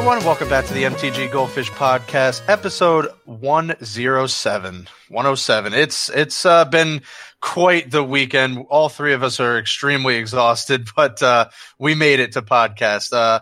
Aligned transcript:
everyone. 0.00 0.24
Welcome 0.24 0.48
back 0.48 0.64
to 0.64 0.72
the 0.72 0.84
MTG 0.84 1.30
Goldfish 1.30 1.70
Podcast, 1.72 2.40
episode 2.48 3.08
107. 3.26 4.88
107. 5.08 5.74
It's 5.74 6.08
it's 6.08 6.46
uh, 6.46 6.64
been 6.64 7.02
quite 7.42 7.90
the 7.90 8.02
weekend. 8.02 8.64
All 8.70 8.88
three 8.88 9.12
of 9.12 9.22
us 9.22 9.40
are 9.40 9.58
extremely 9.58 10.16
exhausted, 10.16 10.88
but 10.96 11.22
uh, 11.22 11.50
we 11.78 11.94
made 11.94 12.18
it 12.18 12.32
to 12.32 12.40
podcast. 12.40 13.12
Uh, 13.12 13.40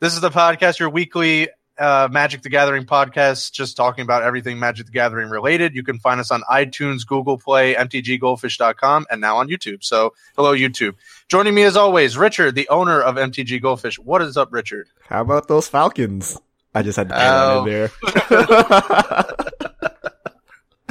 this 0.00 0.14
is 0.14 0.22
the 0.22 0.30
podcast, 0.30 0.78
your 0.78 0.88
weekly 0.88 1.48
uh, 1.82 2.08
Magic 2.10 2.42
the 2.42 2.48
Gathering 2.48 2.84
podcast, 2.84 3.50
just 3.52 3.76
talking 3.76 4.02
about 4.02 4.22
everything 4.22 4.60
Magic 4.60 4.86
the 4.86 4.92
Gathering 4.92 5.28
related. 5.30 5.74
You 5.74 5.82
can 5.82 5.98
find 5.98 6.20
us 6.20 6.30
on 6.30 6.42
iTunes, 6.42 7.04
Google 7.04 7.38
Play, 7.38 7.74
MTGGoldfish.com, 7.74 9.06
and 9.10 9.20
now 9.20 9.38
on 9.38 9.48
YouTube. 9.48 9.82
So, 9.82 10.14
hello, 10.36 10.54
YouTube. 10.54 10.94
Joining 11.28 11.54
me 11.54 11.64
as 11.64 11.76
always, 11.76 12.16
Richard, 12.16 12.54
the 12.54 12.68
owner 12.68 13.00
of 13.00 13.16
MTG 13.16 13.60
Goldfish. 13.60 13.98
What 13.98 14.22
is 14.22 14.36
up, 14.36 14.52
Richard? 14.52 14.88
How 15.08 15.22
about 15.22 15.48
those 15.48 15.66
Falcons? 15.66 16.40
I 16.72 16.82
just 16.82 16.96
had 16.96 17.08
to 17.08 17.14
get 17.14 17.26
oh. 17.26 17.64
in 17.64 17.70
there. 17.70 17.90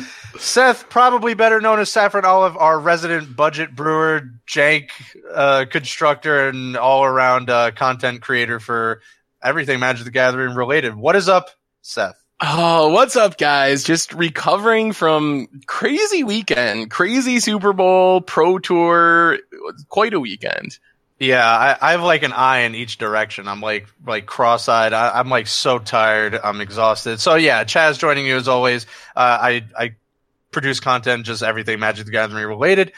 Seth, 0.37 0.89
probably 0.89 1.35
better 1.35 1.61
known 1.61 1.79
as 1.79 1.91
Saffron 1.91 2.25
Olive, 2.25 2.57
our 2.57 2.79
resident 2.79 3.35
budget 3.35 3.75
brewer, 3.75 4.23
jank 4.47 4.89
uh, 5.33 5.65
constructor, 5.69 6.49
and 6.49 6.75
all 6.75 7.03
around 7.03 7.49
uh, 7.49 7.71
content 7.71 8.21
creator 8.21 8.59
for 8.59 9.01
everything 9.43 9.79
Magic 9.79 10.05
the 10.05 10.11
Gathering 10.11 10.55
related. 10.55 10.95
What 10.95 11.15
is 11.15 11.29
up, 11.29 11.49
Seth? 11.81 12.21
Oh, 12.43 12.89
what's 12.89 13.15
up, 13.15 13.37
guys? 13.37 13.83
Just 13.83 14.13
recovering 14.13 14.93
from 14.93 15.47
crazy 15.67 16.23
weekend, 16.23 16.89
crazy 16.89 17.39
Super 17.39 17.71
Bowl, 17.71 18.21
Pro 18.21 18.57
Tour, 18.57 19.37
quite 19.89 20.13
a 20.13 20.19
weekend. 20.19 20.79
Yeah, 21.19 21.45
I, 21.45 21.77
I, 21.79 21.91
have 21.91 22.01
like 22.01 22.23
an 22.23 22.33
eye 22.33 22.61
in 22.61 22.73
each 22.73 22.97
direction. 22.97 23.47
I'm 23.47 23.61
like 23.61 23.85
like 24.07 24.25
cross-eyed. 24.25 24.91
I, 24.91 25.19
am 25.19 25.29
like 25.29 25.45
so 25.45 25.77
tired. 25.77 26.39
I'm 26.43 26.61
exhausted. 26.61 27.19
So 27.19 27.35
yeah, 27.35 27.63
Chaz 27.63 27.99
joining 27.99 28.25
you 28.25 28.37
as 28.37 28.47
always. 28.47 28.87
Uh, 29.15 29.37
I 29.39 29.63
I 29.77 29.95
produce 30.49 30.79
content, 30.79 31.27
just 31.27 31.43
everything 31.43 31.79
Magic 31.79 32.05
the 32.05 32.11
Gathering 32.11 32.47
related. 32.47 32.93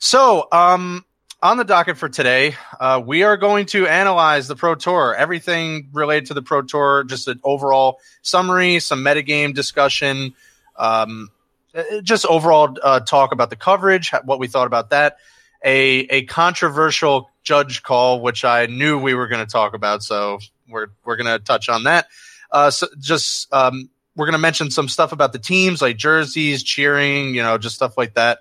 So 0.00 0.48
um, 0.50 1.04
on 1.40 1.56
the 1.56 1.64
docket 1.64 1.96
for 1.96 2.08
today, 2.08 2.56
uh, 2.80 3.00
we 3.04 3.22
are 3.22 3.36
going 3.36 3.66
to 3.66 3.86
analyze 3.86 4.48
the 4.48 4.56
Pro 4.56 4.74
Tour, 4.74 5.14
everything 5.14 5.88
related 5.92 6.26
to 6.26 6.34
the 6.34 6.42
Pro 6.42 6.62
Tour, 6.62 7.04
just 7.04 7.28
an 7.28 7.40
overall 7.44 8.00
summary, 8.22 8.80
some 8.80 9.04
metagame 9.04 9.54
discussion, 9.54 10.34
um, 10.76 11.30
uh, 11.74 12.00
just 12.02 12.26
overall 12.26 12.76
uh, 12.82 13.00
talk 13.00 13.32
about 13.32 13.50
the 13.50 13.56
coverage, 13.56 14.10
what 14.24 14.40
we 14.40 14.48
thought 14.48 14.66
about 14.66 14.90
that, 14.90 15.18
a 15.64 16.00
a 16.10 16.24
controversial 16.24 17.30
judge 17.44 17.82
call, 17.82 18.20
which 18.20 18.44
I 18.44 18.66
knew 18.66 18.98
we 18.98 19.14
were 19.14 19.28
going 19.28 19.44
to 19.44 19.50
talk 19.50 19.74
about, 19.74 20.02
so 20.02 20.38
we're 20.68 20.88
we're 21.04 21.16
going 21.16 21.26
to 21.26 21.38
touch 21.38 21.68
on 21.68 21.84
that. 21.84 22.08
Uh, 22.50 22.70
so 22.70 22.88
just 22.98 23.52
um, 23.52 23.90
we're 24.16 24.26
going 24.26 24.32
to 24.32 24.38
mention 24.38 24.70
some 24.70 24.88
stuff 24.88 25.12
about 25.12 25.32
the 25.32 25.38
teams, 25.38 25.82
like 25.82 25.96
jerseys, 25.96 26.64
cheering, 26.64 27.34
you 27.34 27.42
know, 27.42 27.58
just 27.58 27.76
stuff 27.76 27.96
like 27.96 28.14
that 28.14 28.40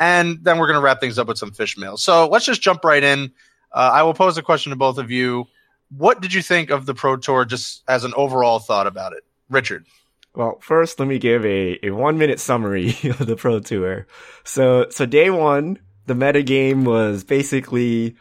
and 0.00 0.38
then 0.42 0.58
we're 0.58 0.66
going 0.66 0.78
to 0.78 0.82
wrap 0.82 1.00
things 1.00 1.18
up 1.18 1.28
with 1.28 1.38
some 1.38 1.52
fish 1.52 1.76
mail. 1.76 1.96
So 1.96 2.28
let's 2.28 2.44
just 2.44 2.62
jump 2.62 2.84
right 2.84 3.02
in. 3.02 3.32
Uh, 3.72 3.90
I 3.92 4.02
will 4.02 4.14
pose 4.14 4.38
a 4.38 4.42
question 4.42 4.70
to 4.70 4.76
both 4.76 4.98
of 4.98 5.10
you. 5.10 5.46
What 5.90 6.20
did 6.20 6.34
you 6.34 6.42
think 6.42 6.70
of 6.70 6.86
the 6.86 6.94
Pro 6.94 7.16
Tour 7.16 7.44
just 7.44 7.82
as 7.88 8.04
an 8.04 8.12
overall 8.16 8.58
thought 8.58 8.86
about 8.86 9.12
it? 9.12 9.24
Richard. 9.48 9.86
Well, 10.34 10.58
first, 10.60 11.00
let 11.00 11.08
me 11.08 11.18
give 11.18 11.44
a, 11.44 11.78
a 11.82 11.90
one 11.90 12.18
minute 12.18 12.40
summary 12.40 12.88
of 13.04 13.26
the 13.26 13.36
Pro 13.36 13.60
Tour. 13.60 14.06
So, 14.44 14.86
so 14.90 15.06
day 15.06 15.30
one, 15.30 15.78
the 16.06 16.14
meta 16.14 16.42
game 16.42 16.84
was 16.84 17.24
basically 17.24 18.16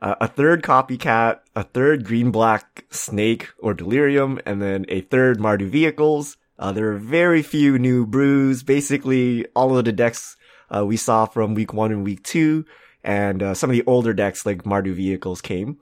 uh, 0.00 0.14
a 0.20 0.28
third 0.28 0.62
copycat, 0.62 1.40
a 1.54 1.64
third 1.64 2.04
green 2.04 2.30
black 2.30 2.86
snake 2.90 3.48
or 3.58 3.74
delirium, 3.74 4.40
and 4.46 4.62
then 4.62 4.86
a 4.88 5.02
third 5.02 5.38
Mardu 5.38 5.68
vehicles. 5.68 6.36
Uh, 6.58 6.72
there 6.72 6.90
are 6.92 6.98
very 6.98 7.42
few 7.42 7.78
new 7.78 8.06
brews. 8.06 8.62
Basically, 8.62 9.46
all 9.54 9.76
of 9.76 9.84
the 9.84 9.92
decks 9.92 10.36
uh, 10.74 10.84
we 10.84 10.96
saw 10.96 11.26
from 11.26 11.54
week 11.54 11.72
one 11.72 11.92
and 11.92 12.04
week 12.04 12.22
two, 12.22 12.64
and 13.02 13.42
uh, 13.42 13.54
some 13.54 13.70
of 13.70 13.74
the 13.74 13.84
older 13.86 14.12
decks 14.12 14.44
like 14.44 14.64
Mardu 14.64 14.94
vehicles 14.94 15.40
came. 15.40 15.78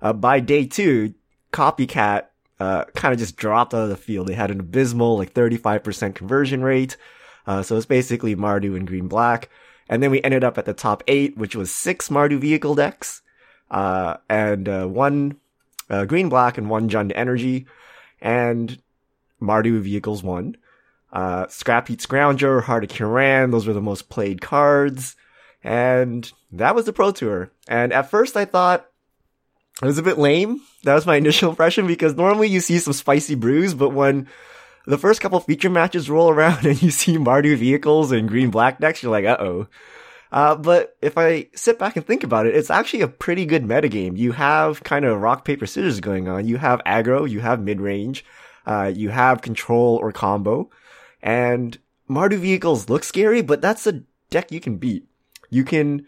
Uh, 0.00 0.12
by 0.12 0.40
day 0.40 0.66
two, 0.66 1.14
Copycat 1.52 2.26
uh, 2.58 2.84
kind 2.94 3.12
of 3.12 3.18
just 3.18 3.36
dropped 3.36 3.74
out 3.74 3.82
of 3.82 3.88
the 3.88 3.96
field. 3.96 4.28
They 4.28 4.34
had 4.34 4.50
an 4.50 4.60
abysmal 4.60 5.18
like 5.18 5.34
35% 5.34 6.14
conversion 6.14 6.62
rate. 6.62 6.96
Uh, 7.46 7.62
so 7.62 7.76
it's 7.76 7.86
basically 7.86 8.36
Mardu 8.36 8.76
and 8.76 8.86
Green 8.86 9.08
Black. 9.08 9.48
And 9.88 10.02
then 10.02 10.10
we 10.10 10.22
ended 10.22 10.44
up 10.44 10.56
at 10.56 10.66
the 10.66 10.74
top 10.74 11.02
eight, 11.08 11.36
which 11.36 11.56
was 11.56 11.74
six 11.74 12.08
Mardu 12.08 12.38
vehicle 12.38 12.76
decks, 12.76 13.22
uh, 13.70 14.18
and 14.28 14.94
one 14.94 15.36
Green 16.06 16.28
Black 16.28 16.58
and 16.58 16.70
one 16.70 16.88
Jund 16.88 17.10
Energy, 17.16 17.66
and 18.20 18.80
Mardu 19.42 19.80
vehicles 19.80 20.22
won. 20.22 20.56
Uh, 21.12 21.46
Scrap 21.48 21.88
Heap 21.88 22.00
Scrounger, 22.00 22.62
Heart 22.62 22.84
of 22.84 22.90
Kiran, 22.90 23.50
those 23.50 23.66
were 23.66 23.72
the 23.72 23.80
most 23.80 24.08
played 24.08 24.40
cards. 24.40 25.16
And 25.62 26.30
that 26.52 26.74
was 26.74 26.86
the 26.86 26.92
Pro 26.92 27.10
Tour. 27.10 27.50
And 27.68 27.92
at 27.92 28.10
first 28.10 28.36
I 28.36 28.44
thought 28.44 28.86
it 29.82 29.86
was 29.86 29.98
a 29.98 30.02
bit 30.02 30.18
lame. 30.18 30.60
That 30.84 30.94
was 30.94 31.06
my 31.06 31.16
initial 31.24 31.50
impression 31.50 31.86
because 31.86 32.14
normally 32.14 32.48
you 32.48 32.60
see 32.60 32.78
some 32.78 32.92
spicy 32.92 33.34
brews, 33.34 33.74
but 33.74 33.90
when 33.90 34.28
the 34.86 34.98
first 34.98 35.20
couple 35.20 35.40
feature 35.40 35.70
matches 35.70 36.10
roll 36.10 36.30
around 36.30 36.64
and 36.66 36.82
you 36.82 36.90
see 36.90 37.16
Mardu 37.16 37.56
vehicles 37.56 38.12
and 38.12 38.28
green 38.28 38.50
black 38.50 38.78
decks, 38.78 39.02
you're 39.02 39.12
like, 39.12 39.24
uh 39.24 39.36
oh. 39.40 39.66
Uh, 40.32 40.54
but 40.54 40.96
if 41.02 41.18
I 41.18 41.48
sit 41.56 41.76
back 41.78 41.96
and 41.96 42.06
think 42.06 42.22
about 42.22 42.46
it, 42.46 42.54
it's 42.54 42.70
actually 42.70 43.00
a 43.00 43.08
pretty 43.08 43.46
good 43.46 43.64
metagame. 43.64 44.16
You 44.16 44.30
have 44.32 44.84
kind 44.84 45.04
of 45.04 45.20
rock, 45.20 45.44
paper, 45.44 45.66
scissors 45.66 45.98
going 45.98 46.28
on. 46.28 46.46
You 46.46 46.56
have 46.56 46.80
aggro, 46.86 47.28
you 47.28 47.40
have 47.40 47.60
mid 47.60 47.80
range, 47.80 48.24
uh, 48.64 48.92
you 48.94 49.08
have 49.08 49.42
control 49.42 49.96
or 49.96 50.12
combo. 50.12 50.70
And 51.22 51.78
Mardu 52.08 52.38
vehicles 52.38 52.88
look 52.88 53.04
scary, 53.04 53.42
but 53.42 53.60
that's 53.60 53.86
a 53.86 54.02
deck 54.30 54.50
you 54.50 54.60
can 54.60 54.76
beat. 54.76 55.06
You 55.50 55.64
can 55.64 56.06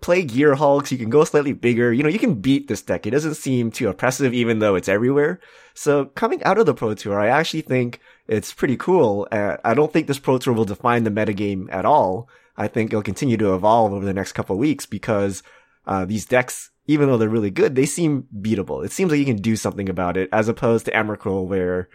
play 0.00 0.24
Gear 0.24 0.56
Hulks, 0.56 0.92
you 0.92 0.98
can 0.98 1.08
go 1.08 1.24
slightly 1.24 1.52
bigger, 1.52 1.92
you 1.92 2.02
know, 2.02 2.08
you 2.08 2.18
can 2.18 2.34
beat 2.34 2.68
this 2.68 2.82
deck. 2.82 3.06
It 3.06 3.12
doesn't 3.12 3.36
seem 3.36 3.70
too 3.70 3.88
oppressive 3.88 4.34
even 4.34 4.58
though 4.58 4.74
it's 4.74 4.88
everywhere. 4.88 5.40
So 5.74 6.06
coming 6.06 6.42
out 6.42 6.58
of 6.58 6.66
the 6.66 6.74
Pro 6.74 6.92
Tour, 6.94 7.18
I 7.18 7.28
actually 7.28 7.62
think 7.62 8.00
it's 8.26 8.52
pretty 8.52 8.76
cool. 8.76 9.28
Uh, 9.32 9.56
I 9.64 9.74
don't 9.74 9.92
think 9.92 10.08
this 10.08 10.18
Pro 10.18 10.38
Tour 10.38 10.52
will 10.52 10.64
define 10.64 11.04
the 11.04 11.10
metagame 11.10 11.72
at 11.72 11.86
all. 11.86 12.28
I 12.56 12.68
think 12.68 12.90
it'll 12.90 13.02
continue 13.02 13.36
to 13.38 13.54
evolve 13.54 13.92
over 13.92 14.04
the 14.04 14.12
next 14.12 14.32
couple 14.32 14.58
weeks 14.58 14.84
because 14.84 15.42
uh, 15.86 16.04
these 16.04 16.26
decks, 16.26 16.70
even 16.86 17.08
though 17.08 17.16
they're 17.16 17.28
really 17.28 17.50
good, 17.50 17.74
they 17.74 17.86
seem 17.86 18.26
beatable. 18.40 18.84
It 18.84 18.92
seems 18.92 19.10
like 19.10 19.20
you 19.20 19.24
can 19.24 19.36
do 19.36 19.56
something 19.56 19.88
about 19.88 20.16
it 20.16 20.28
as 20.32 20.48
opposed 20.48 20.84
to 20.86 20.92
Emrakul 20.92 21.46
where 21.46 21.88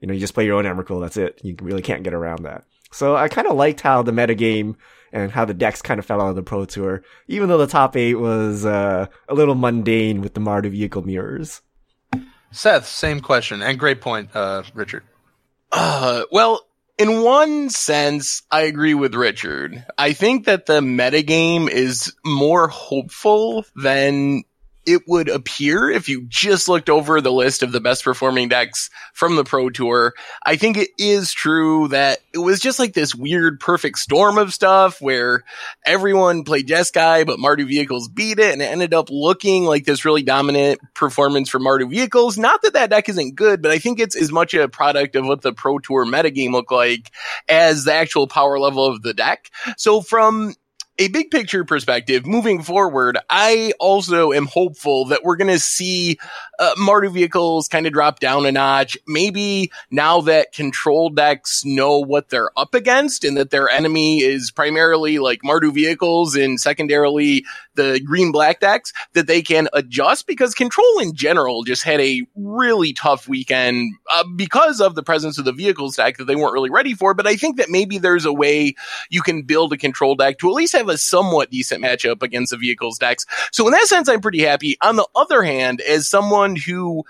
you 0.00 0.08
know, 0.08 0.14
you 0.14 0.20
just 0.20 0.34
play 0.34 0.44
your 0.44 0.56
own 0.56 0.64
Emrakul, 0.64 1.00
that's 1.00 1.16
it. 1.16 1.40
You 1.42 1.56
really 1.60 1.82
can't 1.82 2.02
get 2.02 2.14
around 2.14 2.44
that. 2.44 2.64
So 2.92 3.16
I 3.16 3.28
kind 3.28 3.46
of 3.46 3.56
liked 3.56 3.80
how 3.80 4.02
the 4.02 4.12
metagame 4.12 4.76
and 5.12 5.30
how 5.30 5.44
the 5.44 5.54
decks 5.54 5.82
kind 5.82 5.98
of 5.98 6.06
fell 6.06 6.20
out 6.20 6.30
of 6.30 6.36
the 6.36 6.42
Pro 6.42 6.64
Tour, 6.64 7.02
even 7.28 7.48
though 7.48 7.58
the 7.58 7.66
top 7.66 7.96
eight 7.96 8.14
was 8.14 8.64
uh, 8.64 9.06
a 9.28 9.34
little 9.34 9.54
mundane 9.54 10.22
with 10.22 10.34
the 10.34 10.40
Mardu 10.40 10.70
vehicle 10.70 11.02
mirrors. 11.02 11.62
Seth, 12.52 12.86
same 12.86 13.20
question, 13.20 13.62
and 13.62 13.78
great 13.78 14.00
point, 14.00 14.30
uh, 14.34 14.62
Richard. 14.74 15.04
Uh, 15.70 16.24
well, 16.32 16.66
in 16.98 17.22
one 17.22 17.70
sense, 17.70 18.42
I 18.50 18.62
agree 18.62 18.94
with 18.94 19.14
Richard. 19.14 19.84
I 19.96 20.12
think 20.12 20.46
that 20.46 20.66
the 20.66 20.80
metagame 20.80 21.68
is 21.68 22.12
more 22.24 22.68
hopeful 22.68 23.64
than 23.76 24.42
it 24.86 25.02
would 25.06 25.28
appear 25.28 25.90
if 25.90 26.08
you 26.08 26.24
just 26.26 26.68
looked 26.68 26.88
over 26.88 27.20
the 27.20 27.32
list 27.32 27.62
of 27.62 27.72
the 27.72 27.80
best 27.80 28.04
performing 28.04 28.48
decks 28.48 28.90
from 29.12 29.36
the 29.36 29.44
Pro 29.44 29.70
Tour. 29.70 30.14
I 30.44 30.56
think 30.56 30.76
it 30.76 30.90
is 30.98 31.32
true 31.32 31.88
that 31.88 32.18
it 32.32 32.38
was 32.38 32.60
just 32.60 32.78
like 32.78 32.94
this 32.94 33.14
weird 33.14 33.60
perfect 33.60 33.98
storm 33.98 34.38
of 34.38 34.54
stuff 34.54 35.00
where 35.00 35.44
everyone 35.84 36.44
played 36.44 36.66
Jeskai, 36.66 37.26
but 37.26 37.38
Mardu 37.38 37.66
Vehicles 37.66 38.08
beat 38.08 38.38
it 38.38 38.52
and 38.52 38.62
it 38.62 38.66
ended 38.66 38.94
up 38.94 39.08
looking 39.10 39.64
like 39.64 39.84
this 39.84 40.04
really 40.04 40.22
dominant 40.22 40.80
performance 40.94 41.48
for 41.48 41.58
Mardu 41.58 41.90
Vehicles. 41.90 42.38
Not 42.38 42.62
that 42.62 42.72
that 42.72 42.90
deck 42.90 43.08
isn't 43.08 43.34
good, 43.34 43.62
but 43.62 43.70
I 43.70 43.78
think 43.78 44.00
it's 44.00 44.16
as 44.16 44.32
much 44.32 44.54
a 44.54 44.68
product 44.68 45.14
of 45.16 45.26
what 45.26 45.42
the 45.42 45.52
Pro 45.52 45.78
Tour 45.78 46.06
metagame 46.06 46.52
looked 46.52 46.72
like 46.72 47.10
as 47.48 47.84
the 47.84 47.92
actual 47.92 48.26
power 48.26 48.58
level 48.58 48.86
of 48.86 49.02
the 49.02 49.14
deck. 49.14 49.50
So 49.76 50.00
from 50.00 50.54
a 50.98 51.08
big 51.08 51.30
picture 51.30 51.64
perspective, 51.64 52.26
moving 52.26 52.62
forward, 52.62 53.16
I 53.30 53.72
also 53.80 54.32
am 54.32 54.46
hopeful 54.46 55.06
that 55.06 55.24
we're 55.24 55.36
going 55.36 55.48
to 55.48 55.58
see 55.58 56.18
uh, 56.58 56.74
Mardu 56.76 57.12
vehicles 57.12 57.68
kind 57.68 57.86
of 57.86 57.92
drop 57.92 58.20
down 58.20 58.44
a 58.44 58.52
notch. 58.52 58.98
Maybe 59.06 59.72
now 59.90 60.20
that 60.22 60.52
control 60.52 61.08
decks 61.08 61.64
know 61.64 62.00
what 62.00 62.28
they're 62.28 62.50
up 62.56 62.74
against 62.74 63.24
and 63.24 63.36
that 63.38 63.50
their 63.50 63.68
enemy 63.68 64.20
is 64.20 64.50
primarily 64.50 65.18
like 65.18 65.40
Mardu 65.42 65.72
vehicles 65.72 66.36
and 66.36 66.60
secondarily 66.60 67.46
the 67.80 68.00
green 68.00 68.32
black 68.32 68.60
decks, 68.60 68.92
that 69.14 69.26
they 69.26 69.42
can 69.42 69.68
adjust 69.72 70.26
because 70.26 70.54
control 70.54 70.98
in 71.00 71.14
general 71.14 71.62
just 71.62 71.82
had 71.82 72.00
a 72.00 72.26
really 72.36 72.92
tough 72.92 73.28
weekend 73.28 73.94
uh, 74.12 74.24
because 74.36 74.80
of 74.80 74.94
the 74.94 75.02
presence 75.02 75.38
of 75.38 75.44
the 75.44 75.52
vehicle 75.52 75.90
stack 75.90 76.18
that 76.18 76.24
they 76.24 76.36
weren't 76.36 76.52
really 76.52 76.70
ready 76.70 76.94
for. 76.94 77.14
But 77.14 77.26
I 77.26 77.36
think 77.36 77.56
that 77.56 77.70
maybe 77.70 77.98
there's 77.98 78.24
a 78.24 78.32
way 78.32 78.74
you 79.08 79.22
can 79.22 79.42
build 79.42 79.72
a 79.72 79.76
control 79.76 80.14
deck 80.14 80.38
to 80.38 80.48
at 80.48 80.54
least 80.54 80.76
have 80.76 80.88
a 80.88 80.98
somewhat 80.98 81.50
decent 81.50 81.82
matchup 81.82 82.22
against 82.22 82.50
the 82.50 82.58
vehicles 82.58 82.98
decks. 82.98 83.26
So 83.52 83.66
in 83.66 83.72
that 83.72 83.86
sense, 83.86 84.08
I'm 84.08 84.20
pretty 84.20 84.42
happy. 84.42 84.76
On 84.82 84.96
the 84.96 85.08
other 85.14 85.42
hand, 85.42 85.80
as 85.80 86.08
someone 86.08 86.56
who 86.56 87.04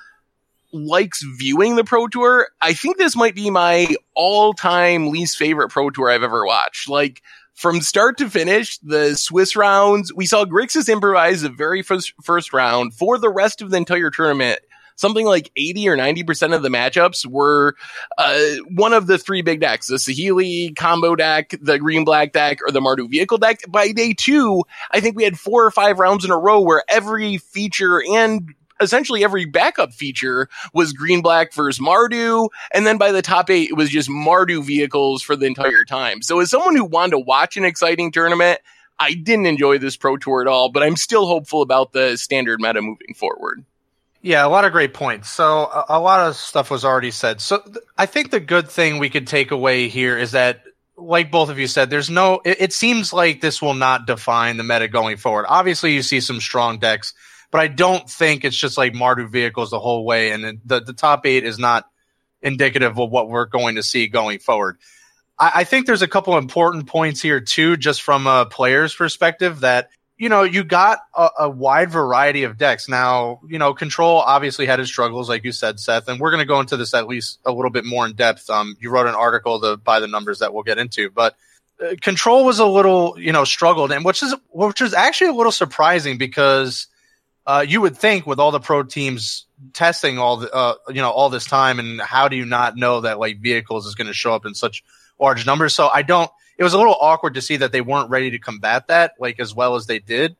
likes 0.72 1.22
viewing 1.22 1.74
the 1.74 1.84
Pro 1.84 2.06
Tour, 2.06 2.48
I 2.60 2.74
think 2.74 2.96
this 2.96 3.16
might 3.16 3.34
be 3.34 3.50
my 3.50 3.88
all-time 4.14 5.08
least 5.08 5.36
favorite 5.36 5.70
Pro 5.70 5.90
Tour 5.90 6.10
I've 6.10 6.22
ever 6.22 6.46
watched. 6.46 6.88
Like 6.88 7.22
from 7.60 7.82
start 7.82 8.16
to 8.16 8.30
finish, 8.30 8.78
the 8.78 9.14
Swiss 9.14 9.54
rounds, 9.54 10.14
we 10.14 10.24
saw 10.24 10.46
Grixis 10.46 10.90
improvise 10.90 11.42
the 11.42 11.50
very 11.50 11.82
first, 11.82 12.14
first 12.22 12.54
round 12.54 12.94
for 12.94 13.18
the 13.18 13.28
rest 13.28 13.60
of 13.60 13.70
the 13.70 13.76
entire 13.76 14.08
tournament 14.10 14.60
something 14.96 15.26
like 15.26 15.50
80 15.56 15.88
or 15.88 15.96
90% 15.96 16.54
of 16.54 16.62
the 16.62 16.68
matchups 16.68 17.24
were 17.26 17.74
uh, 18.18 18.44
one 18.74 18.92
of 18.92 19.06
the 19.06 19.16
three 19.16 19.40
big 19.40 19.60
decks, 19.60 19.88
the 19.88 19.96
Saheeli 19.96 20.76
combo 20.76 21.16
deck, 21.16 21.54
the 21.60 21.78
green 21.78 22.04
black 22.04 22.32
deck, 22.32 22.58
or 22.66 22.70
the 22.70 22.80
Mardu 22.80 23.08
vehicle 23.08 23.38
deck. 23.38 23.60
By 23.66 23.92
day 23.92 24.12
two, 24.12 24.64
I 24.90 25.00
think 25.00 25.16
we 25.16 25.24
had 25.24 25.38
four 25.38 25.64
or 25.64 25.70
five 25.70 25.98
rounds 25.98 26.24
in 26.24 26.30
a 26.30 26.36
row 26.36 26.60
where 26.60 26.84
every 26.86 27.38
feature 27.38 28.02
and 28.02 28.54
essentially 28.80 29.24
every 29.24 29.44
backup 29.44 29.92
feature 29.92 30.48
was 30.72 30.92
green 30.92 31.22
black 31.22 31.52
versus 31.52 31.84
Mardu. 31.84 32.48
And 32.72 32.86
then 32.86 32.98
by 32.98 33.12
the 33.12 33.22
top 33.22 33.50
eight, 33.50 33.70
it 33.70 33.74
was 33.74 33.90
just 33.90 34.08
Mardu 34.08 34.64
vehicles 34.64 35.22
for 35.22 35.36
the 35.36 35.46
entire 35.46 35.84
time. 35.84 36.22
So 36.22 36.40
as 36.40 36.50
someone 36.50 36.76
who 36.76 36.84
wanted 36.84 37.12
to 37.12 37.18
watch 37.18 37.56
an 37.56 37.64
exciting 37.64 38.12
tournament, 38.12 38.60
I 38.98 39.14
didn't 39.14 39.46
enjoy 39.46 39.78
this 39.78 39.96
pro 39.96 40.16
tour 40.18 40.42
at 40.42 40.46
all, 40.46 40.70
but 40.70 40.82
I'm 40.82 40.96
still 40.96 41.26
hopeful 41.26 41.62
about 41.62 41.92
the 41.92 42.16
standard 42.16 42.60
meta 42.60 42.82
moving 42.82 43.14
forward. 43.14 43.64
Yeah, 44.22 44.44
a 44.44 44.48
lot 44.48 44.66
of 44.66 44.72
great 44.72 44.92
points. 44.92 45.30
So 45.30 45.44
a, 45.44 45.84
a 45.88 46.00
lot 46.00 46.28
of 46.28 46.36
stuff 46.36 46.70
was 46.70 46.84
already 46.84 47.10
said. 47.10 47.40
So 47.40 47.58
th- 47.58 47.78
I 47.96 48.04
think 48.04 48.30
the 48.30 48.40
good 48.40 48.68
thing 48.68 48.98
we 48.98 49.08
could 49.08 49.26
take 49.26 49.50
away 49.50 49.88
here 49.88 50.18
is 50.18 50.32
that, 50.32 50.62
like 50.98 51.30
both 51.30 51.48
of 51.48 51.58
you 51.58 51.66
said, 51.66 51.88
there's 51.88 52.10
no. 52.10 52.42
It, 52.44 52.60
it 52.60 52.72
seems 52.74 53.14
like 53.14 53.40
this 53.40 53.62
will 53.62 53.72
not 53.72 54.06
define 54.06 54.58
the 54.58 54.64
meta 54.64 54.88
going 54.88 55.16
forward. 55.16 55.46
Obviously, 55.48 55.94
you 55.94 56.02
see 56.02 56.20
some 56.20 56.38
strong 56.38 56.78
decks, 56.78 57.14
but 57.50 57.60
I 57.60 57.68
don't 57.68 58.08
think 58.08 58.44
it's 58.44 58.56
just 58.56 58.78
like 58.78 58.92
Mardu 58.92 59.28
vehicles 59.28 59.70
the 59.70 59.80
whole 59.80 60.04
way, 60.04 60.30
and 60.30 60.60
the 60.64 60.80
the 60.80 60.92
top 60.92 61.26
eight 61.26 61.44
is 61.44 61.58
not 61.58 61.86
indicative 62.42 62.98
of 62.98 63.10
what 63.10 63.28
we're 63.28 63.46
going 63.46 63.76
to 63.76 63.82
see 63.82 64.08
going 64.08 64.38
forward. 64.38 64.78
I, 65.38 65.52
I 65.56 65.64
think 65.64 65.86
there's 65.86 66.02
a 66.02 66.08
couple 66.08 66.36
important 66.38 66.86
points 66.86 67.20
here 67.20 67.40
too, 67.40 67.76
just 67.76 68.02
from 68.02 68.26
a 68.26 68.46
player's 68.46 68.94
perspective 68.94 69.60
that 69.60 69.90
you 70.20 70.28
know, 70.28 70.42
you 70.42 70.64
got 70.64 70.98
a, 71.16 71.30
a, 71.40 71.48
wide 71.48 71.90
variety 71.90 72.42
of 72.42 72.58
decks. 72.58 72.90
Now, 72.90 73.40
you 73.48 73.58
know, 73.58 73.72
Control 73.72 74.18
obviously 74.18 74.66
had 74.66 74.78
its 74.78 74.90
struggles, 74.90 75.30
like 75.30 75.44
you 75.44 75.50
said, 75.50 75.80
Seth, 75.80 76.08
and 76.08 76.20
we're 76.20 76.30
going 76.30 76.42
to 76.42 76.46
go 76.46 76.60
into 76.60 76.76
this 76.76 76.92
at 76.92 77.06
least 77.06 77.38
a 77.46 77.50
little 77.50 77.70
bit 77.70 77.86
more 77.86 78.04
in 78.04 78.12
depth. 78.12 78.50
Um, 78.50 78.76
you 78.80 78.90
wrote 78.90 79.06
an 79.06 79.14
article 79.14 79.58
to, 79.62 79.78
by 79.78 79.98
the 79.98 80.06
numbers 80.06 80.40
that 80.40 80.52
we'll 80.52 80.62
get 80.62 80.76
into, 80.76 81.08
but 81.08 81.36
uh, 81.82 81.94
Control 82.02 82.44
was 82.44 82.58
a 82.58 82.66
little, 82.66 83.18
you 83.18 83.32
know, 83.32 83.44
struggled, 83.44 83.92
and 83.92 84.04
which 84.04 84.22
is 84.22 84.34
which 84.50 84.82
is 84.82 84.92
actually 84.92 85.30
a 85.30 85.32
little 85.32 85.52
surprising 85.52 86.18
because 86.18 86.86
uh, 87.50 87.60
you 87.62 87.80
would 87.80 87.96
think 87.96 88.28
with 88.28 88.38
all 88.38 88.52
the 88.52 88.60
pro 88.60 88.84
teams 88.84 89.46
testing 89.72 90.18
all 90.18 90.36
the, 90.36 90.52
uh, 90.54 90.74
you 90.88 91.02
know, 91.02 91.10
all 91.10 91.30
this 91.30 91.46
time, 91.46 91.80
and 91.80 92.00
how 92.00 92.28
do 92.28 92.36
you 92.36 92.44
not 92.44 92.76
know 92.76 93.00
that 93.00 93.18
like 93.18 93.40
vehicles 93.40 93.86
is 93.86 93.96
going 93.96 94.06
to 94.06 94.12
show 94.12 94.32
up 94.32 94.46
in 94.46 94.54
such 94.54 94.84
large 95.18 95.46
numbers? 95.46 95.74
So 95.74 95.90
I 95.92 96.02
don't 96.02 96.30
it 96.58 96.62
was 96.62 96.74
a 96.74 96.78
little 96.78 96.96
awkward 97.00 97.34
to 97.34 97.42
see 97.42 97.56
that 97.56 97.72
they 97.72 97.80
weren't 97.80 98.08
ready 98.08 98.30
to 98.30 98.38
combat 98.38 98.86
that 98.86 99.14
like 99.18 99.40
as 99.40 99.52
well 99.52 99.74
as 99.74 99.86
they 99.86 99.98
did 99.98 100.36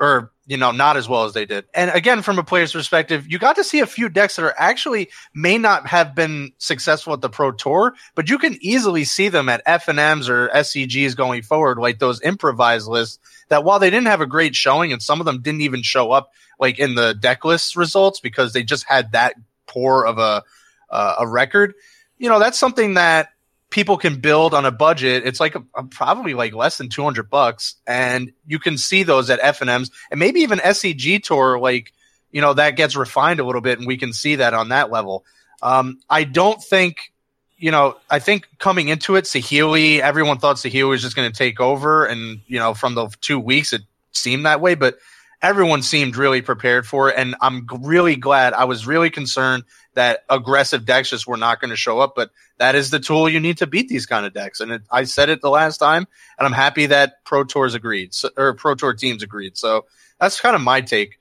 or 0.00 0.32
you 0.46 0.56
know 0.56 0.70
not 0.70 0.96
as 0.96 1.08
well 1.08 1.24
as 1.24 1.32
they 1.32 1.46
did. 1.46 1.64
And 1.74 1.90
again 1.90 2.22
from 2.22 2.38
a 2.38 2.44
player's 2.44 2.72
perspective 2.72 3.26
you 3.28 3.38
got 3.38 3.56
to 3.56 3.64
see 3.64 3.80
a 3.80 3.86
few 3.86 4.08
decks 4.08 4.36
that 4.36 4.44
are 4.44 4.54
actually 4.56 5.10
may 5.34 5.58
not 5.58 5.86
have 5.86 6.14
been 6.14 6.52
successful 6.58 7.12
at 7.12 7.20
the 7.20 7.28
pro 7.28 7.52
tour 7.52 7.94
but 8.14 8.28
you 8.28 8.38
can 8.38 8.56
easily 8.60 9.04
see 9.04 9.28
them 9.28 9.48
at 9.48 9.64
fnms 9.66 10.28
or 10.28 10.48
scgs 10.48 11.16
going 11.16 11.42
forward 11.42 11.78
like 11.78 11.98
those 11.98 12.20
improvised 12.22 12.88
lists 12.88 13.18
that 13.48 13.64
while 13.64 13.78
they 13.78 13.90
didn't 13.90 14.06
have 14.06 14.20
a 14.20 14.26
great 14.26 14.54
showing 14.54 14.92
and 14.92 15.02
some 15.02 15.20
of 15.20 15.26
them 15.26 15.42
didn't 15.42 15.62
even 15.62 15.82
show 15.82 16.10
up 16.10 16.30
like 16.58 16.78
in 16.78 16.94
the 16.94 17.14
deck 17.14 17.44
list 17.44 17.76
results 17.76 18.20
because 18.20 18.52
they 18.52 18.62
just 18.62 18.84
had 18.84 19.12
that 19.12 19.34
poor 19.66 20.04
of 20.04 20.18
a 20.18 20.42
uh, 20.90 21.16
a 21.20 21.26
record 21.26 21.74
you 22.18 22.28
know 22.28 22.38
that's 22.38 22.58
something 22.58 22.94
that 22.94 23.30
people 23.74 23.96
can 23.96 24.20
build 24.20 24.54
on 24.54 24.64
a 24.64 24.70
budget. 24.70 25.26
It's 25.26 25.40
like 25.40 25.56
a, 25.56 25.64
a, 25.74 25.82
probably 25.82 26.32
like 26.32 26.54
less 26.54 26.78
than 26.78 26.88
200 26.88 27.28
bucks. 27.28 27.74
And 27.88 28.32
you 28.46 28.60
can 28.60 28.78
see 28.78 29.02
those 29.02 29.28
at 29.30 29.40
FNMs 29.40 29.90
and 30.12 30.20
maybe 30.20 30.42
even 30.42 30.60
SCG 30.60 31.20
tour, 31.24 31.58
like, 31.58 31.92
you 32.30 32.40
know, 32.40 32.54
that 32.54 32.76
gets 32.76 32.94
refined 32.94 33.40
a 33.40 33.44
little 33.44 33.60
bit 33.60 33.80
and 33.80 33.88
we 33.88 33.96
can 33.96 34.12
see 34.12 34.36
that 34.36 34.54
on 34.54 34.68
that 34.68 34.92
level. 34.92 35.24
Um, 35.60 35.98
I 36.08 36.22
don't 36.22 36.62
think, 36.62 37.12
you 37.58 37.72
know, 37.72 37.96
I 38.08 38.20
think 38.20 38.46
coming 38.58 38.86
into 38.86 39.16
it, 39.16 39.24
Saheeli, 39.24 39.98
everyone 39.98 40.38
thought 40.38 40.54
Saheeli 40.54 40.90
was 40.90 41.02
just 41.02 41.16
going 41.16 41.30
to 41.30 41.36
take 41.36 41.60
over. 41.60 42.06
And, 42.06 42.42
you 42.46 42.60
know, 42.60 42.74
from 42.74 42.94
the 42.94 43.08
two 43.20 43.40
weeks, 43.40 43.72
it 43.72 43.82
seemed 44.12 44.46
that 44.46 44.60
way, 44.60 44.76
but 44.76 44.98
everyone 45.42 45.82
seemed 45.82 46.16
really 46.16 46.42
prepared 46.42 46.86
for 46.86 47.10
it. 47.10 47.16
And 47.16 47.34
I'm 47.40 47.66
really 47.80 48.16
glad. 48.16 48.52
I 48.52 48.64
was 48.64 48.86
really 48.86 49.10
concerned 49.10 49.64
that 49.94 50.20
aggressive 50.28 50.84
decks 50.84 51.10
just 51.10 51.26
were 51.26 51.36
not 51.36 51.60
going 51.60 51.70
to 51.70 51.76
show 51.76 52.00
up, 52.00 52.14
but 52.16 52.30
that 52.58 52.74
is 52.74 52.90
the 52.90 53.00
tool 53.00 53.28
you 53.28 53.40
need 53.40 53.58
to 53.58 53.66
beat 53.66 53.88
these 53.88 54.06
kind 54.06 54.26
of 54.26 54.32
decks. 54.32 54.60
And 54.60 54.72
it, 54.72 54.82
I 54.90 55.04
said 55.04 55.28
it 55.28 55.40
the 55.40 55.50
last 55.50 55.78
time, 55.78 56.06
and 56.38 56.46
I'm 56.46 56.52
happy 56.52 56.86
that 56.86 57.24
Pro 57.24 57.44
Tours 57.44 57.74
agreed, 57.74 58.14
so, 58.14 58.30
or 58.36 58.54
Pro 58.54 58.74
Tour 58.74 58.94
teams 58.94 59.22
agreed. 59.22 59.56
So 59.56 59.86
that's 60.20 60.40
kind 60.40 60.56
of 60.56 60.62
my 60.62 60.80
take. 60.80 61.18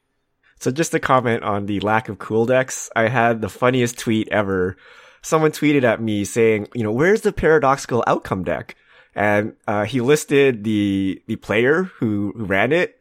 So 0.59 0.71
just 0.71 0.91
to 0.91 0.99
comment 0.99 1.43
on 1.43 1.65
the 1.65 1.81
lack 1.81 2.07
of 2.07 2.19
cool 2.19 2.45
decks, 2.45 2.89
I 2.95 3.09
had 3.09 3.41
the 3.41 3.49
funniest 3.49 3.99
tweet 3.99 4.29
ever. 4.29 4.77
Someone 5.21 5.51
tweeted 5.51 5.83
at 5.83 6.01
me 6.01 6.23
saying, 6.23 6.69
you 6.73 6.83
know, 6.83 6.91
where's 6.91 7.21
the 7.21 7.33
paradoxical 7.33 8.03
outcome 8.07 8.43
deck? 8.43 8.75
And 9.15 9.55
uh, 9.67 9.83
he 9.83 10.01
listed 10.01 10.63
the 10.63 11.21
the 11.27 11.35
player 11.35 11.83
who, 11.83 12.33
who 12.35 12.45
ran 12.45 12.71
it, 12.71 12.99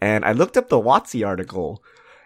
and 0.00 0.24
I 0.24 0.32
looked 0.32 0.56
up 0.56 0.68
the 0.68 0.80
WotC 0.80 1.26
article, 1.26 1.82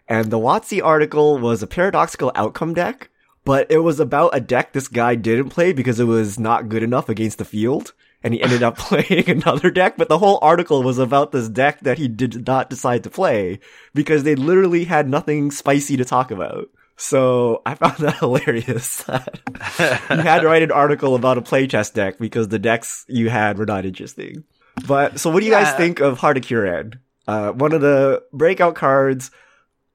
and 0.08 0.30
the 0.30 0.38
WotC 0.38 0.82
article 0.82 1.38
was 1.38 1.62
a 1.62 1.66
paradoxical 1.66 2.32
outcome 2.34 2.74
deck 2.74 3.10
but 3.44 3.70
it 3.70 3.78
was 3.78 4.00
about 4.00 4.34
a 4.34 4.40
deck 4.40 4.72
this 4.72 4.88
guy 4.88 5.14
didn't 5.14 5.50
play 5.50 5.72
because 5.72 5.98
it 5.98 6.04
was 6.04 6.38
not 6.38 6.68
good 6.68 6.82
enough 6.82 7.08
against 7.08 7.38
the 7.38 7.44
field. 7.44 7.94
And 8.22 8.34
he 8.34 8.42
ended 8.42 8.62
up 8.62 8.76
playing 8.78 9.30
another 9.30 9.70
deck, 9.70 9.96
but 9.96 10.08
the 10.08 10.18
whole 10.18 10.38
article 10.42 10.82
was 10.82 10.98
about 10.98 11.32
this 11.32 11.48
deck 11.48 11.80
that 11.80 11.98
he 11.98 12.06
did 12.06 12.46
not 12.46 12.68
decide 12.68 13.02
to 13.04 13.10
play 13.10 13.60
because 13.94 14.24
they 14.24 14.34
literally 14.34 14.84
had 14.84 15.08
nothing 15.08 15.50
spicy 15.50 15.96
to 15.96 16.04
talk 16.04 16.30
about. 16.30 16.68
So 16.96 17.62
I 17.64 17.74
found 17.76 17.96
that 17.98 18.18
hilarious. 18.18 19.04
you 19.08 20.16
had 20.16 20.40
to 20.40 20.46
write 20.46 20.62
an 20.62 20.70
article 20.70 21.14
about 21.14 21.38
a 21.38 21.42
playtest 21.42 21.94
deck 21.94 22.18
because 22.18 22.48
the 22.48 22.58
decks 22.58 23.06
you 23.08 23.30
had 23.30 23.56
were 23.58 23.64
not 23.64 23.86
interesting. 23.86 24.44
But 24.86 25.18
so 25.18 25.30
what 25.30 25.40
do 25.40 25.46
you 25.46 25.52
yeah. 25.52 25.64
guys 25.64 25.74
think 25.76 26.00
of 26.00 26.18
Heart 26.18 26.36
of 26.36 26.42
Kiran? 26.44 26.98
Uh, 27.30 27.52
one 27.52 27.72
of 27.72 27.80
the 27.80 28.20
breakout 28.32 28.74
cards. 28.74 29.30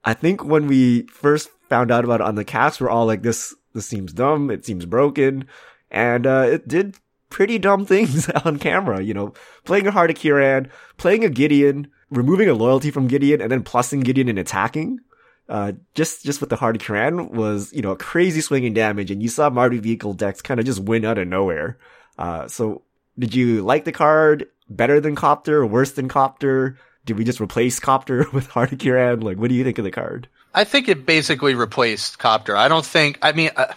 I 0.06 0.14
think 0.14 0.42
when 0.42 0.68
we 0.68 1.02
first 1.08 1.50
found 1.68 1.90
out 1.90 2.02
about 2.02 2.22
it 2.22 2.26
on 2.26 2.34
the 2.34 2.46
cast, 2.46 2.80
we're 2.80 2.88
all 2.88 3.04
like, 3.04 3.20
this, 3.20 3.54
this 3.74 3.86
seems 3.86 4.14
dumb. 4.14 4.50
It 4.50 4.64
seems 4.64 4.86
broken. 4.86 5.46
And, 5.90 6.26
uh, 6.26 6.46
it 6.48 6.66
did 6.66 6.96
pretty 7.28 7.58
dumb 7.58 7.84
things 7.92 8.30
on 8.30 8.58
camera, 8.58 9.02
you 9.02 9.12
know, 9.12 9.34
playing 9.64 9.86
a 9.86 9.90
Heart 9.90 10.12
of 10.12 10.16
Kiran, 10.16 10.70
playing 10.96 11.26
a 11.26 11.28
Gideon, 11.28 11.88
removing 12.08 12.48
a 12.48 12.54
loyalty 12.54 12.90
from 12.90 13.06
Gideon, 13.06 13.42
and 13.42 13.52
then 13.52 13.62
plussing 13.62 14.02
Gideon 14.02 14.30
and 14.30 14.38
attacking. 14.38 15.00
Uh, 15.46 15.72
just, 15.94 16.24
just 16.24 16.40
with 16.40 16.48
the 16.48 16.56
Heart 16.56 16.76
of 16.76 16.82
Kiran 16.82 17.32
was, 17.32 17.70
you 17.74 17.82
know, 17.82 17.90
a 17.90 17.96
crazy 17.96 18.40
swinging 18.40 18.72
damage, 18.72 19.10
and 19.10 19.22
you 19.22 19.28
saw 19.28 19.50
Mardu 19.50 19.80
vehicle 19.80 20.14
decks 20.14 20.40
kind 20.40 20.58
of 20.58 20.64
just 20.64 20.80
win 20.80 21.04
out 21.04 21.18
of 21.18 21.28
nowhere. 21.28 21.76
Uh, 22.16 22.48
so 22.48 22.80
did 23.18 23.34
you 23.34 23.60
like 23.60 23.84
the 23.84 23.92
card 23.92 24.46
better 24.70 25.00
than 25.00 25.14
Copter, 25.14 25.60
or 25.60 25.66
worse 25.66 25.92
than 25.92 26.08
Copter? 26.08 26.78
Did 27.06 27.16
we 27.16 27.24
just 27.24 27.40
replace 27.40 27.80
Copter 27.80 28.26
with 28.32 28.54
of 28.54 29.22
Like, 29.22 29.38
what 29.38 29.48
do 29.48 29.54
you 29.54 29.64
think 29.64 29.78
of 29.78 29.84
the 29.84 29.90
card? 29.90 30.28
I 30.54 30.64
think 30.64 30.88
it 30.88 31.06
basically 31.06 31.54
replaced 31.54 32.18
Copter. 32.18 32.56
I 32.56 32.68
don't 32.68 32.84
think. 32.84 33.18
I 33.22 33.32
mean, 33.32 33.50
uh, 33.56 33.72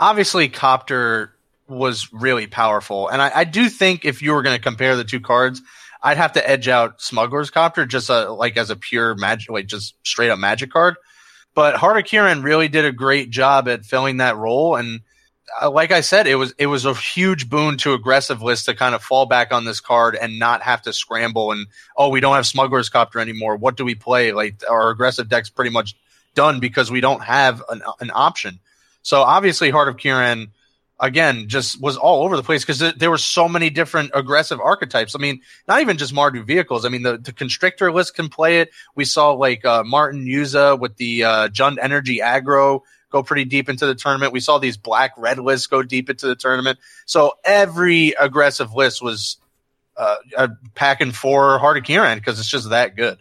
obviously, 0.00 0.48
Copter 0.48 1.34
was 1.68 2.12
really 2.12 2.46
powerful, 2.46 3.08
and 3.08 3.20
I, 3.20 3.30
I 3.34 3.44
do 3.44 3.68
think 3.68 4.04
if 4.04 4.22
you 4.22 4.32
were 4.32 4.42
going 4.42 4.56
to 4.56 4.62
compare 4.62 4.96
the 4.96 5.04
two 5.04 5.20
cards, 5.20 5.60
I'd 6.02 6.16
have 6.16 6.32
to 6.32 6.48
edge 6.48 6.68
out 6.68 7.00
Smuggler's 7.00 7.50
Copter 7.50 7.84
just 7.84 8.08
uh, 8.08 8.32
like 8.32 8.56
as 8.56 8.70
a 8.70 8.76
pure 8.76 9.14
magic, 9.14 9.50
like 9.50 9.66
just 9.66 9.94
straight 10.06 10.30
up 10.30 10.38
magic 10.38 10.70
card. 10.70 10.96
But 11.54 11.76
Heart 11.76 11.98
of 11.98 12.04
Kiran 12.04 12.44
really 12.44 12.68
did 12.68 12.84
a 12.84 12.92
great 12.92 13.30
job 13.30 13.68
at 13.68 13.84
filling 13.84 14.18
that 14.18 14.36
role, 14.36 14.76
and 14.76 15.00
like 15.70 15.90
I 15.90 16.00
said, 16.00 16.26
it 16.26 16.36
was 16.36 16.54
it 16.58 16.66
was 16.66 16.84
a 16.84 16.94
huge 16.94 17.48
boon 17.48 17.76
to 17.78 17.94
aggressive 17.94 18.42
lists 18.42 18.66
to 18.66 18.74
kind 18.74 18.94
of 18.94 19.02
fall 19.02 19.26
back 19.26 19.52
on 19.52 19.64
this 19.64 19.80
card 19.80 20.16
and 20.16 20.38
not 20.38 20.62
have 20.62 20.82
to 20.82 20.92
scramble 20.92 21.52
and 21.52 21.66
oh 21.96 22.08
we 22.08 22.20
don't 22.20 22.34
have 22.34 22.46
Smuggler's 22.46 22.88
Copter 22.88 23.18
anymore. 23.20 23.56
What 23.56 23.76
do 23.76 23.84
we 23.84 23.94
play? 23.94 24.32
Like 24.32 24.62
our 24.68 24.90
aggressive 24.90 25.28
decks 25.28 25.50
pretty 25.50 25.70
much 25.70 25.96
done 26.34 26.60
because 26.60 26.90
we 26.90 27.00
don't 27.00 27.22
have 27.22 27.62
an, 27.68 27.82
an 28.00 28.10
option. 28.14 28.60
So 29.02 29.22
obviously, 29.22 29.70
Heart 29.70 29.88
of 29.88 29.96
Kiran 29.96 30.48
again 31.00 31.48
just 31.48 31.80
was 31.80 31.96
all 31.96 32.24
over 32.24 32.36
the 32.36 32.42
place 32.42 32.62
because 32.62 32.80
th- 32.80 32.96
there 32.96 33.10
were 33.10 33.18
so 33.18 33.48
many 33.48 33.70
different 33.70 34.10
aggressive 34.14 34.60
archetypes. 34.60 35.14
I 35.14 35.18
mean, 35.18 35.40
not 35.66 35.80
even 35.80 35.96
just 35.96 36.14
Mardu 36.14 36.44
vehicles. 36.44 36.84
I 36.84 36.88
mean, 36.88 37.02
the, 37.02 37.18
the 37.18 37.32
constrictor 37.32 37.92
list 37.92 38.14
can 38.14 38.28
play 38.28 38.60
it. 38.60 38.70
We 38.94 39.04
saw 39.04 39.32
like 39.32 39.64
uh, 39.64 39.84
Martin 39.84 40.26
Juza 40.26 40.78
with 40.78 40.96
the 40.96 41.24
uh, 41.24 41.48
Jund 41.48 41.78
Energy 41.80 42.18
aggro 42.18 42.82
go 43.10 43.22
pretty 43.22 43.44
deep 43.44 43.68
into 43.68 43.86
the 43.86 43.94
tournament. 43.94 44.32
We 44.32 44.40
saw 44.40 44.58
these 44.58 44.76
black 44.76 45.12
red 45.16 45.38
lists 45.38 45.66
go 45.66 45.82
deep 45.82 46.10
into 46.10 46.26
the 46.26 46.36
tournament. 46.36 46.78
So 47.06 47.32
every 47.44 48.14
aggressive 48.18 48.74
list 48.74 49.02
was 49.02 49.38
uh, 49.96 50.48
packing 50.74 51.12
for 51.12 51.58
Heart 51.58 51.78
of 51.78 51.84
Kiran 51.84 52.16
because 52.16 52.38
it's 52.38 52.48
just 52.48 52.70
that 52.70 52.96
good. 52.96 53.18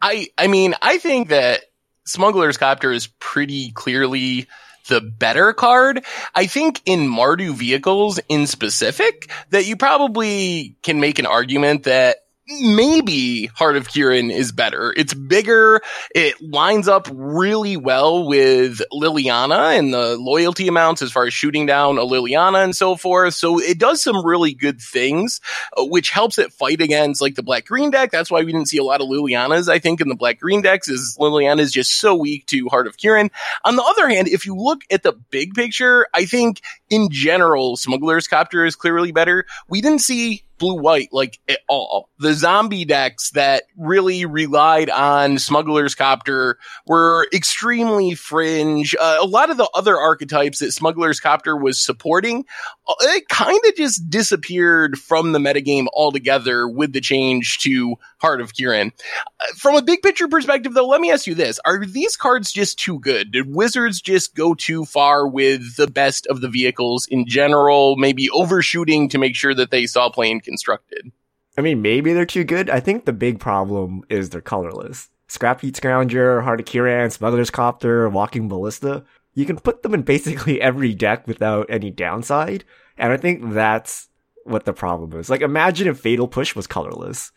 I 0.00 0.28
I 0.36 0.46
mean, 0.46 0.74
I 0.82 0.98
think 0.98 1.28
that 1.28 1.62
Smuggler's 2.04 2.56
Copter 2.56 2.92
is 2.92 3.06
pretty 3.06 3.72
clearly 3.72 4.46
the 4.88 5.00
better 5.00 5.52
card. 5.52 6.04
I 6.34 6.46
think 6.46 6.82
in 6.84 7.08
Mardu 7.08 7.54
vehicles 7.54 8.20
in 8.28 8.46
specific 8.46 9.30
that 9.50 9.66
you 9.66 9.76
probably 9.76 10.76
can 10.82 11.00
make 11.00 11.18
an 11.18 11.26
argument 11.26 11.84
that 11.84 12.18
maybe 12.46 13.46
Heart 13.46 13.76
of 13.76 13.88
Kiran 13.88 14.30
is 14.30 14.52
better. 14.52 14.92
It's 14.96 15.14
bigger. 15.14 15.80
It 16.14 16.40
lines 16.42 16.88
up 16.88 17.08
really 17.10 17.76
well 17.76 18.26
with 18.26 18.82
Liliana 18.92 19.78
and 19.78 19.94
the 19.94 20.16
loyalty 20.18 20.68
amounts 20.68 21.00
as 21.00 21.10
far 21.10 21.26
as 21.26 21.32
shooting 21.32 21.64
down 21.66 21.98
a 21.98 22.02
Liliana 22.02 22.62
and 22.62 22.76
so 22.76 22.96
forth. 22.96 23.34
So 23.34 23.58
it 23.58 23.78
does 23.78 24.02
some 24.02 24.24
really 24.24 24.52
good 24.52 24.80
things, 24.80 25.40
uh, 25.76 25.84
which 25.84 26.10
helps 26.10 26.38
it 26.38 26.52
fight 26.52 26.80
against 26.80 27.22
like 27.22 27.34
the 27.34 27.42
black 27.42 27.66
green 27.66 27.90
deck. 27.90 28.10
That's 28.10 28.30
why 28.30 28.40
we 28.40 28.52
didn't 28.52 28.68
see 28.68 28.78
a 28.78 28.84
lot 28.84 29.00
of 29.00 29.08
Lilianas, 29.08 29.68
I 29.68 29.78
think, 29.78 30.00
in 30.00 30.08
the 30.08 30.14
black 30.14 30.38
green 30.38 30.60
decks 30.60 30.88
is 30.88 31.16
Liliana 31.18 31.60
is 31.60 31.72
just 31.72 31.98
so 31.98 32.14
weak 32.14 32.46
to 32.46 32.68
Heart 32.68 32.86
of 32.86 32.96
Kiran. 32.96 33.30
On 33.64 33.76
the 33.76 33.82
other 33.82 34.08
hand, 34.08 34.28
if 34.28 34.44
you 34.44 34.54
look 34.54 34.82
at 34.90 35.02
the 35.02 35.12
big 35.12 35.54
picture, 35.54 36.06
I 36.12 36.26
think 36.26 36.60
in 36.90 37.08
general, 37.10 37.76
Smuggler's 37.76 38.28
Copter 38.28 38.64
is 38.64 38.76
clearly 38.76 39.12
better. 39.12 39.46
We 39.68 39.80
didn't 39.80 40.00
see 40.00 40.44
blue 40.58 40.80
white 40.80 41.08
like 41.12 41.38
at 41.48 41.58
all. 41.68 42.10
The 42.18 42.34
zombie 42.34 42.84
decks 42.84 43.30
that 43.30 43.64
really 43.76 44.24
relied 44.24 44.90
on 44.90 45.38
Smuggler's 45.38 45.94
Copter 45.94 46.58
were 46.86 47.28
extremely 47.32 48.14
fringe. 48.14 48.94
Uh, 49.00 49.18
a 49.20 49.26
lot 49.26 49.50
of 49.50 49.56
the 49.56 49.68
other 49.74 49.98
archetypes 49.98 50.60
that 50.60 50.72
Smuggler's 50.72 51.20
Copter 51.20 51.56
was 51.56 51.80
supporting, 51.80 52.44
it 53.00 53.28
kind 53.28 53.60
of 53.66 53.76
just 53.76 54.08
disappeared 54.10 54.98
from 54.98 55.32
the 55.32 55.38
metagame 55.38 55.86
altogether 55.92 56.68
with 56.68 56.92
the 56.92 57.00
change 57.00 57.58
to 57.60 57.96
Heart 58.18 58.40
of 58.40 58.52
Kiran. 58.52 58.92
Uh, 59.40 59.44
from 59.56 59.76
a 59.76 59.82
big 59.82 60.02
picture 60.02 60.28
perspective, 60.28 60.74
though, 60.74 60.86
let 60.86 61.00
me 61.00 61.10
ask 61.10 61.26
you 61.26 61.34
this. 61.34 61.58
Are 61.64 61.84
these 61.84 62.16
cards 62.16 62.52
just 62.52 62.78
too 62.78 62.98
good? 62.98 63.30
Did 63.32 63.54
Wizards 63.54 64.00
just 64.00 64.34
go 64.34 64.54
too 64.54 64.84
far 64.84 65.26
with 65.26 65.76
the 65.76 65.86
best 65.86 66.26
of 66.26 66.40
the 66.40 66.48
vehicles 66.48 67.06
in 67.06 67.26
general, 67.26 67.96
maybe 67.96 68.30
overshooting 68.30 69.08
to 69.08 69.18
make 69.18 69.34
sure 69.34 69.54
that 69.54 69.70
they 69.70 69.86
saw 69.86 70.10
playing 70.10 70.40
constructed. 70.40 71.10
I 71.56 71.60
mean, 71.60 71.82
maybe 71.82 72.12
they're 72.12 72.26
too 72.26 72.44
good. 72.44 72.68
I 72.68 72.80
think 72.80 73.04
the 73.04 73.12
big 73.12 73.38
problem 73.38 74.02
is 74.08 74.30
they're 74.30 74.40
colorless. 74.40 75.08
Scrap 75.28 75.60
Heap 75.60 75.74
Scrounger, 75.74 76.42
Heart 76.42 76.60
of 76.60 76.66
Kiran, 76.66 77.10
Smuggler's 77.10 77.50
Copter, 77.50 78.08
Walking 78.08 78.48
Ballista. 78.48 79.04
You 79.34 79.44
can 79.44 79.56
put 79.56 79.82
them 79.82 79.94
in 79.94 80.02
basically 80.02 80.60
every 80.60 80.94
deck 80.94 81.26
without 81.26 81.66
any 81.68 81.90
downside. 81.90 82.64
And 82.96 83.12
I 83.12 83.16
think 83.16 83.52
that's 83.52 84.08
what 84.44 84.64
the 84.64 84.72
problem 84.72 85.18
is. 85.18 85.28
Like, 85.28 85.40
imagine 85.40 85.88
if 85.88 85.98
Fatal 85.98 86.28
Push 86.28 86.54
was 86.54 86.66
colorless. 86.66 87.32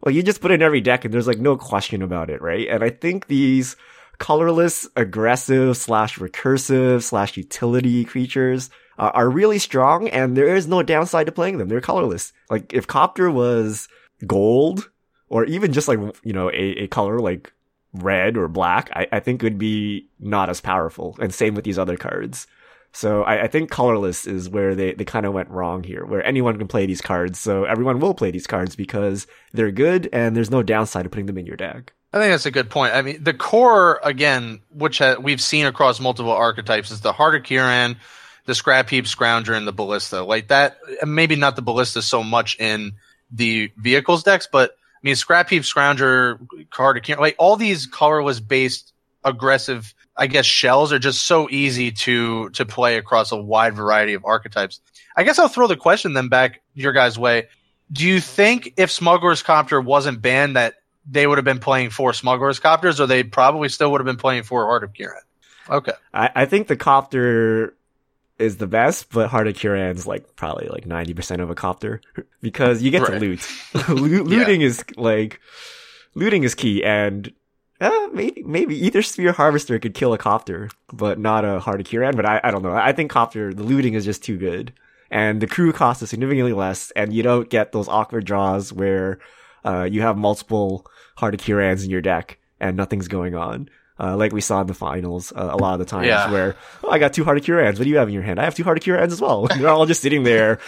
Well, 0.00 0.14
you 0.14 0.22
just 0.22 0.40
put 0.40 0.50
in 0.50 0.62
every 0.62 0.80
deck 0.80 1.04
and 1.04 1.12
there's 1.12 1.26
like 1.26 1.38
no 1.38 1.56
question 1.56 2.02
about 2.02 2.30
it, 2.30 2.42
right? 2.42 2.68
And 2.68 2.84
I 2.84 2.90
think 2.90 3.26
these 3.26 3.76
colorless, 4.18 4.86
aggressive 4.96 5.76
slash 5.76 6.18
recursive 6.18 7.02
slash 7.02 7.36
utility 7.36 8.04
creatures 8.04 8.70
uh, 8.98 9.10
are 9.14 9.30
really 9.30 9.58
strong 9.58 10.08
and 10.08 10.36
there 10.36 10.54
is 10.54 10.66
no 10.66 10.82
downside 10.82 11.26
to 11.26 11.32
playing 11.32 11.58
them. 11.58 11.68
They're 11.68 11.80
colorless. 11.80 12.32
Like 12.50 12.72
if 12.72 12.86
Copter 12.86 13.30
was 13.30 13.88
gold 14.26 14.90
or 15.28 15.44
even 15.46 15.72
just 15.72 15.88
like, 15.88 15.98
you 16.22 16.32
know, 16.32 16.50
a, 16.50 16.82
a 16.82 16.86
color 16.86 17.18
like 17.18 17.52
red 17.94 18.36
or 18.36 18.48
black, 18.48 18.90
I, 18.92 19.06
I 19.12 19.20
think 19.20 19.42
would 19.42 19.58
be 19.58 20.08
not 20.20 20.50
as 20.50 20.60
powerful. 20.60 21.16
And 21.20 21.32
same 21.32 21.54
with 21.54 21.64
these 21.64 21.78
other 21.78 21.96
cards. 21.96 22.46
So 22.92 23.22
I, 23.24 23.44
I 23.44 23.48
think 23.48 23.70
colorless 23.70 24.26
is 24.26 24.48
where 24.48 24.74
they, 24.74 24.92
they 24.92 25.04
kind 25.04 25.26
of 25.26 25.32
went 25.32 25.50
wrong 25.50 25.82
here, 25.82 26.04
where 26.04 26.24
anyone 26.24 26.58
can 26.58 26.68
play 26.68 26.86
these 26.86 27.00
cards. 27.00 27.40
So 27.40 27.64
everyone 27.64 27.98
will 27.98 28.14
play 28.14 28.30
these 28.30 28.46
cards 28.46 28.76
because 28.76 29.26
they're 29.52 29.72
good 29.72 30.08
and 30.12 30.36
there's 30.36 30.50
no 30.50 30.62
downside 30.62 31.02
to 31.04 31.10
putting 31.10 31.26
them 31.26 31.38
in 31.38 31.46
your 31.46 31.56
deck. 31.56 31.92
I 32.12 32.18
think 32.18 32.30
that's 32.32 32.46
a 32.46 32.52
good 32.52 32.70
point. 32.70 32.94
I 32.94 33.02
mean, 33.02 33.24
the 33.24 33.34
core 33.34 33.98
again, 34.04 34.60
which 34.70 34.98
ha- 34.98 35.16
we've 35.20 35.40
seen 35.40 35.66
across 35.66 35.98
multiple 35.98 36.30
archetypes, 36.30 36.92
is 36.92 37.00
the 37.00 37.12
Heart 37.12 37.34
of 37.34 37.42
Kiran, 37.42 37.96
the 38.44 38.54
Scrap 38.54 38.88
Heap 38.88 39.06
Scrounger, 39.06 39.56
and 39.56 39.66
the 39.66 39.72
Ballista. 39.72 40.22
Like 40.22 40.48
that, 40.48 40.76
maybe 41.04 41.34
not 41.34 41.56
the 41.56 41.62
Ballista 41.62 42.00
so 42.02 42.22
much 42.22 42.60
in 42.60 42.92
the 43.32 43.72
vehicles 43.76 44.22
decks, 44.22 44.46
but 44.50 44.76
mean, 45.04 45.16
Scrap 45.16 45.50
Heap 45.50 45.62
Scrounger, 45.62 46.38
Kiran, 46.70 47.18
like 47.18 47.36
all 47.38 47.56
these 47.56 47.86
colorless 47.86 48.40
based 48.40 48.92
aggressive, 49.24 49.94
I 50.16 50.26
guess, 50.26 50.46
shells 50.46 50.92
are 50.92 50.98
just 50.98 51.26
so 51.26 51.48
easy 51.50 51.92
to 51.92 52.50
to 52.50 52.64
play 52.64 52.96
across 52.96 53.32
a 53.32 53.36
wide 53.36 53.74
variety 53.74 54.14
of 54.14 54.24
archetypes. 54.24 54.80
I 55.16 55.24
guess 55.24 55.38
I'll 55.38 55.48
throw 55.48 55.66
the 55.66 55.76
question 55.76 56.14
then 56.14 56.28
back 56.28 56.62
your 56.74 56.92
guys' 56.92 57.18
way. 57.18 57.48
Do 57.92 58.06
you 58.06 58.20
think 58.20 58.74
if 58.76 58.90
Smuggler's 58.90 59.42
Copter 59.42 59.80
wasn't 59.80 60.22
banned, 60.22 60.56
that 60.56 60.74
they 61.08 61.26
would 61.26 61.38
have 61.38 61.44
been 61.44 61.58
playing 61.58 61.90
for 61.90 62.12
Smuggler's 62.12 62.58
Copters, 62.58 62.98
or 62.98 63.06
they 63.06 63.22
probably 63.22 63.68
still 63.68 63.92
would 63.92 64.00
have 64.00 64.06
been 64.06 64.16
playing 64.16 64.42
for 64.44 64.64
Heart 64.64 64.84
of 64.84 64.92
Kiran. 64.94 65.20
Okay. 65.68 65.92
I, 66.12 66.30
I 66.34 66.46
think 66.46 66.66
the 66.66 66.76
copter 66.76 67.74
is 68.38 68.56
the 68.56 68.66
best, 68.66 69.10
but 69.10 69.28
Heart 69.28 69.48
of 69.48 69.54
Kiran's 69.54 70.06
like 70.06 70.36
probably 70.36 70.68
like 70.68 70.86
90% 70.86 71.40
of 71.40 71.50
a 71.50 71.54
copter 71.54 72.00
because 72.40 72.82
you 72.82 72.90
get 72.90 73.02
right. 73.02 73.12
to 73.12 73.18
loot. 73.20 73.48
Lo- 73.88 73.94
looting 73.94 74.60
yeah. 74.60 74.66
is 74.66 74.84
like, 74.96 75.40
looting 76.14 76.44
is 76.44 76.54
key 76.54 76.82
and 76.84 77.32
uh, 77.80 78.08
maybe, 78.12 78.42
maybe 78.44 78.86
Aether 78.86 79.02
Sphere 79.02 79.32
Harvester 79.32 79.78
could 79.78 79.94
kill 79.94 80.12
a 80.14 80.18
copter, 80.18 80.70
but 80.92 81.18
not 81.18 81.44
a 81.44 81.60
Heart 81.60 81.80
of 81.80 81.86
Kiran, 81.86 82.16
but 82.16 82.24
I, 82.24 82.40
I 82.42 82.50
don't 82.50 82.62
know. 82.62 82.72
I 82.72 82.92
think 82.92 83.10
copter, 83.10 83.52
the 83.52 83.64
looting 83.64 83.94
is 83.94 84.04
just 84.04 84.22
too 84.22 84.38
good. 84.38 84.72
And 85.10 85.40
the 85.40 85.46
crew 85.46 85.72
cost 85.72 86.02
is 86.02 86.10
significantly 86.10 86.52
less, 86.52 86.90
and 86.92 87.12
you 87.12 87.22
don't 87.22 87.50
get 87.50 87.72
those 87.72 87.88
awkward 87.88 88.24
draws 88.24 88.72
where 88.72 89.20
uh, 89.64 89.84
you 89.84 90.02
have 90.02 90.16
multiple 90.16 90.86
Heart 91.16 91.34
of 91.34 91.40
Kirans 91.40 91.84
in 91.84 91.90
your 91.90 92.00
deck 92.00 92.38
and 92.60 92.76
nothing's 92.76 93.08
going 93.08 93.34
on. 93.34 93.68
Uh, 93.98 94.16
like 94.16 94.32
we 94.32 94.40
saw 94.40 94.60
in 94.60 94.66
the 94.66 94.74
finals 94.74 95.32
uh, 95.32 95.50
a 95.52 95.56
lot 95.56 95.74
of 95.74 95.78
the 95.78 95.84
times 95.84 96.08
yeah. 96.08 96.30
where, 96.30 96.56
oh, 96.82 96.90
I 96.90 96.98
got 96.98 97.12
two 97.12 97.22
Heart 97.22 97.38
of 97.38 97.44
Kirans. 97.44 97.78
What 97.78 97.84
do 97.84 97.90
you 97.90 97.98
have 97.98 98.08
in 98.08 98.14
your 98.14 98.24
hand? 98.24 98.40
I 98.40 98.44
have 98.44 98.54
two 98.54 98.64
Heart 98.64 98.78
of 98.78 98.84
Kirans 98.84 99.12
as 99.12 99.20
well. 99.20 99.46
They're 99.56 99.68
all 99.68 99.86
just 99.86 100.02
sitting 100.02 100.24
there 100.24 100.58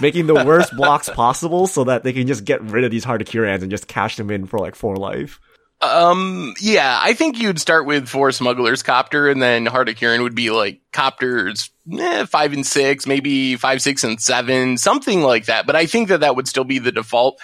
making 0.00 0.28
the 0.28 0.44
worst 0.44 0.72
blocks 0.76 1.08
possible 1.08 1.66
so 1.66 1.84
that 1.84 2.04
they 2.04 2.12
can 2.12 2.28
just 2.28 2.44
get 2.44 2.62
rid 2.62 2.84
of 2.84 2.92
these 2.92 3.02
Heart 3.02 3.22
of 3.22 3.28
Kirans 3.28 3.62
and 3.62 3.70
just 3.70 3.88
cash 3.88 4.16
them 4.16 4.30
in 4.30 4.46
for 4.46 4.60
like 4.60 4.76
four 4.76 4.96
life. 4.96 5.40
Um, 5.82 6.54
yeah, 6.60 6.98
I 7.02 7.12
think 7.12 7.38
you'd 7.38 7.60
start 7.60 7.86
with 7.86 8.08
four 8.08 8.32
smugglers 8.32 8.82
copter 8.82 9.28
and 9.28 9.42
then 9.42 9.66
Heart 9.66 9.90
of 9.90 9.96
Kiran 9.96 10.22
would 10.22 10.34
be 10.34 10.50
like 10.50 10.80
copters, 10.92 11.70
eh, 11.92 12.24
five 12.24 12.54
and 12.54 12.66
six, 12.66 13.06
maybe 13.06 13.56
five, 13.56 13.82
six 13.82 14.02
and 14.02 14.20
seven, 14.20 14.78
something 14.78 15.20
like 15.20 15.46
that. 15.46 15.66
But 15.66 15.76
I 15.76 15.84
think 15.84 16.08
that 16.08 16.20
that 16.20 16.34
would 16.34 16.48
still 16.48 16.64
be 16.64 16.78
the 16.78 16.92
default 16.92 17.38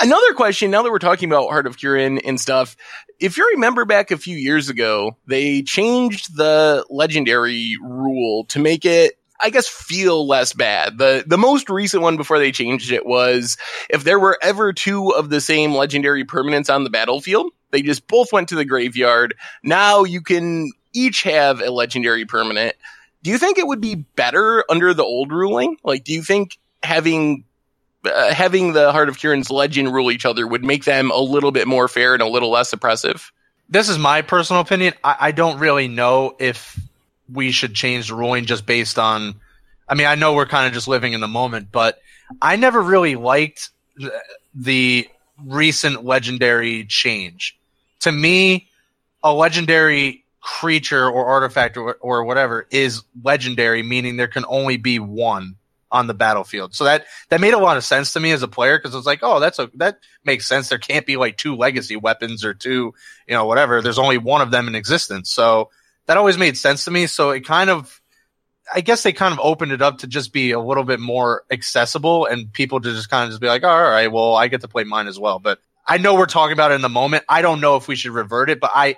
another 0.00 0.34
question 0.34 0.70
now 0.70 0.82
that 0.82 0.90
we're 0.90 0.98
talking 0.98 1.30
about 1.30 1.48
Heart 1.48 1.66
of 1.66 1.76
Kiran 1.76 2.20
and 2.24 2.40
stuff, 2.40 2.76
if 3.18 3.36
you 3.36 3.50
remember 3.54 3.84
back 3.84 4.10
a 4.10 4.16
few 4.16 4.36
years 4.36 4.68
ago, 4.68 5.16
they 5.26 5.62
changed 5.62 6.36
the 6.36 6.84
legendary 6.90 7.76
rule 7.82 8.44
to 8.46 8.58
make 8.58 8.84
it 8.84 9.16
I 9.42 9.50
guess 9.50 9.66
feel 9.66 10.26
less 10.26 10.52
bad. 10.52 10.98
The 10.98 11.24
the 11.26 11.38
most 11.38 11.70
recent 11.70 12.02
one 12.02 12.16
before 12.16 12.38
they 12.38 12.52
changed 12.52 12.92
it 12.92 13.06
was 13.06 13.56
if 13.88 14.04
there 14.04 14.18
were 14.18 14.38
ever 14.42 14.72
two 14.72 15.10
of 15.10 15.30
the 15.30 15.40
same 15.40 15.74
legendary 15.74 16.24
permanents 16.24 16.72
on 16.72 16.84
the 16.84 16.90
battlefield, 16.90 17.50
they 17.70 17.82
just 17.82 18.06
both 18.06 18.32
went 18.32 18.50
to 18.50 18.54
the 18.54 18.64
graveyard. 18.64 19.34
Now 19.62 20.04
you 20.04 20.20
can 20.20 20.70
each 20.92 21.22
have 21.22 21.60
a 21.60 21.70
legendary 21.70 22.26
permanent. 22.26 22.76
Do 23.22 23.30
you 23.30 23.38
think 23.38 23.58
it 23.58 23.66
would 23.66 23.80
be 23.80 23.94
better 23.94 24.64
under 24.68 24.92
the 24.92 25.04
old 25.04 25.32
ruling? 25.32 25.78
Like 25.82 26.04
do 26.04 26.12
you 26.12 26.22
think 26.22 26.58
having 26.82 27.44
uh, 28.04 28.32
having 28.32 28.72
the 28.72 28.92
Heart 28.92 29.08
of 29.08 29.18
Kiran's 29.18 29.50
legend 29.50 29.92
rule 29.92 30.10
each 30.10 30.24
other 30.24 30.46
would 30.46 30.64
make 30.64 30.84
them 30.84 31.10
a 31.10 31.20
little 31.20 31.52
bit 31.52 31.66
more 31.66 31.88
fair 31.88 32.14
and 32.14 32.22
a 32.22 32.28
little 32.28 32.50
less 32.50 32.72
oppressive. 32.72 33.32
This 33.68 33.88
is 33.88 33.98
my 33.98 34.22
personal 34.22 34.62
opinion. 34.62 34.94
I, 35.04 35.16
I 35.20 35.32
don't 35.32 35.58
really 35.58 35.88
know 35.88 36.34
if 36.38 36.78
we 37.32 37.52
should 37.52 37.74
change 37.74 38.08
the 38.08 38.14
ruling 38.14 38.46
just 38.46 38.66
based 38.66 38.98
on. 38.98 39.34
I 39.88 39.94
mean, 39.94 40.06
I 40.06 40.14
know 40.14 40.34
we're 40.34 40.46
kind 40.46 40.66
of 40.66 40.72
just 40.72 40.88
living 40.88 41.12
in 41.12 41.20
the 41.20 41.28
moment, 41.28 41.68
but 41.72 42.00
I 42.40 42.56
never 42.56 42.80
really 42.80 43.16
liked 43.16 43.70
the, 43.96 44.12
the 44.54 45.08
recent 45.44 46.04
legendary 46.04 46.84
change. 46.84 47.58
To 48.00 48.12
me, 48.12 48.68
a 49.22 49.32
legendary 49.32 50.24
creature 50.40 51.08
or 51.08 51.26
artifact 51.26 51.76
or, 51.76 51.94
or 51.94 52.24
whatever 52.24 52.66
is 52.70 53.02
legendary, 53.22 53.82
meaning 53.82 54.16
there 54.16 54.28
can 54.28 54.44
only 54.48 54.76
be 54.76 54.98
one 54.98 55.56
on 55.90 56.06
the 56.06 56.14
battlefield. 56.14 56.74
So 56.74 56.84
that 56.84 57.06
that 57.28 57.40
made 57.40 57.54
a 57.54 57.58
lot 57.58 57.76
of 57.76 57.84
sense 57.84 58.12
to 58.12 58.20
me 58.20 58.32
as 58.32 58.42
a 58.42 58.48
player 58.48 58.78
because 58.78 58.94
it's 58.94 59.06
like, 59.06 59.20
oh, 59.22 59.40
that's 59.40 59.58
a 59.58 59.70
that 59.74 59.98
makes 60.24 60.46
sense. 60.46 60.68
There 60.68 60.78
can't 60.78 61.06
be 61.06 61.16
like 61.16 61.36
two 61.36 61.56
legacy 61.56 61.96
weapons 61.96 62.44
or 62.44 62.54
two, 62.54 62.94
you 63.26 63.34
know, 63.34 63.46
whatever. 63.46 63.82
There's 63.82 63.98
only 63.98 64.18
one 64.18 64.40
of 64.40 64.50
them 64.50 64.68
in 64.68 64.74
existence. 64.74 65.30
So 65.30 65.70
that 66.06 66.16
always 66.16 66.38
made 66.38 66.56
sense 66.56 66.84
to 66.84 66.90
me. 66.90 67.06
So 67.06 67.30
it 67.30 67.44
kind 67.44 67.70
of 67.70 68.00
I 68.72 68.80
guess 68.82 69.02
they 69.02 69.12
kind 69.12 69.32
of 69.32 69.40
opened 69.42 69.72
it 69.72 69.82
up 69.82 69.98
to 69.98 70.06
just 70.06 70.32
be 70.32 70.52
a 70.52 70.60
little 70.60 70.84
bit 70.84 71.00
more 71.00 71.42
accessible 71.50 72.26
and 72.26 72.52
people 72.52 72.80
to 72.80 72.92
just 72.92 73.10
kind 73.10 73.24
of 73.24 73.30
just 73.30 73.40
be 73.40 73.48
like, 73.48 73.64
all 73.64 73.82
right, 73.82 74.10
well, 74.10 74.36
I 74.36 74.48
get 74.48 74.60
to 74.60 74.68
play 74.68 74.84
mine 74.84 75.08
as 75.08 75.18
well. 75.18 75.40
But 75.40 75.58
I 75.86 75.98
know 75.98 76.14
we're 76.14 76.26
talking 76.26 76.52
about 76.52 76.70
it 76.70 76.74
in 76.74 76.82
the 76.82 76.88
moment. 76.88 77.24
I 77.28 77.42
don't 77.42 77.60
know 77.60 77.76
if 77.76 77.88
we 77.88 77.96
should 77.96 78.12
revert 78.12 78.48
it, 78.48 78.60
but 78.60 78.70
I 78.72 78.96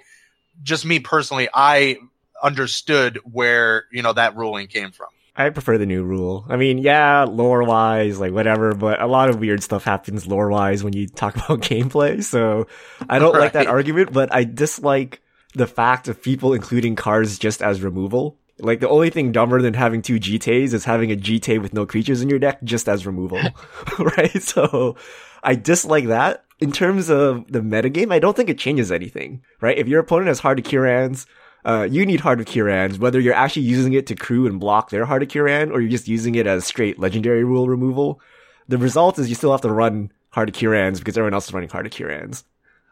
just 0.62 0.84
me 0.84 0.98
personally, 0.98 1.48
I 1.52 1.96
understood 2.42 3.18
where, 3.24 3.84
you 3.90 4.02
know, 4.02 4.12
that 4.12 4.36
ruling 4.36 4.66
came 4.66 4.90
from. 4.90 5.08
I 5.34 5.48
prefer 5.48 5.78
the 5.78 5.86
new 5.86 6.02
rule. 6.04 6.44
I 6.48 6.56
mean, 6.56 6.78
yeah, 6.78 7.24
lore 7.24 7.64
wise, 7.64 8.20
like 8.20 8.32
whatever, 8.32 8.74
but 8.74 9.00
a 9.00 9.06
lot 9.06 9.30
of 9.30 9.40
weird 9.40 9.62
stuff 9.62 9.84
happens 9.84 10.26
lore 10.26 10.50
wise 10.50 10.84
when 10.84 10.92
you 10.92 11.08
talk 11.08 11.36
about 11.44 11.62
gameplay. 11.62 12.22
So 12.22 12.66
I 13.08 13.18
don't 13.18 13.32
right. 13.32 13.40
like 13.40 13.52
that 13.52 13.66
argument, 13.66 14.12
but 14.12 14.32
I 14.34 14.44
dislike 14.44 15.22
the 15.54 15.66
fact 15.66 16.08
of 16.08 16.22
people 16.22 16.52
including 16.52 16.96
cards 16.96 17.38
just 17.38 17.62
as 17.62 17.82
removal. 17.82 18.38
Like 18.58 18.80
the 18.80 18.88
only 18.88 19.10
thing 19.10 19.32
dumber 19.32 19.62
than 19.62 19.74
having 19.74 20.02
two 20.02 20.20
GTAs 20.20 20.74
is 20.74 20.84
having 20.84 21.10
a 21.10 21.16
GT 21.16 21.60
with 21.60 21.72
no 21.72 21.86
creatures 21.86 22.20
in 22.20 22.28
your 22.28 22.38
deck 22.38 22.62
just 22.62 22.88
as 22.88 23.06
removal, 23.06 23.40
right? 23.98 24.42
So 24.42 24.96
I 25.42 25.54
dislike 25.54 26.06
that. 26.06 26.44
In 26.60 26.70
terms 26.70 27.10
of 27.10 27.50
the 27.50 27.58
metagame, 27.58 28.12
I 28.12 28.20
don't 28.20 28.36
think 28.36 28.48
it 28.48 28.58
changes 28.58 28.92
anything, 28.92 29.42
right? 29.60 29.76
If 29.76 29.88
your 29.88 29.98
opponent 29.98 30.28
has 30.28 30.38
Heart 30.38 30.60
of 30.60 30.64
Kirans, 30.64 31.26
uh, 31.64 31.86
you 31.90 32.04
need 32.04 32.20
Heart 32.20 32.40
of 32.40 32.46
Kirans, 32.46 32.98
whether 32.98 33.20
you're 33.20 33.34
actually 33.34 33.62
using 33.62 33.92
it 33.92 34.06
to 34.08 34.14
crew 34.14 34.46
and 34.46 34.58
block 34.58 34.90
their 34.90 35.04
Heart 35.04 35.22
of 35.22 35.28
Kiran 35.28 35.70
or 35.70 35.80
you're 35.80 35.90
just 35.90 36.08
using 36.08 36.34
it 36.34 36.46
as 36.46 36.64
straight 36.64 36.98
legendary 36.98 37.44
rule 37.44 37.68
removal. 37.68 38.20
The 38.68 38.78
result 38.78 39.18
is 39.18 39.28
you 39.28 39.34
still 39.34 39.52
have 39.52 39.60
to 39.62 39.72
run 39.72 40.12
Heart 40.30 40.50
of 40.50 40.54
Kirans 40.54 40.98
because 40.98 41.16
everyone 41.16 41.34
else 41.34 41.46
is 41.46 41.52
running 41.52 41.68
Heart 41.68 41.86
of 41.86 41.92
Kirans. 41.92 42.44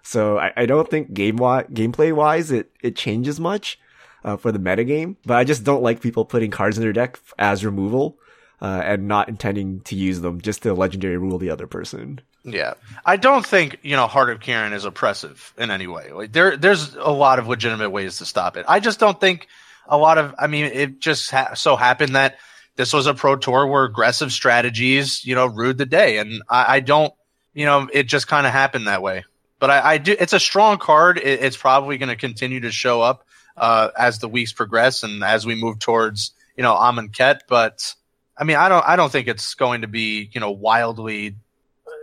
So 0.03 0.39
I, 0.39 0.53
I 0.57 0.67
don't 0.67 0.89
think 0.89 1.13
game 1.13 1.37
wi- 1.37 1.65
gameplay 1.65 2.13
wise 2.13 2.51
it, 2.51 2.71
it 2.83 2.97
changes 2.97 3.41
much 3.41 3.79
uh, 4.25 4.37
for 4.37 4.53
the 4.53 4.59
metagame, 4.59 5.17
but 5.27 5.37
I 5.37 5.45
just 5.45 5.65
don't 5.65 5.83
like 5.83 6.01
people 6.01 6.25
putting 6.25 6.51
cards 6.51 6.79
in 6.79 6.83
their 6.83 6.93
deck 6.93 7.19
as 7.39 7.65
removal 7.65 8.19
uh, 8.61 8.83
and 8.85 9.09
not 9.09 9.29
intending 9.29 9.81
to 9.83 9.97
use 9.97 10.21
them 10.21 10.41
just 10.41 10.63
to 10.63 10.75
legendary 10.75 11.17
rule 11.17 11.39
the 11.39 11.51
other 11.51 11.67
person. 11.67 12.21
Yeah, 12.43 12.75
I 13.05 13.17
don't 13.17 13.47
think 13.47 13.81
you 13.83 13.97
know 13.97 14.07
Heart 14.07 14.31
of 14.31 14.41
Kiran 14.41 14.73
is 14.73 14.85
oppressive 14.85 15.53
in 15.59 15.71
any 15.71 15.87
way. 15.87 16.11
Like 16.13 16.33
there, 16.33 16.57
there's 16.57 16.95
a 16.95 17.11
lot 17.11 17.39
of 17.39 17.49
legitimate 17.49 17.91
ways 17.91 18.19
to 18.19 18.25
stop 18.25 18.57
it. 18.57 18.65
I 18.67 18.81
just 18.81 18.99
don't 18.99 19.21
think 19.21 19.47
a 19.87 19.99
lot 19.99 20.17
of. 20.17 20.35
I 20.39 20.47
mean, 20.47 20.65
it 20.67 21.01
just 21.01 21.31
ha- 21.31 21.55
so 21.55 21.77
happened 21.77 22.15
that 22.15 22.39
this 22.77 22.95
was 22.95 23.07
a 23.07 23.13
pro 23.13 23.37
tour 23.37 23.67
where 23.67 23.85
aggressive 23.85 24.33
strategies, 24.33 25.25
you 25.25 25.35
know, 25.35 25.47
ruled 25.47 25.77
the 25.77 25.85
day, 25.85 26.17
and 26.17 26.43
I, 26.49 26.77
I 26.77 26.81
don't, 26.81 27.13
you 27.53 27.67
know, 27.67 27.89
it 27.93 28.05
just 28.05 28.27
kind 28.27 28.47
of 28.47 28.53
happened 28.53 28.87
that 28.87 29.03
way. 29.03 29.25
But 29.59 29.71
I, 29.71 29.93
I, 29.93 29.99
do. 29.99 30.17
It's 30.19 30.33
a 30.33 30.41
strong 30.41 30.79
card. 30.79 31.19
It, 31.19 31.43
it's 31.43 31.59
probably 31.59 31.99
going 31.99 32.09
to 32.09 32.17
continue 32.17 32.61
to 32.61 32.73
show 32.73 33.03
up 33.03 33.27
uh, 33.59 33.91
as 33.99 34.19
the 34.19 34.29
weeks 34.29 34.55
progress 34.55 35.03
and 35.03 35.23
as 35.23 35.45
we 35.45 35.55
move 35.55 35.79
towards, 35.79 36.33
you 36.57 36.63
know, 36.63 36.75
Amonkhet. 36.75 37.41
But 37.47 37.95
I 38.35 38.45
mean, 38.45 38.57
I 38.57 38.71
don't. 38.71 38.87
I 38.87 38.97
don't 38.97 39.13
think 39.13 39.29
it's 39.29 39.53
going 39.55 39.83
to 39.83 39.89
be, 39.89 40.31
you 40.33 40.41
know, 40.41 40.53
wildly 40.53 41.37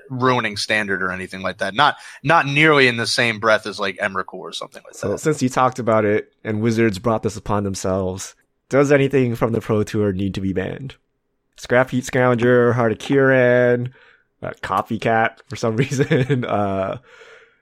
ruining 0.09 0.57
standard 0.57 1.01
or 1.03 1.11
anything 1.11 1.41
like 1.41 1.57
that. 1.59 1.73
Not 1.73 1.97
not 2.23 2.45
nearly 2.45 2.87
in 2.87 2.97
the 2.97 3.07
same 3.07 3.39
breath 3.39 3.65
as 3.65 3.79
like 3.79 3.97
Emrakul 3.97 4.35
or 4.39 4.51
something 4.53 4.81
like 4.85 4.95
So 4.95 5.09
that. 5.11 5.19
since 5.19 5.41
you 5.41 5.49
talked 5.49 5.79
about 5.79 6.05
it 6.05 6.33
and 6.43 6.61
Wizards 6.61 6.99
brought 6.99 7.23
this 7.23 7.37
upon 7.37 7.63
themselves, 7.63 8.35
does 8.69 8.91
anything 8.91 9.35
from 9.35 9.53
the 9.53 9.61
Pro 9.61 9.83
Tour 9.83 10.11
need 10.11 10.33
to 10.35 10.41
be 10.41 10.53
banned? 10.53 10.95
Scrap 11.57 11.89
Heap 11.89 12.03
Scrounger, 12.03 12.73
Heart 12.73 12.91
of 12.91 12.97
Kiran, 12.99 13.91
uh, 14.43 14.51
Copycat 14.61 15.37
for 15.49 15.55
some 15.55 15.75
reason, 15.77 16.45
uh, 16.45 16.99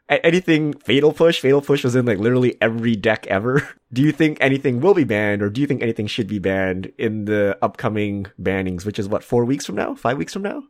anything 0.10 0.74
Fatal 0.74 1.14
Push. 1.14 1.40
Fatal 1.40 1.62
Push 1.62 1.84
was 1.84 1.96
in 1.96 2.06
like 2.06 2.18
literally 2.20 2.58
every 2.62 2.96
deck 2.96 3.26
ever. 3.28 3.68
Do 3.94 4.02
you 4.02 4.12
think 4.12 4.38
anything 4.42 4.82
will 4.82 4.94
be 4.94 5.06
banned 5.06 5.42
or 5.42 5.50
do 5.50 5.62
you 5.62 5.68
think 5.68 5.82
anything 5.82 6.08
should 6.08 6.28
be 6.28 6.38
banned 6.40 6.92
in 6.98 7.24
the 7.26 7.58
upcoming 7.62 8.26
bannings, 8.42 8.84
which 8.86 9.00
is 9.00 9.08
what, 9.08 9.24
four 9.24 9.46
weeks 9.46 9.66
from 9.66 9.76
now? 9.76 9.96
Five 9.96 10.18
weeks 10.18 10.34
from 10.34 10.42
now? 10.42 10.64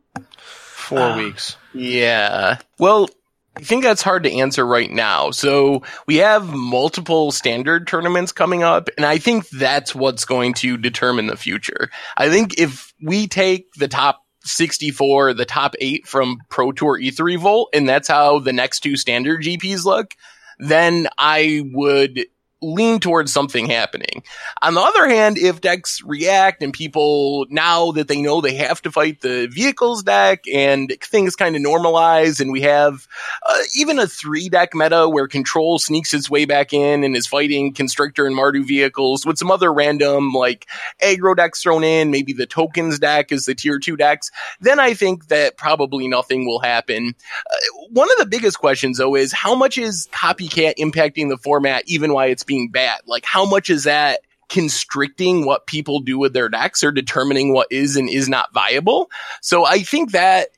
Four 0.86 0.98
Uh, 1.00 1.16
weeks. 1.16 1.56
Yeah. 1.74 2.58
Well, 2.78 3.08
I 3.56 3.60
think 3.60 3.82
that's 3.84 4.02
hard 4.02 4.24
to 4.24 4.32
answer 4.32 4.66
right 4.66 4.90
now. 4.90 5.30
So 5.30 5.82
we 6.06 6.16
have 6.16 6.52
multiple 6.52 7.32
standard 7.32 7.86
tournaments 7.86 8.30
coming 8.32 8.62
up, 8.62 8.88
and 8.96 9.06
I 9.06 9.18
think 9.18 9.48
that's 9.48 9.94
what's 9.94 10.24
going 10.26 10.54
to 10.54 10.76
determine 10.76 11.26
the 11.26 11.36
future. 11.36 11.90
I 12.16 12.28
think 12.28 12.58
if 12.58 12.92
we 13.02 13.26
take 13.28 13.72
the 13.74 13.88
top 13.88 14.22
64, 14.44 15.34
the 15.34 15.44
top 15.44 15.74
eight 15.80 16.06
from 16.06 16.38
Pro 16.50 16.70
Tour 16.70 16.98
Aether 17.02 17.24
Revolt, 17.24 17.70
and 17.72 17.88
that's 17.88 18.08
how 18.08 18.38
the 18.38 18.52
next 18.52 18.80
two 18.80 18.96
standard 18.96 19.42
GPs 19.42 19.84
look, 19.84 20.12
then 20.58 21.08
I 21.18 21.62
would 21.72 22.26
lean 22.62 23.00
towards 23.00 23.32
something 23.32 23.66
happening. 23.66 24.22
On 24.62 24.72
the 24.74 24.80
other 24.80 25.08
hand, 25.08 25.36
if 25.36 25.60
decks 25.60 26.02
react 26.02 26.62
and 26.62 26.72
people 26.72 27.46
now 27.50 27.92
that 27.92 28.08
they 28.08 28.22
know 28.22 28.40
they 28.40 28.54
have 28.54 28.80
to 28.82 28.90
fight 28.90 29.20
the 29.20 29.46
vehicles 29.46 30.02
deck 30.02 30.44
and 30.52 30.92
things 31.02 31.36
kind 31.36 31.54
of 31.54 31.62
normalize 31.62 32.40
and 32.40 32.50
we 32.50 32.62
have 32.62 33.06
uh, 33.46 33.58
even 33.76 33.98
a 33.98 34.06
three 34.06 34.48
deck 34.48 34.70
meta 34.74 35.06
where 35.06 35.28
control 35.28 35.78
sneaks 35.78 36.14
its 36.14 36.30
way 36.30 36.46
back 36.46 36.72
in 36.72 37.04
and 37.04 37.14
is 37.14 37.26
fighting 37.26 37.74
constrictor 37.74 38.26
and 38.26 38.34
Mardu 38.34 38.66
vehicles 38.66 39.26
with 39.26 39.36
some 39.36 39.50
other 39.50 39.70
random 39.70 40.32
like 40.32 40.66
aggro 41.02 41.36
decks 41.36 41.62
thrown 41.62 41.84
in, 41.84 42.10
maybe 42.10 42.32
the 42.32 42.46
tokens 42.46 42.98
deck 42.98 43.32
is 43.32 43.44
the 43.44 43.54
tier 43.54 43.78
two 43.78 43.96
decks, 43.96 44.30
then 44.60 44.80
I 44.80 44.94
think 44.94 45.28
that 45.28 45.58
probably 45.58 46.08
nothing 46.08 46.46
will 46.46 46.60
happen. 46.60 47.14
Uh, 47.50 47.86
one 47.90 48.10
of 48.10 48.16
the 48.18 48.26
biggest 48.26 48.58
questions 48.58 48.96
though 48.96 49.14
is 49.14 49.30
how 49.30 49.54
much 49.54 49.76
is 49.76 50.08
copycat 50.10 50.76
impacting 50.78 51.28
the 51.28 51.36
format 51.36 51.82
even 51.86 52.14
while 52.14 52.28
it's 52.28 52.45
being 52.46 52.70
bad? 52.70 53.00
Like 53.06 53.24
how 53.24 53.44
much 53.44 53.70
is 53.70 53.84
that 53.84 54.20
constricting 54.48 55.44
what 55.44 55.66
people 55.66 56.00
do 56.00 56.18
with 56.18 56.32
their 56.32 56.48
decks 56.48 56.84
or 56.84 56.92
determining 56.92 57.52
what 57.52 57.68
is 57.70 57.96
and 57.96 58.08
is 58.08 58.28
not 58.28 58.52
viable? 58.52 59.10
So 59.40 59.64
I 59.64 59.80
think 59.80 60.12
that 60.12 60.48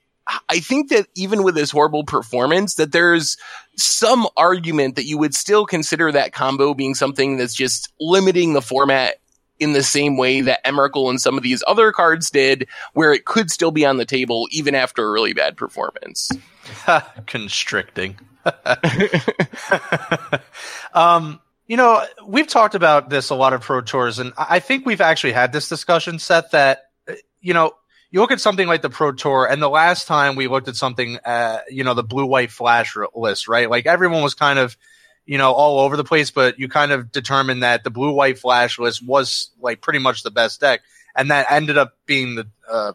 I 0.48 0.60
think 0.60 0.90
that 0.90 1.06
even 1.14 1.42
with 1.42 1.54
this 1.54 1.70
horrible 1.70 2.04
performance, 2.04 2.74
that 2.74 2.92
there's 2.92 3.38
some 3.76 4.26
argument 4.36 4.96
that 4.96 5.06
you 5.06 5.16
would 5.16 5.34
still 5.34 5.64
consider 5.64 6.12
that 6.12 6.32
combo 6.32 6.74
being 6.74 6.94
something 6.94 7.36
that's 7.36 7.54
just 7.54 7.92
limiting 7.98 8.52
the 8.52 8.60
format 8.60 9.16
in 9.58 9.72
the 9.72 9.82
same 9.82 10.16
way 10.16 10.42
that 10.42 10.64
Emrakul 10.64 11.10
and 11.10 11.20
some 11.20 11.36
of 11.36 11.42
these 11.42 11.62
other 11.66 11.92
cards 11.92 12.30
did, 12.30 12.68
where 12.92 13.12
it 13.12 13.24
could 13.24 13.50
still 13.50 13.70
be 13.70 13.86
on 13.86 13.96
the 13.96 14.04
table 14.04 14.46
even 14.50 14.74
after 14.74 15.04
a 15.04 15.10
really 15.10 15.32
bad 15.32 15.56
performance. 15.56 16.30
Constricting. 17.26 18.18
um, 20.94 21.40
you 21.68 21.76
know, 21.76 22.04
we've 22.26 22.48
talked 22.48 22.74
about 22.74 23.10
this 23.10 23.30
a 23.30 23.34
lot 23.34 23.52
of 23.52 23.60
pro 23.60 23.82
tours, 23.82 24.18
and 24.18 24.32
I 24.36 24.58
think 24.58 24.86
we've 24.86 25.02
actually 25.02 25.32
had 25.32 25.52
this 25.52 25.68
discussion, 25.68 26.18
Seth, 26.18 26.52
that, 26.52 26.84
uh, 27.06 27.12
you 27.40 27.52
know, 27.54 27.72
you 28.10 28.20
look 28.20 28.32
at 28.32 28.40
something 28.40 28.66
like 28.66 28.80
the 28.80 28.88
Pro 28.88 29.12
Tour, 29.12 29.46
and 29.46 29.60
the 29.60 29.68
last 29.68 30.06
time 30.06 30.34
we 30.34 30.48
looked 30.48 30.68
at 30.68 30.76
something, 30.76 31.18
uh, 31.26 31.58
you 31.68 31.84
know, 31.84 31.92
the 31.92 32.02
blue 32.02 32.24
white 32.24 32.50
flash 32.50 32.96
list, 33.14 33.48
right? 33.48 33.68
Like 33.68 33.84
everyone 33.84 34.22
was 34.22 34.32
kind 34.34 34.58
of, 34.58 34.78
you 35.26 35.36
know, 35.36 35.52
all 35.52 35.80
over 35.80 35.94
the 35.96 36.04
place, 36.04 36.30
but 36.30 36.58
you 36.58 36.68
kind 36.68 36.90
of 36.90 37.12
determined 37.12 37.62
that 37.62 37.84
the 37.84 37.90
blue 37.90 38.12
white 38.12 38.38
flash 38.38 38.78
list 38.78 39.06
was 39.06 39.50
like 39.60 39.82
pretty 39.82 39.98
much 39.98 40.22
the 40.22 40.30
best 40.30 40.60
deck, 40.60 40.80
and 41.14 41.30
that 41.30 41.52
ended 41.52 41.76
up 41.76 41.98
being 42.06 42.34
the, 42.34 42.48
uh, 42.66 42.94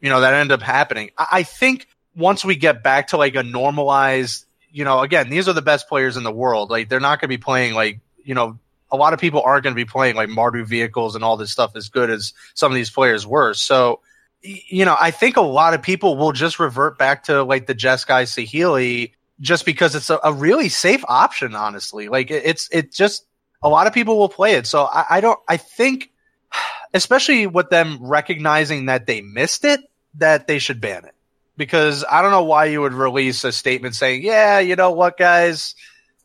you 0.00 0.10
know, 0.10 0.20
that 0.20 0.32
ended 0.32 0.52
up 0.52 0.62
happening. 0.62 1.10
I, 1.18 1.26
I 1.32 1.42
think 1.42 1.88
once 2.14 2.44
we 2.44 2.54
get 2.54 2.84
back 2.84 3.08
to 3.08 3.16
like 3.16 3.34
a 3.34 3.42
normalized, 3.42 4.46
you 4.70 4.84
know, 4.84 5.00
again, 5.00 5.28
these 5.28 5.48
are 5.48 5.54
the 5.54 5.60
best 5.62 5.88
players 5.88 6.16
in 6.16 6.22
the 6.22 6.30
world. 6.30 6.70
Like 6.70 6.88
they're 6.88 7.00
not 7.00 7.20
going 7.20 7.28
to 7.30 7.36
be 7.36 7.42
playing 7.42 7.74
like, 7.74 7.98
you 8.24 8.34
know, 8.34 8.58
a 8.90 8.96
lot 8.96 9.14
of 9.14 9.18
people 9.18 9.40
aren't 9.42 9.64
going 9.64 9.74
to 9.74 9.76
be 9.76 9.88
playing 9.88 10.16
like 10.16 10.28
Mardu 10.28 10.66
vehicles 10.66 11.14
and 11.14 11.24
all 11.24 11.36
this 11.36 11.50
stuff 11.50 11.74
as 11.74 11.88
good 11.88 12.10
as 12.10 12.34
some 12.54 12.70
of 12.70 12.76
these 12.76 12.90
players 12.90 13.26
were. 13.26 13.54
So, 13.54 14.00
you 14.42 14.84
know, 14.84 14.96
I 15.00 15.10
think 15.10 15.36
a 15.36 15.42
lot 15.42 15.72
of 15.72 15.82
people 15.82 16.16
will 16.16 16.32
just 16.32 16.60
revert 16.60 16.98
back 16.98 17.24
to 17.24 17.42
like 17.42 17.66
the 17.66 17.74
Jeskai 17.74 18.24
Saheeli 18.24 19.12
just 19.40 19.64
because 19.64 19.94
it's 19.94 20.10
a, 20.10 20.20
a 20.22 20.32
really 20.32 20.68
safe 20.68 21.04
option, 21.08 21.54
honestly. 21.54 22.08
Like 22.08 22.30
it, 22.30 22.42
it's, 22.44 22.68
it 22.70 22.92
just, 22.92 23.24
a 23.62 23.68
lot 23.68 23.86
of 23.86 23.94
people 23.94 24.18
will 24.18 24.28
play 24.28 24.54
it. 24.54 24.66
So 24.66 24.84
I, 24.84 25.04
I 25.10 25.20
don't, 25.20 25.40
I 25.48 25.56
think, 25.56 26.10
especially 26.94 27.46
with 27.46 27.70
them 27.70 27.98
recognizing 28.00 28.86
that 28.86 29.06
they 29.06 29.22
missed 29.22 29.64
it, 29.64 29.80
that 30.16 30.46
they 30.46 30.58
should 30.58 30.80
ban 30.80 31.06
it. 31.06 31.14
Because 31.56 32.04
I 32.10 32.22
don't 32.22 32.30
know 32.30 32.44
why 32.44 32.66
you 32.66 32.80
would 32.80 32.94
release 32.94 33.44
a 33.44 33.52
statement 33.52 33.94
saying, 33.94 34.22
yeah, 34.22 34.58
you 34.58 34.74
know 34.74 34.90
what, 34.90 35.18
guys, 35.18 35.74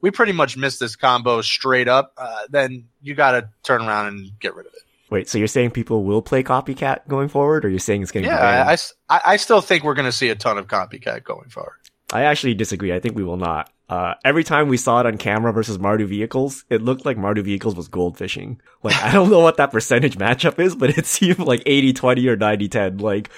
we 0.01 0.11
pretty 0.11 0.31
much 0.31 0.57
missed 0.57 0.79
this 0.79 0.95
combo 0.95 1.41
straight 1.41 1.87
up. 1.87 2.13
Uh, 2.17 2.41
then 2.49 2.85
you 3.01 3.15
got 3.15 3.31
to 3.31 3.49
turn 3.63 3.81
around 3.81 4.07
and 4.07 4.31
get 4.39 4.55
rid 4.55 4.65
of 4.67 4.73
it. 4.73 4.81
Wait, 5.09 5.29
so 5.29 5.37
you're 5.37 5.47
saying 5.47 5.71
people 5.71 6.03
will 6.03 6.21
play 6.21 6.43
copycat 6.43 7.07
going 7.07 7.29
forward, 7.29 7.63
or 7.63 7.69
you're 7.69 7.79
saying 7.79 8.01
it's 8.01 8.11
going 8.11 8.25
to 8.25 8.29
Yeah, 8.29 8.39
be? 8.65 8.69
I, 8.69 8.73
I 8.73 8.77
I- 9.17 9.33
I 9.33 9.37
still 9.37 9.61
think 9.61 9.83
we're 9.83 9.93
going 9.93 10.05
to 10.05 10.11
see 10.11 10.29
a 10.29 10.35
ton 10.35 10.57
of 10.57 10.67
copycat 10.67 11.23
going 11.23 11.49
forward. 11.49 11.75
I 12.11 12.23
actually 12.23 12.53
disagree. 12.55 12.93
I 12.93 12.99
think 12.99 13.15
we 13.15 13.23
will 13.23 13.37
not. 13.37 13.69
Uh, 13.89 14.15
every 14.25 14.43
time 14.43 14.67
we 14.67 14.75
saw 14.77 14.99
it 14.99 15.05
on 15.05 15.17
camera 15.17 15.51
versus 15.53 15.77
Mardu 15.77 16.05
vehicles, 16.07 16.65
it 16.69 16.81
looked 16.81 17.05
like 17.05 17.15
Mardu 17.17 17.41
vehicles 17.43 17.75
was 17.75 17.87
gold 17.87 18.17
fishing. 18.17 18.61
Like, 18.83 19.01
I 19.01 19.11
don't 19.13 19.29
know 19.29 19.39
what 19.39 19.57
that 19.57 19.71
percentage 19.71 20.17
matchup 20.17 20.59
is, 20.59 20.75
but 20.75 20.97
it 20.97 21.05
seemed 21.17 21.39
like 21.39 21.63
80-20 21.63 22.27
or 22.27 22.37
90-10. 22.37 23.01
Like, 23.01 23.29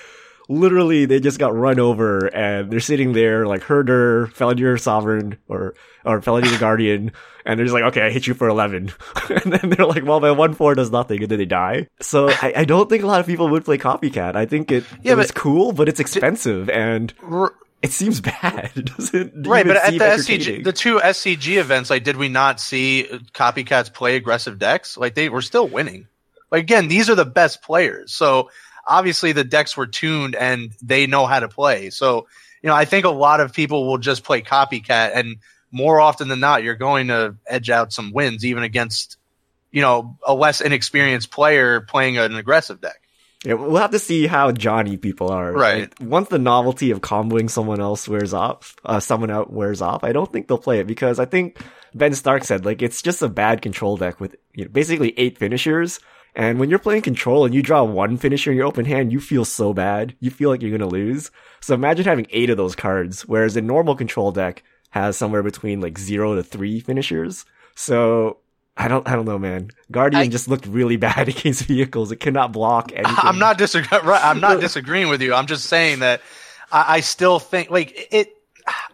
literally, 0.49 1.05
they 1.05 1.19
just 1.21 1.39
got 1.39 1.55
run 1.55 1.79
over 1.79 2.25
and 2.35 2.69
they're 2.69 2.79
sitting 2.81 3.13
there 3.13 3.45
like 3.45 3.63
Herder, 3.63 4.27
Felidar 4.35 4.79
Sovereign, 4.79 5.37
or, 5.47 5.75
or 6.03 6.19
Felidar 6.19 6.59
Guardian, 6.59 7.11
and 7.45 7.57
they're 7.57 7.65
just 7.65 7.73
like, 7.73 7.83
okay, 7.85 8.01
I 8.01 8.09
hit 8.09 8.27
you 8.27 8.33
for 8.33 8.49
11. 8.49 8.91
and 9.29 9.53
then 9.53 9.69
they're 9.69 9.85
like, 9.85 10.03
well, 10.03 10.19
my 10.19 10.29
1-4 10.29 10.75
does 10.75 10.91
nothing, 10.91 11.21
and 11.21 11.31
then 11.31 11.39
they 11.39 11.45
die. 11.45 11.87
So 12.01 12.29
I, 12.29 12.53
I 12.57 12.65
don't 12.65 12.89
think 12.89 13.03
a 13.03 13.07
lot 13.07 13.21
of 13.21 13.27
people 13.27 13.47
would 13.49 13.63
play 13.63 13.77
Copycat. 13.77 14.35
I 14.35 14.45
think 14.45 14.71
it, 14.71 14.83
Yeah, 15.03 15.13
it 15.13 15.17
was 15.17 15.31
cool, 15.31 15.71
but 15.71 15.87
it's 15.87 15.99
expensive, 15.99 16.69
and 16.69 17.13
R- 17.23 17.53
it 17.81 17.91
seems 17.91 18.19
bad. 18.21 18.71
It 18.75 18.85
doesn't 18.97 19.47
right, 19.47 19.65
but 19.65 19.77
at 19.77 19.93
the. 19.93 19.99
SCG, 19.99 20.63
the 20.63 20.73
two 20.73 20.97
SCG 20.97 21.57
events, 21.57 21.89
like, 21.89 22.03
did 22.03 22.17
we 22.17 22.27
not 22.27 22.59
see 22.59 23.07
uh, 23.09 23.19
copycats 23.33 23.93
play 23.93 24.15
aggressive 24.15 24.59
decks? 24.59 24.97
Like, 24.97 25.15
they 25.15 25.29
were 25.29 25.41
still 25.41 25.67
winning. 25.67 26.07
Like, 26.51 26.63
again, 26.63 26.87
these 26.87 27.09
are 27.09 27.15
the 27.15 27.25
best 27.25 27.61
players. 27.61 28.11
So 28.11 28.49
obviously 28.89 29.31
the 29.31 29.45
decks 29.45 29.77
were 29.77 29.87
tuned 29.87 30.35
and 30.35 30.73
they 30.81 31.07
know 31.07 31.25
how 31.25 31.39
to 31.39 31.47
play. 31.47 31.91
So, 31.91 32.27
you 32.61 32.67
know, 32.67 32.75
I 32.75 32.83
think 32.83 33.05
a 33.05 33.09
lot 33.09 33.39
of 33.39 33.53
people 33.53 33.87
will 33.87 33.99
just 33.99 34.23
play 34.23 34.41
copycat 34.41 35.11
and 35.15 35.37
more 35.71 36.01
often 36.01 36.27
than 36.27 36.39
not, 36.39 36.63
you're 36.63 36.75
going 36.75 37.07
to 37.07 37.35
edge 37.47 37.69
out 37.69 37.93
some 37.93 38.11
wins, 38.11 38.43
even 38.43 38.63
against, 38.63 39.17
you 39.71 39.81
know, 39.81 40.17
a 40.25 40.33
less 40.33 40.61
inexperienced 40.61 41.31
player 41.31 41.81
playing 41.81 42.17
an 42.17 42.35
aggressive 42.35 42.81
deck. 42.81 43.01
Yeah, 43.45 43.53
we'll 43.53 43.79
have 43.79 43.91
to 43.91 43.99
see 43.99 44.27
how 44.27 44.51
Johnny 44.51 44.97
people 44.97 45.31
are. 45.31 45.53
Right. 45.53 45.81
Like, 45.81 45.95
once 46.01 46.27
the 46.27 46.39
novelty 46.39 46.91
of 46.91 46.99
comboing 46.99 47.49
someone 47.49 47.79
else 47.79 48.07
wears 48.07 48.33
off, 48.33 48.75
uh, 48.83 48.99
someone 48.99 49.31
out 49.31 49.53
wears 49.53 49.81
off, 49.81 50.03
I 50.03 50.11
don't 50.11 50.31
think 50.31 50.47
they'll 50.47 50.57
play 50.57 50.79
it 50.79 50.87
because 50.87 51.19
I 51.19 51.25
think 51.25 51.57
Ben 51.93 52.13
Stark 52.13 52.43
said 52.43 52.65
like 52.65 52.81
it's 52.81 53.01
just 53.01 53.21
a 53.21 53.29
bad 53.29 53.61
control 53.61 53.95
deck 53.95 54.19
with 54.19 54.35
you 54.53 54.65
know, 54.65 54.69
basically 54.69 55.17
eight 55.17 55.37
finishers. 55.37 56.01
And 56.35 56.59
when 56.59 56.69
you're 56.69 56.79
playing 56.79 57.01
control 57.01 57.45
and 57.45 57.53
you 57.53 57.61
draw 57.61 57.83
one 57.83 58.17
finisher 58.17 58.51
in 58.51 58.57
your 58.57 58.67
open 58.67 58.85
hand, 58.85 59.11
you 59.11 59.19
feel 59.19 59.45
so 59.45 59.73
bad. 59.73 60.15
You 60.19 60.29
feel 60.31 60.49
like 60.49 60.61
you're 60.61 60.71
gonna 60.77 60.89
lose. 60.89 61.31
So 61.61 61.73
imagine 61.73 62.05
having 62.05 62.27
eight 62.31 62.49
of 62.49 62.57
those 62.57 62.75
cards, 62.75 63.27
whereas 63.27 63.55
a 63.57 63.61
normal 63.61 63.95
control 63.95 64.31
deck 64.31 64.63
has 64.91 65.17
somewhere 65.17 65.43
between 65.43 65.81
like 65.81 65.97
zero 65.97 66.35
to 66.35 66.43
three 66.43 66.79
finishers. 66.79 67.45
So 67.75 68.37
I 68.77 68.87
don't, 68.87 69.07
I 69.07 69.15
don't 69.15 69.25
know, 69.25 69.37
man. 69.39 69.71
Guardian 69.91 70.21
I- 70.23 70.27
just 70.27 70.47
looked 70.47 70.65
really 70.65 70.95
bad 71.09 71.27
against 71.27 71.63
vehicles. 71.63 72.11
It 72.11 72.19
cannot 72.21 72.51
block 72.53 72.91
anything. 72.95 73.15
I'm 73.17 73.39
not 73.39 73.57
disagreeing. 73.57 74.05
Right, 74.05 74.23
I'm 74.23 74.39
not 74.39 74.61
disagreeing 74.61 75.09
with 75.09 75.21
you. 75.21 75.33
I'm 75.33 75.47
just 75.47 75.65
saying 75.65 75.99
that 75.99 76.21
I, 76.71 76.95
I 76.95 76.99
still 77.01 77.39
think 77.39 77.69
like 77.69 78.07
it. 78.11 78.33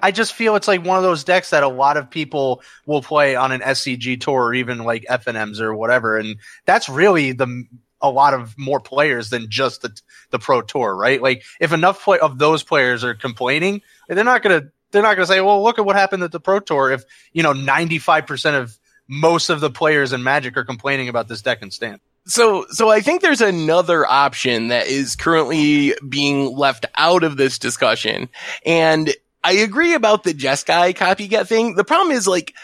I 0.02 0.12
just 0.12 0.34
feel 0.34 0.56
it's 0.56 0.68
like 0.68 0.84
one 0.84 0.98
of 0.98 1.04
those 1.04 1.24
decks 1.24 1.50
that 1.50 1.64
a 1.64 1.68
lot 1.68 1.98
of 1.98 2.10
people 2.10 2.62
will 2.86 3.02
play 3.02 3.36
on 3.36 3.52
an 3.52 3.62
SCG 3.62 4.20
tour 4.20 4.46
or 4.46 4.54
even 4.54 4.80
like 4.80 5.06
FNMs 5.10 5.60
or 5.60 5.76
whatever, 5.76 6.18
and 6.18 6.38
that's 6.66 6.90
really 6.90 7.32
the 7.32 7.66
a 8.02 8.10
lot 8.10 8.34
of 8.34 8.58
more 8.58 8.80
players 8.80 9.30
than 9.30 9.50
just 9.50 9.82
the 9.82 10.00
the 10.30 10.40
pro 10.40 10.62
tour, 10.62 10.96
right? 10.96 11.22
Like 11.22 11.44
if 11.60 11.74
enough 11.74 12.04
play, 12.04 12.20
of 12.20 12.38
those 12.38 12.64
players 12.64 13.04
are 13.04 13.16
complaining, 13.16 13.82
they're 14.08 14.24
not 14.24 14.44
gonna 14.44 14.64
they're 14.92 15.02
not 15.02 15.16
gonna 15.16 15.28
say, 15.28 15.42
well, 15.42 15.64
look 15.64 15.80
at 15.80 15.86
what 15.86 15.96
happened 15.96 16.24
at 16.24 16.32
the 16.32 16.40
pro 16.40 16.60
tour. 16.60 16.92
If 16.92 17.04
you 17.34 17.44
know 17.44 17.54
95 17.54 18.28
percent 18.28 18.56
of 18.56 18.78
most 19.08 19.50
of 19.50 19.60
the 19.60 19.70
players 19.70 20.14
in 20.14 20.24
Magic 20.24 20.58
are 20.58 20.64
complaining 20.64 21.10
about 21.10 21.28
this 21.28 21.42
deck 21.42 21.62
and 21.62 21.72
stand. 21.72 22.00
So, 22.28 22.66
so 22.72 22.90
I 22.90 23.02
think 23.02 23.22
there's 23.22 23.42
another 23.42 24.06
option 24.06 24.70
that 24.70 24.88
is 24.88 25.16
currently 25.16 25.94
being 26.10 26.56
left 26.56 26.88
out 26.98 27.24
of 27.24 27.38
this 27.38 27.60
discussion. 27.60 28.30
And 28.66 29.14
I 29.46 29.52
agree 29.58 29.94
about 29.94 30.24
the 30.24 30.34
Jeskai 30.34 30.96
copycat 30.96 31.48
thing. 31.48 31.76
The 31.76 31.84
problem 31.84 32.16
is 32.18 32.28
like 32.28 32.56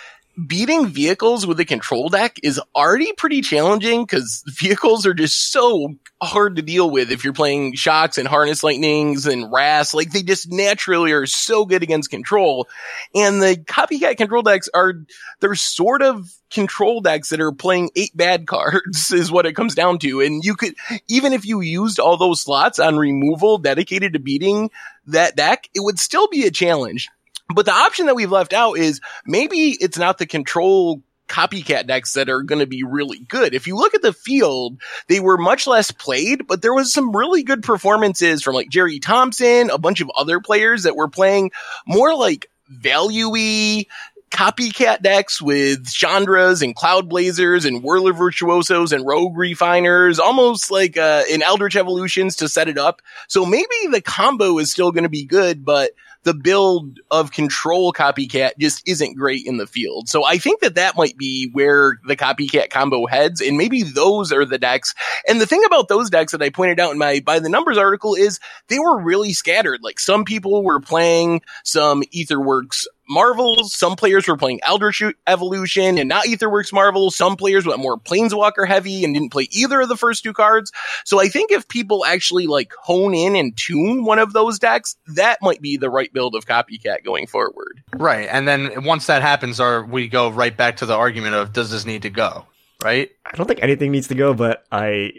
beating 0.47 0.87
vehicles 0.87 1.45
with 1.45 1.59
a 1.59 1.65
control 1.65 2.09
deck 2.09 2.37
is 2.41 2.59
already 2.75 3.13
pretty 3.13 3.41
challenging 3.41 4.03
because 4.03 4.43
vehicles 4.47 5.05
are 5.05 5.13
just 5.13 5.51
so 5.51 5.93
hard 6.23 6.55
to 6.55 6.63
deal 6.63 6.89
with 6.89 7.11
if 7.11 7.23
you're 7.23 7.33
playing 7.33 7.75
shocks 7.75 8.17
and 8.17 8.27
harness 8.27 8.63
lightnings 8.63 9.27
and 9.27 9.51
ras. 9.51 9.93
Like 9.93 10.11
they 10.11 10.23
just 10.23 10.51
naturally 10.51 11.11
are 11.11 11.27
so 11.27 11.65
good 11.65 11.83
against 11.83 12.09
control. 12.09 12.67
And 13.13 13.39
the 13.39 13.57
copycat 13.57 14.17
control 14.17 14.41
decks 14.41 14.67
are, 14.73 14.95
they're 15.39 15.53
sort 15.53 16.01
of 16.01 16.27
control 16.51 17.01
decks 17.01 17.29
that 17.29 17.41
are 17.41 17.51
playing 17.51 17.91
eight 17.95 18.15
bad 18.15 18.45
cards 18.45 19.11
is 19.11 19.31
what 19.31 19.45
it 19.45 19.55
comes 19.55 19.75
down 19.75 19.99
to. 19.99 20.21
And 20.21 20.43
you 20.43 20.55
could, 20.55 20.75
even 21.07 21.33
if 21.33 21.45
you 21.45 21.61
used 21.61 21.99
all 21.99 22.17
those 22.17 22.41
slots 22.41 22.79
on 22.79 22.97
removal 22.97 23.57
dedicated 23.57 24.13
to 24.13 24.19
beating 24.19 24.69
that 25.07 25.35
deck, 25.35 25.69
it 25.73 25.79
would 25.79 25.99
still 25.99 26.27
be 26.27 26.45
a 26.45 26.51
challenge. 26.51 27.09
But 27.53 27.65
the 27.65 27.73
option 27.73 28.05
that 28.05 28.15
we've 28.15 28.31
left 28.31 28.53
out 28.53 28.77
is 28.77 29.01
maybe 29.25 29.75
it's 29.79 29.97
not 29.97 30.17
the 30.17 30.25
control 30.25 31.01
copycat 31.27 31.87
decks 31.87 32.13
that 32.13 32.29
are 32.29 32.43
going 32.43 32.59
to 32.59 32.67
be 32.67 32.83
really 32.83 33.19
good. 33.19 33.53
If 33.53 33.65
you 33.65 33.77
look 33.77 33.95
at 33.95 34.01
the 34.01 34.13
field, 34.13 34.81
they 35.07 35.21
were 35.21 35.37
much 35.37 35.65
less 35.65 35.89
played, 35.89 36.45
but 36.45 36.61
there 36.61 36.73
was 36.73 36.91
some 36.91 37.15
really 37.15 37.43
good 37.43 37.63
performances 37.63 38.43
from 38.43 38.53
like 38.53 38.69
Jerry 38.69 38.99
Thompson, 38.99 39.69
a 39.69 39.77
bunch 39.77 40.01
of 40.01 40.11
other 40.15 40.41
players 40.41 40.83
that 40.83 40.97
were 40.97 41.07
playing 41.07 41.51
more 41.87 42.13
like 42.15 42.47
value-y 42.67 43.85
copycat 44.31 45.01
decks 45.01 45.41
with 45.41 45.85
Chandras 45.85 46.63
and 46.63 46.75
Cloud 46.75 47.09
Blazers 47.09 47.65
and 47.65 47.83
Whirler 47.83 48.13
Virtuosos 48.13 48.91
and 48.91 49.05
Rogue 49.05 49.37
Refiners, 49.37 50.19
almost 50.19 50.71
like 50.71 50.97
uh, 50.97 51.23
in 51.29 51.43
Eldritch 51.43 51.75
Evolutions 51.75 52.37
to 52.37 52.49
set 52.49 52.67
it 52.67 52.77
up. 52.77 53.01
So 53.27 53.45
maybe 53.45 53.67
the 53.91 54.01
combo 54.01 54.57
is 54.57 54.71
still 54.71 54.91
going 54.91 55.03
to 55.03 55.09
be 55.09 55.25
good, 55.25 55.63
but 55.63 55.91
the 56.23 56.33
build 56.33 56.99
of 57.09 57.31
control 57.31 57.91
copycat 57.91 58.51
just 58.59 58.87
isn't 58.87 59.17
great 59.17 59.45
in 59.45 59.57
the 59.57 59.65
field. 59.65 60.07
So 60.07 60.23
I 60.23 60.37
think 60.37 60.61
that 60.61 60.75
that 60.75 60.95
might 60.95 61.17
be 61.17 61.49
where 61.51 61.99
the 62.07 62.15
copycat 62.15 62.69
combo 62.69 63.07
heads 63.07 63.41
and 63.41 63.57
maybe 63.57 63.81
those 63.83 64.31
are 64.31 64.45
the 64.45 64.59
decks. 64.59 64.93
And 65.27 65.41
the 65.41 65.47
thing 65.47 65.63
about 65.65 65.87
those 65.87 66.09
decks 66.09 66.31
that 66.31 66.43
I 66.43 66.49
pointed 66.49 66.79
out 66.79 66.91
in 66.91 66.97
my 66.97 67.21
by 67.21 67.39
the 67.39 67.49
numbers 67.49 67.77
article 67.77 68.13
is 68.15 68.39
they 68.67 68.79
were 68.79 69.01
really 69.01 69.33
scattered. 69.33 69.79
Like 69.81 69.99
some 69.99 70.23
people 70.23 70.63
were 70.63 70.79
playing 70.79 71.41
some 71.63 72.03
Aetherworks 72.15 72.85
Marvels. 73.11 73.73
Some 73.73 73.95
players 73.95 74.27
were 74.27 74.37
playing 74.37 74.61
Eldritch 74.63 75.03
Evolution 75.27 75.97
and 75.97 76.07
not 76.07 76.25
Aetherworks 76.25 76.71
Marvels. 76.71 77.15
Some 77.15 77.35
players 77.35 77.65
went 77.65 77.79
more 77.79 77.99
Planeswalker 77.99 78.65
heavy 78.65 79.03
and 79.03 79.13
didn't 79.13 79.31
play 79.31 79.49
either 79.51 79.81
of 79.81 79.89
the 79.89 79.97
first 79.97 80.23
two 80.23 80.33
cards. 80.33 80.71
So 81.05 81.19
I 81.19 81.27
think 81.27 81.51
if 81.51 81.67
people 81.67 82.05
actually 82.05 82.47
like 82.47 82.71
hone 82.81 83.13
in 83.13 83.35
and 83.35 83.55
tune 83.55 84.05
one 84.05 84.17
of 84.17 84.33
those 84.33 84.59
decks, 84.59 84.95
that 85.15 85.39
might 85.41 85.61
be 85.61 85.77
the 85.77 85.89
right 85.89 86.11
build 86.13 86.35
of 86.35 86.45
Copycat 86.45 87.03
going 87.03 87.27
forward. 87.27 87.83
Right. 87.93 88.27
And 88.31 88.47
then 88.47 88.85
once 88.85 89.07
that 89.07 89.21
happens, 89.21 89.59
are 89.59 89.83
we 89.83 90.07
go 90.07 90.29
right 90.29 90.55
back 90.55 90.77
to 90.77 90.85
the 90.85 90.95
argument 90.95 91.35
of 91.35 91.51
does 91.53 91.69
this 91.69 91.85
need 91.85 92.03
to 92.03 92.09
go? 92.09 92.45
Right? 92.81 93.11
I 93.25 93.35
don't 93.35 93.45
think 93.45 93.61
anything 93.61 93.91
needs 93.91 94.07
to 94.07 94.15
go, 94.15 94.33
but 94.33 94.65
I 94.71 95.13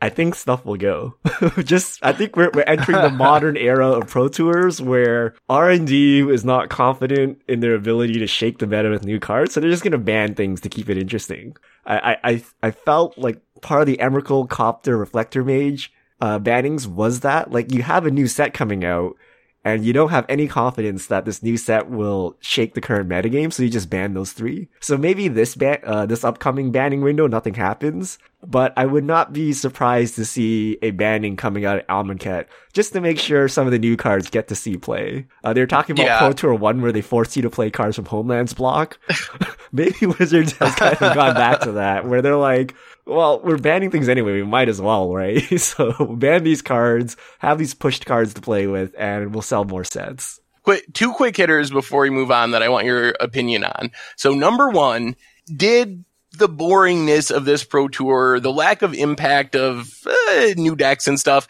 I 0.00 0.10
think 0.10 0.34
stuff 0.36 0.64
will 0.64 0.76
go. 0.76 1.16
Just 1.64 1.98
I 2.04 2.12
think 2.12 2.36
we're 2.36 2.50
we're 2.54 2.62
entering 2.62 3.02
the 3.02 3.10
modern 3.10 3.56
era 3.70 3.88
of 3.88 4.06
pro 4.06 4.28
tours 4.28 4.80
where 4.80 5.34
R 5.48 5.70
and 5.70 5.86
D 5.86 6.20
is 6.20 6.44
not 6.44 6.68
confident 6.68 7.42
in 7.48 7.60
their 7.60 7.74
ability 7.74 8.18
to 8.20 8.26
shake 8.26 8.58
the 8.58 8.66
meta 8.66 8.90
with 8.90 9.04
new 9.04 9.18
cards, 9.18 9.54
so 9.54 9.60
they're 9.60 9.70
just 9.70 9.82
gonna 9.82 9.98
ban 9.98 10.34
things 10.34 10.60
to 10.60 10.68
keep 10.68 10.88
it 10.88 10.98
interesting. 10.98 11.56
I 11.84 11.98
I 11.98 12.16
I, 12.22 12.44
I 12.62 12.70
felt 12.70 13.18
like 13.18 13.40
part 13.60 13.80
of 13.82 13.86
the 13.86 13.96
Emrakul 13.96 14.48
Copter 14.48 14.96
Reflector 14.96 15.44
Mage 15.44 15.92
uh 16.20 16.38
bannings 16.38 16.86
was 16.86 17.20
that 17.20 17.50
like 17.50 17.72
you 17.72 17.82
have 17.82 18.06
a 18.06 18.10
new 18.10 18.28
set 18.28 18.54
coming 18.54 18.84
out 18.84 19.16
and 19.64 19.84
you 19.84 19.92
don't 19.92 20.10
have 20.10 20.24
any 20.28 20.46
confidence 20.48 21.06
that 21.08 21.24
this 21.24 21.42
new 21.42 21.56
set 21.56 21.90
will 21.90 22.36
shake 22.40 22.74
the 22.74 22.80
current 22.80 23.08
metagame, 23.08 23.52
so 23.52 23.62
you 23.62 23.68
just 23.70 23.90
ban 23.90 24.14
those 24.14 24.32
three. 24.32 24.68
So 24.80 24.96
maybe 24.96 25.28
this 25.28 25.54
ban, 25.54 25.78
uh, 25.84 26.06
this 26.06 26.24
upcoming 26.24 26.70
banning 26.72 27.00
window, 27.02 27.26
nothing 27.26 27.54
happens, 27.54 28.18
but 28.46 28.72
I 28.76 28.86
would 28.86 29.04
not 29.04 29.32
be 29.32 29.52
surprised 29.52 30.14
to 30.14 30.24
see 30.24 30.78
a 30.80 30.92
banning 30.92 31.36
coming 31.36 31.64
out 31.64 31.78
of 31.78 31.86
Amonkhet, 31.88 32.46
just 32.72 32.92
to 32.92 33.00
make 33.00 33.18
sure 33.18 33.48
some 33.48 33.66
of 33.66 33.72
the 33.72 33.78
new 33.78 33.96
cards 33.96 34.30
get 34.30 34.48
to 34.48 34.54
see 34.54 34.76
play. 34.76 35.26
Uh, 35.42 35.52
they're 35.52 35.66
talking 35.66 35.96
about 35.96 36.04
Yeah. 36.06 36.18
Pro 36.20 36.32
Tour 36.32 36.54
1 36.54 36.80
where 36.80 36.92
they 36.92 37.02
force 37.02 37.36
you 37.36 37.42
to 37.42 37.50
play 37.50 37.70
cards 37.70 37.96
from 37.96 38.04
Homeland's 38.06 38.54
block. 38.54 38.98
maybe 39.72 40.06
Wizards 40.06 40.52
has 40.58 40.74
kind 40.76 40.94
of 40.94 41.14
gone 41.14 41.34
back 41.34 41.60
to 41.60 41.72
that, 41.72 42.06
where 42.06 42.22
they're 42.22 42.36
like, 42.36 42.74
well, 43.08 43.40
we're 43.40 43.58
banning 43.58 43.90
things 43.90 44.08
anyway. 44.08 44.34
We 44.34 44.44
might 44.44 44.68
as 44.68 44.80
well, 44.80 45.12
right? 45.12 45.42
so 45.60 45.92
ban 46.16 46.44
these 46.44 46.62
cards, 46.62 47.16
have 47.38 47.58
these 47.58 47.74
pushed 47.74 48.06
cards 48.06 48.34
to 48.34 48.40
play 48.40 48.66
with, 48.66 48.94
and 48.98 49.32
we'll 49.32 49.42
sell 49.42 49.64
more 49.64 49.84
sets. 49.84 50.40
Quick, 50.62 50.92
two 50.92 51.12
quick 51.14 51.36
hitters 51.36 51.70
before 51.70 52.02
we 52.02 52.10
move 52.10 52.30
on 52.30 52.50
that 52.50 52.62
I 52.62 52.68
want 52.68 52.84
your 52.84 53.14
opinion 53.20 53.64
on. 53.64 53.90
So 54.16 54.34
number 54.34 54.68
one, 54.68 55.16
did 55.54 56.04
the 56.32 56.48
boringness 56.48 57.34
of 57.34 57.44
this 57.44 57.64
pro 57.64 57.88
tour, 57.88 58.38
the 58.38 58.52
lack 58.52 58.82
of 58.82 58.94
impact 58.94 59.56
of 59.56 60.06
uh, 60.06 60.46
new 60.56 60.76
decks 60.76 61.08
and 61.08 61.18
stuff, 61.18 61.48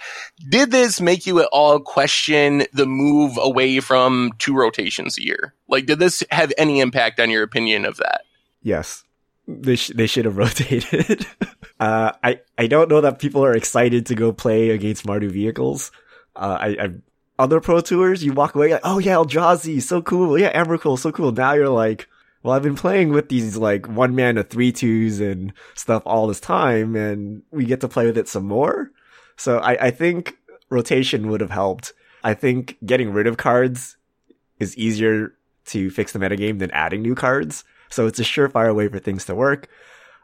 did 0.49 0.71
this 0.71 1.01
make 1.01 1.27
you 1.27 1.40
at 1.40 1.49
all 1.53 1.81
question 1.81 2.64
the 2.73 2.87
move 2.87 3.37
away 3.40 3.81
from 3.81 4.33
two 4.38 4.55
rotations 4.55 5.18
a 5.18 5.25
year? 5.25 5.55
Like, 5.68 5.87
did 5.87 5.99
this 5.99 6.23
have 6.31 6.53
any 6.57 6.81
impact 6.81 7.18
on 7.18 7.29
your 7.31 7.42
opinion 7.42 7.85
of 7.85 7.97
that? 7.97 8.23
Yes. 8.62 9.05
They, 9.49 9.77
sh- 9.77 9.93
they 9.95 10.07
should 10.07 10.27
have 10.27 10.37
rotated. 10.45 11.27
uh, 11.81 12.13
I, 12.23 12.41
I 12.59 12.67
don't 12.67 12.91
know 12.91 13.01
that 13.01 13.19
people 13.19 13.45
are 13.45 13.55
excited 13.55 14.07
to 14.07 14.15
go 14.15 14.33
play 14.33 14.71
against 14.71 15.07
Mardu 15.07 15.31
vehicles. 15.31 15.91
Uh, 16.37 16.59
I, 16.61 16.69
I, 16.69 16.89
other 17.39 17.61
pro 17.61 17.81
tours, 17.81 18.23
you 18.23 18.33
walk 18.33 18.55
away 18.55 18.73
like, 18.73 18.81
oh 18.85 18.99
yeah, 18.99 19.15
Eldrazi, 19.15 19.81
so 19.81 20.03
cool. 20.03 20.39
Yeah, 20.39 20.53
Emrakul, 20.53 20.99
so 20.99 21.11
cool. 21.13 21.33
Now 21.33 21.55
you're 21.55 21.69
like, 21.69 22.09
well, 22.43 22.55
I've 22.55 22.63
been 22.63 22.77
playing 22.77 23.11
with 23.11 23.29
these 23.29 23.57
like 23.57 23.89
one 23.89 24.15
mana 24.15 24.43
three 24.43 24.71
twos 24.71 25.21
and 25.21 25.53
stuff 25.75 26.03
all 26.05 26.27
this 26.27 26.41
time, 26.41 26.95
and 26.95 27.43
we 27.51 27.65
get 27.65 27.81
to 27.81 27.89
play 27.89 28.07
with 28.07 28.19
it 28.19 28.29
some 28.29 28.47
more. 28.47 28.91
So 29.37 29.59
I, 29.59 29.87
I 29.87 29.91
think 29.91 30.37
rotation 30.69 31.29
would 31.29 31.41
have 31.41 31.51
helped. 31.51 31.93
I 32.23 32.35
think 32.35 32.77
getting 32.85 33.13
rid 33.13 33.27
of 33.27 33.37
cards 33.37 33.97
is 34.59 34.77
easier 34.77 35.35
to 35.67 35.91
fix 35.91 36.13
the 36.13 36.19
metagame 36.19 36.59
than 36.59 36.71
adding 36.73 37.03
new 37.03 37.15
cards. 37.15 37.65
So 37.90 38.07
it's 38.07 38.18
a 38.18 38.24
surefire 38.24 38.74
way 38.74 38.88
for 38.88 38.98
things 38.98 39.24
to 39.27 39.35
work. 39.35 39.68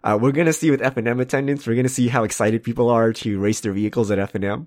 Uh, 0.03 0.19
we're 0.21 0.33
gonna 0.33 0.53
see 0.53 0.71
with 0.71 0.81
FNM 0.81 1.21
attendance, 1.21 1.67
we're 1.67 1.77
gonna 1.77 1.89
see 1.89 2.09
how 2.09 2.25
excited 2.25 2.63
people 2.63 2.91
are 2.91 3.13
to 3.15 3.39
race 3.39 3.61
their 3.61 3.73
vehicles 3.73 4.11
at 4.11 4.19
FNM. 4.19 4.67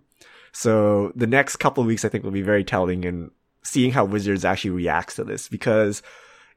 So 0.51 1.11
the 1.15 1.27
next 1.27 1.57
couple 1.57 1.81
of 1.81 1.87
weeks, 1.87 2.03
I 2.03 2.09
think, 2.09 2.23
will 2.23 2.31
be 2.31 2.41
very 2.41 2.63
telling 2.63 3.03
in 3.03 3.31
seeing 3.63 3.91
how 3.91 4.05
Wizards 4.05 4.45
actually 4.45 4.71
reacts 4.71 5.15
to 5.15 5.23
this. 5.23 5.47
Because 5.47 6.01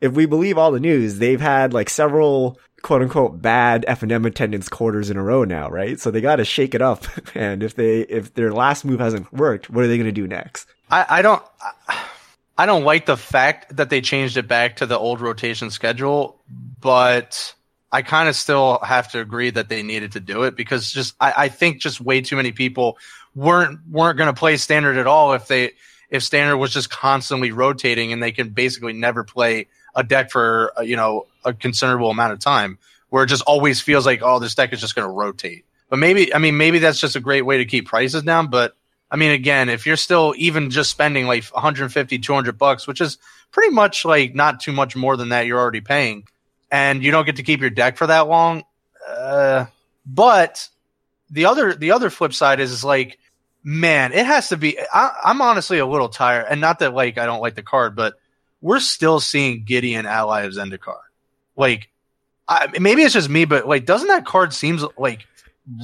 if 0.00 0.12
we 0.12 0.26
believe 0.26 0.56
all 0.56 0.72
the 0.72 0.80
news, 0.80 1.18
they've 1.18 1.40
had 1.40 1.74
like 1.74 1.90
several 1.90 2.58
quote 2.82 3.02
unquote 3.02 3.42
bad 3.42 3.84
FNM 3.86 4.26
attendance 4.26 4.68
quarters 4.68 5.10
in 5.10 5.18
a 5.18 5.22
row 5.22 5.44
now, 5.44 5.68
right? 5.68 6.00
So 6.00 6.10
they 6.10 6.22
got 6.22 6.36
to 6.36 6.44
shake 6.44 6.74
it 6.74 6.82
up. 6.82 7.04
And 7.34 7.62
if 7.62 7.74
they 7.74 8.00
if 8.00 8.34
their 8.34 8.52
last 8.52 8.84
move 8.84 9.00
hasn't 9.00 9.32
worked, 9.32 9.70
what 9.70 9.84
are 9.84 9.88
they 9.88 9.98
gonna 9.98 10.12
do 10.12 10.26
next? 10.26 10.66
I, 10.90 11.06
I 11.08 11.22
don't. 11.22 11.42
I, 11.88 12.04
I 12.60 12.66
don't 12.66 12.84
like 12.84 13.06
the 13.06 13.16
fact 13.16 13.74
that 13.74 13.88
they 13.88 14.02
changed 14.02 14.36
it 14.36 14.46
back 14.46 14.76
to 14.76 14.86
the 14.86 14.98
old 14.98 15.22
rotation 15.22 15.70
schedule, 15.70 16.38
but 16.78 17.54
I 17.90 18.02
kind 18.02 18.28
of 18.28 18.36
still 18.36 18.78
have 18.82 19.10
to 19.12 19.20
agree 19.20 19.48
that 19.48 19.70
they 19.70 19.82
needed 19.82 20.12
to 20.12 20.20
do 20.20 20.42
it 20.42 20.56
because 20.56 20.92
just 20.92 21.14
I, 21.18 21.32
I 21.34 21.48
think 21.48 21.80
just 21.80 22.02
way 22.02 22.20
too 22.20 22.36
many 22.36 22.52
people 22.52 22.98
weren't 23.34 23.80
weren't 23.90 24.18
going 24.18 24.26
to 24.26 24.38
play 24.38 24.58
standard 24.58 24.98
at 24.98 25.06
all 25.06 25.32
if 25.32 25.46
they 25.46 25.70
if 26.10 26.22
standard 26.22 26.58
was 26.58 26.70
just 26.70 26.90
constantly 26.90 27.50
rotating 27.50 28.12
and 28.12 28.22
they 28.22 28.30
can 28.30 28.50
basically 28.50 28.92
never 28.92 29.24
play 29.24 29.68
a 29.94 30.04
deck 30.04 30.30
for 30.30 30.74
uh, 30.76 30.82
you 30.82 30.96
know 30.96 31.24
a 31.46 31.54
considerable 31.54 32.10
amount 32.10 32.34
of 32.34 32.40
time 32.40 32.76
where 33.08 33.24
it 33.24 33.28
just 33.28 33.44
always 33.44 33.80
feels 33.80 34.04
like 34.04 34.20
oh 34.22 34.38
this 34.38 34.54
deck 34.54 34.74
is 34.74 34.82
just 34.82 34.94
going 34.94 35.08
to 35.08 35.12
rotate. 35.12 35.64
But 35.88 35.98
maybe 35.98 36.34
I 36.34 36.36
mean 36.36 36.58
maybe 36.58 36.78
that's 36.78 37.00
just 37.00 37.16
a 37.16 37.20
great 37.20 37.46
way 37.46 37.56
to 37.56 37.64
keep 37.64 37.88
prices 37.88 38.22
down, 38.22 38.48
but 38.48 38.76
I 39.10 39.16
mean 39.16 39.32
again, 39.32 39.68
if 39.68 39.86
you're 39.86 39.96
still 39.96 40.34
even 40.36 40.70
just 40.70 40.90
spending 40.90 41.26
like 41.26 41.44
150 41.44 42.18
200 42.18 42.58
bucks, 42.58 42.86
which 42.86 43.00
is 43.00 43.18
pretty 43.50 43.74
much 43.74 44.04
like 44.04 44.34
not 44.34 44.60
too 44.60 44.72
much 44.72 44.94
more 44.96 45.16
than 45.16 45.30
that 45.30 45.46
you're 45.46 45.58
already 45.58 45.80
paying 45.80 46.24
and 46.70 47.02
you 47.02 47.10
don't 47.10 47.26
get 47.26 47.36
to 47.36 47.42
keep 47.42 47.60
your 47.60 47.70
deck 47.70 47.96
for 47.96 48.06
that 48.06 48.28
long. 48.28 48.64
Uh, 49.08 49.66
but 50.06 50.68
the 51.30 51.46
other 51.46 51.74
the 51.74 51.92
other 51.92 52.10
flip 52.10 52.32
side 52.32 52.60
is, 52.60 52.70
is 52.70 52.84
like, 52.84 53.18
man, 53.64 54.12
it 54.12 54.26
has 54.26 54.50
to 54.50 54.56
be. 54.56 54.78
I, 54.92 55.12
I'm 55.24 55.42
honestly 55.42 55.78
a 55.78 55.86
little 55.86 56.08
tired, 56.08 56.46
and 56.48 56.60
not 56.60 56.78
that 56.80 56.94
like 56.94 57.18
I 57.18 57.26
don't 57.26 57.40
like 57.40 57.54
the 57.54 57.62
card, 57.62 57.96
but 57.96 58.14
we're 58.60 58.80
still 58.80 59.20
seeing 59.20 59.64
Gideon 59.64 60.06
ally 60.06 60.42
of 60.42 60.52
Zendikar. 60.52 61.00
Like, 61.56 61.88
I, 62.46 62.68
maybe 62.78 63.02
it's 63.02 63.14
just 63.14 63.28
me, 63.28 63.44
but 63.44 63.66
like, 63.66 63.86
doesn't 63.86 64.08
that 64.08 64.26
card 64.26 64.52
seems 64.52 64.84
like 64.98 65.26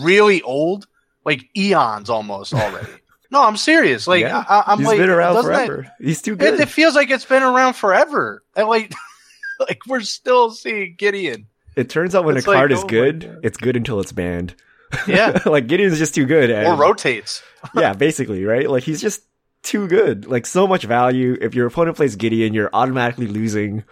really 0.00 0.42
old, 0.42 0.86
like 1.24 1.48
eons 1.56 2.10
almost 2.10 2.54
already? 2.54 2.88
No, 3.30 3.42
I'm 3.44 3.56
serious. 3.56 4.06
Like, 4.06 4.20
Yeah. 4.22 4.44
I, 4.48 4.64
I'm 4.68 4.78
He's 4.78 4.86
like, 4.86 4.98
been 4.98 5.10
around 5.10 5.34
doesn't 5.34 5.52
that- 5.52 5.92
He's 6.00 6.22
too 6.22 6.36
good. 6.36 6.54
it, 6.54 6.60
it 6.60 6.68
feels 6.68 6.94
like 6.94 7.10
it's 7.10 7.24
been 7.24 7.42
around 7.42 7.74
forever. 7.74 8.42
And 8.54 8.68
like, 8.68 8.92
like 9.60 9.80
we're 9.86 10.00
still 10.00 10.50
seeing 10.50 10.94
Gideon. 10.96 11.46
It 11.76 11.90
turns 11.90 12.14
out 12.14 12.24
when 12.24 12.36
It's 12.36 12.46
a 12.46 12.52
card 12.52 12.70
like, 12.70 12.78
is 12.78 12.84
oh 12.84 12.86
good, 12.88 13.40
it's 13.42 13.58
good 13.58 13.76
until 13.76 14.00
it's 14.00 14.12
banned. 14.12 14.54
Yeah. 15.08 15.40
like 15.46 15.66
Gideon's 15.66 15.98
just 15.98 16.14
too 16.14 16.26
good. 16.26 16.48
And, 16.48 16.66
or 16.68 16.76
rotates. 16.76 17.42
yeah, 17.74 17.92
basically, 17.92 18.44
right? 18.44 18.70
Like 18.70 18.84
he's 18.84 19.00
just 19.00 19.22
too 19.62 19.88
good. 19.88 20.26
Like 20.26 20.46
so 20.46 20.66
much 20.68 20.84
value. 20.84 21.36
If 21.40 21.54
your 21.56 21.66
opponent 21.66 21.96
plays 21.96 22.14
Gideon, 22.14 22.54
you're 22.54 22.70
automatically 22.72 23.26
losing. 23.26 23.82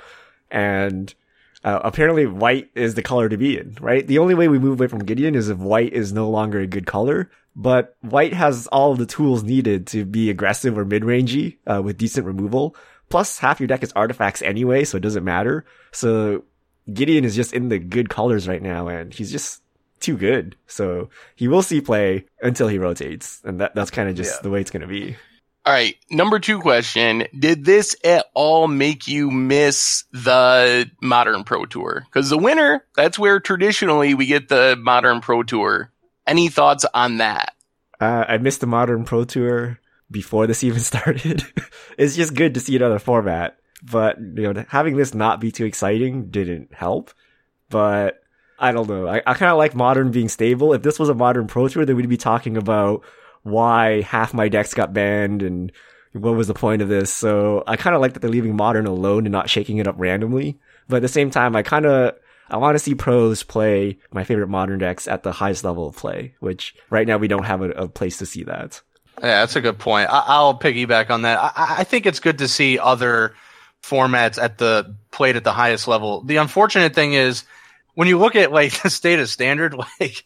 And 0.53 1.12
uh, 1.64 1.81
apparently, 1.83 2.27
white 2.27 2.70
is 2.77 2.94
the 2.94 3.03
color 3.03 3.29
to 3.29 3.37
be 3.37 3.59
in, 3.59 3.77
right? 3.81 4.07
The 4.07 4.18
only 4.18 4.35
way 4.35 4.47
we 4.49 4.59
move 4.61 4.79
away 4.79 4.87
from 4.87 5.01
Gideon 5.05 5.35
is 5.35 5.49
if 5.49 5.59
white 5.59 5.92
is 5.92 6.12
no 6.12 6.31
longer 6.31 6.61
a 6.61 6.66
good 6.66 6.87
color. 6.87 7.29
But 7.57 7.97
white 8.01 8.33
has 8.35 8.67
all 8.69 8.93
of 8.93 8.99
the 8.99 9.07
tools 9.07 9.43
needed 9.45 9.87
to 9.88 10.05
be 10.05 10.29
aggressive 10.31 10.77
or 10.77 10.85
mid-rangey 10.85 11.59
uh, 11.67 11.83
with 11.83 11.99
decent 11.99 12.27
removal. 12.27 12.75
Plus, 13.11 13.38
half 13.38 13.61
your 13.61 13.67
deck 13.69 13.83
is 13.83 13.93
artifacts 13.93 14.43
anyway, 14.43 14.85
so 14.85 14.97
it 14.97 15.01
doesn't 15.03 15.25
matter. 15.25 15.64
So 15.93 16.45
Gideon 16.93 17.25
is 17.25 17.37
just 17.37 17.53
in 17.53 17.69
the 17.69 17.79
good 17.79 18.09
colors 18.09 18.49
right 18.49 18.62
now, 18.62 18.88
and 18.88 19.12
he's 19.14 19.31
just 19.31 19.62
too 20.01 20.17
good. 20.17 20.57
So 20.67 21.11
he 21.37 21.47
will 21.49 21.62
see 21.62 21.81
play 21.81 22.27
until 22.43 22.67
he 22.69 22.79
rotates, 22.79 23.40
and 23.45 23.61
that 23.61 23.75
that's 23.75 23.90
kind 23.90 24.09
of 24.09 24.17
just 24.17 24.37
Yeah. 24.37 24.43
the 24.43 24.51
way 24.51 24.61
it's 24.61 24.71
gonna 24.71 24.87
be. 24.88 25.17
All 25.67 25.73
right. 25.73 25.97
Number 26.11 26.38
two 26.40 26.59
question. 26.61 27.27
Did 27.38 27.64
this 27.64 27.97
at 28.05 28.27
all 28.35 28.69
make 28.69 29.09
you 29.09 29.31
miss 29.31 30.05
the 30.12 30.90
modern 31.01 31.45
pro 31.45 31.64
tour? 31.64 32.05
Cause 32.11 32.29
the 32.29 32.37
winter, 32.37 32.85
that's 32.97 33.19
where 33.19 33.40
traditionally 33.40 34.12
we 34.12 34.27
get 34.27 34.49
the 34.49 34.77
modern 34.79 35.23
pro 35.23 35.43
tour. 35.43 35.90
Any 36.27 36.49
thoughts 36.49 36.85
on 36.95 37.19
that? 37.19 37.55
Uh, 38.01 38.25
I 38.27 38.39
missed 38.39 38.61
the 38.61 38.67
modern 38.67 39.05
pro 39.05 39.25
tour 39.25 39.81
before 40.11 40.47
this 40.47 40.65
even 40.65 40.81
started. 40.81 41.45
it's 41.99 42.17
just 42.17 42.35
good 42.35 42.55
to 42.55 42.61
see 42.61 42.77
another 42.77 42.99
format, 42.99 43.59
but 43.83 44.19
you 44.19 44.53
know, 44.53 44.65
having 44.69 44.97
this 44.97 45.15
not 45.15 45.41
be 45.41 45.51
too 45.51 45.65
exciting 45.65 46.31
didn't 46.31 46.75
help. 46.75 47.13
But 47.71 48.23
I 48.59 48.73
don't 48.73 48.89
know. 48.89 49.07
I, 49.09 49.23
I 49.27 49.35
kind 49.35 49.51
of 49.51 49.59
like 49.59 49.75
modern 49.75 50.11
being 50.11 50.29
stable. 50.29 50.73
If 50.73 50.83
this 50.83 50.99
was 50.99 51.09
a 51.09 51.15
modern 51.15 51.47
pro 51.47 51.69
tour, 51.69 51.85
then 51.85 51.97
we'd 51.97 52.09
be 52.09 52.17
talking 52.17 52.57
about 52.57 53.05
why 53.43 54.03
half 54.03 54.33
my 54.33 54.49
decks 54.49 54.75
got 54.75 54.93
banned 54.93 55.43
and 55.43 55.73
what 56.13 56.35
was 56.35 56.47
the 56.47 56.55
point 56.55 56.81
of 56.81 56.89
this. 56.89 57.13
So 57.13 57.65
I 57.67 57.77
kind 57.77 57.95
of 57.95 58.01
like 58.01 58.15
that 58.15 58.21
they're 58.21 58.31
leaving 58.31 58.57
modern 58.57 58.87
alone 58.87 59.27
and 59.27 59.33
not 59.33 59.51
shaking 59.51 59.79
it 59.79 59.89
up 59.89 59.97
randomly. 59.99 60.59
But 60.89 60.97
at 60.97 61.03
the 61.03 61.09
same 61.09 61.31
time, 61.31 61.57
I 61.57 61.63
kind 61.63 61.87
of 61.87 62.15
I 62.51 62.57
want 62.59 62.75
to 62.75 62.79
see 62.79 62.95
pros 62.95 63.43
play 63.43 63.99
my 64.13 64.25
favorite 64.25 64.49
modern 64.49 64.79
decks 64.79 65.09
at 65.09 65.23
the 65.23 65.33
highest 65.33 65.65
level 65.65 65.87
of 65.87 65.97
play, 65.97 66.35
which 66.41 66.75
right 66.91 67.07
now 67.07 67.17
we 67.17 67.29
don't 67.29 67.45
have 67.45 67.63
a, 67.63 67.71
a 67.71 67.89
place 67.89 68.19
to 68.19 68.27
see 68.27 68.45
that. 68.45 68.81
Yeah, 69.21 69.41
that's 69.41 69.57
a 69.57 69.61
good 69.61 69.79
point. 69.79 70.11
I, 70.11 70.25
I'll 70.27 70.59
piggyback 70.59 71.11
on 71.11 71.23
that. 71.23 71.39
I, 71.39 71.77
I 71.79 71.85
think 71.85 72.07
it's 72.07 72.21
good 72.21 72.39
to 72.39 72.49
see 72.49 72.79
other 72.79 73.35
formats 73.83 74.43
at 74.43 74.59
the 74.59 74.95
played 75.11 75.37
at 75.37 75.45
the 75.45 75.53
highest 75.53 75.87
level. 75.87 76.23
The 76.23 76.37
unfortunate 76.37 76.95
thing 76.95 77.15
is 77.15 77.45
when 77.95 78.09
you 78.09 78.19
look 78.19 78.37
at 78.37 78.53
like 78.53 78.73
the 78.83 78.91
state 78.91 79.21
of 79.21 79.29
standard, 79.29 79.75
like, 79.75 80.25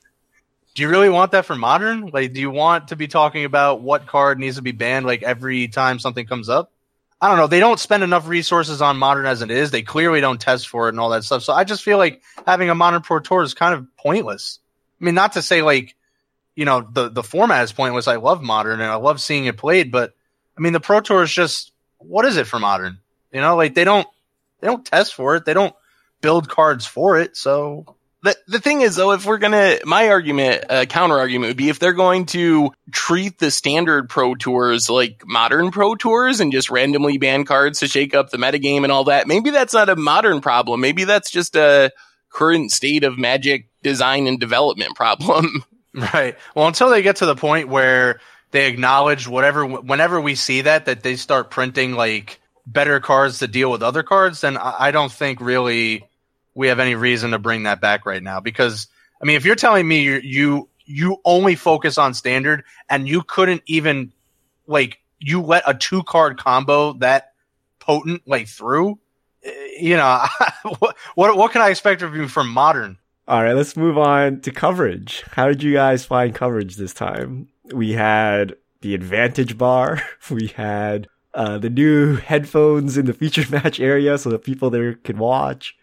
do 0.74 0.82
you 0.82 0.88
really 0.88 1.10
want 1.10 1.32
that 1.32 1.44
for 1.44 1.56
modern? 1.56 2.06
Like, 2.06 2.32
do 2.32 2.40
you 2.40 2.50
want 2.50 2.88
to 2.88 2.96
be 2.96 3.08
talking 3.08 3.44
about 3.44 3.80
what 3.80 4.06
card 4.06 4.38
needs 4.38 4.56
to 4.56 4.62
be 4.62 4.72
banned 4.72 5.06
like 5.06 5.22
every 5.22 5.68
time 5.68 5.98
something 5.98 6.26
comes 6.26 6.48
up? 6.48 6.72
I 7.20 7.28
don't 7.28 7.36
know. 7.36 7.48
They 7.48 7.60
don't 7.60 7.80
spend 7.80 8.02
enough 8.02 8.28
resources 8.28 8.80
on 8.80 8.96
modern 8.96 9.26
as 9.26 9.42
it 9.42 9.50
is. 9.50 9.70
They 9.70 9.82
clearly 9.82 10.20
don't 10.20 10.40
test 10.40 10.68
for 10.68 10.86
it 10.86 10.90
and 10.90 11.00
all 11.00 11.10
that 11.10 11.24
stuff. 11.24 11.42
So 11.42 11.52
I 11.52 11.64
just 11.64 11.82
feel 11.82 11.98
like 11.98 12.22
having 12.46 12.70
a 12.70 12.74
modern 12.74 13.02
pro 13.02 13.18
tour 13.18 13.42
is 13.42 13.54
kind 13.54 13.74
of 13.74 13.86
pointless. 13.96 14.60
I 15.00 15.04
mean, 15.04 15.14
not 15.14 15.32
to 15.32 15.42
say 15.42 15.62
like, 15.62 15.96
you 16.54 16.64
know, 16.64 16.86
the, 16.90 17.08
the 17.08 17.22
format 17.22 17.64
is 17.64 17.72
pointless. 17.72 18.06
I 18.06 18.16
love 18.16 18.42
modern 18.42 18.80
and 18.80 18.90
I 18.90 18.96
love 18.96 19.20
seeing 19.20 19.46
it 19.46 19.56
played, 19.56 19.90
but 19.90 20.14
I 20.56 20.60
mean, 20.60 20.72
the 20.72 20.80
pro 20.80 21.00
tour 21.00 21.22
is 21.22 21.32
just, 21.32 21.72
what 21.98 22.24
is 22.24 22.36
it 22.36 22.46
for 22.46 22.58
modern? 22.58 22.98
You 23.32 23.40
know, 23.40 23.56
like 23.56 23.74
they 23.74 23.84
don't, 23.84 24.06
they 24.60 24.68
don't 24.68 24.84
test 24.84 25.14
for 25.14 25.34
it. 25.36 25.44
They 25.44 25.54
don't 25.54 25.74
build 26.20 26.48
cards 26.48 26.86
for 26.86 27.18
it. 27.18 27.36
So 27.36 27.96
The, 28.22 28.36
the 28.48 28.60
thing 28.60 28.80
is 28.80 28.96
though, 28.96 29.12
if 29.12 29.24
we're 29.24 29.38
gonna, 29.38 29.78
my 29.84 30.08
argument, 30.08 30.64
uh, 30.68 30.84
counter 30.86 31.18
argument 31.18 31.50
would 31.50 31.56
be 31.56 31.68
if 31.68 31.78
they're 31.78 31.92
going 31.92 32.26
to 32.26 32.72
treat 32.90 33.38
the 33.38 33.50
standard 33.50 34.08
pro 34.08 34.34
tours 34.34 34.90
like 34.90 35.22
modern 35.24 35.70
pro 35.70 35.94
tours 35.94 36.40
and 36.40 36.52
just 36.52 36.70
randomly 36.70 37.18
ban 37.18 37.44
cards 37.44 37.80
to 37.80 37.86
shake 37.86 38.14
up 38.14 38.30
the 38.30 38.38
metagame 38.38 38.82
and 38.82 38.90
all 38.90 39.04
that, 39.04 39.28
maybe 39.28 39.50
that's 39.50 39.72
not 39.72 39.88
a 39.88 39.96
modern 39.96 40.40
problem. 40.40 40.80
Maybe 40.80 41.04
that's 41.04 41.30
just 41.30 41.54
a 41.54 41.92
current 42.30 42.72
state 42.72 43.04
of 43.04 43.18
magic 43.18 43.68
design 43.82 44.26
and 44.26 44.38
development 44.40 44.94
problem. 44.96 45.64
Right. 45.94 46.36
Well, 46.54 46.68
until 46.68 46.90
they 46.90 47.02
get 47.02 47.16
to 47.16 47.26
the 47.26 47.34
point 47.34 47.68
where 47.68 48.20
they 48.52 48.68
acknowledge 48.68 49.26
whatever, 49.26 49.66
whenever 49.66 50.20
we 50.20 50.34
see 50.34 50.60
that, 50.60 50.84
that 50.84 51.02
they 51.02 51.16
start 51.16 51.50
printing 51.50 51.92
like 51.92 52.40
better 52.66 53.00
cards 53.00 53.38
to 53.38 53.48
deal 53.48 53.70
with 53.70 53.82
other 53.82 54.02
cards, 54.02 54.42
then 54.42 54.58
I 54.58 54.76
I 54.78 54.90
don't 54.90 55.10
think 55.10 55.40
really 55.40 56.06
we 56.58 56.66
have 56.66 56.80
any 56.80 56.96
reason 56.96 57.30
to 57.30 57.38
bring 57.38 57.62
that 57.62 57.80
back 57.80 58.04
right 58.04 58.22
now. 58.22 58.40
Because 58.40 58.88
I 59.22 59.24
mean, 59.24 59.36
if 59.36 59.44
you're 59.44 59.54
telling 59.54 59.86
me 59.86 60.02
you 60.02 60.20
you 60.24 60.68
you 60.84 61.18
only 61.24 61.54
focus 61.54 61.96
on 61.98 62.14
standard 62.14 62.64
and 62.90 63.08
you 63.08 63.22
couldn't 63.22 63.62
even 63.66 64.12
like 64.66 64.98
you 65.20 65.40
let 65.40 65.62
a 65.66 65.74
two 65.74 66.02
card 66.02 66.36
combo 66.36 66.94
that 66.94 67.32
potent 67.78 68.22
like 68.26 68.48
through, 68.48 68.98
eh, 69.44 69.52
you 69.80 69.96
know, 69.96 70.24
what 70.80 70.96
what 71.14 71.36
what 71.36 71.52
can 71.52 71.62
I 71.62 71.68
expect 71.68 72.02
of 72.02 72.16
you 72.16 72.26
from 72.26 72.48
modern? 72.50 72.98
All 73.28 73.42
right, 73.42 73.54
let's 73.54 73.76
move 73.76 73.96
on 73.96 74.40
to 74.40 74.50
coverage. 74.50 75.22
How 75.32 75.46
did 75.46 75.62
you 75.62 75.72
guys 75.74 76.04
find 76.04 76.34
coverage 76.34 76.74
this 76.74 76.92
time? 76.92 77.48
We 77.72 77.92
had 77.92 78.56
the 78.80 78.94
advantage 78.94 79.56
bar. 79.56 80.02
We 80.30 80.48
had 80.48 81.06
uh, 81.34 81.58
the 81.58 81.70
new 81.70 82.16
headphones 82.16 82.98
in 82.98 83.06
the 83.06 83.12
feature 83.12 83.44
match 83.48 83.78
area 83.78 84.18
so 84.18 84.30
that 84.30 84.42
people 84.42 84.70
there 84.70 84.94
could 84.94 85.18
watch. 85.18 85.76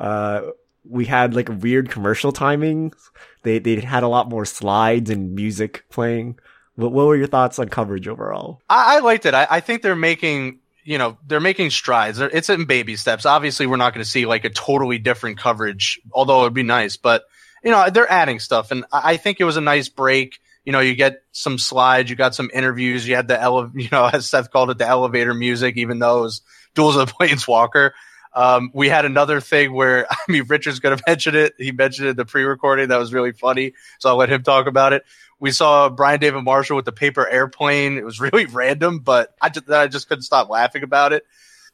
Uh, 0.00 0.50
we 0.88 1.04
had 1.04 1.34
like 1.34 1.48
a 1.48 1.52
weird 1.52 1.90
commercial 1.90 2.32
timings. 2.32 2.94
They 3.42 3.58
they 3.58 3.80
had 3.80 4.02
a 4.02 4.08
lot 4.08 4.28
more 4.28 4.44
slides 4.44 5.10
and 5.10 5.34
music 5.34 5.84
playing. 5.90 6.38
What, 6.76 6.92
what 6.92 7.06
were 7.06 7.16
your 7.16 7.26
thoughts 7.26 7.58
on 7.58 7.68
coverage 7.68 8.08
overall? 8.08 8.62
I, 8.68 8.96
I 8.96 8.98
liked 9.00 9.26
it. 9.26 9.34
I, 9.34 9.46
I 9.50 9.60
think 9.60 9.82
they're 9.82 9.94
making, 9.94 10.60
you 10.84 10.96
know, 10.96 11.18
they're 11.26 11.40
making 11.40 11.70
strides. 11.70 12.18
They're, 12.18 12.30
it's 12.30 12.48
in 12.48 12.64
baby 12.64 12.96
steps. 12.96 13.26
Obviously, 13.26 13.66
we're 13.66 13.76
not 13.76 13.92
going 13.92 14.02
to 14.02 14.10
see 14.10 14.24
like 14.24 14.44
a 14.44 14.50
totally 14.50 14.98
different 14.98 15.38
coverage, 15.38 16.00
although 16.12 16.40
it'd 16.40 16.54
be 16.54 16.62
nice. 16.62 16.96
But 16.96 17.24
you 17.62 17.70
know, 17.70 17.90
they're 17.90 18.10
adding 18.10 18.40
stuff, 18.40 18.70
and 18.70 18.86
I, 18.90 19.12
I 19.12 19.16
think 19.18 19.38
it 19.38 19.44
was 19.44 19.58
a 19.58 19.62
nice 19.62 19.90
break. 19.90 20.40
You 20.64 20.72
know, 20.72 20.80
you 20.80 20.94
get 20.94 21.22
some 21.32 21.58
slides, 21.58 22.08
you 22.08 22.16
got 22.16 22.34
some 22.34 22.50
interviews, 22.52 23.06
you 23.06 23.16
had 23.16 23.28
the 23.28 23.40
ele- 23.40 23.72
you 23.74 23.88
know, 23.92 24.06
as 24.06 24.28
Seth 24.28 24.50
called 24.50 24.70
it, 24.70 24.78
the 24.78 24.86
elevator 24.86 25.34
music, 25.34 25.76
even 25.76 25.98
though 25.98 26.20
it 26.20 26.22
was 26.22 26.42
Duels 26.74 26.96
of 26.96 27.08
the 27.08 27.12
Planeswalker. 27.14 27.90
Um, 28.32 28.70
we 28.72 28.88
had 28.88 29.04
another 29.04 29.40
thing 29.40 29.72
where 29.72 30.06
I 30.10 30.16
mean, 30.28 30.44
Richard's 30.44 30.80
going 30.80 30.96
to 30.98 31.02
mention 31.06 31.34
it. 31.34 31.54
He 31.58 31.72
mentioned 31.72 32.08
it 32.08 32.10
in 32.10 32.16
the 32.16 32.24
pre-recording. 32.24 32.88
That 32.88 32.98
was 32.98 33.12
really 33.12 33.32
funny. 33.32 33.74
So 33.98 34.08
I'll 34.10 34.16
let 34.16 34.30
him 34.30 34.42
talk 34.42 34.66
about 34.66 34.92
it. 34.92 35.04
We 35.38 35.52
saw 35.52 35.88
Brian 35.88 36.20
David 36.20 36.42
Marshall 36.42 36.76
with 36.76 36.84
the 36.84 36.92
paper 36.92 37.26
airplane. 37.26 37.96
It 37.96 38.04
was 38.04 38.20
really 38.20 38.46
random, 38.46 39.00
but 39.00 39.34
I 39.40 39.48
just, 39.48 39.70
I 39.70 39.86
just 39.88 40.08
couldn't 40.08 40.22
stop 40.22 40.48
laughing 40.48 40.82
about 40.82 41.12
it. 41.12 41.24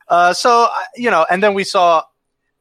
Uh, 0.08 0.32
so 0.32 0.68
you 0.94 1.10
know, 1.10 1.26
and 1.28 1.42
then 1.42 1.54
we 1.54 1.64
saw. 1.64 2.02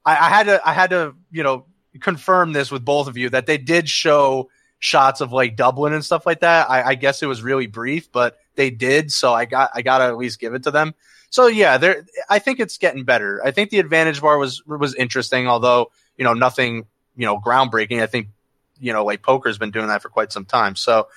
I, 0.04 0.12
I 0.12 0.30
had 0.30 0.44
to, 0.46 0.68
I 0.68 0.74
had 0.74 0.92
to, 0.92 1.16
you 1.32 1.42
know, 1.42 1.66
confirm 2.00 2.54
this 2.54 2.72
with 2.72 2.86
both 2.86 3.08
of 3.08 3.18
you 3.18 3.30
that 3.30 3.48
they 3.48 3.58
did 3.58 3.90
show 3.90 4.50
shots 4.80 5.22
of 5.22 5.32
like 5.32 5.56
Dublin 5.56 5.94
and 5.94 6.06
stuff 6.06 6.26
like 6.26 6.42
that. 6.42 6.70
I, 6.70 6.90
I 6.90 6.96
guess 6.96 7.24
it 7.24 7.28
was 7.28 7.42
really 7.42 7.68
brief, 7.68 8.12
but 8.12 8.38
they 8.56 8.70
did. 8.70 9.12
So 9.12 9.34
I 9.34 9.46
got 9.46 9.72
I 9.74 9.82
gotta 9.82 10.06
at 10.06 10.18
least 10.18 10.40
give 10.40 10.54
it 10.54 10.64
to 10.64 10.72
them. 10.72 10.94
So 11.36 11.48
yeah, 11.48 11.78
there. 11.78 12.06
I 12.30 12.40
think 12.40 12.62
it's 12.62 12.78
getting 12.78 13.04
better. 13.04 13.42
I 13.46 13.52
think 13.52 13.70
the 13.70 13.80
advantage 13.80 14.22
bar 14.22 14.38
was 14.38 14.66
was 14.66 14.96
interesting, 14.96 15.50
although 15.50 15.92
you 16.16 16.24
know 16.24 16.34
nothing 16.34 16.86
you 17.18 17.26
know 17.26 17.38
groundbreaking. 17.38 18.02
I 18.02 18.06
think 18.06 18.30
you 18.80 18.94
know 18.94 19.04
like 19.04 19.22
poker's 19.22 19.58
been 19.58 19.72
doing 19.72 19.88
that 19.88 20.02
for 20.02 20.08
quite 20.08 20.32
some 20.32 20.46
time. 20.46 20.78
So, 20.78 21.10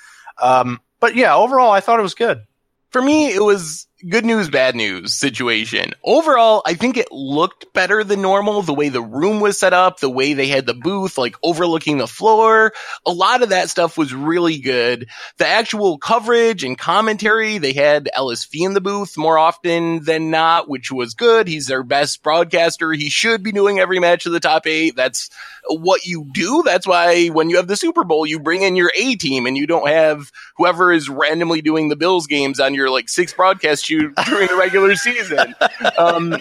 um, 0.42 0.81
but 0.98 1.14
yeah, 1.14 1.37
overall, 1.37 1.70
I 1.70 1.78
thought 1.78 2.00
it 2.00 2.02
was 2.02 2.16
good. 2.16 2.44
For 2.90 3.00
me, 3.00 3.28
it 3.28 3.40
was 3.40 3.87
good 4.06 4.24
news, 4.24 4.48
bad 4.48 4.76
news 4.76 5.12
situation. 5.12 5.92
Overall, 6.04 6.62
I 6.64 6.74
think 6.74 6.96
it 6.96 7.11
looked 7.11 7.72
better 7.72 8.04
than 8.04 8.22
normal. 8.22 8.62
The 8.62 8.74
way 8.74 8.88
the 8.90 9.02
room 9.02 9.40
was 9.40 9.58
set 9.58 9.72
up, 9.72 9.98
the 9.98 10.11
way 10.11 10.34
they 10.34 10.46
had 10.46 10.66
the 10.66 10.74
booth, 10.74 11.18
like 11.18 11.37
overlooking 11.42 11.98
the 11.98 12.06
floor. 12.06 12.72
A 13.06 13.11
lot 13.11 13.42
of 13.42 13.48
that 13.48 13.70
stuff 13.70 13.98
was 13.98 14.14
really 14.14 14.58
good. 14.58 15.08
The 15.38 15.46
actual 15.46 15.98
coverage 15.98 16.62
and 16.62 16.78
commentary, 16.78 17.58
they 17.58 17.72
had 17.72 18.08
LSV 18.16 18.66
in 18.66 18.74
the 18.74 18.80
booth 18.80 19.16
more 19.16 19.38
often 19.38 20.04
than 20.04 20.30
not, 20.30 20.68
which 20.68 20.92
was 20.92 21.14
good. 21.14 21.48
He's 21.48 21.66
their 21.66 21.82
best 21.82 22.22
broadcaster. 22.22 22.92
He 22.92 23.11
should 23.11 23.42
be 23.42 23.52
doing 23.52 23.78
every 23.78 23.98
match 23.98 24.26
of 24.26 24.32
the 24.32 24.40
top 24.40 24.66
eight. 24.66 24.94
That's 24.94 25.30
what 25.66 26.06
you 26.06 26.26
do. 26.32 26.62
That's 26.64 26.87
why 26.87 27.28
when 27.28 27.50
you 27.50 27.56
have 27.56 27.66
the 27.66 27.76
Super 27.76 28.04
Bowl, 28.04 28.26
you 28.26 28.38
bring 28.38 28.62
in 28.62 28.76
your 28.76 28.92
A 28.96 29.16
team 29.16 29.46
and 29.46 29.56
you 29.56 29.66
don't 29.66 29.88
have 29.88 30.30
whoever 30.56 30.92
is 30.92 31.08
randomly 31.08 31.62
doing 31.62 31.88
the 31.88 31.96
Bills 31.96 32.26
games 32.26 32.61
on 32.61 32.74
your 32.74 32.90
like 32.90 33.08
six 33.08 33.32
broadcast 33.32 33.88
you 33.90 34.12
during 34.27 34.48
the 34.48 34.57
regular 34.57 34.94
season. 34.96 35.55
Um, 35.96 36.35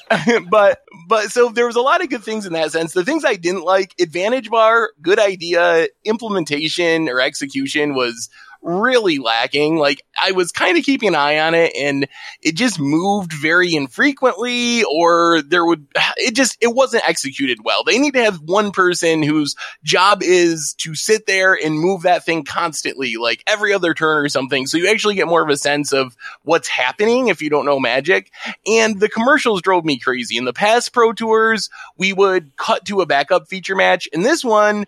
but 0.50 0.82
but 1.06 1.30
so 1.30 1.48
there 1.50 1.66
was 1.66 1.76
a 1.76 1.80
lot 1.80 2.02
of 2.02 2.10
good 2.10 2.22
things 2.22 2.46
in 2.46 2.52
that 2.52 2.72
sense. 2.72 2.92
The 2.92 3.04
things 3.04 3.24
I 3.24 3.34
didn't 3.34 3.64
like, 3.64 3.94
advantage 4.00 4.50
bar, 4.50 4.90
good 5.00 5.18
idea, 5.18 5.88
implementation 6.04 7.08
or 7.08 7.20
execution 7.20 7.94
was 7.94 8.28
really 8.62 9.18
lacking. 9.18 9.76
Like 9.76 10.02
I 10.20 10.32
was 10.32 10.52
kind 10.52 10.76
of 10.76 10.84
keeping 10.84 11.10
an 11.10 11.14
eye 11.14 11.38
on 11.38 11.54
it 11.54 11.72
and 11.78 12.08
it 12.42 12.54
just 12.54 12.78
moved 12.78 13.32
very 13.32 13.74
infrequently 13.74 14.84
or 14.84 15.42
there 15.42 15.64
would, 15.64 15.86
it 16.16 16.34
just, 16.34 16.56
it 16.60 16.74
wasn't 16.74 17.08
executed 17.08 17.58
well. 17.64 17.84
They 17.84 17.98
need 17.98 18.14
to 18.14 18.24
have 18.24 18.40
one 18.40 18.72
person 18.72 19.22
whose 19.22 19.54
job 19.82 20.22
is 20.22 20.74
to 20.78 20.94
sit 20.94 21.26
there 21.26 21.54
and 21.54 21.78
move 21.78 22.02
that 22.02 22.24
thing 22.24 22.44
constantly, 22.44 23.16
like 23.16 23.42
every 23.46 23.72
other 23.72 23.94
turn 23.94 24.24
or 24.24 24.28
something. 24.28 24.66
So 24.66 24.76
you 24.76 24.88
actually 24.88 25.14
get 25.14 25.28
more 25.28 25.42
of 25.42 25.48
a 25.48 25.56
sense 25.56 25.92
of 25.92 26.16
what's 26.42 26.68
happening 26.68 27.28
if 27.28 27.40
you 27.40 27.50
don't 27.50 27.66
know 27.66 27.80
magic. 27.80 28.30
And 28.66 29.00
the 29.00 29.08
commercials 29.08 29.62
drove 29.62 29.84
me 29.84 29.98
crazy. 29.98 30.36
In 30.36 30.44
the 30.44 30.52
past 30.52 30.92
pro 30.92 31.12
tours, 31.12 31.70
we 31.96 32.12
would 32.12 32.56
cut 32.56 32.84
to 32.86 33.00
a 33.00 33.06
backup 33.06 33.48
feature 33.48 33.76
match. 33.76 34.08
and 34.12 34.24
this 34.24 34.44
one, 34.44 34.86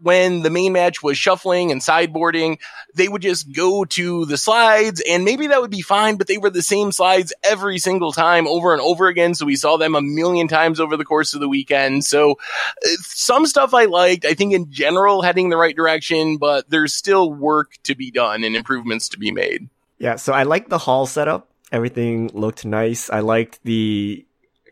when 0.00 0.42
the 0.42 0.50
main 0.50 0.72
match 0.72 1.02
was 1.02 1.18
shuffling 1.18 1.70
and 1.70 1.80
sideboarding, 1.80 2.58
they 2.94 3.08
would 3.08 3.22
just 3.22 3.52
go 3.52 3.84
to 3.84 4.24
the 4.24 4.38
slides 4.38 5.02
and 5.08 5.24
maybe 5.24 5.48
that 5.48 5.60
would 5.60 5.70
be 5.70 5.82
fine, 5.82 6.16
but 6.16 6.26
they 6.26 6.38
were 6.38 6.50
the 6.50 6.62
same 6.62 6.92
slides 6.92 7.32
every 7.44 7.78
single 7.78 8.12
time 8.12 8.46
over 8.46 8.72
and 8.72 8.80
over 8.80 9.08
again. 9.08 9.34
So 9.34 9.44
we 9.46 9.56
saw 9.56 9.76
them 9.76 9.94
a 9.94 10.00
million 10.00 10.48
times 10.48 10.80
over 10.80 10.96
the 10.96 11.04
course 11.04 11.34
of 11.34 11.40
the 11.40 11.48
weekend. 11.48 12.04
So 12.04 12.32
uh, 12.32 12.88
some 13.02 13.46
stuff 13.46 13.74
I 13.74 13.84
liked. 13.84 14.24
I 14.24 14.34
think 14.34 14.54
in 14.54 14.70
general 14.70 15.22
heading 15.22 15.50
the 15.50 15.56
right 15.56 15.76
direction, 15.76 16.38
but 16.38 16.68
there's 16.70 16.94
still 16.94 17.32
work 17.32 17.72
to 17.84 17.94
be 17.94 18.10
done 18.10 18.44
and 18.44 18.56
improvements 18.56 19.10
to 19.10 19.18
be 19.18 19.30
made. 19.30 19.68
Yeah. 19.98 20.16
So 20.16 20.32
I 20.32 20.44
like 20.44 20.68
the 20.68 20.78
hall 20.78 21.06
setup. 21.06 21.48
Everything 21.70 22.30
looked 22.32 22.64
nice. 22.64 23.10
I 23.10 23.20
liked 23.20 23.60
the 23.64 24.24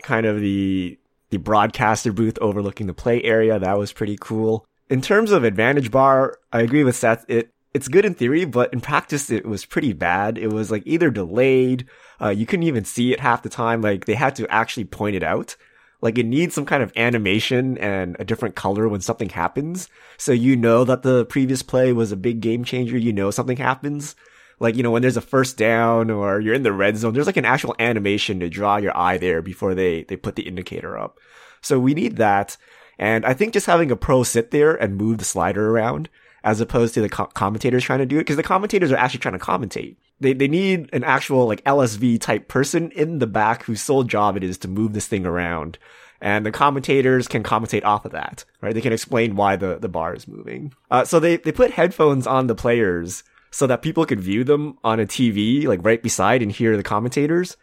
kind 0.03 0.27
of 0.27 0.41
the 0.41 0.99
the 1.31 1.37
broadcaster 1.37 2.11
booth 2.11 2.39
overlooking 2.41 2.87
the 2.87 2.95
play 2.95 3.23
area. 3.23 3.59
That 3.59 3.79
was 3.79 3.93
pretty 3.93 4.17
cool 4.19 4.67
in 4.91 5.01
terms 5.01 5.33
of 5.33 5.45
advantage 5.45 5.91
bar, 5.91 6.39
I 6.53 6.63
agree 6.63 6.85
with 6.85 6.97
Seth. 6.97 7.25
It 7.29 7.53
it's 7.75 7.89
good 7.89 8.05
in 8.05 8.15
theory, 8.15 8.45
but 8.45 8.73
in 8.73 8.81
practice, 8.81 9.31
it 9.31 9.45
was 9.45 9.67
pretty 9.67 9.93
bad. 9.93 10.39
It 10.39 10.49
was 10.53 10.71
like 10.71 10.83
either 10.87 11.11
delayed, 11.11 11.87
uh, 12.21 12.31
you 12.31 12.47
couldn't 12.47 12.67
even 12.67 12.85
see 12.85 13.13
it 13.13 13.21
half 13.21 13.43
the 13.43 13.51
time. 13.51 13.83
Like 13.83 14.07
they 14.07 14.15
had 14.15 14.35
to 14.37 14.49
actually 14.51 14.85
point 14.85 15.17
it 15.17 15.23
out. 15.23 15.55
Like 16.01 16.17
it 16.17 16.27
needs 16.27 16.55
some 16.55 16.65
kind 16.65 16.83
of 16.83 16.93
animation 16.97 17.77
and 17.79 18.17
a 18.19 18.25
different 18.25 18.55
color 18.55 18.89
when 18.89 19.01
something 19.01 19.29
happens. 19.29 19.89
So 20.17 20.33
you 20.33 20.57
know 20.57 20.85
that 20.85 21.03
the 21.03 21.27
previous 21.27 21.63
play 21.63 21.93
was 21.93 22.11
a 22.11 22.17
big 22.17 22.41
game 22.41 22.65
changer. 22.65 22.97
You 22.97 23.13
know 23.13 23.31
something 23.31 23.57
happens. 23.59 24.17
Like, 24.61 24.75
you 24.75 24.83
know, 24.83 24.91
when 24.91 25.03
there's 25.03 25.17
a 25.17 25.21
first 25.21 25.57
down 25.57 26.11
or 26.11 26.41
you're 26.41 26.55
in 26.55 26.63
the 26.63 26.73
red 26.73 26.97
zone, 26.97 27.15
there's 27.15 27.27
like 27.27 27.37
an 27.37 27.45
actual 27.45 27.77
animation 27.79 28.41
to 28.41 28.49
draw 28.49 28.77
your 28.77 28.97
eye 28.97 29.19
there 29.19 29.43
before 29.43 29.75
they, 29.75 30.05
they 30.05 30.17
put 30.17 30.37
the 30.37 30.43
indicator 30.43 30.99
up. 30.99 31.19
So 31.61 31.79
we 31.79 31.95
need 31.95 32.17
that. 32.17 32.57
And 32.99 33.25
I 33.25 33.35
think 33.35 33.53
just 33.53 33.67
having 33.67 33.91
a 33.91 33.97
pro 33.97 34.23
sit 34.23 34.51
there 34.51 34.75
and 34.75 34.97
move 34.97 35.19
the 35.19 35.25
slider 35.25 35.71
around 35.71 36.09
as 36.45 36.61
opposed 36.61 36.95
to 36.95 37.01
the 37.01 37.09
co- 37.09 37.27
commentators 37.27 37.85
trying 37.85 37.99
to 37.99 38.07
do 38.07 38.17
it, 38.17 38.21
because 38.21 38.37
the 38.37 38.43
commentators 38.43 38.93
are 38.93 38.97
actually 38.97 39.21
trying 39.21 39.39
to 39.39 39.45
commentate. 39.45 39.97
They, 40.21 40.33
they 40.33 40.49
need 40.49 40.89
an 40.93 41.05
actual 41.05 41.47
like 41.47 41.65
LSV 41.65 42.21
type 42.21 42.49
person 42.49 42.91
in 42.93 43.19
the 43.19 43.27
back 43.27 43.65
whose 43.65 43.83
sole 43.83 44.05
job 44.05 44.37
it 44.37 44.45
is 44.45 44.59
to 44.59 44.69
move 44.69 44.93
this 44.93 45.07
thing 45.07 45.27
around. 45.27 45.79
And 46.21 46.45
the 46.45 46.51
commentators 46.51 47.29
can 47.29 47.45
commentate 47.45 47.85
off 47.85 48.05
of 48.05 48.13
that, 48.13 48.45
right? 48.61 48.75
They 48.75 48.81
can 48.81 48.93
explain 48.93 49.37
why 49.37 49.57
the, 49.57 49.79
the 49.79 49.89
bar 49.89 50.15
is 50.15 50.27
moving. 50.27 50.75
Uh, 50.91 51.05
so 51.05 51.21
they, 51.21 51.37
they 51.37 51.53
put 51.53 51.73
headphones 51.73 52.27
on 52.27 52.49
the 52.49 52.57
players 52.57 53.23
so 53.51 53.67
that 53.69 53.83
people 53.83 54.05
could 54.05 54.21
view 54.21 54.43
them 54.43 54.79
on 54.83 54.99
a 54.99 55.07
TV, 55.07 55.65
like 55.65 55.85
right 55.85 56.03
beside 56.03 56.43
and 56.43 56.51
hear 56.51 56.77
the 56.77 56.83
commentators. 56.83 57.57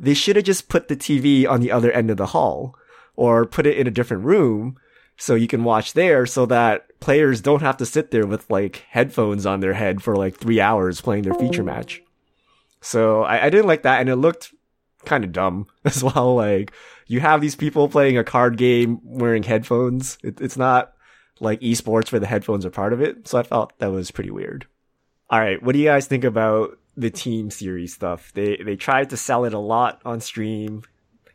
They 0.00 0.14
should 0.14 0.36
have 0.36 0.44
just 0.44 0.68
put 0.68 0.88
the 0.88 0.96
TV 0.96 1.48
on 1.48 1.60
the 1.60 1.70
other 1.70 1.92
end 1.92 2.10
of 2.10 2.16
the 2.16 2.26
hall 2.26 2.74
or 3.16 3.46
put 3.46 3.66
it 3.66 3.78
in 3.78 3.86
a 3.86 3.90
different 3.90 4.24
room 4.24 4.76
so 5.16 5.34
you 5.34 5.46
can 5.46 5.64
watch 5.64 5.92
there 5.92 6.26
so 6.26 6.46
that 6.46 6.98
players 7.00 7.40
don't 7.40 7.62
have 7.62 7.76
to 7.76 7.86
sit 7.86 8.10
there 8.10 8.26
with 8.26 8.50
like 8.50 8.84
headphones 8.90 9.46
on 9.46 9.60
their 9.60 9.74
head 9.74 10.02
for 10.02 10.16
like 10.16 10.36
three 10.36 10.60
hours 10.60 11.00
playing 11.00 11.22
their 11.22 11.34
feature 11.34 11.62
oh. 11.62 11.66
match. 11.66 12.02
So 12.80 13.22
I, 13.22 13.46
I 13.46 13.50
didn't 13.50 13.68
like 13.68 13.82
that 13.82 14.00
and 14.00 14.08
it 14.08 14.16
looked 14.16 14.52
kind 15.04 15.24
of 15.24 15.32
dumb 15.32 15.66
as 15.84 16.02
well. 16.02 16.34
Like 16.34 16.72
you 17.06 17.20
have 17.20 17.40
these 17.40 17.56
people 17.56 17.88
playing 17.88 18.18
a 18.18 18.24
card 18.24 18.56
game 18.56 19.00
wearing 19.04 19.42
headphones. 19.42 20.18
It, 20.22 20.40
it's 20.40 20.56
not 20.56 20.94
like 21.40 21.60
esports 21.60 22.12
where 22.12 22.20
the 22.20 22.26
headphones 22.26 22.64
are 22.64 22.70
part 22.70 22.92
of 22.92 23.00
it. 23.00 23.28
So 23.28 23.38
I 23.38 23.42
felt 23.42 23.78
that 23.78 23.90
was 23.90 24.10
pretty 24.10 24.30
weird. 24.30 24.66
All 25.30 25.40
right. 25.40 25.62
What 25.62 25.72
do 25.72 25.78
you 25.78 25.86
guys 25.86 26.06
think 26.06 26.24
about 26.24 26.78
the 26.96 27.10
team 27.10 27.50
series 27.50 27.94
stuff? 27.94 28.32
They, 28.34 28.56
they 28.56 28.76
tried 28.76 29.10
to 29.10 29.16
sell 29.16 29.44
it 29.44 29.54
a 29.54 29.58
lot 29.58 30.00
on 30.04 30.20
stream. 30.20 30.82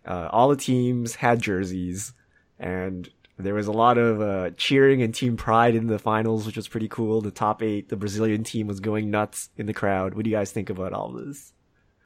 Uh, 0.07 0.29
all 0.31 0.49
the 0.49 0.55
teams 0.55 1.15
had 1.15 1.41
jerseys, 1.41 2.13
and 2.59 3.09
there 3.37 3.53
was 3.53 3.67
a 3.67 3.71
lot 3.71 3.97
of 3.97 4.21
uh, 4.21 4.49
cheering 4.57 5.01
and 5.01 5.13
team 5.13 5.37
pride 5.37 5.75
in 5.75 5.87
the 5.87 5.99
finals, 5.99 6.45
which 6.45 6.55
was 6.55 6.67
pretty 6.67 6.87
cool. 6.87 7.21
The 7.21 7.31
top 7.31 7.61
eight, 7.61 7.89
the 7.89 7.95
Brazilian 7.95 8.43
team 8.43 8.67
was 8.67 8.79
going 8.79 9.11
nuts 9.11 9.49
in 9.57 9.65
the 9.67 9.73
crowd. 9.73 10.15
What 10.15 10.23
do 10.23 10.29
you 10.29 10.35
guys 10.35 10.51
think 10.51 10.69
about 10.69 10.93
all 10.93 11.11
this? 11.11 11.53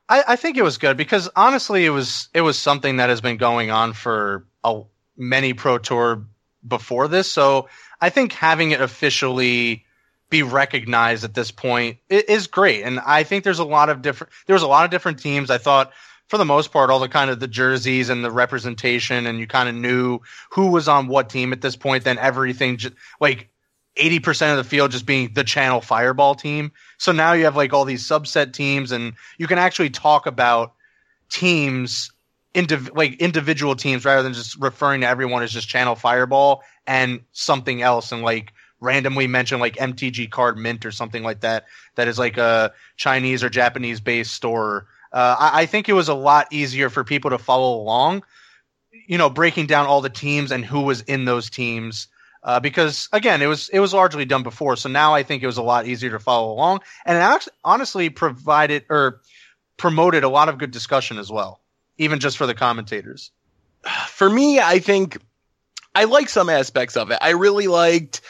I, 0.10 0.24
I 0.30 0.36
think 0.36 0.58
it 0.58 0.64
was 0.64 0.78
good 0.78 0.98
because 0.98 1.30
honestly, 1.36 1.86
it 1.86 1.90
was 1.90 2.28
it 2.34 2.42
was 2.42 2.60
something 2.60 2.98
that 2.98 3.10
has 3.10 3.22
been 3.22 3.38
going 3.38 3.72
on 3.72 3.94
for 3.94 4.46
a 4.64 4.82
many 5.16 5.54
pro 5.54 5.78
tour 5.78 6.26
before 6.68 7.08
this. 7.08 7.32
So 7.32 7.70
I 8.02 8.10
think 8.10 8.34
having 8.34 8.72
it 8.72 8.82
officially 8.82 9.86
be 10.30 10.44
recognized 10.44 11.24
at 11.24 11.34
this 11.34 11.52
point 11.52 11.98
is 12.10 12.48
great. 12.48 12.84
And 12.84 13.00
I 13.00 13.24
think 13.24 13.44
there's 13.44 13.60
a 13.60 13.66
lot 13.66 13.90
of 13.90 14.02
different 14.02 14.34
there 14.48 14.54
was 14.54 14.64
a 14.64 14.68
lot 14.68 14.86
of 14.86 14.92
different 14.92 15.20
teams. 15.20 15.50
I 15.50 15.58
thought 15.58 15.94
for 16.32 16.38
the 16.38 16.46
most 16.46 16.72
part, 16.72 16.90
all 16.90 17.00
the 17.00 17.10
kind 17.10 17.30
of 17.30 17.42
the 17.42 17.48
jerseys 17.48 18.08
and 18.08 18.24
the 18.24 18.32
representation, 18.32 19.28
and 19.28 19.38
you 19.38 19.48
kind 19.48 19.68
of 19.68 19.76
knew 19.76 20.22
who 20.50 20.68
was 20.68 20.88
on 20.88 21.08
what 21.08 21.30
team 21.30 21.52
at 21.52 21.60
this 21.60 21.76
point. 21.76 22.06
Then 22.06 22.18
everything, 22.18 22.78
just, 22.78 22.94
like 23.20 23.50
eighty 23.98 24.22
percent 24.22 24.58
of 24.58 24.64
the 24.64 24.70
field, 24.70 24.92
just 24.92 25.06
being 25.06 25.34
the 25.34 25.44
Channel 25.44 25.82
Fireball 25.82 26.36
team. 26.36 26.72
So 27.00 27.12
now 27.12 27.34
you 27.34 27.44
have 27.44 27.58
like 27.58 27.74
all 27.74 27.84
these 27.84 28.08
subset 28.08 28.54
teams, 28.54 28.94
and 28.94 29.12
you 29.40 29.46
can 29.46 29.58
actually 29.58 29.90
talk 29.90 30.26
about 30.26 30.72
teams, 31.30 32.14
indiv- 32.56 32.96
like 32.96 33.20
individual 33.20 33.76
teams, 33.76 34.06
rather 34.06 34.24
than 34.24 34.34
just 34.34 34.58
referring 34.58 35.02
to 35.02 35.10
everyone 35.10 35.44
as 35.44 35.52
just 35.52 35.68
Channel 35.68 35.96
Fireball 35.96 36.64
and 36.88 37.20
something 37.34 37.82
else, 37.82 38.14
and 38.14 38.22
like 38.22 38.54
randomly 38.80 39.28
mention 39.28 39.60
like 39.60 39.76
MTG 39.76 40.30
Card 40.30 40.58
Mint 40.58 40.86
or 40.86 40.92
something 40.92 41.24
like 41.24 41.42
that. 41.42 41.66
That 41.96 42.08
is 42.08 42.18
like 42.18 42.38
a 42.38 42.72
Chinese 42.96 43.44
or 43.44 43.50
Japanese 43.50 44.00
based 44.00 44.32
store 44.34 44.88
uh, 45.12 45.36
I, 45.40 45.62
I, 45.62 45.66
think 45.66 45.90
it 45.90 45.94
was 45.94 46.10
a 46.10 46.14
lot 46.14 46.48
easier 46.52 46.90
for 46.90 47.04
people 47.04 47.32
to 47.32 47.38
follow 47.38 47.80
along, 47.80 48.24
you 49.08 49.18
know, 49.18 49.30
breaking 49.30 49.68
down 49.68 49.86
all 49.86 50.02
the 50.02 50.10
teams 50.10 50.52
and 50.52 50.64
who 50.64 50.82
was 50.82 51.02
in 51.02 51.26
those 51.26 51.50
teams. 51.50 52.08
Uh, 52.44 52.60
because 52.60 53.08
again, 53.14 53.42
it 53.42 53.48
was 53.48 53.70
it 53.70 53.80
was 53.80 53.94
largely 53.94 54.26
done 54.26 54.42
before, 54.42 54.76
so 54.76 54.90
now 54.90 55.14
I 55.14 55.22
think 55.22 55.44
it 55.44 55.48
was 55.48 55.58
a 55.58 55.64
lot 55.64 55.86
easier 55.86 56.10
to 56.12 56.20
follow 56.20 56.52
along, 56.52 56.82
and 57.06 57.16
it 57.16 57.22
actually, 57.22 57.54
honestly 57.64 58.10
provided 58.10 58.84
or 58.90 59.22
promoted 59.78 60.24
a 60.24 60.30
lot 60.30 60.50
of 60.50 60.58
good 60.58 60.72
discussion 60.72 61.20
as 61.20 61.32
well, 61.32 61.62
even 61.98 62.20
just 62.20 62.38
for 62.38 62.48
the 62.48 62.56
commentators. 62.56 63.32
For 64.08 64.30
me, 64.30 64.60
I 64.60 64.80
think 64.80 65.18
I 65.94 66.06
like 66.06 66.30
some 66.30 66.50
aspects 66.50 66.98
of 66.98 67.12
it. 67.12 67.20
I 67.22 67.32
really 67.32 67.68
liked 67.68 68.22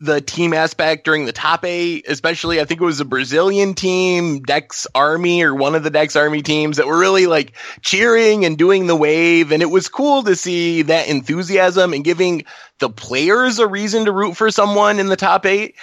the 0.00 0.20
team 0.20 0.52
aspect 0.52 1.04
during 1.04 1.24
the 1.24 1.32
top 1.32 1.64
eight, 1.64 2.04
especially 2.08 2.60
I 2.60 2.64
think 2.64 2.80
it 2.80 2.84
was 2.84 3.00
a 3.00 3.04
Brazilian 3.04 3.74
team, 3.74 4.42
Dex 4.42 4.86
Army 4.94 5.42
or 5.42 5.54
one 5.54 5.74
of 5.74 5.82
the 5.82 5.90
Dex 5.90 6.14
Army 6.14 6.42
teams 6.42 6.76
that 6.76 6.86
were 6.86 6.98
really 6.98 7.26
like 7.26 7.52
cheering 7.82 8.44
and 8.44 8.56
doing 8.56 8.86
the 8.86 8.94
wave. 8.94 9.50
And 9.50 9.60
it 9.60 9.70
was 9.70 9.88
cool 9.88 10.22
to 10.22 10.36
see 10.36 10.82
that 10.82 11.08
enthusiasm 11.08 11.94
and 11.94 12.04
giving 12.04 12.44
the 12.78 12.90
players 12.90 13.58
a 13.58 13.66
reason 13.66 14.04
to 14.04 14.12
root 14.12 14.36
for 14.36 14.52
someone 14.52 15.00
in 15.00 15.08
the 15.08 15.16
top 15.16 15.44
eight. 15.46 15.74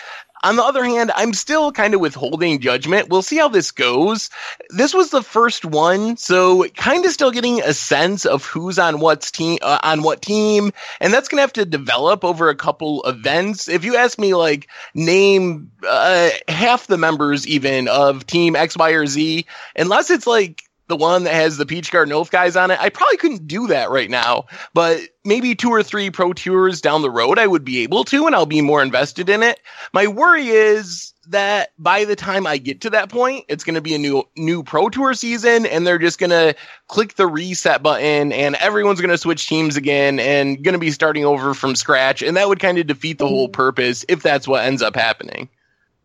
On 0.43 0.55
the 0.55 0.63
other 0.63 0.83
hand, 0.83 1.11
I'm 1.15 1.33
still 1.33 1.71
kind 1.71 1.93
of 1.93 2.01
withholding 2.01 2.59
judgment. 2.59 3.09
We'll 3.09 3.21
see 3.21 3.37
how 3.37 3.47
this 3.47 3.71
goes. 3.71 4.29
This 4.69 4.93
was 4.93 5.09
the 5.09 5.23
first 5.23 5.65
one, 5.65 6.17
so 6.17 6.67
kind 6.69 7.03
of 7.05 7.11
still 7.11 7.31
getting 7.31 7.61
a 7.61 7.73
sense 7.73 8.25
of 8.25 8.45
who's 8.45 8.77
on 8.77 8.99
what's 8.99 9.31
team 9.31 9.57
uh, 9.61 9.79
on 9.81 10.03
what 10.03 10.21
team, 10.21 10.71
and 10.99 11.13
that's 11.13 11.29
gonna 11.29 11.41
have 11.41 11.53
to 11.53 11.65
develop 11.65 12.23
over 12.23 12.49
a 12.49 12.55
couple 12.55 13.03
events. 13.05 13.67
If 13.67 13.85
you 13.85 13.95
ask 13.95 14.19
me, 14.19 14.35
like 14.35 14.67
name 14.93 15.71
uh, 15.87 16.29
half 16.47 16.87
the 16.87 16.97
members 16.97 17.47
even 17.47 17.87
of 17.87 18.27
Team 18.27 18.55
X, 18.55 18.77
Y, 18.77 18.91
or 18.91 19.07
Z, 19.07 19.45
unless 19.75 20.09
it's 20.09 20.27
like 20.27 20.63
the 20.87 20.95
one 20.95 21.23
that 21.23 21.33
has 21.33 21.57
the 21.57 21.65
Peach 21.65 21.91
Garden 21.91 22.13
Oath 22.13 22.31
guys 22.31 22.55
on 22.55 22.71
it. 22.71 22.79
I 22.79 22.89
probably 22.89 23.17
couldn't 23.17 23.47
do 23.47 23.67
that 23.67 23.89
right 23.89 24.09
now, 24.09 24.45
but 24.73 25.01
maybe 25.23 25.55
two 25.55 25.69
or 25.69 25.81
three 25.81 26.11
pro 26.11 26.33
tours 26.33 26.81
down 26.81 27.01
the 27.01 27.09
road, 27.09 27.39
I 27.39 27.47
would 27.47 27.65
be 27.65 27.83
able 27.83 28.03
to, 28.05 28.27
and 28.27 28.35
I'll 28.35 28.45
be 28.45 28.61
more 28.61 28.83
invested 28.83 29.29
in 29.29 29.41
it. 29.41 29.59
My 29.93 30.07
worry 30.07 30.47
is 30.47 31.13
that 31.29 31.71
by 31.79 32.05
the 32.05 32.15
time 32.15 32.45
I 32.45 32.57
get 32.57 32.81
to 32.81 32.91
that 32.91 33.09
point, 33.09 33.45
it's 33.47 33.63
going 33.63 33.75
to 33.75 33.81
be 33.81 33.95
a 33.95 33.97
new 33.97 34.23
new 34.35 34.61
pro 34.61 34.89
tour 34.89 35.15
season, 35.15 35.65
and 35.65 35.85
they're 35.87 35.97
just 35.97 36.19
going 36.19 36.29
to 36.29 36.55
click 36.87 37.15
the 37.15 37.25
reset 37.25 37.81
button, 37.81 38.31
and 38.31 38.55
everyone's 38.55 39.01
going 39.01 39.09
to 39.09 39.17
switch 39.17 39.47
teams 39.47 39.77
again, 39.77 40.19
and 40.19 40.63
going 40.63 40.73
to 40.73 40.79
be 40.79 40.91
starting 40.91 41.25
over 41.25 41.55
from 41.55 41.75
scratch, 41.75 42.21
and 42.21 42.37
that 42.37 42.47
would 42.47 42.59
kind 42.59 42.77
of 42.77 42.85
defeat 42.85 43.17
the 43.17 43.27
whole 43.27 43.49
purpose 43.49 44.05
if 44.07 44.21
that's 44.21 44.47
what 44.47 44.63
ends 44.63 44.83
up 44.83 44.95
happening. 44.95 45.49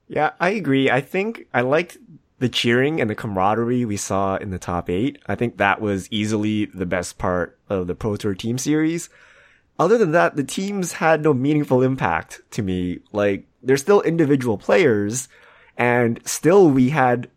Yeah, 0.08 0.32
I 0.40 0.50
agree. 0.50 0.90
I 0.90 1.02
think 1.02 1.46
I 1.54 1.60
liked 1.60 1.98
the 2.40 2.48
cheering 2.48 3.00
and 3.00 3.08
the 3.08 3.14
camaraderie 3.14 3.84
we 3.84 3.96
saw 3.96 4.36
in 4.36 4.50
the 4.50 4.58
top 4.58 4.90
eight, 4.90 5.18
I 5.26 5.34
think 5.34 5.58
that 5.58 5.80
was 5.80 6.10
easily 6.10 6.64
the 6.66 6.86
best 6.86 7.18
part 7.18 7.58
of 7.68 7.86
the 7.86 7.94
Pro 7.94 8.16
Tour 8.16 8.34
team 8.34 8.58
series. 8.58 9.08
Other 9.78 9.96
than 9.96 10.12
that, 10.12 10.36
the 10.36 10.44
teams 10.44 10.94
had 10.94 11.22
no 11.22 11.32
meaningful 11.32 11.82
impact 11.82 12.40
to 12.52 12.62
me. 12.62 13.00
Like, 13.12 13.46
they're 13.62 13.76
still 13.76 14.00
individual 14.02 14.58
players, 14.58 15.28
and 15.76 16.20
still 16.26 16.70
we 16.70 16.90
had 16.90 17.30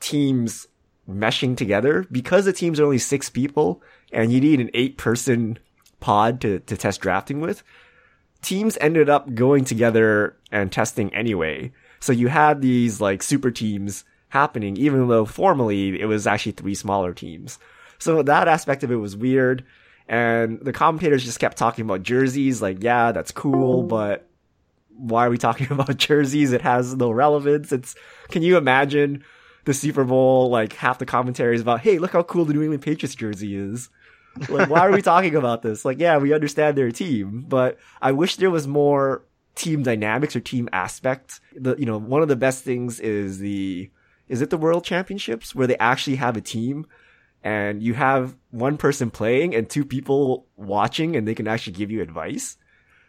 teams 0.00 0.66
meshing 1.08 1.56
together 1.56 2.04
because 2.12 2.44
the 2.44 2.52
teams 2.52 2.78
are 2.78 2.84
only 2.84 2.98
six 2.98 3.30
people 3.30 3.82
and 4.12 4.32
you 4.32 4.40
need 4.40 4.60
an 4.60 4.70
eight 4.74 4.98
person 4.98 5.58
pod 6.00 6.40
to, 6.40 6.60
to 6.60 6.76
test 6.76 7.00
drafting 7.00 7.40
with. 7.40 7.62
Teams 8.42 8.78
ended 8.80 9.08
up 9.08 9.34
going 9.34 9.64
together 9.64 10.36
and 10.52 10.70
testing 10.70 11.12
anyway. 11.14 11.72
So 11.98 12.12
you 12.12 12.28
had 12.28 12.60
these 12.60 13.00
like 13.00 13.22
super 13.22 13.50
teams 13.50 14.04
happening, 14.28 14.76
even 14.76 15.08
though 15.08 15.24
formally 15.24 16.00
it 16.00 16.06
was 16.06 16.26
actually 16.26 16.52
three 16.52 16.74
smaller 16.74 17.12
teams. 17.12 17.58
So 17.98 18.22
that 18.22 18.48
aspect 18.48 18.84
of 18.84 18.92
it 18.92 18.96
was 18.96 19.16
weird. 19.16 19.64
And 20.08 20.60
the 20.60 20.72
commentators 20.72 21.24
just 21.24 21.40
kept 21.40 21.58
talking 21.58 21.84
about 21.84 22.02
jerseys, 22.02 22.62
like, 22.62 22.82
yeah, 22.82 23.12
that's 23.12 23.32
cool, 23.32 23.82
but 23.82 24.28
why 24.88 25.26
are 25.26 25.30
we 25.30 25.38
talking 25.38 25.66
about 25.70 25.96
jerseys? 25.96 26.52
It 26.52 26.62
has 26.62 26.94
no 26.94 27.10
relevance. 27.10 27.72
It's, 27.72 27.94
can 28.30 28.42
you 28.42 28.56
imagine 28.56 29.24
the 29.64 29.74
Super 29.74 30.04
Bowl, 30.04 30.48
like 30.48 30.72
half 30.72 30.98
the 30.98 31.04
commentary 31.04 31.54
is 31.54 31.60
about, 31.60 31.80
hey, 31.80 31.98
look 31.98 32.12
how 32.12 32.22
cool 32.22 32.46
the 32.46 32.54
New 32.54 32.62
England 32.62 32.82
Patriots 32.82 33.14
jersey 33.14 33.54
is. 33.54 33.90
Like, 34.48 34.70
why 34.70 34.80
are 34.80 34.92
we 34.92 35.02
talking 35.02 35.34
about 35.34 35.60
this? 35.60 35.84
Like, 35.84 35.98
yeah, 35.98 36.16
we 36.16 36.32
understand 36.32 36.78
their 36.78 36.90
team, 36.90 37.44
but 37.46 37.76
I 38.00 38.12
wish 38.12 38.36
there 38.36 38.50
was 38.50 38.66
more 38.66 39.24
team 39.56 39.82
dynamics 39.82 40.34
or 40.34 40.40
team 40.40 40.70
aspect. 40.72 41.40
The, 41.54 41.76
you 41.76 41.84
know, 41.84 41.98
one 41.98 42.22
of 42.22 42.28
the 42.28 42.36
best 42.36 42.64
things 42.64 42.98
is 42.98 43.40
the, 43.40 43.90
is 44.28 44.42
it 44.42 44.50
the 44.50 44.56
World 44.56 44.84
Championships 44.84 45.54
where 45.54 45.66
they 45.66 45.78
actually 45.78 46.16
have 46.16 46.36
a 46.36 46.40
team 46.40 46.86
and 47.42 47.82
you 47.82 47.94
have 47.94 48.36
one 48.50 48.76
person 48.76 49.10
playing 49.10 49.54
and 49.54 49.68
two 49.68 49.84
people 49.84 50.46
watching 50.56 51.16
and 51.16 51.26
they 51.26 51.34
can 51.34 51.48
actually 51.48 51.74
give 51.74 51.90
you 51.90 52.02
advice? 52.02 52.56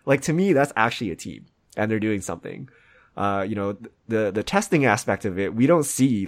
Like 0.05 0.21
to 0.21 0.33
me, 0.33 0.53
that's 0.53 0.73
actually 0.75 1.11
a 1.11 1.15
team 1.15 1.45
and 1.75 1.89
they're 1.89 1.99
doing 1.99 2.21
something. 2.21 2.69
Uh, 3.17 3.45
you 3.47 3.55
know, 3.55 3.77
the, 4.07 4.31
the 4.31 4.43
testing 4.43 4.85
aspect 4.85 5.25
of 5.25 5.37
it, 5.37 5.53
we 5.53 5.67
don't 5.67 5.83
see, 5.83 6.27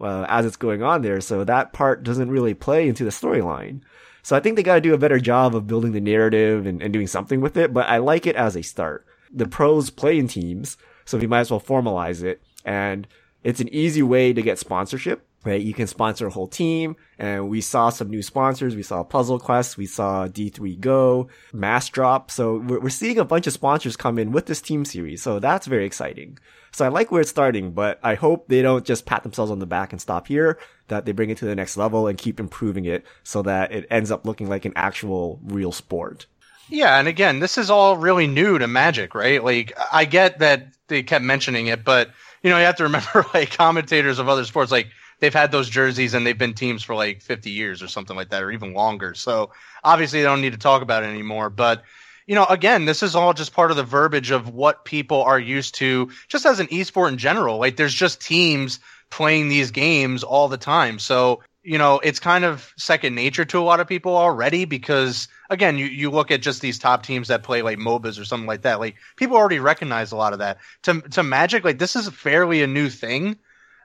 uh, 0.00 0.26
as 0.28 0.44
it's 0.44 0.56
going 0.56 0.82
on 0.82 1.02
there. 1.02 1.20
So 1.20 1.44
that 1.44 1.72
part 1.72 2.02
doesn't 2.02 2.30
really 2.30 2.54
play 2.54 2.88
into 2.88 3.04
the 3.04 3.10
storyline. 3.10 3.82
So 4.24 4.34
I 4.34 4.40
think 4.40 4.56
they 4.56 4.62
got 4.62 4.76
to 4.76 4.80
do 4.80 4.94
a 4.94 4.98
better 4.98 5.20
job 5.20 5.54
of 5.54 5.66
building 5.66 5.92
the 5.92 6.00
narrative 6.00 6.66
and, 6.66 6.82
and 6.82 6.92
doing 6.92 7.06
something 7.06 7.40
with 7.40 7.56
it, 7.56 7.74
but 7.74 7.88
I 7.88 7.98
like 7.98 8.26
it 8.26 8.36
as 8.36 8.56
a 8.56 8.62
start. 8.62 9.06
The 9.32 9.46
pros 9.46 9.90
play 9.90 10.18
in 10.18 10.28
teams, 10.28 10.78
so 11.04 11.18
we 11.18 11.26
might 11.26 11.40
as 11.40 11.50
well 11.50 11.60
formalize 11.60 12.22
it. 12.22 12.40
And 12.64 13.06
it's 13.44 13.60
an 13.60 13.68
easy 13.68 14.02
way 14.02 14.32
to 14.32 14.42
get 14.42 14.58
sponsorship, 14.58 15.26
right? 15.44 15.60
You 15.60 15.74
can 15.74 15.86
sponsor 15.86 16.26
a 16.26 16.30
whole 16.30 16.48
team. 16.48 16.96
And 17.18 17.48
we 17.48 17.60
saw 17.60 17.90
some 17.90 18.10
new 18.10 18.22
sponsors. 18.22 18.74
We 18.74 18.82
saw 18.82 19.04
Puzzle 19.04 19.38
Quest. 19.38 19.76
We 19.76 19.86
saw 19.86 20.26
D3 20.26 20.80
Go, 20.80 21.28
Massdrop. 21.52 22.30
So 22.30 22.56
we're, 22.56 22.88
seeing 22.88 23.18
a 23.18 23.24
bunch 23.24 23.46
of 23.46 23.52
sponsors 23.52 23.96
come 23.96 24.18
in 24.18 24.32
with 24.32 24.46
this 24.46 24.62
team 24.62 24.84
series. 24.84 25.22
So 25.22 25.38
that's 25.38 25.66
very 25.66 25.84
exciting. 25.84 26.38
So 26.72 26.84
I 26.84 26.88
like 26.88 27.12
where 27.12 27.20
it's 27.20 27.30
starting, 27.30 27.72
but 27.72 28.00
I 28.02 28.14
hope 28.14 28.48
they 28.48 28.62
don't 28.62 28.84
just 28.84 29.06
pat 29.06 29.22
themselves 29.22 29.52
on 29.52 29.60
the 29.60 29.66
back 29.66 29.92
and 29.92 30.00
stop 30.00 30.26
here, 30.26 30.58
that 30.88 31.04
they 31.04 31.12
bring 31.12 31.30
it 31.30 31.38
to 31.38 31.44
the 31.44 31.54
next 31.54 31.76
level 31.76 32.08
and 32.08 32.18
keep 32.18 32.40
improving 32.40 32.86
it 32.86 33.04
so 33.22 33.42
that 33.42 33.70
it 33.72 33.86
ends 33.90 34.10
up 34.10 34.26
looking 34.26 34.48
like 34.48 34.64
an 34.64 34.72
actual 34.74 35.38
real 35.44 35.70
sport. 35.70 36.26
Yeah, 36.70 36.98
and 36.98 37.06
again, 37.06 37.40
this 37.40 37.58
is 37.58 37.70
all 37.70 37.96
really 37.96 38.26
new 38.26 38.58
to 38.58 38.66
Magic, 38.66 39.14
right? 39.14 39.44
Like 39.44 39.72
I 39.92 40.06
get 40.06 40.38
that 40.38 40.68
they 40.88 41.02
kept 41.02 41.24
mentioning 41.24 41.66
it, 41.66 41.84
but 41.84 42.10
you 42.44 42.50
know, 42.50 42.58
you 42.58 42.64
have 42.64 42.76
to 42.76 42.84
remember 42.84 43.26
like 43.34 43.56
commentators 43.56 44.20
of 44.20 44.28
other 44.28 44.44
sports, 44.44 44.70
like 44.70 44.88
they've 45.18 45.34
had 45.34 45.50
those 45.50 45.68
jerseys 45.68 46.14
and 46.14 46.24
they've 46.24 46.38
been 46.38 46.54
teams 46.54 46.84
for 46.84 46.94
like 46.94 47.22
50 47.22 47.50
years 47.50 47.82
or 47.82 47.88
something 47.88 48.14
like 48.14 48.28
that, 48.28 48.42
or 48.42 48.52
even 48.52 48.74
longer. 48.74 49.14
So 49.14 49.50
obviously 49.82 50.20
they 50.20 50.26
don't 50.26 50.42
need 50.42 50.52
to 50.52 50.58
talk 50.58 50.82
about 50.82 51.02
it 51.02 51.06
anymore. 51.06 51.50
But, 51.50 51.82
you 52.26 52.34
know, 52.34 52.44
again, 52.44 52.84
this 52.84 53.02
is 53.02 53.16
all 53.16 53.32
just 53.32 53.54
part 53.54 53.70
of 53.70 53.76
the 53.76 53.82
verbiage 53.82 54.30
of 54.30 54.50
what 54.50 54.84
people 54.84 55.22
are 55.22 55.40
used 55.40 55.74
to 55.76 56.10
just 56.28 56.46
as 56.46 56.60
an 56.60 56.68
esport 56.68 57.08
in 57.08 57.18
general. 57.18 57.58
Like 57.58 57.76
there's 57.76 57.94
just 57.94 58.20
teams 58.20 58.78
playing 59.10 59.48
these 59.48 59.70
games 59.72 60.22
all 60.22 60.48
the 60.48 60.58
time. 60.58 60.98
So 60.98 61.40
you 61.64 61.78
know, 61.78 61.98
it's 61.98 62.20
kind 62.20 62.44
of 62.44 62.72
second 62.76 63.14
nature 63.14 63.46
to 63.46 63.58
a 63.58 63.64
lot 63.64 63.80
of 63.80 63.88
people 63.88 64.16
already 64.16 64.66
because 64.66 65.28
again, 65.50 65.78
you, 65.78 65.86
you 65.86 66.10
look 66.10 66.30
at 66.30 66.42
just 66.42 66.60
these 66.60 66.78
top 66.78 67.02
teams 67.02 67.28
that 67.28 67.42
play 67.42 67.62
like 67.62 67.78
MOBAs 67.78 68.20
or 68.20 68.24
something 68.24 68.46
like 68.46 68.62
that. 68.62 68.80
Like 68.80 68.96
people 69.16 69.36
already 69.36 69.58
recognize 69.58 70.12
a 70.12 70.16
lot 70.16 70.32
of 70.32 70.38
that. 70.38 70.58
To 70.82 71.00
to 71.00 71.22
Magic, 71.22 71.64
like 71.64 71.78
this 71.78 71.96
is 71.96 72.08
fairly 72.08 72.62
a 72.62 72.66
new 72.66 72.88
thing. 72.88 73.36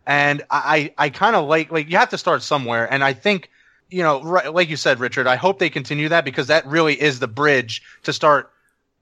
And 0.05 0.43
I, 0.49 0.93
I 0.97 1.09
kind 1.09 1.35
of 1.35 1.47
like, 1.47 1.71
like 1.71 1.89
you 1.89 1.97
have 1.97 2.09
to 2.09 2.17
start 2.17 2.41
somewhere. 2.41 2.91
And 2.91 3.03
I 3.03 3.13
think, 3.13 3.51
you 3.89 4.01
know, 4.01 4.23
right, 4.23 4.51
like 4.51 4.69
you 4.69 4.75
said, 4.75 4.99
Richard, 4.99 5.27
I 5.27 5.35
hope 5.35 5.59
they 5.59 5.69
continue 5.69 6.09
that 6.09 6.25
because 6.25 6.47
that 6.47 6.65
really 6.65 6.99
is 6.99 7.19
the 7.19 7.27
bridge 7.27 7.83
to 8.03 8.13
start 8.13 8.51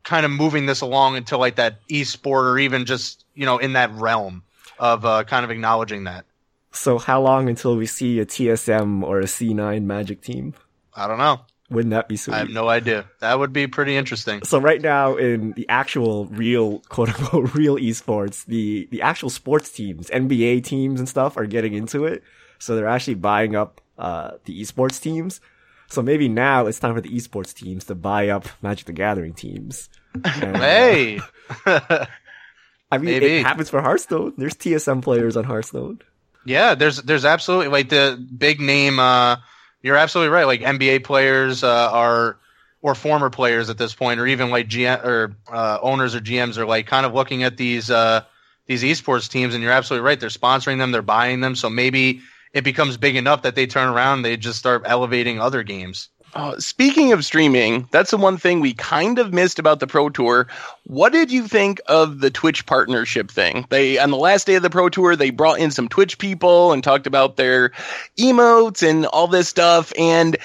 kind 0.03 0.25
of 0.25 0.31
moving 0.31 0.65
this 0.65 0.81
along 0.81 1.15
into 1.15 1.37
like 1.37 1.55
that 1.55 1.79
esport 1.87 2.43
or 2.43 2.59
even 2.59 2.85
just, 2.85 3.23
you 3.35 3.45
know, 3.45 3.57
in 3.57 3.73
that 3.73 3.91
realm 3.93 4.43
of 4.79 5.05
uh, 5.05 5.23
kind 5.23 5.45
of 5.45 5.51
acknowledging 5.51 6.05
that. 6.05 6.25
So 6.71 6.97
how 6.97 7.21
long 7.21 7.47
until 7.47 7.77
we 7.77 7.85
see 7.85 8.19
a 8.19 8.25
TSM 8.25 9.01
or 9.03 9.19
a 9.19 9.25
C9 9.25 9.83
Magic 9.83 10.21
team? 10.21 10.53
I 10.93 11.07
don't 11.07 11.17
know. 11.17 11.41
Wouldn't 11.69 11.91
that 11.91 12.07
be 12.07 12.15
sweet? 12.15 12.35
I 12.35 12.39
have 12.39 12.49
no 12.49 12.69
idea. 12.69 13.05
That 13.19 13.37
would 13.37 13.51
be 13.51 13.67
pretty 13.67 13.97
interesting. 13.97 14.43
So 14.43 14.57
right 14.57 14.81
now 14.81 15.17
in 15.17 15.51
the 15.51 15.67
actual 15.67 16.25
real 16.27 16.79
quote 16.87 17.09
unquote 17.09 17.53
real 17.55 17.75
esports, 17.75 18.45
the 18.45 18.87
the 18.91 19.01
actual 19.01 19.29
sports 19.29 19.71
teams, 19.71 20.09
NBA 20.09 20.63
teams 20.63 20.99
and 20.99 21.09
stuff 21.09 21.35
are 21.35 21.45
getting 21.45 21.73
into 21.73 22.05
it. 22.05 22.23
So 22.59 22.75
they're 22.75 22.87
actually 22.87 23.15
buying 23.15 23.55
up 23.55 23.81
uh, 23.97 24.31
the 24.45 24.61
esports 24.61 25.01
teams. 25.01 25.41
So 25.89 26.01
maybe 26.01 26.29
now 26.29 26.67
it's 26.67 26.79
time 26.79 26.95
for 26.95 27.01
the 27.01 27.09
esports 27.09 27.53
teams 27.53 27.85
to 27.85 27.95
buy 27.95 28.29
up 28.29 28.47
Magic 28.61 28.85
the 28.85 28.93
Gathering 28.93 29.33
teams. 29.33 29.89
And, 30.25 30.55
uh, 30.55 30.59
hey. 30.59 31.19
Uh, 31.65 32.05
I 32.91 32.97
mean, 32.97 33.05
maybe. 33.11 33.25
it 33.25 33.45
happens 33.45 33.69
for 33.69 33.81
Hearthstone. 33.81 34.33
There's 34.37 34.55
TSM 34.55 35.03
players 35.03 35.37
on 35.37 35.43
Hearthstone. 35.43 36.01
Yeah, 36.45 36.75
there's 36.75 37.01
there's 37.03 37.25
absolutely 37.25 37.67
like 37.67 37.89
the 37.89 38.17
big 38.35 38.61
name. 38.61 38.99
Uh, 38.99 39.35
you're 39.81 39.97
absolutely 39.97 40.29
right. 40.29 40.45
Like 40.45 40.61
NBA 40.61 41.03
players 41.03 41.63
uh, 41.63 41.89
are 41.91 42.37
or 42.81 42.95
former 42.95 43.29
players 43.29 43.69
at 43.69 43.77
this 43.77 43.93
point, 43.93 44.19
or 44.19 44.27
even 44.27 44.49
like 44.49 44.67
GM 44.67 45.03
or 45.03 45.35
uh, 45.51 45.79
owners 45.81 46.15
or 46.15 46.19
GMs 46.19 46.57
are 46.57 46.65
like 46.65 46.87
kind 46.87 47.05
of 47.05 47.13
looking 47.13 47.43
at 47.43 47.57
these 47.57 47.89
uh, 47.89 48.21
these 48.65 48.83
esports 48.83 49.29
teams, 49.29 49.53
and 49.53 49.63
you're 49.63 49.71
absolutely 49.71 50.05
right. 50.05 50.19
They're 50.19 50.29
sponsoring 50.29 50.77
them, 50.77 50.91
they're 50.91 51.01
buying 51.01 51.41
them, 51.41 51.55
so 51.55 51.69
maybe 51.69 52.21
it 52.53 52.63
becomes 52.63 52.97
big 52.97 53.15
enough 53.15 53.43
that 53.43 53.55
they 53.55 53.67
turn 53.67 53.89
around, 53.89 54.21
they 54.21 54.37
just 54.37 54.59
start 54.59 54.83
elevating 54.85 55.39
other 55.39 55.63
games. 55.63 56.09
Uh, 56.33 56.59
speaking 56.59 57.13
of 57.13 57.25
streaming, 57.25 57.87
that's 57.91 58.11
the 58.11 58.17
one 58.17 58.37
thing 58.37 58.59
we 58.59 58.73
kind 58.73 59.17
of 59.17 59.33
missed 59.33 59.59
about 59.59 59.79
the 59.79 59.87
Pro 59.87 60.09
Tour. 60.09 60.47
What 60.83 61.11
did 61.11 61.31
you 61.31 61.47
think 61.47 61.81
of 61.87 62.19
the 62.19 62.29
Twitch 62.29 62.65
partnership 62.65 63.31
thing? 63.31 63.65
They 63.69 63.97
on 63.97 64.11
the 64.11 64.17
last 64.17 64.45
day 64.45 64.55
of 64.55 64.63
the 64.63 64.69
Pro 64.69 64.89
Tour, 64.89 65.15
they 65.15 65.29
brought 65.29 65.59
in 65.59 65.71
some 65.71 65.87
Twitch 65.87 66.17
people 66.19 66.73
and 66.73 66.83
talked 66.83 67.07
about 67.07 67.37
their 67.37 67.71
emotes 68.19 68.87
and 68.87 69.05
all 69.07 69.27
this 69.27 69.47
stuff. 69.47 69.91
And 69.97 70.37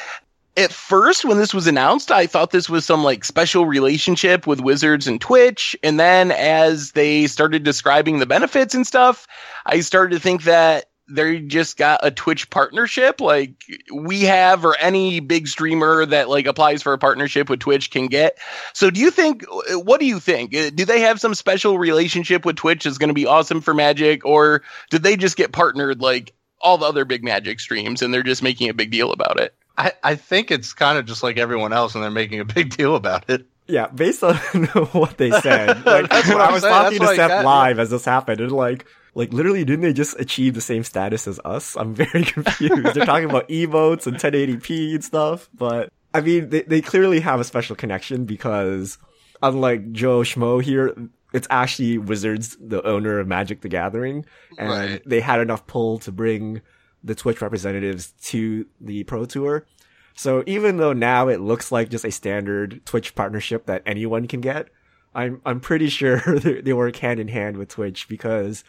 at 0.56 0.72
first, 0.72 1.24
when 1.24 1.38
this 1.38 1.54
was 1.54 1.66
announced, 1.66 2.10
I 2.10 2.26
thought 2.26 2.50
this 2.50 2.68
was 2.68 2.84
some 2.84 3.02
like 3.02 3.24
special 3.24 3.66
relationship 3.66 4.46
with 4.46 4.60
Wizards 4.60 5.06
and 5.06 5.20
Twitch. 5.20 5.76
And 5.82 5.98
then 5.98 6.30
as 6.32 6.92
they 6.92 7.26
started 7.26 7.64
describing 7.64 8.18
the 8.18 8.26
benefits 8.26 8.74
and 8.74 8.86
stuff, 8.86 9.26
I 9.66 9.80
started 9.80 10.14
to 10.14 10.20
think 10.20 10.44
that 10.44 10.86
they 11.14 11.40
just 11.40 11.76
got 11.76 12.00
a 12.02 12.10
Twitch 12.10 12.48
partnership 12.50 13.20
like 13.20 13.52
we 13.92 14.22
have 14.22 14.64
or 14.64 14.76
any 14.76 15.20
big 15.20 15.46
streamer 15.48 16.06
that 16.06 16.28
like 16.28 16.46
applies 16.46 16.82
for 16.82 16.92
a 16.92 16.98
partnership 16.98 17.48
with 17.50 17.60
Twitch 17.60 17.90
can 17.90 18.06
get. 18.06 18.38
So 18.72 18.90
do 18.90 19.00
you 19.00 19.10
think 19.10 19.44
what 19.70 20.00
do 20.00 20.06
you 20.06 20.18
think? 20.20 20.54
Uh, 20.54 20.70
do 20.70 20.84
they 20.84 21.00
have 21.00 21.20
some 21.20 21.34
special 21.34 21.78
relationship 21.78 22.44
with 22.44 22.56
Twitch 22.56 22.84
that's 22.84 22.98
going 22.98 23.08
to 23.08 23.14
be 23.14 23.26
awesome 23.26 23.60
for 23.60 23.74
Magic 23.74 24.24
or 24.24 24.62
did 24.90 25.02
they 25.02 25.16
just 25.16 25.36
get 25.36 25.52
partnered 25.52 26.00
like 26.00 26.32
all 26.60 26.78
the 26.78 26.86
other 26.86 27.04
big 27.04 27.22
Magic 27.24 27.60
streams 27.60 28.02
and 28.02 28.12
they're 28.12 28.22
just 28.22 28.42
making 28.42 28.68
a 28.68 28.74
big 28.74 28.90
deal 28.90 29.12
about 29.12 29.38
it? 29.40 29.54
I, 29.76 29.92
I 30.02 30.14
think 30.16 30.50
it's 30.50 30.72
kind 30.72 30.98
of 30.98 31.06
just 31.06 31.22
like 31.22 31.38
everyone 31.38 31.72
else 31.72 31.94
and 31.94 32.04
they're 32.04 32.10
making 32.10 32.40
a 32.40 32.44
big 32.44 32.76
deal 32.76 32.94
about 32.94 33.28
it. 33.30 33.46
Yeah, 33.66 33.86
based 33.86 34.22
on 34.22 34.36
what 34.92 35.16
they 35.16 35.30
said, 35.30 35.68
like 35.86 36.10
That's 36.10 36.28
what 36.28 36.40
I 36.40 36.52
was 36.52 36.62
saying. 36.62 36.72
talking 36.74 36.98
That's 36.98 36.98
to 36.98 37.04
what 37.04 37.20
I 37.20 37.28
Seth 37.28 37.44
live 37.44 37.78
as 37.78 37.90
this 37.90 38.04
happened, 38.04 38.40
and 38.40 38.52
like, 38.52 38.86
like 39.14 39.32
literally, 39.32 39.64
didn't 39.64 39.82
they 39.82 39.92
just 39.92 40.18
achieve 40.18 40.54
the 40.54 40.60
same 40.60 40.84
status 40.84 41.26
as 41.28 41.38
us? 41.44 41.76
I'm 41.76 41.94
very 41.94 42.24
confused. 42.24 42.94
They're 42.94 43.04
talking 43.06 43.28
about 43.30 43.48
emotes 43.48 44.06
and 44.06 44.16
1080p 44.16 44.94
and 44.94 45.04
stuff, 45.04 45.48
but 45.54 45.90
I 46.14 46.20
mean, 46.20 46.48
they 46.50 46.62
they 46.62 46.80
clearly 46.80 47.20
have 47.20 47.40
a 47.40 47.44
special 47.44 47.76
connection 47.76 48.24
because 48.24 48.98
unlike 49.42 49.92
Joe 49.92 50.20
Schmo 50.20 50.62
here, 50.62 50.94
it's 51.32 51.46
actually 51.50 51.98
Wizards, 51.98 52.56
the 52.60 52.86
owner 52.86 53.18
of 53.18 53.26
Magic 53.26 53.60
the 53.62 53.68
Gathering, 53.68 54.24
and 54.58 54.68
Right. 54.70 55.02
they 55.06 55.20
had 55.20 55.40
enough 55.40 55.66
pull 55.66 55.98
to 56.00 56.12
bring 56.12 56.60
the 57.04 57.14
Twitch 57.14 57.40
representatives 57.40 58.12
to 58.22 58.66
the 58.80 59.02
Pro 59.04 59.24
Tour. 59.24 59.66
So 60.14 60.44
even 60.46 60.76
though 60.76 60.92
now 60.92 61.28
it 61.28 61.40
looks 61.40 61.72
like 61.72 61.88
just 61.88 62.04
a 62.04 62.12
standard 62.12 62.84
Twitch 62.84 63.14
partnership 63.14 63.66
that 63.66 63.82
anyone 63.86 64.28
can 64.28 64.40
get, 64.42 64.68
I'm 65.14 65.40
I'm 65.44 65.58
pretty 65.60 65.88
sure 65.88 66.18
they 66.38 66.60
they 66.62 66.72
work 66.72 66.96
hand 66.96 67.18
in 67.20 67.28
hand 67.28 67.56
with 67.56 67.68
Twitch 67.70 68.08
because 68.08 68.62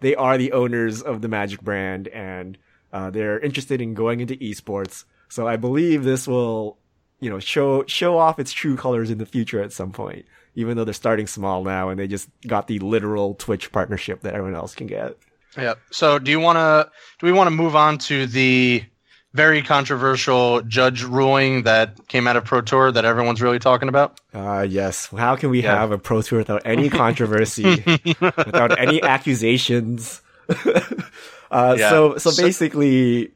they 0.00 0.14
are 0.14 0.38
the 0.38 0.52
owners 0.52 1.02
of 1.02 1.22
the 1.22 1.28
Magic 1.28 1.60
brand 1.60 2.08
and 2.08 2.58
uh, 2.92 3.10
they're 3.10 3.38
interested 3.40 3.80
in 3.80 3.94
going 3.94 4.20
into 4.20 4.36
esports. 4.36 5.04
So 5.28 5.46
I 5.46 5.56
believe 5.56 6.04
this 6.04 6.26
will, 6.26 6.78
you 7.20 7.30
know, 7.30 7.38
show 7.38 7.84
show 7.86 8.18
off 8.18 8.38
its 8.38 8.52
true 8.52 8.76
colors 8.76 9.10
in 9.10 9.18
the 9.18 9.26
future 9.26 9.62
at 9.62 9.72
some 9.72 9.92
point. 9.92 10.26
Even 10.54 10.76
though 10.76 10.84
they're 10.84 10.94
starting 10.94 11.26
small 11.26 11.64
now 11.64 11.90
and 11.90 12.00
they 12.00 12.06
just 12.06 12.30
got 12.46 12.66
the 12.66 12.78
literal 12.78 13.34
Twitch 13.34 13.70
partnership 13.72 14.22
that 14.22 14.32
everyone 14.32 14.54
else 14.54 14.74
can 14.74 14.86
get. 14.86 15.16
Yeah. 15.56 15.74
So 15.90 16.18
do 16.18 16.30
you 16.30 16.40
want 16.40 16.56
to 16.56 16.90
do 17.18 17.26
we 17.26 17.32
want 17.32 17.48
to 17.48 17.54
move 17.54 17.76
on 17.76 17.98
to 17.98 18.26
the 18.26 18.84
very 19.36 19.62
controversial 19.62 20.62
judge 20.62 21.02
ruling 21.04 21.62
that 21.64 22.08
came 22.08 22.26
out 22.26 22.36
of 22.36 22.44
Pro 22.44 22.60
Tour 22.62 22.90
that 22.90 23.04
everyone's 23.04 23.40
really 23.42 23.58
talking 23.58 23.88
about? 23.88 24.18
Uh, 24.34 24.66
yes. 24.68 25.08
How 25.16 25.36
can 25.36 25.50
we 25.50 25.62
Yeah. 25.62 25.78
have 25.78 25.92
a 25.92 25.98
pro 25.98 26.22
tour 26.22 26.38
without 26.38 26.62
any 26.64 26.88
controversy, 26.88 27.64
without 28.20 28.78
any 28.78 29.02
accusations? 29.02 30.22
uh, 31.50 31.76
Yeah. 31.78 31.90
so, 31.90 32.16
so 32.18 32.30
basically, 32.42 33.32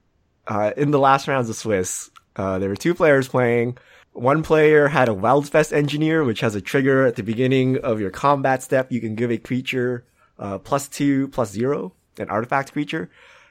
uh, 0.46 0.72
in 0.76 0.90
the 0.90 0.98
last 0.98 1.28
rounds 1.28 1.48
of 1.50 1.56
Swiss, 1.56 2.10
uh, 2.36 2.58
there 2.58 2.68
were 2.68 2.76
two 2.76 2.94
players 2.94 3.28
playing. 3.28 3.76
One 4.12 4.42
player 4.42 4.88
had 4.88 5.08
a 5.08 5.12
Weldfast 5.14 5.72
engineer, 5.72 6.24
which 6.24 6.40
has 6.40 6.54
a 6.54 6.60
trigger 6.60 7.06
at 7.06 7.16
the 7.16 7.22
beginning 7.22 7.78
of 7.78 8.00
your 8.00 8.10
combat 8.10 8.62
step. 8.62 8.90
You 8.90 9.00
can 9.00 9.14
give 9.14 9.30
a 9.30 9.38
creature, 9.38 10.04
uh, 10.38 10.58
plus 10.58 10.88
two, 10.88 11.28
plus 11.28 11.50
zero, 11.52 11.92
an 12.18 12.28
artifact 12.28 12.72
creature. 12.72 13.10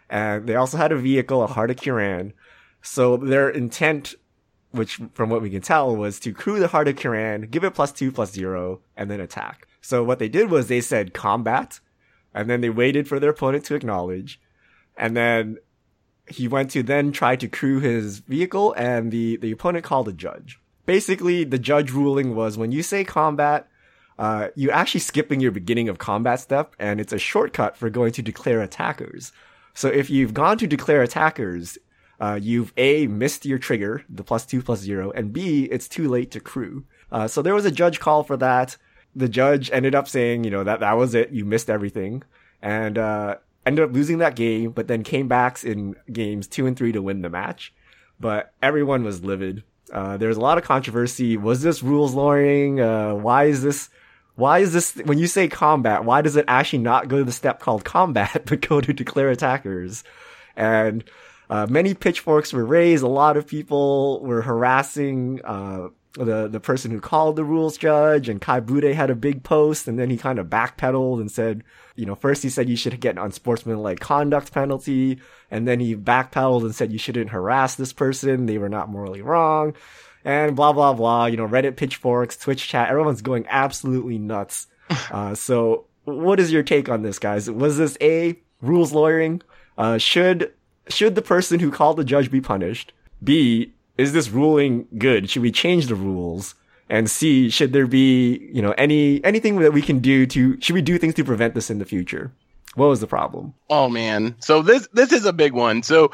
And 0.09 0.47
they 0.47 0.55
also 0.55 0.77
had 0.77 0.91
a 0.91 0.97
vehicle, 0.97 1.43
a 1.43 1.47
Heart 1.47 1.71
of 1.71 1.77
Kiran. 1.77 2.33
So 2.81 3.17
their 3.17 3.49
intent 3.49 4.15
which 4.71 4.99
from 5.13 5.29
what 5.29 5.41
we 5.41 5.49
can 5.49 5.61
tell 5.61 5.95
was 5.95 6.19
to 6.19 6.33
crew 6.33 6.59
the 6.59 6.67
Heart 6.67 6.89
of 6.89 6.95
Kiran, 6.95 7.49
give 7.49 7.63
it 7.63 7.73
plus 7.73 7.91
two, 7.91 8.11
plus 8.11 8.31
zero, 8.31 8.81
and 8.95 9.09
then 9.09 9.19
attack. 9.19 9.67
So 9.81 10.03
what 10.03 10.19
they 10.19 10.29
did 10.29 10.51
was 10.51 10.67
they 10.67 10.81
said 10.81 11.13
combat, 11.13 11.79
and 12.33 12.49
then 12.49 12.61
they 12.61 12.69
waited 12.69 13.07
for 13.07 13.19
their 13.19 13.31
opponent 13.31 13.65
to 13.65 13.75
acknowledge, 13.75 14.39
and 14.97 15.17
then 15.17 15.57
he 16.27 16.47
went 16.47 16.69
to 16.71 16.83
then 16.83 17.11
try 17.11 17.35
to 17.35 17.47
crew 17.47 17.79
his 17.79 18.19
vehicle, 18.19 18.73
and 18.73 19.11
the, 19.11 19.37
the 19.37 19.51
opponent 19.51 19.85
called 19.85 20.07
a 20.07 20.13
judge. 20.13 20.59
Basically, 20.85 21.43
the 21.43 21.59
judge 21.59 21.91
ruling 21.91 22.35
was 22.35 22.57
when 22.57 22.71
you 22.71 22.83
say 22.83 23.03
combat, 23.03 23.67
uh, 24.19 24.49
you're 24.55 24.73
actually 24.73 24.99
skipping 24.99 25.39
your 25.39 25.51
beginning 25.51 25.89
of 25.89 25.97
combat 25.97 26.39
step, 26.41 26.75
and 26.77 26.99
it's 26.99 27.13
a 27.13 27.17
shortcut 27.17 27.77
for 27.77 27.89
going 27.89 28.11
to 28.11 28.21
declare 28.21 28.61
attackers. 28.61 29.31
So 29.73 29.87
if 29.87 30.09
you've 30.09 30.33
gone 30.33 30.57
to 30.59 30.67
declare 30.67 31.01
attackers, 31.01 31.77
uh, 32.19 32.39
you've 32.41 32.73
A, 32.77 33.07
missed 33.07 33.45
your 33.45 33.57
trigger, 33.57 34.03
the 34.09 34.23
plus 34.23 34.45
two, 34.45 34.61
plus 34.61 34.79
zero, 34.79 35.11
and 35.11 35.31
B, 35.31 35.63
it's 35.65 35.87
too 35.87 36.09
late 36.09 36.31
to 36.31 36.39
crew. 36.39 36.83
Uh, 37.11 37.27
so 37.27 37.41
there 37.41 37.55
was 37.55 37.65
a 37.65 37.71
judge 37.71 37.99
call 37.99 38.23
for 38.23 38.37
that. 38.37 38.77
The 39.15 39.29
judge 39.29 39.71
ended 39.71 39.95
up 39.95 40.07
saying, 40.07 40.43
you 40.43 40.51
know, 40.51 40.63
that 40.63 40.81
that 40.81 40.97
was 40.97 41.15
it. 41.15 41.31
You 41.31 41.45
missed 41.45 41.69
everything. 41.69 42.23
And, 42.61 42.97
uh, 42.97 43.37
ended 43.65 43.85
up 43.85 43.93
losing 43.93 44.17
that 44.17 44.35
game, 44.35 44.71
but 44.71 44.87
then 44.87 45.03
came 45.03 45.27
back 45.27 45.63
in 45.63 45.95
games 46.11 46.47
two 46.47 46.67
and 46.67 46.75
three 46.75 46.91
to 46.91 47.01
win 47.01 47.21
the 47.21 47.29
match. 47.29 47.73
But 48.19 48.53
everyone 48.61 49.03
was 49.03 49.23
livid. 49.23 49.63
Uh, 49.91 50.17
there 50.17 50.27
was 50.27 50.37
a 50.37 50.41
lot 50.41 50.57
of 50.57 50.63
controversy. 50.63 51.37
Was 51.37 51.61
this 51.61 51.81
rules 51.81 52.13
lawyering? 52.13 52.81
Uh, 52.81 53.15
why 53.15 53.45
is 53.45 53.63
this, 53.63 53.89
why 54.35 54.59
is 54.59 54.73
this, 54.73 54.95
when 54.95 55.17
you 55.17 55.27
say 55.27 55.47
combat, 55.47 56.03
why 56.03 56.21
does 56.21 56.35
it 56.35 56.45
actually 56.47 56.79
not 56.79 57.07
go 57.07 57.19
to 57.19 57.23
the 57.23 57.31
step 57.31 57.59
called 57.59 57.85
combat, 57.85 58.43
but 58.45 58.67
go 58.67 58.81
to 58.81 58.93
declare 58.93 59.29
attackers? 59.29 60.03
And, 60.55 61.03
uh, 61.49 61.67
many 61.69 61.93
pitchforks 61.93 62.53
were 62.53 62.65
raised. 62.65 63.03
A 63.03 63.07
lot 63.07 63.37
of 63.37 63.47
people 63.47 64.21
were 64.21 64.41
harassing, 64.41 65.41
uh, 65.43 65.89
the, 66.13 66.47
the 66.47 66.59
person 66.59 66.91
who 66.91 66.99
called 66.99 67.35
the 67.35 67.43
rules 67.43 67.77
judge 67.77 68.29
and 68.29 68.41
Kai 68.41 68.61
Budde 68.61 68.93
had 68.93 69.09
a 69.09 69.15
big 69.15 69.43
post 69.43 69.87
and 69.87 69.97
then 69.99 70.09
he 70.09 70.17
kind 70.17 70.39
of 70.39 70.47
backpedaled 70.47 71.19
and 71.19 71.31
said, 71.31 71.63
you 71.95 72.05
know, 72.05 72.15
first 72.15 72.43
he 72.43 72.49
said 72.49 72.67
you 72.67 72.75
should 72.75 72.99
get 72.99 73.15
an 73.15 73.23
unsportsmanlike 73.23 73.99
conduct 73.99 74.51
penalty 74.51 75.19
and 75.51 75.67
then 75.67 75.79
he 75.79 75.95
backpedaled 75.95 76.61
and 76.61 76.73
said 76.73 76.91
you 76.91 76.97
shouldn't 76.97 77.29
harass 77.29 77.75
this 77.75 77.93
person. 77.93 78.47
They 78.47 78.57
were 78.57 78.69
not 78.69 78.89
morally 78.89 79.21
wrong 79.21 79.75
and 80.25 80.55
blah, 80.55 80.73
blah, 80.73 80.93
blah. 80.93 81.27
You 81.27 81.37
know, 81.37 81.47
Reddit 81.47 81.77
pitchforks, 81.77 82.37
Twitch 82.37 82.67
chat, 82.67 82.89
everyone's 82.89 83.21
going 83.21 83.45
absolutely 83.49 84.17
nuts. 84.17 84.67
Uh, 85.11 85.35
so 85.35 85.85
what 86.05 86.39
is 86.39 86.51
your 86.51 86.63
take 86.63 86.89
on 86.89 87.03
this, 87.03 87.19
guys? 87.19 87.49
Was 87.49 87.77
this 87.77 87.95
a 88.01 88.39
rules 88.59 88.91
lawyering? 88.91 89.39
Uh, 89.77 89.99
should, 89.99 90.51
should 90.89 91.15
the 91.15 91.21
person 91.21 91.59
who 91.59 91.71
called 91.71 91.97
the 91.97 92.03
judge 92.03 92.31
be 92.31 92.41
punished? 92.41 92.93
B, 93.23 93.73
is 93.97 94.13
this 94.13 94.29
ruling 94.29 94.87
good? 94.97 95.29
Should 95.29 95.41
we 95.41 95.51
change 95.51 95.87
the 95.87 95.95
rules? 95.95 96.55
And 96.89 97.09
C, 97.09 97.49
should 97.49 97.73
there 97.73 97.87
be, 97.87 98.49
you 98.51 98.61
know, 98.61 98.73
any, 98.77 99.23
anything 99.23 99.57
that 99.59 99.73
we 99.73 99.81
can 99.81 99.99
do 99.99 100.25
to, 100.27 100.59
should 100.59 100.73
we 100.73 100.81
do 100.81 100.97
things 100.97 101.13
to 101.15 101.23
prevent 101.23 101.53
this 101.53 101.69
in 101.69 101.79
the 101.79 101.85
future? 101.85 102.31
What 102.75 102.87
was 102.87 102.99
the 102.99 103.07
problem? 103.07 103.53
Oh 103.69 103.89
man. 103.89 104.35
So 104.39 104.61
this 104.61 104.87
this 104.93 105.11
is 105.11 105.25
a 105.25 105.33
big 105.33 105.53
one. 105.53 105.83
So 105.83 106.11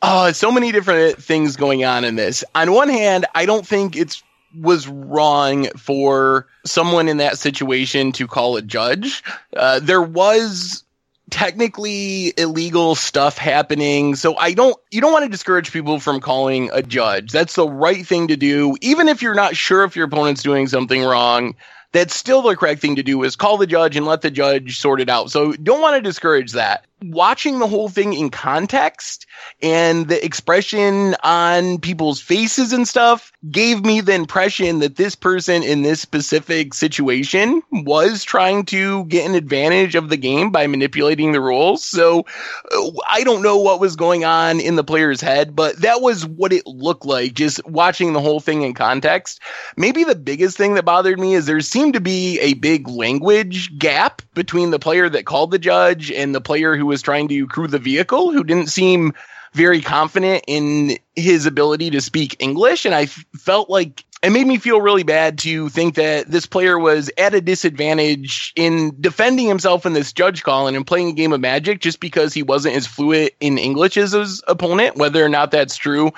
uh 0.00 0.32
so 0.32 0.52
many 0.52 0.72
different 0.72 1.22
things 1.22 1.56
going 1.56 1.84
on 1.84 2.04
in 2.04 2.16
this. 2.16 2.44
On 2.54 2.72
one 2.72 2.88
hand, 2.88 3.26
I 3.34 3.46
don't 3.46 3.66
think 3.66 3.96
it's 3.96 4.22
was 4.60 4.86
wrong 4.86 5.66
for 5.78 6.46
someone 6.64 7.08
in 7.08 7.16
that 7.16 7.38
situation 7.38 8.12
to 8.12 8.26
call 8.26 8.56
a 8.56 8.62
judge. 8.62 9.22
Uh, 9.56 9.80
there 9.80 10.02
was 10.02 10.84
technically 11.32 12.34
illegal 12.36 12.94
stuff 12.94 13.38
happening. 13.38 14.14
So 14.14 14.36
I 14.36 14.52
don't, 14.52 14.76
you 14.90 15.00
don't 15.00 15.12
want 15.12 15.24
to 15.24 15.30
discourage 15.30 15.72
people 15.72 15.98
from 15.98 16.20
calling 16.20 16.70
a 16.72 16.82
judge. 16.82 17.32
That's 17.32 17.54
the 17.54 17.66
right 17.66 18.06
thing 18.06 18.28
to 18.28 18.36
do. 18.36 18.76
Even 18.82 19.08
if 19.08 19.22
you're 19.22 19.34
not 19.34 19.56
sure 19.56 19.82
if 19.82 19.96
your 19.96 20.04
opponent's 20.06 20.42
doing 20.42 20.68
something 20.68 21.02
wrong, 21.02 21.56
that's 21.92 22.14
still 22.14 22.42
the 22.42 22.54
correct 22.54 22.80
thing 22.80 22.96
to 22.96 23.02
do 23.02 23.22
is 23.22 23.34
call 23.34 23.56
the 23.56 23.66
judge 23.66 23.96
and 23.96 24.06
let 24.06 24.20
the 24.20 24.30
judge 24.30 24.78
sort 24.78 25.00
it 25.00 25.08
out. 25.08 25.30
So 25.30 25.52
don't 25.52 25.80
want 25.80 25.96
to 25.96 26.02
discourage 26.02 26.52
that. 26.52 26.86
Watching 27.04 27.58
the 27.58 27.66
whole 27.66 27.88
thing 27.88 28.12
in 28.12 28.30
context 28.30 29.26
and 29.60 30.08
the 30.08 30.24
expression 30.24 31.14
on 31.22 31.78
people's 31.78 32.20
faces 32.20 32.72
and 32.72 32.86
stuff 32.86 33.32
gave 33.50 33.84
me 33.84 34.00
the 34.00 34.14
impression 34.14 34.78
that 34.80 34.96
this 34.96 35.14
person 35.14 35.62
in 35.62 35.82
this 35.82 36.00
specific 36.00 36.74
situation 36.74 37.62
was 37.70 38.22
trying 38.22 38.64
to 38.66 39.04
get 39.06 39.28
an 39.28 39.34
advantage 39.34 39.94
of 39.94 40.08
the 40.08 40.16
game 40.16 40.50
by 40.50 40.66
manipulating 40.66 41.32
the 41.32 41.40
rules. 41.40 41.84
So 41.84 42.24
uh, 42.70 42.90
I 43.08 43.24
don't 43.24 43.42
know 43.42 43.58
what 43.58 43.80
was 43.80 43.96
going 43.96 44.24
on 44.24 44.60
in 44.60 44.76
the 44.76 44.84
player's 44.84 45.20
head, 45.20 45.56
but 45.56 45.76
that 45.82 46.00
was 46.00 46.24
what 46.24 46.52
it 46.52 46.66
looked 46.66 47.04
like 47.04 47.34
just 47.34 47.64
watching 47.66 48.12
the 48.12 48.20
whole 48.20 48.40
thing 48.40 48.62
in 48.62 48.74
context. 48.74 49.40
Maybe 49.76 50.04
the 50.04 50.14
biggest 50.14 50.56
thing 50.56 50.74
that 50.74 50.84
bothered 50.84 51.18
me 51.18 51.34
is 51.34 51.46
there 51.46 51.60
seemed 51.60 51.94
to 51.94 52.00
be 52.00 52.38
a 52.40 52.54
big 52.54 52.86
language 52.88 53.76
gap 53.78 54.22
between 54.34 54.70
the 54.70 54.78
player 54.78 55.08
that 55.08 55.26
called 55.26 55.50
the 55.50 55.58
judge 55.58 56.10
and 56.12 56.34
the 56.34 56.40
player 56.40 56.76
who 56.76 56.91
was 56.92 57.02
trying 57.02 57.28
to 57.28 57.46
crew 57.46 57.66
the 57.66 57.78
vehicle 57.78 58.30
who 58.30 58.44
didn't 58.44 58.68
seem 58.68 59.14
very 59.54 59.80
confident 59.80 60.44
in 60.46 60.98
his 61.16 61.46
ability 61.46 61.90
to 61.90 62.00
speak 62.00 62.36
English. 62.38 62.84
And 62.84 62.94
I 62.94 63.02
f- 63.02 63.24
felt 63.36 63.68
like 63.68 64.04
it 64.22 64.30
made 64.30 64.46
me 64.46 64.56
feel 64.58 64.80
really 64.80 65.02
bad 65.02 65.38
to 65.38 65.68
think 65.68 65.96
that 65.96 66.30
this 66.30 66.46
player 66.46 66.78
was 66.78 67.10
at 67.18 67.34
a 67.34 67.40
disadvantage 67.40 68.52
in 68.54 68.96
defending 69.00 69.48
himself 69.48 69.84
in 69.84 69.94
this 69.94 70.12
judge 70.12 70.44
call 70.44 70.68
and 70.68 70.76
in 70.76 70.84
playing 70.84 71.08
a 71.08 71.12
game 71.12 71.32
of 71.32 71.40
magic 71.40 71.80
just 71.80 71.98
because 71.98 72.32
he 72.32 72.44
wasn't 72.44 72.76
as 72.76 72.86
fluent 72.86 73.32
in 73.40 73.58
English 73.58 73.96
as 73.96 74.12
his 74.12 74.40
opponent, 74.46 74.96
whether 74.96 75.24
or 75.24 75.28
not 75.28 75.50
that's 75.50 75.76
true. 75.76 76.12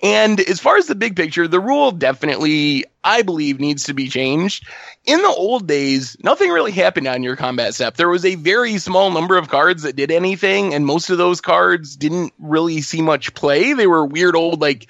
And 0.00 0.38
as 0.38 0.60
far 0.60 0.76
as 0.76 0.86
the 0.86 0.94
big 0.94 1.16
picture, 1.16 1.48
the 1.48 1.58
rule 1.58 1.90
definitely, 1.90 2.84
I 3.02 3.22
believe, 3.22 3.58
needs 3.58 3.84
to 3.84 3.94
be 3.94 4.08
changed. 4.08 4.64
In 5.04 5.20
the 5.22 5.28
old 5.28 5.66
days, 5.66 6.16
nothing 6.22 6.50
really 6.50 6.70
happened 6.70 7.08
on 7.08 7.24
your 7.24 7.34
combat 7.34 7.74
step. 7.74 7.96
There 7.96 8.08
was 8.08 8.24
a 8.24 8.36
very 8.36 8.78
small 8.78 9.10
number 9.10 9.36
of 9.36 9.48
cards 9.48 9.82
that 9.82 9.96
did 9.96 10.12
anything, 10.12 10.74
and 10.74 10.86
most 10.86 11.10
of 11.10 11.18
those 11.18 11.40
cards 11.40 11.96
didn't 11.96 12.32
really 12.38 12.82
see 12.82 13.02
much 13.02 13.34
play. 13.34 13.72
They 13.72 13.88
were 13.88 14.06
weird 14.06 14.36
old, 14.36 14.60
like 14.60 14.86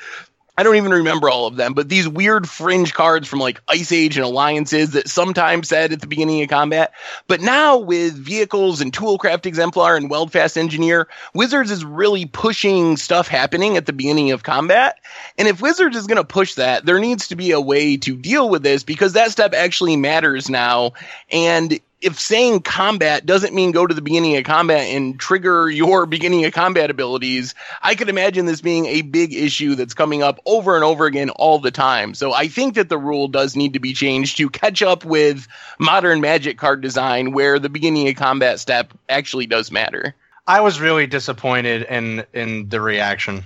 I 0.59 0.65
don't 0.65 0.75
even 0.75 0.91
remember 0.91 1.31
all 1.31 1.47
of 1.47 1.55
them, 1.55 1.73
but 1.73 1.89
these 1.89 2.09
weird 2.09 2.49
fringe 2.49 2.93
cards 2.93 3.29
from 3.29 3.39
like 3.39 3.61
Ice 3.69 3.93
Age 3.93 4.17
and 4.17 4.27
Alliances 4.27 4.91
that 4.91 5.09
sometimes 5.09 5.69
said 5.69 5.93
at 5.93 6.01
the 6.01 6.09
beginning 6.09 6.43
of 6.43 6.49
combat. 6.49 6.95
But 7.29 7.41
now 7.41 7.79
with 7.79 8.15
vehicles 8.15 8.81
and 8.81 8.93
Toolcraft 8.93 9.47
Exemplar 9.47 9.95
and 9.95 10.11
Weldfast 10.11 10.57
Engineer, 10.57 11.07
Wizards 11.33 11.71
is 11.71 11.85
really 11.85 12.27
pushing 12.27 12.97
stuff 12.97 13.29
happening 13.29 13.77
at 13.77 13.87
the 13.87 13.93
beginning 13.93 14.33
of 14.33 14.43
combat. 14.43 14.99
And 15.39 15.47
if 15.47 15.63
Wizards 15.63 15.97
is 15.97 16.09
going 16.09 16.17
to 16.17 16.25
push 16.25 16.55
that, 16.55 16.85
there 16.85 16.99
needs 16.99 17.29
to 17.29 17.37
be 17.37 17.53
a 17.53 17.61
way 17.61 17.97
to 17.99 18.17
deal 18.17 18.51
with 18.51 18.65
this 18.65 18.83
because 18.83 19.13
that 19.13 19.31
step 19.31 19.55
actually 19.55 19.97
matters 19.97 20.51
now. 20.51 20.95
And 21.31 21.79
if 22.01 22.19
saying 22.19 22.61
combat 22.61 23.27
doesn't 23.27 23.55
mean 23.55 23.73
go 23.73 23.87
to 23.87 23.95
the 23.95 24.03
beginning 24.03 24.37
of 24.37 24.45
combat 24.45 24.87
and 24.89 25.19
trigger 25.19 25.69
your 25.69 26.07
beginning 26.07 26.45
of 26.45 26.53
combat 26.53 26.91
abilities, 26.91 27.55
I 27.83 27.97
could 27.97 28.09
imagine 28.09 28.47
this 28.47 28.61
being 28.61 28.87
a 28.87 29.03
big 29.03 29.35
issue 29.35 29.75
that's 29.75 29.95
coming 29.95 30.23
up 30.23 30.39
over 30.47 30.77
and 30.77 30.85
over 30.85 31.07
again 31.07 31.31
all 31.31 31.59
the 31.59 31.73
time. 31.73 32.15
So 32.15 32.33
I 32.33 32.47
think 32.47 32.75
that 32.75 32.89
the 32.89 32.99
rule 32.99 33.27
does 33.27 33.57
need 33.57 33.73
to 33.73 33.81
be 33.81 33.95
changed 33.95 34.37
to 34.37 34.49
catch 34.49 34.81
up 34.81 35.05
with 35.05 35.49
modern 35.81 36.21
magic 36.21 36.57
card 36.57 36.83
design 36.83 37.33
where 37.33 37.59
the 37.59 37.69
beginning 37.69 38.09
of 38.09 38.15
combat 38.15 38.61
step 38.61 38.95
actually 39.09 39.47
does 39.47 39.73
matter. 39.73 40.15
I 40.47 40.61
was 40.61 40.81
really 40.81 41.07
disappointed 41.07 41.83
in 41.83 42.25
in 42.33 42.69
the 42.69 42.81
reaction 42.81 43.45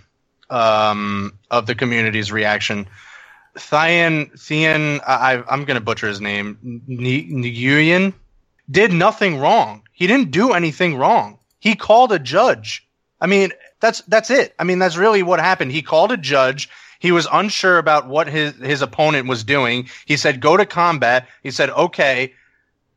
um, 0.50 1.38
of 1.50 1.66
the 1.66 1.74
community's 1.74 2.30
reaction. 2.30 2.86
Thian, 3.56 4.30
Thian, 4.32 5.00
I, 5.06 5.42
I'm 5.48 5.64
going 5.64 5.74
to 5.74 5.84
butcher 5.84 6.08
his 6.08 6.20
name. 6.20 6.82
Nguyen 6.88 8.14
did 8.70 8.92
nothing 8.92 9.38
wrong. 9.38 9.82
He 9.92 10.06
didn't 10.06 10.30
do 10.30 10.52
anything 10.52 10.96
wrong. 10.96 11.38
He 11.58 11.74
called 11.74 12.12
a 12.12 12.18
judge. 12.18 12.86
I 13.20 13.26
mean, 13.26 13.52
that's 13.80 14.00
that's 14.02 14.30
it. 14.30 14.54
I 14.58 14.64
mean, 14.64 14.78
that's 14.78 14.96
really 14.96 15.22
what 15.22 15.40
happened. 15.40 15.72
He 15.72 15.82
called 15.82 16.12
a 16.12 16.16
judge. 16.16 16.68
He 16.98 17.12
was 17.12 17.28
unsure 17.32 17.78
about 17.78 18.08
what 18.08 18.28
his 18.28 18.54
his 18.56 18.82
opponent 18.82 19.28
was 19.28 19.44
doing. 19.44 19.88
He 20.06 20.16
said, 20.16 20.40
"Go 20.40 20.56
to 20.56 20.66
combat." 20.66 21.28
He 21.42 21.50
said, 21.50 21.70
"Okay," 21.70 22.32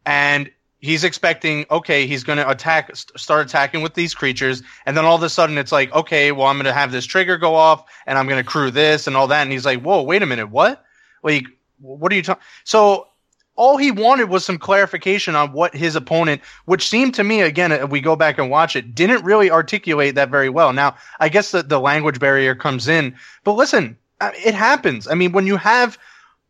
and 0.05 0.49
he's 0.85 1.03
expecting, 1.03 1.65
okay, 1.71 2.05
he's 2.05 2.23
going 2.23 2.37
to 2.37 2.47
attack, 2.49 2.95
start 2.95 3.47
attacking 3.47 3.81
with 3.81 3.95
these 3.95 4.13
creatures, 4.13 4.61
and 4.85 4.95
then 4.95 5.03
all 5.03 5.15
of 5.15 5.23
a 5.23 5.29
sudden 5.29 5.57
it's 5.57 5.71
like, 5.71 5.91
okay, 5.93 6.31
well, 6.31 6.45
I'm 6.47 6.57
going 6.57 6.65
to 6.65 6.73
have 6.73 6.91
this 6.91 7.05
trigger 7.05 7.37
go 7.37 7.55
off, 7.55 7.83
and 8.05 8.17
I'm 8.17 8.27
going 8.27 8.41
to 8.41 8.47
crew 8.47 8.69
this 8.69 9.07
and 9.07 9.17
all 9.17 9.27
that, 9.27 9.41
and 9.41 9.51
he's 9.51 9.65
like, 9.65 9.81
whoa, 9.81 10.03
wait 10.03 10.21
a 10.21 10.27
minute, 10.27 10.49
what? 10.49 10.85
Like, 11.23 11.45
what 11.79 12.11
are 12.11 12.15
you 12.15 12.21
talking? 12.21 12.43
So 12.63 13.07
all 13.55 13.77
he 13.77 13.91
wanted 13.91 14.29
was 14.29 14.45
some 14.45 14.57
clarification 14.57 15.35
on 15.35 15.51
what 15.53 15.73
his 15.73 15.95
opponent, 15.95 16.41
which 16.65 16.89
seemed 16.89 17.13
to 17.15 17.23
me, 17.23 17.41
again, 17.41 17.89
we 17.89 18.01
go 18.01 18.15
back 18.15 18.37
and 18.37 18.49
watch 18.49 18.75
it, 18.75 18.93
didn't 18.93 19.23
really 19.23 19.49
articulate 19.49 20.15
that 20.15 20.29
very 20.29 20.49
well. 20.49 20.73
Now, 20.73 20.95
I 21.19 21.29
guess 21.29 21.51
that 21.51 21.69
the 21.69 21.79
language 21.79 22.19
barrier 22.19 22.55
comes 22.55 22.87
in, 22.87 23.15
but 23.43 23.53
listen, 23.53 23.97
it 24.21 24.53
happens. 24.53 25.07
I 25.07 25.15
mean, 25.15 25.31
when 25.31 25.47
you 25.47 25.57
have 25.57 25.97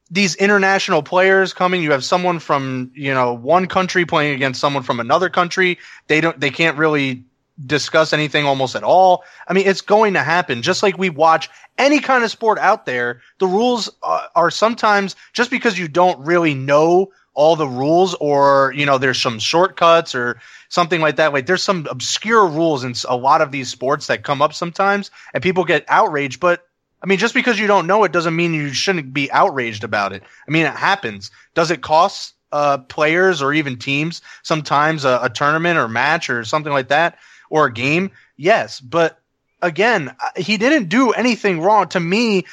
these 0.10 0.36
international 0.36 1.04
players 1.04 1.54
coming, 1.54 1.82
you 1.82 1.92
have 1.92 2.04
someone 2.04 2.40
from, 2.40 2.92
you 2.94 3.14
know, 3.14 3.34
one 3.34 3.68
country 3.68 4.06
playing 4.06 4.36
against 4.36 4.62
someone 4.62 4.84
from 4.84 5.00
another 5.00 5.30
country, 5.30 5.80
they 6.08 6.22
don't, 6.22 6.40
they 6.40 6.52
can't 6.52 6.78
really 6.78 7.24
discuss 7.64 8.14
anything 8.14 8.46
almost 8.46 8.76
at 8.76 8.84
all. 8.84 9.24
I 9.48 9.54
mean, 9.54 9.68
it's 9.68 9.82
going 9.82 10.14
to 10.14 10.24
happen. 10.24 10.62
Just 10.62 10.84
like 10.84 10.98
we 10.98 11.10
watch 11.10 11.50
any 11.78 12.00
kind 12.00 12.24
of 12.24 12.32
sport 12.32 12.60
out 12.60 12.86
there, 12.86 13.22
the 13.40 13.48
rules 13.48 13.90
are, 14.04 14.30
are 14.36 14.52
sometimes 14.52 15.16
just 15.34 15.52
because 15.52 15.78
you 15.80 15.88
don't 15.88 16.26
really 16.26 16.54
know 16.54 17.12
all 17.34 17.56
the 17.56 17.68
rules 17.68 18.14
or, 18.16 18.74
you 18.76 18.86
know, 18.86 18.98
there's 18.98 19.22
some 19.22 19.40
shortcuts 19.40 20.16
or 20.16 20.40
something 20.70 21.02
like 21.02 21.18
that. 21.18 21.34
Like 21.34 21.46
there's 21.46 21.64
some 21.64 21.86
obscure 21.90 22.48
rules 22.48 22.84
in 22.84 22.94
a 23.08 23.16
lot 23.16 23.42
of 23.42 23.52
these 23.52 23.70
sports 23.70 24.08
that 24.08 24.24
come 24.24 24.42
up 24.42 24.54
sometimes 24.54 25.12
and 25.34 25.44
people 25.44 25.66
get 25.66 25.86
outraged. 25.88 26.40
But 26.40 26.66
I 27.04 27.08
mean, 27.08 27.20
just 27.20 27.34
because 27.34 27.60
you 27.60 27.68
don't 27.68 27.88
know 27.88 28.04
it 28.04 28.12
doesn't 28.12 28.36
mean 28.36 28.54
you 28.54 28.74
shouldn't 28.74 29.14
be 29.14 29.32
outraged 29.32 29.84
about 29.84 30.14
it. 30.14 30.24
I 30.48 30.52
mean, 30.52 30.66
it 30.66 30.74
happens. 30.76 31.30
Does 31.54 31.72
it 31.72 31.82
cost 31.82 32.34
uh, 32.52 32.78
players 32.78 33.42
or 33.42 33.54
even 33.54 33.78
teams 33.78 34.22
sometimes 34.44 35.04
a, 35.04 35.20
a 35.24 35.30
tournament 35.30 35.78
or 35.78 35.90
match 35.90 36.30
or 36.30 36.46
something 36.46 36.72
like 36.72 36.88
that? 36.88 37.18
Or 37.50 37.68
a 37.68 37.74
game, 37.74 38.12
yes. 38.38 38.80
But 38.80 39.20
again, 39.62 40.16
he 40.38 40.58
didn't 40.58 40.90
do 40.90 41.12
anything 41.12 41.62
wrong 41.62 41.88
to 41.90 42.00
me. 42.00 42.46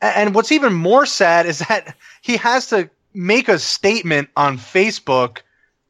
And 0.00 0.34
what's 0.34 0.52
even 0.52 0.72
more 0.72 1.06
sad 1.06 1.46
is 1.46 1.58
that 1.68 1.96
he 2.22 2.36
has 2.38 2.68
to 2.68 2.90
make 3.12 3.48
a 3.48 3.58
statement 3.58 4.28
on 4.36 4.58
Facebook, 4.58 5.38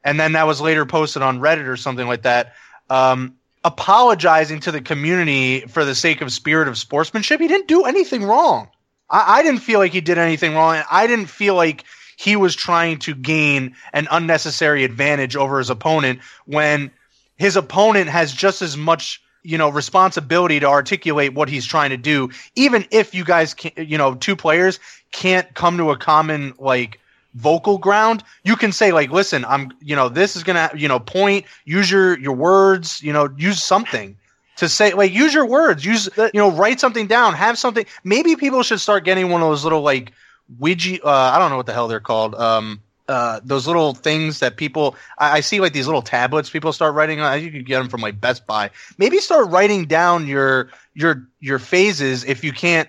and 0.02 0.20
then 0.20 0.32
that 0.32 0.46
was 0.46 0.60
later 0.60 0.84
posted 0.84 1.22
on 1.22 1.40
Reddit 1.40 1.66
or 1.66 1.76
something 1.76 2.06
like 2.06 2.22
that, 2.22 2.54
um, 2.90 3.36
apologizing 3.64 4.60
to 4.60 4.72
the 4.72 4.82
community 4.82 5.60
for 5.60 5.86
the 5.86 5.94
sake 5.94 6.20
of 6.20 6.30
spirit 6.30 6.68
of 6.68 6.76
sportsmanship. 6.76 7.40
He 7.40 7.48
didn't 7.48 7.68
do 7.68 7.84
anything 7.84 8.24
wrong. 8.24 8.68
I, 9.08 9.38
I 9.38 9.42
didn't 9.42 9.60
feel 9.60 9.78
like 9.78 9.92
he 9.92 10.02
did 10.02 10.18
anything 10.18 10.54
wrong. 10.54 10.76
And 10.76 10.84
I 10.90 11.06
didn't 11.06 11.26
feel 11.26 11.54
like 11.54 11.84
he 12.16 12.36
was 12.36 12.54
trying 12.54 12.98
to 13.00 13.14
gain 13.14 13.74
an 13.94 14.06
unnecessary 14.10 14.84
advantage 14.84 15.34
over 15.34 15.58
his 15.58 15.70
opponent 15.70 16.20
when– 16.44 16.90
his 17.36 17.56
opponent 17.56 18.08
has 18.08 18.32
just 18.32 18.62
as 18.62 18.76
much 18.76 19.20
you 19.42 19.58
know 19.58 19.68
responsibility 19.68 20.58
to 20.60 20.66
articulate 20.66 21.34
what 21.34 21.48
he's 21.48 21.66
trying 21.66 21.90
to 21.90 21.96
do 21.96 22.30
even 22.56 22.86
if 22.90 23.14
you 23.14 23.24
guys 23.24 23.54
can 23.54 23.72
you 23.76 23.98
know 23.98 24.14
two 24.14 24.36
players 24.36 24.80
can't 25.12 25.52
come 25.54 25.76
to 25.76 25.90
a 25.90 25.96
common 25.96 26.54
like 26.58 26.98
vocal 27.34 27.78
ground. 27.78 28.22
You 28.44 28.56
can 28.56 28.72
say 28.72 28.92
like 28.92 29.10
listen 29.10 29.44
i'm 29.44 29.72
you 29.80 29.96
know 29.96 30.08
this 30.08 30.36
is 30.36 30.42
gonna 30.44 30.70
you 30.74 30.88
know 30.88 30.98
point 30.98 31.44
use 31.64 31.90
your 31.90 32.18
your 32.18 32.34
words 32.34 33.02
you 33.02 33.12
know 33.12 33.28
use 33.36 33.62
something 33.62 34.16
to 34.56 34.68
say 34.68 34.94
like 34.94 35.12
use 35.12 35.34
your 35.34 35.46
words 35.46 35.84
use 35.84 36.08
you 36.16 36.30
know 36.34 36.50
write 36.50 36.80
something 36.80 37.06
down 37.06 37.34
have 37.34 37.58
something. 37.58 37.86
Maybe 38.04 38.36
people 38.36 38.62
should 38.62 38.80
start 38.80 39.04
getting 39.04 39.30
one 39.30 39.42
of 39.42 39.48
those 39.48 39.64
little 39.64 39.82
like 39.82 40.12
widget 40.60 41.00
uh, 41.04 41.10
i 41.34 41.38
don't 41.38 41.50
know 41.50 41.56
what 41.56 41.66
the 41.66 41.72
hell 41.72 41.88
they're 41.88 42.00
called 42.00 42.34
um 42.34 42.80
uh, 43.08 43.40
those 43.44 43.66
little 43.66 43.94
things 43.94 44.40
that 44.40 44.56
people 44.56 44.96
I, 45.18 45.38
I, 45.38 45.40
see 45.40 45.60
like 45.60 45.72
these 45.72 45.86
little 45.86 46.02
tablets 46.02 46.48
people 46.48 46.72
start 46.72 46.94
writing 46.94 47.20
on. 47.20 47.42
You 47.42 47.50
can 47.50 47.64
get 47.64 47.78
them 47.78 47.88
from 47.88 48.00
like 48.00 48.20
Best 48.20 48.46
Buy. 48.46 48.70
Maybe 48.96 49.18
start 49.18 49.50
writing 49.50 49.84
down 49.84 50.26
your 50.26 50.70
your 50.94 51.28
your 51.40 51.58
phases 51.58 52.24
if 52.24 52.44
you 52.44 52.52
can't, 52.52 52.88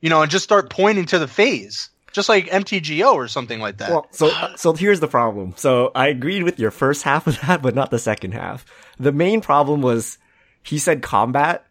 you 0.00 0.10
know, 0.10 0.22
and 0.22 0.30
just 0.30 0.44
start 0.44 0.68
pointing 0.68 1.06
to 1.06 1.18
the 1.18 1.28
phase, 1.28 1.90
just 2.12 2.28
like 2.28 2.46
MTGO 2.46 3.14
or 3.14 3.28
something 3.28 3.60
like 3.60 3.78
that. 3.78 3.90
Well, 3.90 4.06
so 4.10 4.30
so 4.56 4.72
here's 4.72 5.00
the 5.00 5.08
problem. 5.08 5.54
So 5.56 5.92
I 5.94 6.08
agreed 6.08 6.42
with 6.42 6.58
your 6.58 6.72
first 6.72 7.02
half 7.04 7.26
of 7.26 7.40
that, 7.42 7.62
but 7.62 7.74
not 7.74 7.90
the 7.90 8.00
second 8.00 8.32
half. 8.32 8.64
The 8.98 9.12
main 9.12 9.40
problem 9.40 9.80
was 9.80 10.18
he 10.64 10.78
said 10.78 11.02
combat, 11.02 11.64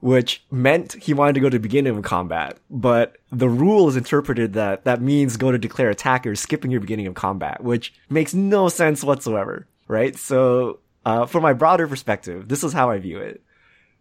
which 0.00 0.44
meant 0.50 0.92
he 0.94 1.12
wanted 1.12 1.32
to 1.34 1.40
go 1.40 1.50
to 1.50 1.58
beginning 1.58 1.96
of 1.96 2.02
combat, 2.04 2.58
but 2.70 3.16
the 3.32 3.48
rule 3.48 3.88
is 3.88 3.96
interpreted 3.96 4.52
that 4.52 4.84
that 4.84 5.02
means 5.02 5.36
go 5.36 5.50
to 5.50 5.58
declare 5.58 5.90
attacker, 5.90 6.34
skipping 6.34 6.70
your 6.70 6.80
beginning 6.80 7.06
of 7.06 7.14
combat, 7.14 7.62
which 7.62 7.92
makes 8.08 8.32
no 8.32 8.68
sense 8.68 9.02
whatsoever, 9.02 9.66
right? 9.88 10.16
So, 10.16 10.78
uh, 11.04 11.26
from 11.26 11.42
my 11.42 11.52
broader 11.52 11.88
perspective, 11.88 12.48
this 12.48 12.62
is 12.62 12.72
how 12.72 12.90
I 12.90 12.98
view 12.98 13.18
it. 13.18 13.42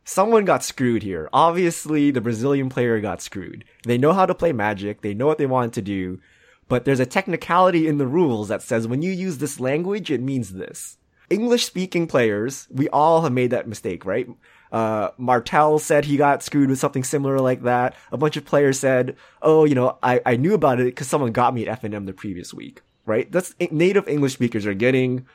Someone 0.04 0.46
got 0.46 0.64
screwed 0.64 1.04
here. 1.04 1.30
Obviously, 1.34 2.12
the 2.12 2.22
Brazilian 2.22 2.70
player 2.70 3.02
got 3.02 3.22
screwed. 3.22 3.66
They 3.84 3.98
know 3.98 4.14
how 4.14 4.26
to 4.26 4.36
play 4.36 4.54
magic, 4.54 5.02
they 5.02 5.14
know 5.14 5.26
what 5.26 5.38
they 5.38 5.46
want 5.46 5.74
to 5.74 5.82
do, 5.82 6.20
but 6.68 6.86
there's 6.86 7.00
a 7.00 7.06
technicality 7.06 7.88
in 7.88 7.98
the 7.98 8.08
rules 8.08 8.50
that 8.50 8.62
says 8.62 8.88
when 8.88 9.02
you 9.02 9.12
use 9.12 9.40
this 9.40 9.60
language, 9.60 10.12
it 10.12 10.22
means 10.22 10.54
this. 10.54 10.98
English 11.30 11.66
speaking 11.66 12.08
players, 12.08 12.68
we 12.70 12.88
all 12.90 13.22
have 13.24 13.34
made 13.34 13.52
that 13.52 13.68
mistake, 13.68 14.06
right? 14.06 14.28
Uh, 14.72 15.10
Martell 15.18 15.80
said 15.80 16.06
he 16.06 16.18
got 16.18 16.44
screwed 16.44 16.70
with 16.70 16.80
something 16.80 17.04
similar 17.04 17.40
like 17.40 17.64
that. 17.64 17.96
A 18.12 18.18
bunch 18.18 18.38
of 18.38 18.46
players 18.46 18.80
said, 18.80 19.16
"Oh, 19.42 19.66
you 19.66 19.76
know, 19.76 19.98
I, 20.04 20.22
I 20.26 20.36
knew 20.36 20.54
about 20.54 20.80
it 20.80 20.86
because 20.86 21.08
someone 21.08 21.32
got 21.32 21.54
me 21.54 21.68
at 21.68 21.82
FNM 21.82 22.06
the 22.06 22.14
previous 22.14 22.54
week." 22.54 22.82
Right? 23.06 23.32
That's 23.32 23.56
native 23.72 24.08
English 24.08 24.34
speakers 24.34 24.66
are 24.66 24.74
getting 24.74 25.26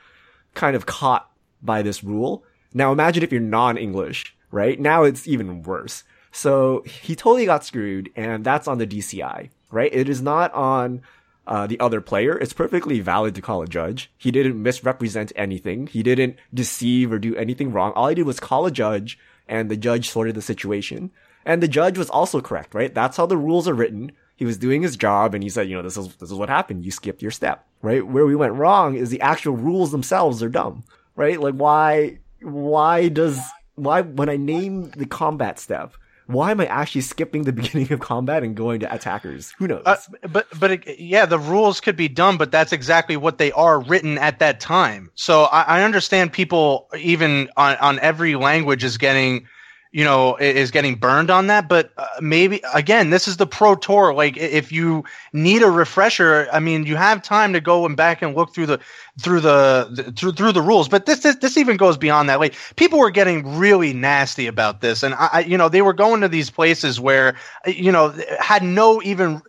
kind 0.55 0.77
of 0.77 0.85
caught 0.85 1.31
by 1.63 1.83
this 1.83 2.05
rule. 2.05 2.45
Now 2.75 2.93
imagine 2.93 3.23
if 3.23 3.33
you're 3.33 3.41
non-English, 3.41 4.37
right? 4.51 4.79
Now 4.79 5.05
it's 5.05 5.27
even 5.27 5.63
worse. 5.63 6.05
So 6.33 6.83
he 6.87 7.15
totally 7.15 7.47
got 7.47 7.65
screwed, 7.65 8.11
and 8.17 8.45
that's 8.45 8.67
on 8.67 8.79
the 8.79 8.87
DCI, 8.87 9.51
right? 9.71 9.93
It 9.93 10.09
is 10.09 10.23
not 10.23 10.53
on 10.55 11.03
uh, 11.47 11.67
the 11.67 11.81
other 11.81 12.01
player. 12.01 12.39
It's 12.39 12.53
perfectly 12.53 13.01
valid 13.01 13.35
to 13.35 13.43
call 13.43 13.63
a 13.63 13.67
judge. 13.67 14.11
He 14.17 14.31
didn't 14.31 14.63
misrepresent 14.63 15.33
anything. 15.37 15.87
He 15.87 16.03
didn't 16.03 16.37
deceive 16.53 17.13
or 17.13 17.19
do 17.19 17.35
anything 17.37 17.73
wrong. 17.73 17.93
All 17.93 18.09
he 18.09 18.15
did 18.15 18.27
was 18.27 18.41
call 18.41 18.67
a 18.67 18.71
judge 18.71 19.19
and 19.49 19.71
the 19.71 19.77
judge 19.77 20.09
sorted 20.09 20.35
the 20.35 20.43
situation. 20.43 21.11
And 21.45 21.63
the 21.63 21.69
judge 21.69 21.99
was 21.99 22.11
also 22.11 22.41
correct, 22.41 22.75
right? 22.75 22.95
That's 22.95 23.17
how 23.17 23.27
the 23.27 23.37
rules 23.37 23.67
are 23.67 23.75
written. 23.75 24.13
He 24.37 24.45
was 24.45 24.57
doing 24.59 24.83
his 24.83 24.97
job 24.97 25.35
and 25.35 25.43
he 25.43 25.49
said, 25.49 25.69
you 25.69 25.77
know, 25.77 25.83
this 25.83 25.97
is, 25.97 26.15
this 26.17 26.31
is 26.31 26.37
what 26.37 26.49
happened. 26.49 26.85
You 26.85 26.91
skipped 26.91 27.23
your 27.23 27.31
step, 27.31 27.67
right? 27.83 28.07
Where 28.07 28.27
we 28.27 28.37
went 28.37 28.55
wrong 28.55 28.95
is 28.95 29.11
the 29.11 29.21
actual 29.21 29.57
rules 29.57 29.91
themselves 29.91 30.43
are 30.43 30.49
dumb, 30.49 30.85
right? 31.17 31.41
Like 31.41 31.55
why, 31.55 32.19
why 32.41 33.09
does, 33.09 33.41
why, 33.75 34.03
when 34.03 34.29
I 34.29 34.37
name 34.37 34.91
the 34.91 35.07
combat 35.07 35.59
step, 35.59 35.95
why 36.33 36.51
am 36.51 36.61
I 36.61 36.67
actually 36.67 37.03
skipping 37.03 37.43
the 37.43 37.53
beginning 37.63 37.93
of 37.93 38.01
combat 38.01 38.43
and 38.43 38.55
going 38.55 38.81
to 38.81 38.95
attackers? 38.95 39.53
Who 39.59 39.69
knows? 39.69 39.83
Uh, 39.85 39.97
but 40.31 40.47
but 40.59 40.99
yeah, 40.99 41.27
the 41.27 41.39
rules 41.39 41.81
could 41.81 41.97
be 41.97 42.09
dumb, 42.09 42.39
but 42.39 42.51
that's 42.51 42.73
exactly 42.73 43.17
what 43.17 43.39
they 43.39 43.53
are 43.53 43.81
written 43.81 44.19
at 44.19 44.39
that 44.41 44.61
time. 44.61 45.11
So 45.15 45.45
I, 45.45 45.63
I 45.63 45.83
understand 45.83 46.33
people 46.33 46.89
even 46.99 47.51
on 47.57 47.77
on 47.77 47.99
every 48.01 48.37
language 48.37 48.85
is 48.85 48.99
getting 48.99 49.47
you 49.93 50.05
know, 50.05 50.37
is 50.37 50.71
getting 50.71 50.95
burned 50.95 51.31
on 51.31 51.47
that. 51.49 51.69
But 51.69 51.93
uh, 51.99 52.07
maybe 52.21 52.63
again, 52.75 53.11
this 53.11 53.29
is 53.29 53.37
the 53.37 53.47
pro 53.47 53.75
tour. 53.77 54.15
Like, 54.15 54.37
if 54.39 54.73
you 54.73 55.05
need 55.33 55.63
a 55.63 55.71
refresher, 55.71 56.49
I 56.53 56.61
mean, 56.61 56.87
you 56.87 56.97
have 56.97 57.23
time 57.23 57.53
to 57.53 57.61
go 57.61 57.87
and 57.87 57.97
back 57.97 58.23
and 58.23 58.35
look 58.35 58.55
through 58.55 58.67
the 58.67 58.81
through 59.21 59.41
the, 59.41 59.89
the 59.91 60.13
through 60.13 60.33
through 60.33 60.53
the 60.53 60.63
rules. 60.63 60.89
But 60.89 61.07
this, 61.07 61.21
this 61.21 61.37
this 61.37 61.57
even 61.57 61.77
goes 61.77 61.99
beyond 61.99 62.29
that. 62.29 62.41
Like, 62.41 62.55
people 62.77 62.99
were 62.99 63.11
getting 63.11 63.57
really 63.57 63.93
nasty 63.93 64.47
about 64.47 64.81
this, 64.81 65.03
and 65.03 65.15
I, 65.17 65.45
you 65.47 65.59
know, 65.59 65.69
they 65.69 65.83
were 65.83 65.93
going 65.93 66.23
to 66.23 66.29
these 66.29 66.51
places 66.51 66.99
where, 66.99 67.37
you 67.67 67.93
know, 67.93 68.15
had 68.41 68.63
no 68.63 69.03
even 69.03 69.43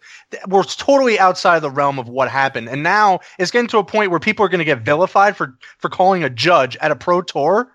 were 0.47 0.63
totally 0.63 1.17
outside 1.19 1.59
the 1.59 1.71
realm 1.71 1.99
of 1.99 2.09
what 2.09 2.29
happened. 2.29 2.67
And 2.67 2.83
now 2.83 3.19
it's 3.39 3.51
getting 3.51 3.67
to 3.69 3.77
a 3.77 3.83
point 3.83 4.11
where 4.11 4.19
people 4.19 4.45
are 4.45 4.49
going 4.49 4.59
to 4.59 4.65
get 4.65 4.79
vilified 4.79 5.37
for 5.37 5.57
for 5.77 5.89
calling 5.89 6.23
a 6.23 6.29
judge 6.29 6.75
at 6.77 6.91
a 6.91 6.95
pro 6.95 7.21
tour 7.21 7.71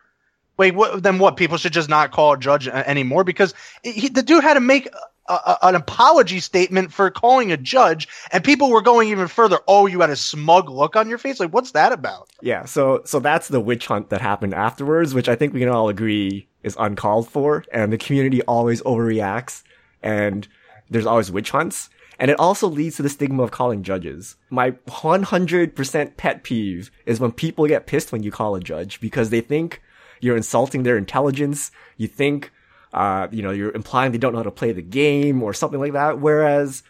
Wait, 0.59 0.75
what, 0.75 1.03
then 1.03 1.19
what? 1.19 1.37
People 1.37 1.57
should 1.57 1.73
just 1.73 1.89
not 1.89 2.11
call 2.11 2.33
a 2.33 2.39
judge 2.39 2.67
uh, 2.69 2.83
anymore 2.85 3.25
because 3.25 3.55
he, 3.85 4.09
the 4.09 4.23
dude 4.23 4.43
had 4.43 4.55
to 4.55 4.61
make 4.61 4.89
a, 5.29 5.33
a, 5.33 5.59
an 5.63 5.75
apology 5.75 6.41
statement 6.41 6.93
for 6.93 7.11
calling 7.11 7.53
a 7.53 7.57
judge, 7.57 8.09
and 8.33 8.43
people 8.43 8.71
were 8.71 8.83
going 8.83 9.09
even 9.09 9.29
further. 9.29 9.61
Oh, 9.69 9.87
you 9.87 10.01
had 10.01 10.11
a 10.11 10.17
smug 10.17 10.69
look 10.69 10.97
on 10.97 11.09
your 11.09 11.19
face. 11.19 11.39
Like, 11.39 11.53
what's 11.53 11.71
that 11.73 11.93
about? 11.93 12.29
Yeah, 12.43 12.65
so 12.65 13.03
so 13.05 13.21
that's 13.21 13.49
the 13.49 13.61
witch 13.61 13.87
hunt 13.87 14.11
that 14.11 14.21
happened 14.21 14.55
afterwards, 14.55 15.15
which 15.15 15.29
I 15.29 15.37
think 15.37 15.55
we 15.55 15.61
can 15.61 15.69
all 15.69 15.89
agree 15.89 16.49
is 16.63 16.77
uncalled 16.79 17.29
for, 17.29 17.65
and 17.73 17.93
the 17.93 17.99
community 17.99 18.43
always 18.43 18.83
overreacts, 18.83 19.63
and 20.03 20.49
there's 20.91 21.07
always 21.07 21.31
witch 21.31 21.51
hunts. 21.51 21.89
And 22.21 22.33
it 22.33 22.41
also 22.41 22.67
leads 22.67 22.97
to 22.97 23.03
the 23.03 23.09
stigma 23.09 23.45
of 23.45 23.53
calling 23.53 23.85
judges. 23.85 24.35
My 24.51 24.73
100% 24.73 26.17
pet 26.17 26.43
peeve 26.43 26.91
is 27.07 27.21
when 27.21 27.31
people 27.31 27.69
get 27.69 27.87
pissed 27.87 28.11
when 28.11 28.25
you 28.25 28.33
call 28.33 28.57
a 28.57 28.61
judge 28.61 29.01
because 29.01 29.31
they 29.31 29.41
think 29.41 29.81
you're 30.21 30.37
insulting 30.37 30.83
their 30.83 30.97
intelligence. 30.97 31.71
You 31.97 32.09
think, 32.09 32.53
uh, 32.93 33.29
you 33.31 33.43
know, 33.43 33.51
you're 33.51 33.73
implying 33.73 34.13
they 34.13 34.19
don't 34.19 34.33
know 34.33 34.39
how 34.39 34.45
to 34.45 34.51
play 34.51 34.73
the 34.73 34.83
game 34.83 35.43
or 35.43 35.53
something 35.53 35.81
like 35.81 35.93
that. 35.93 36.19
Whereas 36.21 36.83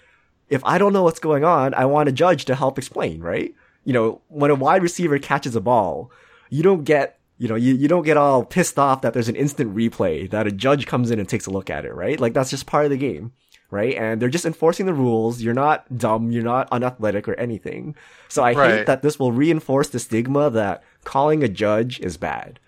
if 0.49 0.65
I 0.65 0.79
don't 0.79 0.93
know 0.93 1.03
what's 1.03 1.19
going 1.19 1.45
on, 1.45 1.75
I 1.75 1.85
want 1.85 2.09
a 2.09 2.13
judge 2.13 2.45
to 2.47 2.55
help 2.55 2.79
explain, 2.79 3.21
right? 3.21 3.55
You 3.85 3.93
know, 3.93 4.21
when 4.29 4.51
a 4.51 4.55
wide 4.55 4.83
receiver 4.83 5.19
catches 5.19 5.57
a 5.57 5.61
ball, 5.61 6.11
you 6.51 6.63
don't 6.63 6.85
get, 6.85 7.19
you 7.39 7.49
know, 7.49 7.55
you, 7.55 7.75
you 7.75 7.89
don't 7.89 8.05
get 8.05 8.17
all 8.17 8.45
pissed 8.45 8.79
off 8.79 9.03
that 9.03 9.15
there's 9.15 9.29
an 9.29 9.37
instant 9.37 9.75
replay, 9.75 10.29
that 10.31 10.47
a 10.47 10.53
judge 10.53 10.87
comes 10.87 11.11
in 11.11 11.19
and 11.19 11.29
takes 11.29 11.47
a 11.47 11.51
look 11.51 11.71
at 11.71 11.85
it, 11.85 11.95
right? 11.95 12.19
Like 12.19 12.33
that's 12.33 12.51
just 12.51 12.67
part 12.67 12.85
of 12.85 12.91
the 12.91 12.97
game 12.97 13.33
right? 13.71 13.95
And 13.97 14.21
they're 14.21 14.29
just 14.29 14.47
enforcing 14.47 14.87
the 14.87 14.95
rules. 14.95 15.43
You're 15.43 15.55
not 15.55 15.99
dumb. 15.99 16.31
You're 16.31 16.43
not 16.43 16.69
unathletic 16.73 17.29
or 17.29 17.35
anything. 17.35 17.95
So 18.29 18.43
I 18.43 18.53
right. 18.55 18.71
hate 18.71 18.87
that 18.87 19.03
this 19.03 19.19
will 19.19 19.33
reinforce 19.33 19.89
the 19.91 19.99
stigma 19.99 20.51
that 20.51 20.83
calling 21.05 21.43
a 21.43 21.49
judge 21.49 22.01
is 22.01 22.17
bad 22.17 22.59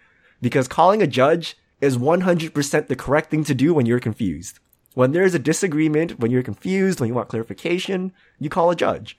because 0.40 0.68
calling 0.68 1.02
a 1.02 1.06
judge 1.06 1.56
is 1.80 1.96
100% 1.96 2.86
the 2.86 2.96
correct 2.96 3.30
thing 3.30 3.44
to 3.44 3.54
do 3.54 3.72
when 3.74 3.86
you're 3.86 4.00
confused. 4.00 4.58
When 4.94 5.12
there's 5.12 5.34
a 5.34 5.38
disagreement, 5.38 6.18
when 6.18 6.30
you're 6.30 6.42
confused, 6.42 7.00
when 7.00 7.08
you 7.08 7.14
want 7.14 7.28
clarification, 7.28 8.12
you 8.38 8.50
call 8.50 8.70
a 8.70 8.76
judge, 8.76 9.16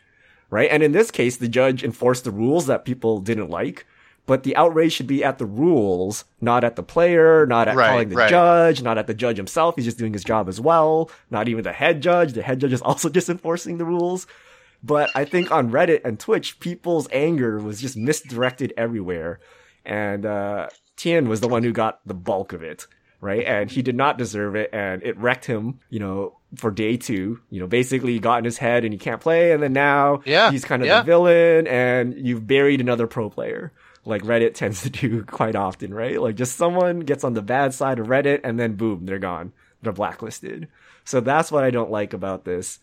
right? 0.49 0.69
And 0.69 0.83
in 0.83 0.91
this 0.91 1.11
case, 1.11 1.37
the 1.37 1.47
judge 1.47 1.83
enforced 1.83 2.23
the 2.23 2.31
rules 2.31 2.65
that 2.67 2.85
people 2.85 3.19
didn't 3.19 3.49
like, 3.49 3.85
but 4.25 4.43
the 4.43 4.55
outrage 4.55 4.93
should 4.93 5.07
be 5.07 5.23
at 5.23 5.37
the 5.37 5.45
rules, 5.45 6.25
not 6.41 6.63
at 6.63 6.75
the 6.75 6.83
player, 6.83 7.45
not 7.45 7.67
at 7.67 7.75
right, 7.75 7.89
calling 7.89 8.09
the 8.09 8.15
right. 8.15 8.29
judge, 8.29 8.81
not 8.81 8.97
at 8.97 9.07
the 9.07 9.13
judge 9.13 9.37
himself. 9.37 9.75
He's 9.75 9.85
just 9.85 9.97
doing 9.97 10.13
his 10.13 10.23
job 10.23 10.47
as 10.47 10.59
well. 10.59 11.09
Not 11.29 11.47
even 11.47 11.63
the 11.63 11.73
head 11.73 12.01
judge. 12.01 12.33
The 12.33 12.43
head 12.43 12.59
judge 12.59 12.73
is 12.73 12.81
also 12.83 13.09
just 13.09 13.29
enforcing 13.29 13.77
the 13.77 13.85
rules. 13.85 14.27
But 14.83 15.09
I 15.15 15.25
think 15.25 15.51
on 15.51 15.71
Reddit 15.71 16.01
and 16.03 16.19
Twitch, 16.19 16.59
people's 16.59 17.07
anger 17.11 17.59
was 17.59 17.81
just 17.81 17.95
misdirected 17.95 18.73
everywhere. 18.77 19.39
And, 19.85 20.25
uh, 20.25 20.67
Tien 21.01 21.27
was 21.27 21.41
the 21.41 21.47
one 21.47 21.63
who 21.63 21.71
got 21.71 21.99
the 22.05 22.13
bulk 22.13 22.53
of 22.53 22.61
it, 22.61 22.85
right? 23.21 23.43
And 23.43 23.71
he 23.71 23.81
did 23.81 23.95
not 23.95 24.19
deserve 24.19 24.55
it, 24.55 24.69
and 24.71 25.01
it 25.01 25.17
wrecked 25.17 25.45
him, 25.45 25.79
you 25.89 25.97
know, 25.97 26.37
for 26.55 26.69
day 26.69 26.95
two. 26.95 27.39
You 27.49 27.59
know, 27.59 27.65
basically 27.65 28.13
he 28.13 28.19
got 28.19 28.37
in 28.37 28.45
his 28.45 28.59
head 28.59 28.83
and 28.83 28.93
he 28.93 28.99
can't 28.99 29.19
play, 29.19 29.51
and 29.51 29.63
then 29.63 29.73
now 29.73 30.21
yeah, 30.25 30.51
he's 30.51 30.63
kind 30.63 30.83
of 30.83 30.87
yeah. 30.87 30.99
the 30.99 31.05
villain, 31.05 31.65
and 31.65 32.13
you've 32.15 32.45
buried 32.45 32.81
another 32.81 33.07
pro 33.07 33.31
player. 33.31 33.71
Like 34.05 34.21
Reddit 34.21 34.53
tends 34.53 34.83
to 34.83 34.91
do 34.91 35.23
quite 35.23 35.55
often, 35.55 35.91
right? 35.91 36.21
Like 36.21 36.35
just 36.35 36.55
someone 36.55 36.99
gets 36.99 37.23
on 37.23 37.33
the 37.33 37.41
bad 37.41 37.73
side 37.73 37.97
of 37.97 38.05
Reddit 38.05 38.41
and 38.43 38.59
then 38.59 38.75
boom, 38.75 39.07
they're 39.07 39.17
gone. 39.17 39.53
They're 39.81 39.93
blacklisted. 39.93 40.67
So 41.03 41.19
that's 41.19 41.51
what 41.51 41.63
I 41.63 41.71
don't 41.71 41.89
like 41.89 42.13
about 42.13 42.45
this. 42.45 42.77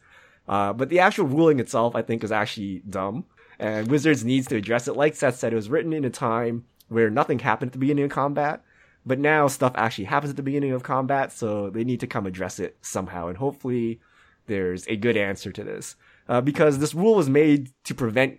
Uh, 0.48 0.72
but 0.72 0.88
the 0.88 0.98
actual 0.98 1.26
ruling 1.26 1.60
itself, 1.60 1.94
I 1.94 2.02
think, 2.02 2.24
is 2.24 2.32
actually 2.32 2.82
dumb. 2.88 3.26
And 3.60 3.88
Wizards 3.88 4.24
needs 4.24 4.48
to 4.48 4.56
address 4.56 4.88
it. 4.88 4.96
Like 4.96 5.14
Seth 5.14 5.36
said, 5.36 5.52
it 5.52 5.56
was 5.56 5.68
written 5.68 5.92
in 5.92 6.04
a 6.04 6.10
time 6.10 6.64
where 6.88 7.10
nothing 7.10 7.38
happened 7.38 7.70
at 7.70 7.72
the 7.72 7.78
beginning 7.78 8.04
of 8.04 8.10
combat, 8.10 8.62
but 9.06 9.18
now 9.18 9.48
stuff 9.48 9.72
actually 9.76 10.04
happens 10.04 10.30
at 10.30 10.36
the 10.36 10.42
beginning 10.42 10.72
of 10.72 10.82
combat, 10.82 11.32
so 11.32 11.70
they 11.70 11.84
need 11.84 12.00
to 12.00 12.06
come 12.06 12.26
address 12.26 12.58
it 12.58 12.76
somehow, 12.80 13.28
and 13.28 13.38
hopefully 13.38 14.00
there's 14.46 14.86
a 14.88 14.96
good 14.96 15.16
answer 15.16 15.52
to 15.52 15.64
this. 15.64 15.96
Uh, 16.28 16.40
because 16.40 16.78
this 16.78 16.94
rule 16.94 17.14
was 17.14 17.28
made 17.28 17.70
to 17.84 17.94
prevent 17.94 18.38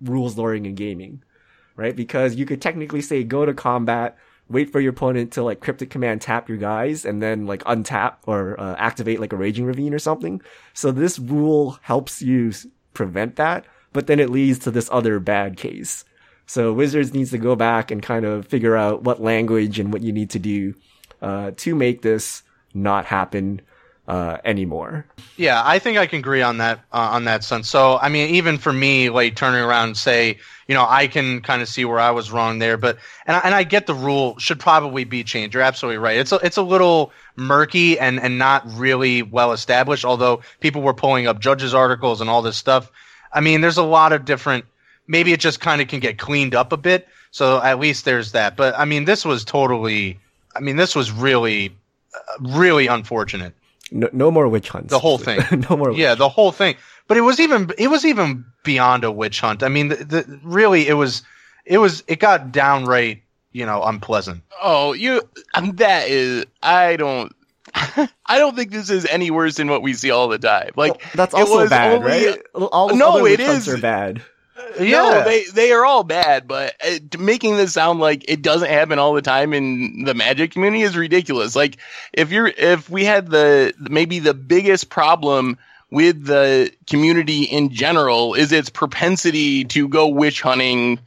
rules 0.00 0.36
lawyering 0.36 0.66
in 0.66 0.74
gaming, 0.74 1.22
right? 1.76 1.94
Because 1.94 2.34
you 2.34 2.46
could 2.46 2.60
technically 2.60 3.00
say 3.00 3.22
go 3.22 3.46
to 3.46 3.54
combat, 3.54 4.16
wait 4.48 4.70
for 4.70 4.80
your 4.80 4.90
opponent 4.90 5.32
to 5.32 5.42
like 5.42 5.60
cryptic 5.60 5.90
command 5.90 6.20
tap 6.20 6.48
your 6.48 6.58
guys, 6.58 7.04
and 7.04 7.22
then 7.22 7.46
like 7.46 7.62
untap 7.64 8.16
or 8.26 8.58
uh, 8.58 8.74
activate 8.76 9.20
like 9.20 9.32
a 9.32 9.36
raging 9.36 9.66
ravine 9.66 9.94
or 9.94 10.00
something. 10.00 10.42
So 10.74 10.90
this 10.90 11.18
rule 11.18 11.78
helps 11.82 12.22
you 12.22 12.52
prevent 12.92 13.36
that, 13.36 13.64
but 13.92 14.08
then 14.08 14.18
it 14.18 14.30
leads 14.30 14.58
to 14.60 14.70
this 14.70 14.88
other 14.90 15.20
bad 15.20 15.56
case 15.56 16.04
so 16.52 16.70
Wizards 16.70 17.14
needs 17.14 17.30
to 17.30 17.38
go 17.38 17.56
back 17.56 17.90
and 17.90 18.02
kind 18.02 18.26
of 18.26 18.46
figure 18.46 18.76
out 18.76 19.04
what 19.04 19.22
language 19.22 19.78
and 19.78 19.90
what 19.90 20.02
you 20.02 20.12
need 20.12 20.28
to 20.30 20.38
do 20.38 20.74
uh, 21.22 21.52
to 21.56 21.74
make 21.74 22.02
this 22.02 22.42
not 22.74 23.06
happen 23.06 23.62
uh, 24.06 24.36
anymore. 24.44 25.06
Yeah, 25.38 25.62
I 25.64 25.78
think 25.78 25.96
I 25.96 26.06
can 26.06 26.18
agree 26.18 26.42
on 26.42 26.58
that 26.58 26.80
uh, 26.92 27.08
on 27.12 27.24
that 27.24 27.42
sense. 27.42 27.70
So 27.70 27.96
I 27.96 28.10
mean, 28.10 28.34
even 28.34 28.58
for 28.58 28.70
me, 28.70 29.08
like 29.08 29.34
turning 29.34 29.62
around 29.62 29.88
and 29.88 29.96
say, 29.96 30.38
you 30.68 30.74
know, 30.74 30.84
I 30.86 31.06
can 31.06 31.40
kind 31.40 31.62
of 31.62 31.68
see 31.68 31.86
where 31.86 31.98
I 31.98 32.10
was 32.10 32.30
wrong 32.30 32.58
there, 32.58 32.76
but 32.76 32.98
and 33.26 33.34
I, 33.34 33.40
and 33.44 33.54
I 33.54 33.62
get 33.62 33.86
the 33.86 33.94
rule 33.94 34.38
should 34.38 34.60
probably 34.60 35.04
be 35.04 35.24
changed. 35.24 35.54
You're 35.54 35.62
absolutely 35.62 35.98
right. 35.98 36.18
It's 36.18 36.32
a, 36.32 36.36
it's 36.36 36.58
a 36.58 36.62
little 36.62 37.12
murky 37.34 37.98
and 37.98 38.20
and 38.20 38.36
not 38.36 38.62
really 38.72 39.22
well 39.22 39.52
established. 39.52 40.04
Although 40.04 40.42
people 40.60 40.82
were 40.82 40.92
pulling 40.92 41.26
up 41.26 41.40
judges' 41.40 41.72
articles 41.72 42.20
and 42.20 42.28
all 42.28 42.42
this 42.42 42.58
stuff. 42.58 42.92
I 43.32 43.40
mean, 43.40 43.62
there's 43.62 43.78
a 43.78 43.82
lot 43.82 44.12
of 44.12 44.26
different 44.26 44.66
maybe 45.06 45.32
it 45.32 45.40
just 45.40 45.60
kind 45.60 45.80
of 45.80 45.88
can 45.88 46.00
get 46.00 46.18
cleaned 46.18 46.54
up 46.54 46.72
a 46.72 46.76
bit. 46.76 47.08
So 47.30 47.62
at 47.62 47.78
least 47.78 48.04
there's 48.04 48.32
that. 48.32 48.56
But 48.56 48.78
I 48.78 48.84
mean, 48.84 49.04
this 49.04 49.24
was 49.24 49.44
totally. 49.44 50.18
I 50.54 50.60
mean, 50.60 50.76
this 50.76 50.94
was 50.94 51.10
really, 51.10 51.74
uh, 52.14 52.18
really 52.40 52.86
unfortunate. 52.86 53.54
No, 53.90 54.08
no 54.12 54.30
more 54.30 54.48
witch 54.48 54.68
hunts. 54.68 54.90
The 54.90 54.98
whole 54.98 55.18
thing. 55.18 55.40
no 55.70 55.76
more. 55.76 55.92
Yeah, 55.92 56.14
the 56.14 56.28
whole 56.28 56.52
thing. 56.52 56.76
But 57.08 57.16
it 57.16 57.22
was 57.22 57.40
even 57.40 57.70
it 57.78 57.88
was 57.88 58.04
even 58.04 58.44
beyond 58.64 59.04
a 59.04 59.10
witch 59.12 59.40
hunt. 59.40 59.62
I 59.62 59.68
mean, 59.68 59.88
the, 59.88 59.96
the, 59.96 60.40
really, 60.42 60.88
it 60.88 60.94
was 60.94 61.22
it 61.64 61.78
was 61.78 62.02
it 62.06 62.18
got 62.18 62.52
downright 62.52 63.22
you 63.52 63.66
know 63.66 63.82
unpleasant. 63.82 64.42
Oh, 64.62 64.92
you 64.92 65.22
um, 65.54 65.72
that 65.76 66.08
is 66.08 66.46
I 66.62 66.96
don't. 66.96 67.34
I 67.74 68.38
don't 68.38 68.54
think 68.54 68.70
this 68.70 68.90
is 68.90 69.06
any 69.06 69.30
worse 69.30 69.56
than 69.56 69.68
what 69.68 69.82
we 69.82 69.94
see 69.94 70.10
all 70.10 70.28
the 70.28 70.38
time. 70.38 70.70
Like 70.76 70.92
well, 70.92 71.10
that's 71.14 71.34
also 71.34 71.68
bad, 71.68 71.98
only, 71.98 72.26
right? 72.26 72.42
All 72.54 72.94
no, 72.94 73.24
it 73.24 73.40
is. 73.40 73.68
Are 73.68 73.78
bad. 73.78 74.22
Yeah. 74.78 74.90
No, 74.90 75.24
they 75.24 75.44
they 75.44 75.72
are 75.72 75.84
all 75.84 76.04
bad, 76.04 76.46
but 76.46 76.74
uh, 76.84 77.18
making 77.18 77.56
this 77.56 77.72
sound 77.72 78.00
like 78.00 78.24
it 78.28 78.42
doesn't 78.42 78.68
happen 78.68 78.98
all 78.98 79.14
the 79.14 79.22
time 79.22 79.54
in 79.54 80.04
the 80.04 80.14
Magic 80.14 80.52
community 80.52 80.82
is 80.82 80.96
ridiculous. 80.96 81.56
Like 81.56 81.78
if 82.12 82.32
you're 82.32 82.46
if 82.48 82.90
we 82.90 83.04
had 83.04 83.30
the 83.30 83.72
maybe 83.78 84.18
the 84.18 84.34
biggest 84.34 84.90
problem 84.90 85.58
with 85.90 86.24
the 86.24 86.72
community 86.88 87.42
in 87.42 87.70
general 87.70 88.34
is 88.34 88.50
its 88.50 88.70
propensity 88.70 89.64
to 89.64 89.88
go 89.88 90.08
witch 90.08 90.40
hunting 90.40 90.98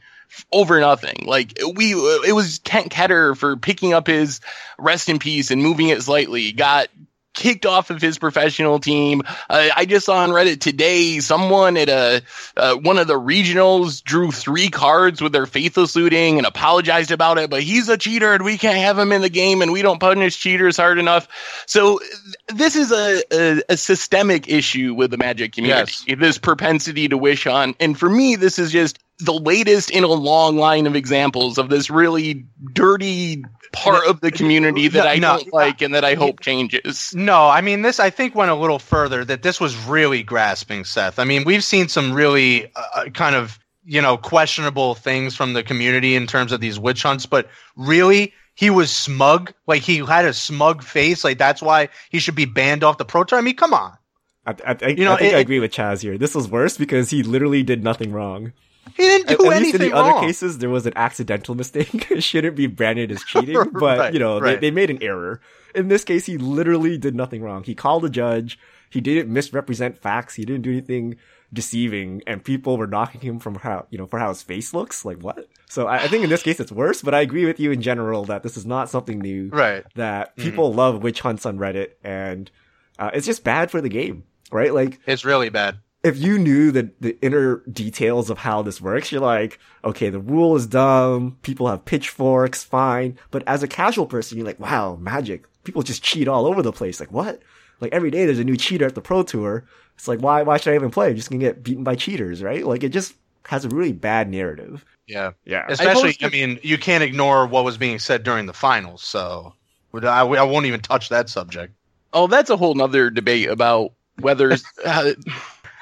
over 0.52 0.78
nothing. 0.80 1.24
Like 1.26 1.58
we, 1.74 1.92
it 1.92 2.34
was 2.34 2.60
Kent 2.60 2.92
Ketter 2.92 3.36
for 3.36 3.56
picking 3.56 3.94
up 3.94 4.06
his 4.06 4.40
rest 4.78 5.08
in 5.08 5.18
peace 5.18 5.50
and 5.50 5.62
moving 5.62 5.88
it 5.88 6.02
slightly, 6.02 6.52
got 6.52 6.88
kicked 7.36 7.66
off 7.66 7.90
of 7.90 8.02
his 8.02 8.18
professional 8.18 8.80
team. 8.80 9.22
Uh, 9.48 9.68
I 9.76 9.84
just 9.84 10.06
saw 10.06 10.16
on 10.16 10.30
Reddit 10.30 10.58
today 10.58 11.20
someone 11.20 11.76
at 11.76 11.88
a 11.88 12.22
uh, 12.56 12.74
one 12.74 12.98
of 12.98 13.06
the 13.06 13.20
regionals 13.20 14.02
drew 14.02 14.32
three 14.32 14.70
cards 14.70 15.22
with 15.22 15.32
their 15.32 15.46
faithless 15.46 15.94
looting 15.94 16.38
and 16.38 16.46
apologized 16.46 17.12
about 17.12 17.38
it, 17.38 17.50
but 17.50 17.62
he's 17.62 17.88
a 17.88 17.96
cheater 17.96 18.32
and 18.32 18.44
we 18.44 18.58
can't 18.58 18.78
have 18.78 18.98
him 18.98 19.12
in 19.12 19.22
the 19.22 19.28
game 19.28 19.62
and 19.62 19.70
we 19.70 19.82
don't 19.82 20.00
punish 20.00 20.38
cheaters 20.38 20.76
hard 20.76 20.98
enough. 20.98 21.28
So 21.66 22.00
this 22.48 22.74
is 22.74 22.90
a, 22.90 23.22
a, 23.30 23.62
a 23.68 23.76
systemic 23.76 24.48
issue 24.48 24.94
with 24.94 25.12
the 25.12 25.18
Magic 25.18 25.52
community. 25.52 25.92
Yes. 26.08 26.18
This 26.18 26.38
propensity 26.38 27.08
to 27.08 27.18
wish 27.18 27.46
on, 27.46 27.76
and 27.78 27.96
for 27.96 28.08
me, 28.08 28.36
this 28.36 28.58
is 28.58 28.72
just 28.72 28.98
the 29.18 29.32
latest 29.32 29.90
in 29.90 30.04
a 30.04 30.08
long 30.08 30.56
line 30.56 30.86
of 30.86 30.94
examples 30.94 31.56
of 31.58 31.68
this 31.70 31.88
really 31.88 32.44
dirty 32.72 33.44
part 33.72 34.06
of 34.06 34.20
the 34.20 34.30
community 34.30 34.88
that 34.88 35.04
no, 35.04 35.10
I 35.10 35.18
don't 35.18 35.52
like 35.52 35.82
and 35.82 35.94
that 35.94 36.04
I 36.04 36.14
hope 36.14 36.40
changes. 36.40 37.12
No, 37.14 37.48
I 37.48 37.60
mean 37.60 37.82
this. 37.82 38.00
I 38.00 38.10
think 38.10 38.34
went 38.34 38.50
a 38.50 38.54
little 38.54 38.78
further. 38.78 39.24
That 39.24 39.42
this 39.42 39.60
was 39.60 39.76
really 39.86 40.22
grasping, 40.22 40.84
Seth. 40.84 41.18
I 41.18 41.24
mean, 41.24 41.44
we've 41.44 41.64
seen 41.64 41.88
some 41.88 42.12
really 42.12 42.66
uh, 42.74 42.82
uh, 42.94 43.04
kind 43.10 43.34
of 43.34 43.58
you 43.84 44.00
know 44.02 44.16
questionable 44.16 44.94
things 44.94 45.36
from 45.36 45.52
the 45.52 45.62
community 45.62 46.16
in 46.16 46.26
terms 46.26 46.52
of 46.52 46.60
these 46.60 46.78
witch 46.78 47.02
hunts, 47.02 47.26
but 47.26 47.48
really. 47.76 48.32
He 48.58 48.70
was 48.70 48.90
smug, 48.90 49.52
like 49.66 49.82
he 49.82 49.98
had 49.98 50.24
a 50.24 50.32
smug 50.32 50.82
face, 50.82 51.24
like 51.24 51.36
that's 51.36 51.60
why 51.60 51.90
he 52.08 52.18
should 52.18 52.36
be 52.36 52.46
banned 52.46 52.82
off 52.82 52.96
the 52.96 53.04
pro 53.04 53.22
tour. 53.22 53.38
I 53.38 53.42
mean, 53.42 53.54
come 53.54 53.74
on. 53.74 53.98
I, 54.46 54.54
I, 54.64 54.88
you 54.88 55.04
know, 55.04 55.14
I 55.14 55.18
think 55.18 55.32
it, 55.32 55.36
I 55.36 55.40
agree 55.40 55.60
with 55.60 55.72
Chaz 55.72 56.00
here. 56.00 56.16
This 56.16 56.34
was 56.34 56.48
worse 56.48 56.78
because 56.78 57.10
he 57.10 57.22
literally 57.22 57.62
did 57.62 57.82
nothing 57.82 58.12
wrong. 58.12 58.52
He 58.94 59.02
didn't 59.02 59.28
do 59.28 59.50
at, 59.50 59.56
anything 59.56 59.56
At 59.56 59.62
least 59.62 59.74
in 59.74 59.80
the 59.80 59.90
wrong. 59.90 60.12
other 60.12 60.26
cases, 60.26 60.58
there 60.58 60.70
was 60.70 60.86
an 60.86 60.92
accidental 60.96 61.54
mistake. 61.54 62.10
it 62.10 62.22
shouldn't 62.22 62.56
be 62.56 62.66
branded 62.66 63.10
as 63.10 63.22
cheating, 63.24 63.62
but 63.72 63.98
right, 63.98 64.12
you 64.12 64.18
know, 64.18 64.38
right. 64.38 64.60
they, 64.60 64.68
they 64.68 64.70
made 64.70 64.90
an 64.90 65.02
error. 65.02 65.40
In 65.74 65.88
this 65.88 66.04
case, 66.04 66.26
he 66.26 66.38
literally 66.38 66.96
did 66.96 67.14
nothing 67.14 67.42
wrong. 67.42 67.64
He 67.64 67.74
called 67.74 68.04
a 68.04 68.10
judge. 68.10 68.58
He 68.90 69.00
didn't 69.00 69.32
misrepresent 69.32 69.98
facts. 69.98 70.34
He 70.34 70.44
didn't 70.44 70.62
do 70.62 70.70
anything 70.70 71.16
deceiving, 71.52 72.22
and 72.26 72.42
people 72.42 72.76
were 72.76 72.86
knocking 72.86 73.20
him 73.20 73.38
from 73.38 73.56
how 73.56 73.86
you 73.90 73.98
know 73.98 74.06
for 74.06 74.18
how 74.18 74.28
his 74.28 74.42
face 74.42 74.72
looks. 74.72 75.04
Like 75.04 75.18
what? 75.18 75.48
So 75.68 75.86
I, 75.86 75.96
I, 75.96 76.08
think 76.08 76.24
in 76.24 76.30
this 76.30 76.42
case 76.42 76.60
it's 76.60 76.72
worse. 76.72 77.02
But 77.02 77.14
I 77.14 77.20
agree 77.20 77.44
with 77.44 77.60
you 77.60 77.72
in 77.72 77.82
general 77.82 78.24
that 78.26 78.42
this 78.42 78.56
is 78.56 78.64
not 78.64 78.88
something 78.88 79.18
new. 79.18 79.48
Right. 79.48 79.84
That 79.94 80.30
mm-hmm. 80.30 80.48
people 80.48 80.68
mm-hmm. 80.70 80.78
love 80.78 81.02
witch 81.02 81.20
hunts 81.20 81.44
on 81.44 81.58
Reddit, 81.58 81.92
and 82.02 82.50
uh, 82.98 83.10
it's 83.12 83.26
just 83.26 83.44
bad 83.44 83.70
for 83.70 83.80
the 83.80 83.88
game. 83.88 84.24
Right? 84.50 84.72
Like 84.72 85.00
it's 85.06 85.24
really 85.24 85.50
bad 85.50 85.78
if 86.06 86.16
you 86.16 86.38
knew 86.38 86.70
the, 86.70 86.88
the 87.00 87.18
inner 87.20 87.56
details 87.70 88.30
of 88.30 88.38
how 88.38 88.62
this 88.62 88.80
works, 88.80 89.10
you're 89.10 89.20
like, 89.20 89.58
okay, 89.84 90.08
the 90.08 90.20
rule 90.20 90.54
is 90.54 90.66
dumb. 90.66 91.36
People 91.42 91.66
have 91.66 91.84
pitchforks, 91.84 92.62
fine. 92.62 93.18
But 93.32 93.42
as 93.48 93.64
a 93.64 93.68
casual 93.68 94.06
person, 94.06 94.38
you're 94.38 94.46
like, 94.46 94.60
wow, 94.60 94.94
magic. 95.00 95.46
People 95.64 95.82
just 95.82 96.04
cheat 96.04 96.28
all 96.28 96.46
over 96.46 96.62
the 96.62 96.72
place. 96.72 97.00
Like, 97.00 97.10
what? 97.10 97.42
Like 97.80 97.92
every 97.92 98.12
day 98.12 98.24
there's 98.24 98.38
a 98.38 98.44
new 98.44 98.56
cheater 98.56 98.86
at 98.86 98.94
the 98.94 99.00
pro 99.00 99.24
tour. 99.24 99.64
It's 99.96 100.06
like, 100.06 100.20
why, 100.20 100.42
why 100.42 100.58
should 100.58 100.72
I 100.72 100.76
even 100.76 100.92
play? 100.92 101.08
I'm 101.08 101.16
just 101.16 101.28
gonna 101.28 101.40
get 101.40 101.64
beaten 101.64 101.82
by 101.82 101.96
cheaters, 101.96 102.40
right? 102.40 102.64
Like 102.64 102.84
it 102.84 102.90
just 102.90 103.14
has 103.46 103.64
a 103.64 103.68
really 103.68 103.92
bad 103.92 104.30
narrative. 104.30 104.84
Yeah. 105.08 105.32
Yeah. 105.44 105.66
Especially, 105.68 106.16
I, 106.22 106.26
I 106.26 106.28
mean, 106.30 106.60
you 106.62 106.78
can't 106.78 107.02
ignore 107.02 107.46
what 107.46 107.64
was 107.64 107.76
being 107.76 107.98
said 107.98 108.22
during 108.22 108.46
the 108.46 108.52
finals. 108.52 109.02
So 109.02 109.54
I, 109.92 110.20
I 110.20 110.42
won't 110.44 110.66
even 110.66 110.80
touch 110.80 111.08
that 111.08 111.28
subject. 111.28 111.74
Oh, 112.12 112.28
that's 112.28 112.48
a 112.48 112.56
whole 112.56 112.74
nother 112.74 113.10
debate 113.10 113.48
about 113.48 113.92
whether 114.20 114.56
uh, 114.84 115.12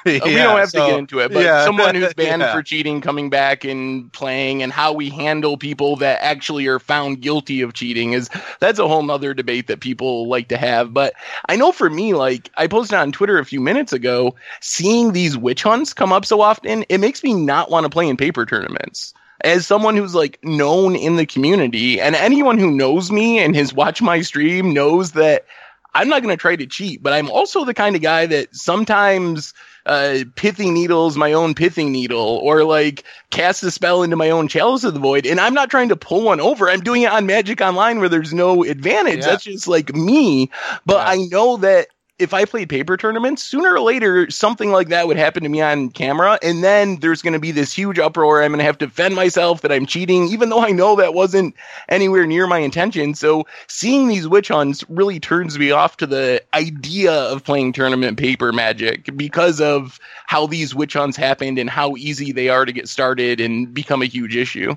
yeah, 0.06 0.24
we 0.24 0.34
don't 0.34 0.58
have 0.58 0.70
so, 0.70 0.84
to 0.84 0.90
get 0.90 0.98
into 0.98 1.20
it, 1.20 1.32
but 1.32 1.44
yeah, 1.44 1.64
someone 1.64 1.94
who's 1.94 2.12
banned 2.16 2.42
yeah. 2.42 2.52
for 2.52 2.62
cheating 2.62 3.00
coming 3.00 3.30
back 3.30 3.64
and 3.64 4.12
playing 4.12 4.62
and 4.62 4.72
how 4.72 4.92
we 4.92 5.08
handle 5.08 5.56
people 5.56 5.96
that 5.96 6.20
actually 6.20 6.66
are 6.66 6.78
found 6.78 7.22
guilty 7.22 7.62
of 7.62 7.72
cheating 7.72 8.12
is 8.12 8.28
that's 8.60 8.78
a 8.78 8.86
whole 8.86 9.02
nother 9.02 9.32
debate 9.32 9.66
that 9.68 9.80
people 9.80 10.28
like 10.28 10.48
to 10.48 10.58
have. 10.58 10.92
But 10.92 11.14
I 11.48 11.56
know 11.56 11.72
for 11.72 11.88
me, 11.88 12.12
like 12.12 12.50
I 12.56 12.66
posted 12.66 12.98
on 12.98 13.12
Twitter 13.12 13.38
a 13.38 13.46
few 13.46 13.60
minutes 13.60 13.94
ago, 13.94 14.34
seeing 14.60 15.12
these 15.12 15.38
witch 15.38 15.62
hunts 15.62 15.94
come 15.94 16.12
up 16.12 16.26
so 16.26 16.42
often, 16.42 16.84
it 16.88 16.98
makes 16.98 17.22
me 17.22 17.32
not 17.32 17.70
want 17.70 17.84
to 17.84 17.90
play 17.90 18.08
in 18.08 18.16
paper 18.16 18.44
tournaments 18.44 19.14
as 19.40 19.66
someone 19.66 19.96
who's 19.96 20.14
like 20.14 20.38
known 20.42 20.96
in 20.96 21.16
the 21.16 21.26
community 21.26 22.00
and 22.00 22.14
anyone 22.14 22.58
who 22.58 22.70
knows 22.70 23.10
me 23.10 23.38
and 23.38 23.56
has 23.56 23.72
watched 23.72 24.02
my 24.02 24.20
stream 24.20 24.72
knows 24.72 25.12
that 25.12 25.44
I'm 25.94 26.08
not 26.08 26.22
going 26.22 26.36
to 26.36 26.40
try 26.40 26.56
to 26.56 26.66
cheat, 26.66 27.02
but 27.02 27.12
I'm 27.12 27.30
also 27.30 27.64
the 27.64 27.74
kind 27.74 27.94
of 27.94 28.02
guy 28.02 28.26
that 28.26 28.54
sometimes 28.54 29.54
uh, 29.86 30.18
pithing 30.36 30.72
needles 30.72 31.16
my 31.16 31.32
own 31.32 31.54
pithing 31.54 31.92
needle 31.92 32.40
or 32.42 32.64
like 32.64 33.04
cast 33.30 33.62
a 33.62 33.70
spell 33.70 34.02
into 34.02 34.16
my 34.16 34.30
own 34.30 34.48
chalice 34.48 34.84
of 34.84 34.94
the 34.94 35.00
void. 35.00 35.26
And 35.26 35.40
I'm 35.40 35.54
not 35.54 35.70
trying 35.70 35.88
to 35.90 35.96
pull 35.96 36.22
one 36.22 36.40
over. 36.40 36.70
I'm 36.70 36.80
doing 36.80 37.02
it 37.02 37.12
on 37.12 37.26
Magic 37.26 37.60
Online 37.60 38.00
where 38.00 38.08
there's 38.08 38.32
no 38.32 38.64
advantage. 38.64 39.20
Yeah. 39.20 39.26
That's 39.26 39.44
just 39.44 39.68
like 39.68 39.94
me. 39.94 40.50
But 40.86 41.06
yeah. 41.06 41.10
I 41.10 41.16
know 41.30 41.56
that 41.58 41.88
if 42.18 42.32
I 42.32 42.44
played 42.44 42.68
paper 42.68 42.96
tournaments, 42.96 43.42
sooner 43.42 43.74
or 43.74 43.80
later 43.80 44.30
something 44.30 44.70
like 44.70 44.88
that 44.88 45.08
would 45.08 45.16
happen 45.16 45.42
to 45.42 45.48
me 45.48 45.60
on 45.60 45.90
camera, 45.90 46.38
and 46.42 46.62
then 46.62 47.00
there's 47.00 47.22
going 47.22 47.32
to 47.32 47.40
be 47.40 47.50
this 47.50 47.72
huge 47.72 47.98
uproar. 47.98 48.42
I'm 48.42 48.52
going 48.52 48.58
to 48.58 48.64
have 48.64 48.78
to 48.78 48.86
defend 48.86 49.16
myself 49.16 49.62
that 49.62 49.72
I'm 49.72 49.84
cheating, 49.84 50.28
even 50.28 50.48
though 50.48 50.60
I 50.60 50.70
know 50.70 50.96
that 50.96 51.12
wasn't 51.12 51.56
anywhere 51.88 52.26
near 52.26 52.46
my 52.46 52.58
intention. 52.58 53.14
So 53.14 53.46
seeing 53.66 54.06
these 54.06 54.28
witch 54.28 54.48
hunts 54.48 54.84
really 54.88 55.18
turns 55.18 55.58
me 55.58 55.72
off 55.72 55.96
to 55.96 56.06
the 56.06 56.42
idea 56.54 57.12
of 57.12 57.42
playing 57.42 57.72
tournament 57.72 58.16
paper 58.16 58.52
magic 58.52 59.10
because 59.16 59.60
of 59.60 59.98
how 60.26 60.46
these 60.46 60.72
witch 60.72 60.92
hunts 60.92 61.16
happened 61.16 61.58
and 61.58 61.68
how 61.68 61.96
easy 61.96 62.30
they 62.30 62.48
are 62.48 62.64
to 62.64 62.72
get 62.72 62.88
started 62.88 63.40
and 63.40 63.74
become 63.74 64.02
a 64.02 64.06
huge 64.06 64.36
issue. 64.36 64.76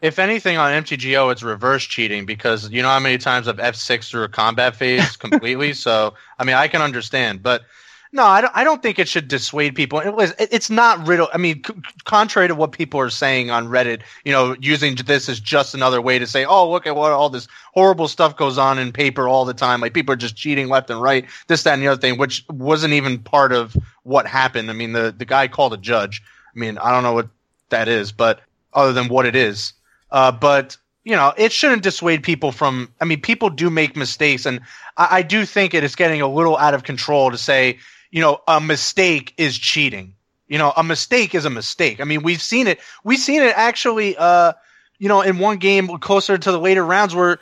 If 0.00 0.18
anything, 0.18 0.58
on 0.58 0.70
MTGO, 0.84 1.32
it's 1.32 1.42
reverse 1.42 1.84
cheating 1.84 2.24
because 2.24 2.70
you 2.70 2.82
know 2.82 2.88
how 2.88 3.00
many 3.00 3.18
times 3.18 3.48
I've 3.48 3.56
F6 3.56 4.08
through 4.08 4.24
a 4.24 4.28
combat 4.28 4.76
phase 4.76 5.16
completely. 5.16 5.72
so, 5.72 6.14
I 6.38 6.44
mean, 6.44 6.54
I 6.56 6.68
can 6.68 6.82
understand, 6.82 7.42
but 7.42 7.62
no, 8.10 8.24
I 8.24 8.40
don't, 8.40 8.52
I 8.56 8.64
don't 8.64 8.82
think 8.82 8.98
it 8.98 9.06
should 9.06 9.28
dissuade 9.28 9.74
people. 9.74 10.00
It 10.00 10.14
was, 10.14 10.32
it's 10.38 10.70
not 10.70 11.06
riddle. 11.06 11.28
I 11.34 11.36
mean, 11.36 11.62
c- 11.62 11.74
contrary 12.04 12.48
to 12.48 12.54
what 12.54 12.72
people 12.72 12.98
are 13.00 13.10
saying 13.10 13.50
on 13.50 13.68
Reddit, 13.68 14.00
you 14.24 14.32
know, 14.32 14.56
using 14.60 14.94
this 14.94 15.28
as 15.28 15.38
just 15.38 15.74
another 15.74 16.00
way 16.00 16.18
to 16.18 16.26
say, 16.26 16.46
oh, 16.46 16.70
look 16.70 16.86
at 16.86 16.96
what 16.96 17.12
all 17.12 17.28
this 17.28 17.48
horrible 17.74 18.08
stuff 18.08 18.36
goes 18.36 18.56
on 18.56 18.78
in 18.78 18.92
paper 18.92 19.28
all 19.28 19.44
the 19.44 19.52
time. 19.52 19.82
Like 19.82 19.92
people 19.92 20.14
are 20.14 20.16
just 20.16 20.36
cheating 20.36 20.68
left 20.68 20.88
and 20.88 21.02
right, 21.02 21.26
this, 21.48 21.64
that, 21.64 21.74
and 21.74 21.82
the 21.82 21.88
other 21.88 22.00
thing, 22.00 22.18
which 22.18 22.46
wasn't 22.48 22.94
even 22.94 23.18
part 23.18 23.52
of 23.52 23.76
what 24.04 24.26
happened. 24.26 24.70
I 24.70 24.74
mean, 24.74 24.92
the, 24.92 25.14
the 25.16 25.26
guy 25.26 25.46
called 25.46 25.74
a 25.74 25.78
judge. 25.78 26.22
I 26.56 26.58
mean, 26.58 26.78
I 26.78 26.90
don't 26.90 27.02
know 27.02 27.12
what 27.12 27.28
that 27.68 27.88
is, 27.88 28.10
but 28.10 28.40
other 28.72 28.94
than 28.94 29.08
what 29.08 29.26
it 29.26 29.36
is. 29.36 29.74
Uh, 30.10 30.32
but 30.32 30.76
you 31.04 31.16
know, 31.16 31.32
it 31.36 31.52
shouldn't 31.52 31.82
dissuade 31.82 32.22
people 32.22 32.52
from. 32.52 32.92
I 33.00 33.04
mean, 33.04 33.20
people 33.20 33.50
do 33.50 33.70
make 33.70 33.96
mistakes, 33.96 34.46
and 34.46 34.60
I, 34.96 35.18
I 35.18 35.22
do 35.22 35.44
think 35.44 35.74
it 35.74 35.84
is 35.84 35.96
getting 35.96 36.20
a 36.20 36.28
little 36.28 36.56
out 36.56 36.74
of 36.74 36.82
control 36.82 37.30
to 37.30 37.38
say, 37.38 37.78
you 38.10 38.20
know, 38.20 38.40
a 38.46 38.60
mistake 38.60 39.34
is 39.38 39.56
cheating. 39.58 40.14
You 40.48 40.58
know, 40.58 40.72
a 40.76 40.82
mistake 40.82 41.34
is 41.34 41.44
a 41.44 41.50
mistake. 41.50 42.00
I 42.00 42.04
mean, 42.04 42.22
we've 42.22 42.42
seen 42.42 42.66
it. 42.66 42.80
We've 43.04 43.18
seen 43.18 43.42
it 43.42 43.52
actually. 43.56 44.16
Uh, 44.16 44.52
you 44.98 45.08
know, 45.08 45.22
in 45.22 45.38
one 45.38 45.58
game 45.58 45.86
closer 45.98 46.36
to 46.36 46.52
the 46.52 46.58
later 46.58 46.84
rounds 46.84 47.14
where 47.14 47.38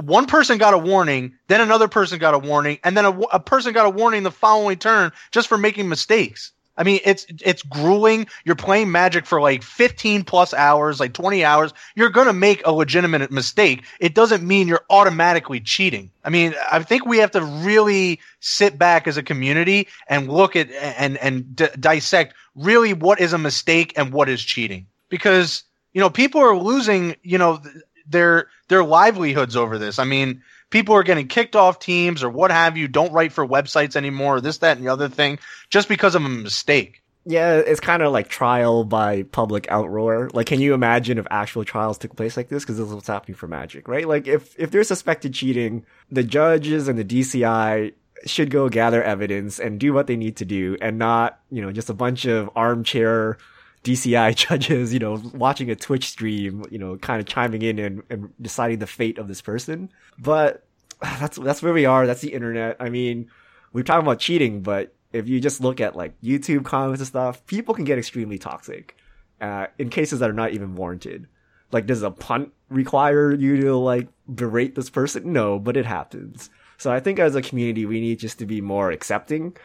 one 0.00 0.26
person 0.26 0.58
got 0.58 0.74
a 0.74 0.78
warning, 0.78 1.34
then 1.48 1.60
another 1.60 1.88
person 1.88 2.18
got 2.18 2.34
a 2.34 2.38
warning, 2.38 2.78
and 2.84 2.96
then 2.96 3.04
a, 3.04 3.18
a 3.32 3.40
person 3.40 3.72
got 3.72 3.86
a 3.86 3.90
warning 3.90 4.22
the 4.22 4.30
following 4.30 4.78
turn 4.78 5.12
just 5.30 5.48
for 5.48 5.58
making 5.58 5.88
mistakes. 5.88 6.52
I 6.76 6.84
mean, 6.84 7.00
it's 7.04 7.26
it's 7.44 7.62
grueling. 7.62 8.26
You're 8.44 8.56
playing 8.56 8.90
Magic 8.90 9.26
for 9.26 9.40
like 9.40 9.62
15 9.62 10.24
plus 10.24 10.54
hours, 10.54 11.00
like 11.00 11.12
20 11.12 11.44
hours. 11.44 11.72
You're 11.94 12.10
gonna 12.10 12.32
make 12.32 12.66
a 12.66 12.72
legitimate 12.72 13.30
mistake. 13.30 13.84
It 14.00 14.14
doesn't 14.14 14.46
mean 14.46 14.68
you're 14.68 14.84
automatically 14.88 15.60
cheating. 15.60 16.10
I 16.24 16.30
mean, 16.30 16.54
I 16.70 16.82
think 16.82 17.04
we 17.04 17.18
have 17.18 17.30
to 17.32 17.42
really 17.44 18.20
sit 18.40 18.78
back 18.78 19.06
as 19.06 19.16
a 19.16 19.22
community 19.22 19.88
and 20.08 20.30
look 20.32 20.56
at 20.56 20.70
and 20.70 21.18
and 21.18 21.54
d- 21.54 21.68
dissect 21.78 22.34
really 22.54 22.94
what 22.94 23.20
is 23.20 23.32
a 23.32 23.38
mistake 23.38 23.92
and 23.96 24.12
what 24.12 24.28
is 24.28 24.42
cheating. 24.42 24.86
Because 25.10 25.64
you 25.92 26.00
know, 26.00 26.08
people 26.10 26.40
are 26.40 26.56
losing, 26.56 27.16
you 27.22 27.36
know, 27.38 27.60
their 28.06 28.48
their 28.68 28.84
livelihoods 28.84 29.56
over 29.56 29.78
this. 29.78 29.98
I 29.98 30.04
mean, 30.04 30.42
people 30.72 30.96
are 30.96 31.04
getting 31.04 31.28
kicked 31.28 31.54
off 31.54 31.78
teams 31.78 32.24
or 32.24 32.30
what 32.30 32.50
have 32.50 32.76
you, 32.76 32.88
don't 32.88 33.12
write 33.12 33.32
for 33.32 33.46
websites 33.46 33.94
anymore, 33.94 34.40
this, 34.40 34.58
that, 34.58 34.76
and 34.76 34.84
the 34.84 34.90
other 34.90 35.08
thing, 35.08 35.38
just 35.70 35.88
because 35.88 36.16
of 36.16 36.24
a 36.24 36.28
mistake. 36.28 37.02
Yeah, 37.24 37.58
it's 37.58 37.78
kind 37.78 38.02
of 38.02 38.12
like 38.12 38.28
trial 38.28 38.82
by 38.82 39.22
public 39.22 39.68
outroar. 39.68 40.34
Like, 40.34 40.48
can 40.48 40.60
you 40.60 40.74
imagine 40.74 41.18
if 41.18 41.26
actual 41.30 41.64
trials 41.64 41.96
took 41.96 42.16
place 42.16 42.36
like 42.36 42.48
this? 42.48 42.64
Because 42.64 42.78
this 42.78 42.88
is 42.88 42.92
what's 42.92 43.06
happening 43.06 43.36
for 43.36 43.46
Magic, 43.46 43.86
right? 43.86 44.08
Like, 44.08 44.26
if 44.26 44.58
if 44.58 44.72
they're 44.72 44.82
suspected 44.82 45.32
cheating, 45.32 45.86
the 46.10 46.24
judges 46.24 46.88
and 46.88 46.98
the 46.98 47.04
DCI 47.04 47.92
should 48.26 48.50
go 48.50 48.68
gather 48.68 49.02
evidence 49.02 49.60
and 49.60 49.78
do 49.78 49.92
what 49.92 50.08
they 50.08 50.16
need 50.16 50.38
to 50.38 50.44
do, 50.44 50.76
and 50.80 50.98
not 50.98 51.38
you 51.48 51.62
know 51.62 51.70
just 51.70 51.90
a 51.90 51.94
bunch 51.94 52.24
of 52.24 52.50
armchair 52.56 53.38
DCI 53.84 54.34
judges, 54.48 54.92
you 54.92 55.00
know, 55.00 55.20
watching 55.34 55.70
a 55.70 55.76
Twitch 55.76 56.08
stream, 56.08 56.64
you 56.70 56.78
know, 56.78 56.96
kind 56.96 57.20
of 57.20 57.26
chiming 57.26 57.62
in 57.62 57.78
and, 57.78 58.02
and 58.10 58.32
deciding 58.40 58.78
the 58.78 58.86
fate 58.86 59.18
of 59.18 59.28
this 59.28 59.40
person. 59.40 59.90
But 60.18 60.64
that's 61.02 61.38
that's 61.38 61.62
where 61.62 61.72
we 61.72 61.84
are. 61.84 62.06
That's 62.06 62.20
the 62.20 62.32
internet. 62.32 62.76
I 62.80 62.88
mean, 62.88 63.30
we're 63.72 63.82
talking 63.82 64.06
about 64.06 64.18
cheating, 64.18 64.62
but 64.62 64.94
if 65.12 65.28
you 65.28 65.40
just 65.40 65.60
look 65.60 65.80
at 65.80 65.96
like 65.96 66.18
YouTube 66.20 66.64
comments 66.64 67.00
and 67.00 67.08
stuff, 67.08 67.44
people 67.46 67.74
can 67.74 67.84
get 67.84 67.98
extremely 67.98 68.38
toxic 68.38 68.96
uh, 69.40 69.66
in 69.78 69.90
cases 69.90 70.20
that 70.20 70.30
are 70.30 70.34
not 70.34 70.52
even 70.52 70.74
warranted. 70.74 71.26
Like, 71.70 71.86
does 71.86 72.02
a 72.02 72.10
punt 72.10 72.52
require 72.68 73.32
you 73.32 73.60
to 73.62 73.76
like 73.76 74.08
berate 74.28 74.74
this 74.74 74.90
person? 74.90 75.32
No, 75.32 75.58
but 75.58 75.76
it 75.76 75.86
happens. 75.86 76.50
So 76.76 76.92
I 76.92 77.00
think 77.00 77.18
as 77.18 77.34
a 77.34 77.42
community, 77.42 77.86
we 77.86 78.00
need 78.00 78.18
just 78.18 78.38
to 78.40 78.46
be 78.46 78.60
more 78.60 78.90
accepting. 78.90 79.56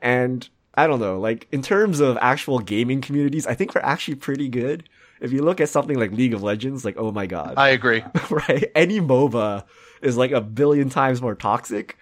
And 0.00 0.48
I 0.74 0.86
don't 0.86 1.00
know, 1.00 1.18
like 1.18 1.48
in 1.50 1.62
terms 1.62 2.00
of 2.00 2.16
actual 2.20 2.60
gaming 2.60 3.00
communities, 3.00 3.46
I 3.46 3.54
think 3.54 3.74
we're 3.74 3.80
actually 3.82 4.16
pretty 4.16 4.48
good. 4.48 4.88
If 5.20 5.32
you 5.32 5.42
look 5.42 5.60
at 5.60 5.68
something 5.68 5.98
like 5.98 6.12
League 6.12 6.32
of 6.32 6.42
Legends, 6.42 6.84
like, 6.84 6.96
oh 6.96 7.12
my 7.12 7.26
god. 7.26 7.54
I 7.56 7.70
agree. 7.70 8.02
right? 8.30 8.70
Any 8.74 9.00
MOBA 9.00 9.64
is 10.00 10.16
like 10.16 10.30
a 10.30 10.40
billion 10.40 10.88
times 10.88 11.20
more 11.20 11.34
toxic, 11.34 11.98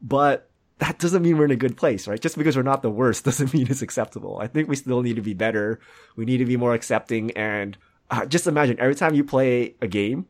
but 0.00 0.48
that 0.78 0.98
doesn't 0.98 1.22
mean 1.22 1.36
we're 1.36 1.44
in 1.44 1.50
a 1.50 1.56
good 1.56 1.76
place, 1.76 2.08
right? 2.08 2.20
Just 2.20 2.38
because 2.38 2.56
we're 2.56 2.62
not 2.62 2.82
the 2.82 2.90
worst 2.90 3.24
doesn't 3.26 3.52
mean 3.52 3.66
it's 3.68 3.82
acceptable. 3.82 4.38
I 4.40 4.46
think 4.46 4.68
we 4.68 4.76
still 4.76 5.02
need 5.02 5.16
to 5.16 5.22
be 5.22 5.34
better. 5.34 5.80
We 6.16 6.24
need 6.24 6.38
to 6.38 6.46
be 6.46 6.56
more 6.56 6.74
accepting 6.74 7.32
and 7.32 7.76
uh, 8.10 8.26
just 8.26 8.46
imagine 8.46 8.78
every 8.78 8.94
time 8.94 9.14
you 9.14 9.24
play 9.24 9.74
a 9.80 9.86
game, 9.86 10.26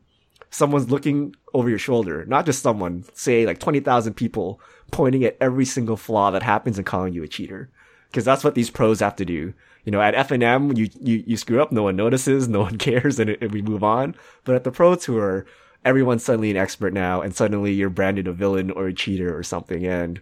someone's 0.49 0.89
looking 0.89 1.35
over 1.53 1.69
your 1.69 1.79
shoulder, 1.79 2.25
not 2.25 2.45
just 2.45 2.61
someone, 2.61 3.03
say 3.13 3.45
like 3.45 3.59
20,000 3.59 4.13
people 4.13 4.61
pointing 4.93 5.23
at 5.25 5.35
every 5.41 5.65
single 5.65 5.97
flaw 5.97 6.31
that 6.31 6.43
happens 6.43 6.77
and 6.77 6.85
calling 6.85 7.13
you 7.13 7.23
a 7.23 7.27
cheater. 7.27 7.69
Cause 8.13 8.23
that's 8.23 8.43
what 8.43 8.53
these 8.53 8.69
pros 8.69 8.99
have 8.99 9.15
to 9.17 9.25
do. 9.25 9.53
You 9.85 9.91
know, 9.91 9.99
at 9.99 10.13
FNM, 10.27 10.77
you, 10.77 10.87
you, 11.01 11.23
you 11.25 11.35
screw 11.35 11.61
up, 11.61 11.71
no 11.71 11.83
one 11.83 11.95
notices, 11.95 12.47
no 12.47 12.61
one 12.61 12.77
cares, 12.77 13.19
and, 13.19 13.31
and 13.31 13.51
we 13.51 13.61
move 13.61 13.83
on. 13.83 14.15
But 14.45 14.55
at 14.55 14.63
the 14.63 14.71
pro 14.71 14.95
tour, 14.95 15.45
everyone's 15.83 16.23
suddenly 16.23 16.51
an 16.51 16.57
expert 16.57 16.93
now, 16.93 17.21
and 17.21 17.35
suddenly 17.35 17.73
you're 17.73 17.89
branded 17.89 18.27
a 18.27 18.33
villain 18.33 18.69
or 18.71 18.87
a 18.87 18.93
cheater 18.93 19.35
or 19.35 19.41
something. 19.43 19.85
And 19.85 20.21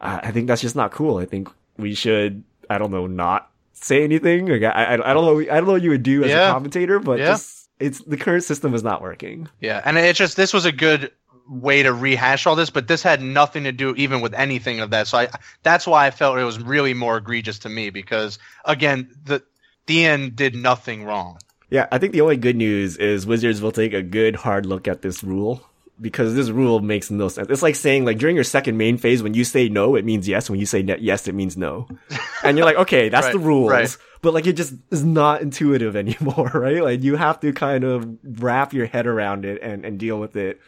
uh, 0.00 0.20
I 0.22 0.30
think 0.30 0.46
that's 0.46 0.62
just 0.62 0.76
not 0.76 0.92
cool. 0.92 1.18
I 1.18 1.26
think 1.26 1.48
we 1.76 1.92
should, 1.94 2.44
I 2.70 2.78
don't 2.78 2.92
know, 2.92 3.06
not 3.08 3.50
say 3.72 4.04
anything. 4.04 4.46
Like, 4.46 4.62
I, 4.62 4.70
I, 4.94 5.10
I 5.10 5.12
don't 5.12 5.24
know, 5.24 5.40
I 5.40 5.56
don't 5.56 5.66
know 5.66 5.72
what 5.72 5.82
you 5.82 5.90
would 5.90 6.04
do 6.04 6.22
as 6.22 6.30
Yeah. 6.30 6.48
a 6.48 6.52
commentator, 6.52 7.00
but 7.00 7.18
Yeah. 7.18 7.26
just, 7.32 7.68
it's, 7.80 7.98
the 8.04 8.16
current 8.16 8.44
system 8.44 8.72
is 8.72 8.84
not 8.84 9.02
working. 9.02 9.48
Yeah, 9.60 9.82
and 9.84 9.98
it's 9.98 10.18
just 10.18 10.36
this 10.36 10.52
was 10.54 10.64
a 10.64 10.70
good 10.72 11.10
way 11.48 11.82
to 11.82 11.92
rehash 11.92 12.46
all 12.46 12.56
this, 12.56 12.70
but 12.70 12.88
this 12.88 13.02
had 13.02 13.20
nothing 13.22 13.64
to 13.64 13.72
do 13.72 13.94
even 13.96 14.20
with 14.20 14.34
anything 14.34 14.80
of 14.80 14.90
that. 14.90 15.06
So 15.08 15.18
I 15.18 15.28
that's 15.62 15.86
why 15.86 16.06
I 16.06 16.10
felt 16.10 16.38
it 16.38 16.44
was 16.44 16.60
really 16.60 16.94
more 16.94 17.16
egregious 17.18 17.58
to 17.60 17.68
me 17.68 17.90
because 17.90 18.38
again, 18.64 19.10
the 19.24 19.42
DN 19.86 20.34
did 20.36 20.54
nothing 20.54 21.04
wrong. 21.04 21.38
Yeah, 21.70 21.86
I 21.90 21.98
think 21.98 22.12
the 22.12 22.20
only 22.20 22.36
good 22.36 22.56
news 22.56 22.96
is 22.98 23.26
Wizards 23.26 23.60
will 23.62 23.72
take 23.72 23.92
a 23.94 24.02
good 24.02 24.36
hard 24.36 24.66
look 24.66 24.86
at 24.86 25.02
this 25.02 25.24
rule 25.24 25.62
because 26.00 26.34
this 26.34 26.50
rule 26.50 26.80
makes 26.80 27.10
no 27.10 27.28
sense. 27.28 27.48
It's 27.50 27.62
like 27.62 27.76
saying 27.76 28.04
like 28.04 28.18
during 28.18 28.34
your 28.34 28.44
second 28.44 28.76
main 28.76 28.98
phase, 28.98 29.22
when 29.22 29.34
you 29.34 29.44
say 29.44 29.68
no, 29.68 29.94
it 29.94 30.04
means 30.04 30.28
yes. 30.28 30.50
When 30.50 30.60
you 30.60 30.66
say 30.66 30.82
ne- 30.82 30.98
yes, 31.00 31.28
it 31.28 31.34
means 31.34 31.56
no. 31.56 31.88
And 32.44 32.56
you're 32.58 32.66
like, 32.66 32.76
okay, 32.76 33.08
that's 33.08 33.26
Right, 33.26 33.32
the 33.32 33.38
rules. 33.38 33.70
right. 33.70 33.96
But 34.20 34.34
like 34.34 34.46
it 34.46 34.54
just 34.54 34.74
is 34.90 35.04
not 35.04 35.42
intuitive 35.42 35.96
anymore, 36.04 36.50
right? 36.54 36.82
Like 36.82 37.02
you 37.02 37.16
have 37.16 37.40
to 37.40 37.52
kind 37.52 37.84
of 37.84 38.06
wrap 38.22 38.72
your 38.72 38.86
head 38.86 39.06
around 39.06 39.44
it 39.44 39.62
and, 39.62 39.84
and 39.84 39.98
deal 39.98 40.18
with 40.20 40.36
it 40.36 40.60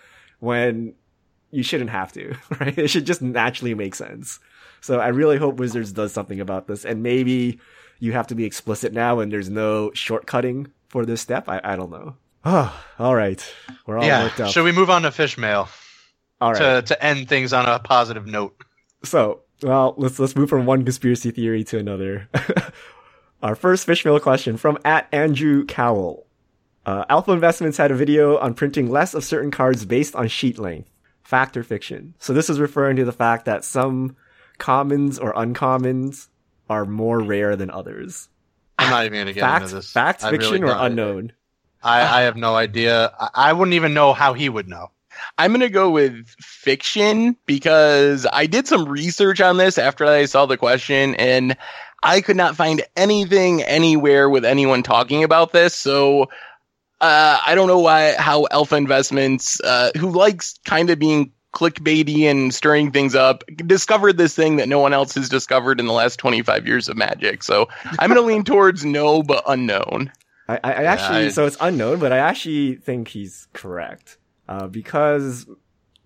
when 0.44 0.94
you 1.50 1.62
shouldn't 1.62 1.90
have 1.90 2.12
to, 2.12 2.34
right? 2.60 2.76
It 2.76 2.88
should 2.88 3.06
just 3.06 3.22
naturally 3.22 3.74
make 3.74 3.94
sense. 3.94 4.38
So 4.80 5.00
I 5.00 5.08
really 5.08 5.38
hope 5.38 5.56
Wizards 5.56 5.92
does 5.92 6.12
something 6.12 6.40
about 6.40 6.66
this 6.66 6.84
and 6.84 7.02
maybe 7.02 7.58
you 8.00 8.12
have 8.12 8.26
to 8.28 8.34
be 8.34 8.44
explicit 8.44 8.92
now 8.92 9.20
and 9.20 9.32
there's 9.32 9.48
no 9.48 9.90
shortcutting 9.90 10.70
for 10.88 11.06
this 11.06 11.20
step. 11.20 11.48
I, 11.48 11.60
I 11.64 11.76
don't 11.76 11.90
know. 11.90 12.16
Oh, 12.44 12.84
all 12.98 13.14
right. 13.14 13.42
We're 13.86 13.98
all 13.98 14.22
worked 14.22 14.38
yeah. 14.38 14.46
up. 14.46 14.52
Should 14.52 14.64
we 14.64 14.72
move 14.72 14.90
on 14.90 15.02
to 15.02 15.10
fish 15.10 15.38
mail 15.38 15.68
all 16.40 16.52
right. 16.52 16.58
to 16.58 16.94
to 16.94 17.04
end 17.04 17.28
things 17.28 17.52
on 17.52 17.66
a 17.66 17.78
positive 17.78 18.26
note? 18.26 18.56
So, 19.02 19.40
well, 19.62 19.94
let's 19.96 20.18
let's 20.18 20.36
move 20.36 20.50
from 20.50 20.66
one 20.66 20.84
conspiracy 20.84 21.30
theory 21.30 21.64
to 21.64 21.78
another. 21.78 22.28
Our 23.42 23.54
first 23.54 23.86
fishmail 23.86 24.20
question 24.20 24.56
from 24.56 24.78
at 24.84 25.08
Andrew 25.12 25.64
Cowell. 25.66 26.26
Uh, 26.86 27.04
Alpha 27.08 27.32
Investments 27.32 27.78
had 27.78 27.90
a 27.90 27.94
video 27.94 28.38
on 28.38 28.54
printing 28.54 28.90
less 28.90 29.14
of 29.14 29.24
certain 29.24 29.50
cards 29.50 29.84
based 29.84 30.14
on 30.14 30.28
sheet 30.28 30.58
length. 30.58 30.90
Fact 31.22 31.56
or 31.56 31.62
fiction? 31.62 32.14
So 32.18 32.34
this 32.34 32.50
is 32.50 32.60
referring 32.60 32.96
to 32.96 33.04
the 33.04 33.12
fact 33.12 33.46
that 33.46 33.64
some 33.64 34.16
commons 34.58 35.18
or 35.18 35.32
uncommons 35.32 36.28
are 36.68 36.84
more 36.84 37.20
rare 37.20 37.56
than 37.56 37.70
others. 37.70 38.28
I'm 38.78 38.90
not 38.90 39.06
even 39.06 39.14
going 39.14 39.26
to 39.28 39.32
get 39.32 39.40
Fact, 39.40 39.62
into 39.64 39.76
this. 39.76 39.90
fact, 39.92 40.24
I 40.24 40.30
really 40.30 40.44
fiction, 40.44 40.64
or 40.64 40.74
unknown? 40.76 41.32
I, 41.82 42.00
I 42.02 42.22
have 42.22 42.36
no 42.36 42.54
idea. 42.54 43.12
I, 43.18 43.28
I 43.34 43.52
wouldn't 43.52 43.74
even 43.74 43.94
know 43.94 44.12
how 44.12 44.34
he 44.34 44.48
would 44.48 44.68
know. 44.68 44.90
I'm 45.38 45.52
going 45.52 45.60
to 45.60 45.70
go 45.70 45.90
with 45.90 46.26
fiction 46.40 47.36
because 47.46 48.26
I 48.30 48.46
did 48.46 48.66
some 48.66 48.86
research 48.86 49.40
on 49.40 49.56
this 49.56 49.78
after 49.78 50.04
I 50.04 50.24
saw 50.26 50.46
the 50.46 50.56
question 50.56 51.14
and 51.14 51.56
I 52.02 52.20
could 52.20 52.36
not 52.36 52.56
find 52.56 52.82
anything 52.96 53.62
anywhere 53.62 54.28
with 54.28 54.44
anyone 54.44 54.82
talking 54.82 55.24
about 55.24 55.52
this. 55.52 55.74
So, 55.74 56.28
uh, 57.04 57.38
I 57.46 57.54
don't 57.54 57.68
know 57.68 57.78
why, 57.80 58.14
how 58.18 58.46
Alpha 58.50 58.76
Investments, 58.76 59.60
uh, 59.60 59.90
who 59.98 60.10
likes 60.10 60.58
kind 60.64 60.90
of 60.90 60.98
being 60.98 61.32
clickbaity 61.52 62.22
and 62.22 62.52
stirring 62.52 62.90
things 62.90 63.14
up, 63.14 63.44
discovered 63.66 64.16
this 64.16 64.34
thing 64.34 64.56
that 64.56 64.68
no 64.68 64.78
one 64.80 64.92
else 64.92 65.14
has 65.14 65.28
discovered 65.28 65.78
in 65.78 65.86
the 65.86 65.92
last 65.92 66.18
25 66.18 66.66
years 66.66 66.88
of 66.88 66.96
magic. 66.96 67.42
So 67.42 67.68
I'm 67.98 68.10
going 68.10 68.20
to 68.20 68.26
lean 68.26 68.42
towards 68.44 68.84
no, 68.98 69.22
but 69.22 69.44
unknown. 69.46 70.10
I, 70.48 70.56
I, 70.64 70.72
I 70.72 70.84
actually, 70.84 71.26
I- 71.26 71.28
so 71.28 71.46
it's 71.46 71.56
unknown, 71.60 72.00
but 72.00 72.12
I 72.12 72.18
actually 72.18 72.76
think 72.76 73.08
he's 73.08 73.46
correct. 73.52 74.18
Uh, 74.48 74.66
because 74.66 75.46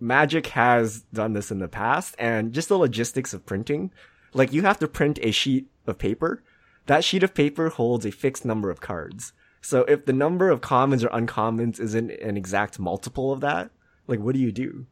Magic 0.00 0.46
has 0.48 1.00
done 1.12 1.32
this 1.32 1.50
in 1.50 1.58
the 1.58 1.66
past 1.68 2.14
and 2.18 2.52
just 2.52 2.68
the 2.68 2.78
logistics 2.78 3.32
of 3.34 3.44
printing. 3.46 3.90
Like 4.34 4.52
you 4.52 4.62
have 4.62 4.78
to 4.80 4.86
print 4.88 5.18
a 5.22 5.30
sheet 5.32 5.66
of 5.86 5.98
paper. 5.98 6.42
That 6.86 7.02
sheet 7.04 7.22
of 7.22 7.34
paper 7.34 7.68
holds 7.70 8.06
a 8.06 8.10
fixed 8.12 8.44
number 8.44 8.70
of 8.70 8.80
cards. 8.80 9.32
So 9.68 9.82
if 9.84 10.06
the 10.06 10.14
number 10.14 10.48
of 10.48 10.62
commons 10.62 11.04
or 11.04 11.08
uncommons 11.10 11.78
isn't 11.78 12.10
an 12.10 12.38
exact 12.38 12.78
multiple 12.78 13.32
of 13.34 13.40
that, 13.42 13.70
like 14.06 14.18
what 14.18 14.34
do 14.34 14.40
you 14.40 14.50
do? 14.50 14.86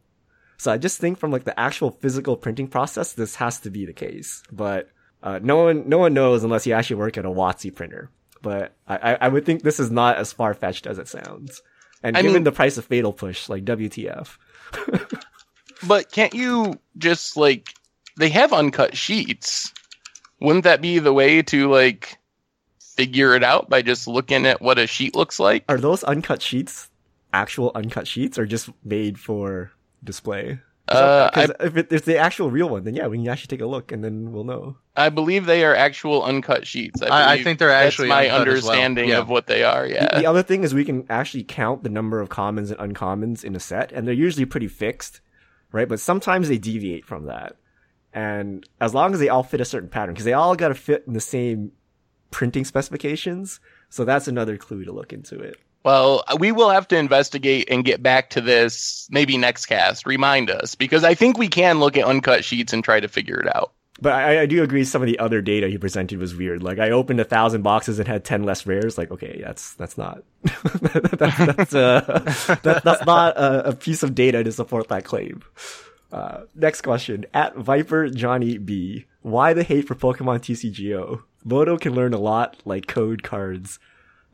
So 0.58 0.70
I 0.70 0.76
just 0.76 0.98
think 0.98 1.16
from 1.18 1.30
like 1.30 1.44
the 1.44 1.58
actual 1.58 1.92
physical 1.92 2.36
printing 2.36 2.68
process, 2.68 3.14
this 3.14 3.36
has 3.36 3.58
to 3.60 3.70
be 3.70 3.86
the 3.86 3.94
case. 3.94 4.42
But 4.52 4.90
uh, 5.22 5.40
no 5.42 5.56
one, 5.64 5.88
no 5.88 5.96
one 5.96 6.12
knows 6.12 6.44
unless 6.44 6.66
you 6.66 6.74
actually 6.74 6.96
work 6.96 7.16
at 7.16 7.24
a 7.24 7.30
WotC 7.30 7.74
printer. 7.74 8.10
But 8.42 8.74
I, 8.86 8.96
I- 9.12 9.18
I 9.22 9.28
would 9.28 9.46
think 9.46 9.62
this 9.62 9.80
is 9.80 9.90
not 9.90 10.18
as 10.18 10.34
far 10.34 10.52
fetched 10.52 10.86
as 10.86 10.98
it 10.98 11.08
sounds. 11.08 11.62
And 12.02 12.14
I 12.14 12.20
given 12.20 12.34
mean- 12.34 12.44
the 12.44 12.52
price 12.52 12.76
of 12.76 12.84
Fatal 12.84 13.14
Push, 13.14 13.48
like 13.48 13.64
WTF. 13.64 14.36
But 15.86 16.10
can't 16.12 16.34
you 16.34 16.78
just 16.98 17.36
like 17.36 17.68
they 18.18 18.28
have 18.30 18.52
uncut 18.52 18.96
sheets? 18.96 19.72
Wouldn't 20.40 20.64
that 20.64 20.80
be 20.82 20.98
the 20.98 21.12
way 21.12 21.42
to 21.42 21.70
like 21.70 22.18
figure 22.96 23.34
it 23.34 23.44
out 23.44 23.68
by 23.68 23.82
just 23.82 24.08
looking 24.08 24.46
at 24.46 24.60
what 24.60 24.78
a 24.78 24.86
sheet 24.86 25.14
looks 25.14 25.38
like? 25.38 25.64
Are 25.68 25.78
those 25.78 26.02
uncut 26.04 26.42
sheets 26.42 26.90
actual 27.32 27.70
uncut 27.74 28.08
sheets 28.08 28.38
or 28.38 28.46
just 28.46 28.70
made 28.84 29.18
for 29.18 29.70
display? 30.02 30.58
Uh, 30.88 31.28
I, 31.34 31.46
Because 31.46 31.56
if 31.66 31.76
it, 31.76 31.88
it's 31.92 32.06
the 32.06 32.16
actual 32.16 32.48
real 32.50 32.68
one, 32.68 32.84
then 32.84 32.94
yeah, 32.94 33.08
we 33.08 33.18
can 33.18 33.28
actually 33.28 33.48
take 33.48 33.60
a 33.60 33.66
look 33.66 33.90
and 33.90 34.04
then 34.04 34.30
we'll 34.32 34.44
know. 34.44 34.76
I 34.94 35.08
believe 35.08 35.44
they 35.44 35.64
are 35.64 35.74
actual 35.74 36.22
uncut 36.22 36.64
sheets. 36.66 37.02
I, 37.02 37.06
I, 37.08 37.32
I 37.32 37.42
think 37.42 37.58
they're 37.58 37.68
that's 37.68 37.88
actually 37.94 38.08
my 38.08 38.28
uncut 38.30 38.48
as 38.48 38.62
well. 38.62 38.72
understanding 38.72 39.08
Yeah. 39.10 39.18
of 39.18 39.28
what 39.28 39.48
they 39.48 39.64
are. 39.64 39.86
The- 39.88 39.94
Yeah. 39.94 40.18
The, 40.20 40.26
other 40.26 40.42
thing 40.44 40.62
is 40.62 40.72
we 40.74 40.84
can 40.84 41.04
actually 41.10 41.42
count 41.42 41.82
the 41.82 41.88
number 41.90 42.20
of 42.20 42.28
commons 42.28 42.70
and 42.70 42.78
uncommons 42.94 43.42
in 43.44 43.56
a 43.56 43.60
set, 43.60 43.90
and 43.92 44.06
they're 44.06 44.14
usually 44.14 44.46
pretty 44.46 44.68
fixed, 44.68 45.20
right? 45.72 45.88
But 45.88 45.98
sometimes 46.00 46.48
they 46.48 46.56
deviate 46.58 47.04
from 47.04 47.26
that. 47.26 47.56
And 48.12 48.64
as 48.80 48.94
long 48.94 49.12
as 49.12 49.18
they 49.20 49.28
all 49.28 49.42
fit 49.42 49.60
a 49.60 49.64
certain 49.64 49.88
pattern, 49.90 50.14
because 50.14 50.24
they 50.24 50.32
all 50.34 50.54
got 50.54 50.68
to 50.68 50.74
fit 50.74 51.02
in 51.06 51.12
the 51.14 51.20
same 51.20 51.72
printing 52.36 52.66
specifications, 52.66 53.60
so 53.88 54.04
that's 54.04 54.28
another 54.28 54.58
clue 54.58 54.84
to 54.84 54.92
look 54.92 55.14
into 55.14 55.40
it. 55.40 55.56
Well, 55.84 56.22
we 56.38 56.52
will 56.52 56.68
have 56.68 56.86
to 56.88 56.96
investigate 56.98 57.68
and 57.70 57.82
get 57.82 58.02
back 58.02 58.28
to 58.30 58.42
this 58.42 59.08
maybe 59.10 59.38
next 59.38 59.64
cast. 59.64 60.04
Remind 60.04 60.50
us 60.50 60.74
because 60.74 61.02
I 61.02 61.14
think 61.14 61.38
we 61.38 61.48
can 61.48 61.80
look 61.80 61.96
at 61.96 62.04
uncut 62.04 62.44
sheets 62.44 62.74
and 62.74 62.84
try 62.84 63.00
to 63.00 63.08
figure 63.08 63.40
it 63.40 63.56
out. 63.56 63.72
But 64.02 64.12
I, 64.12 64.42
I 64.42 64.46
do 64.46 64.62
agree 64.62 64.84
some 64.84 65.00
of 65.00 65.06
the 65.06 65.18
other 65.18 65.40
data 65.40 65.68
he 65.68 65.78
presented 65.78 66.18
was 66.18 66.36
weird. 66.36 66.62
Like 66.62 66.78
I 66.78 66.90
opened 66.90 67.20
a 67.20 67.24
thousand 67.24 67.62
boxes 67.62 67.98
and 67.98 68.06
had 68.06 68.22
ten 68.22 68.42
less 68.42 68.66
rares. 68.66 68.98
Like 68.98 69.10
okay, 69.12 69.40
that's 69.42 69.72
that's 69.72 69.96
not 69.96 70.22
that's 70.42 71.38
that's, 71.38 71.74
uh, 71.74 72.00
that, 72.64 72.82
that's 72.84 73.06
not 73.06 73.34
a, 73.38 73.68
a 73.68 73.72
piece 73.72 74.02
of 74.02 74.14
data 74.14 74.44
to 74.44 74.52
support 74.52 74.88
that 74.88 75.04
claim. 75.04 75.42
Uh, 76.12 76.42
next 76.54 76.82
question 76.82 77.24
at 77.32 77.56
Viper 77.56 78.10
Johnny 78.10 78.58
B. 78.58 79.06
Why 79.22 79.54
the 79.54 79.62
hate 79.62 79.88
for 79.88 79.94
Pokemon 79.94 80.40
TCGO? 80.40 81.22
Moto 81.46 81.78
can 81.78 81.94
learn 81.94 82.12
a 82.12 82.18
lot 82.18 82.56
like 82.64 82.86
code 82.88 83.22
cards. 83.22 83.78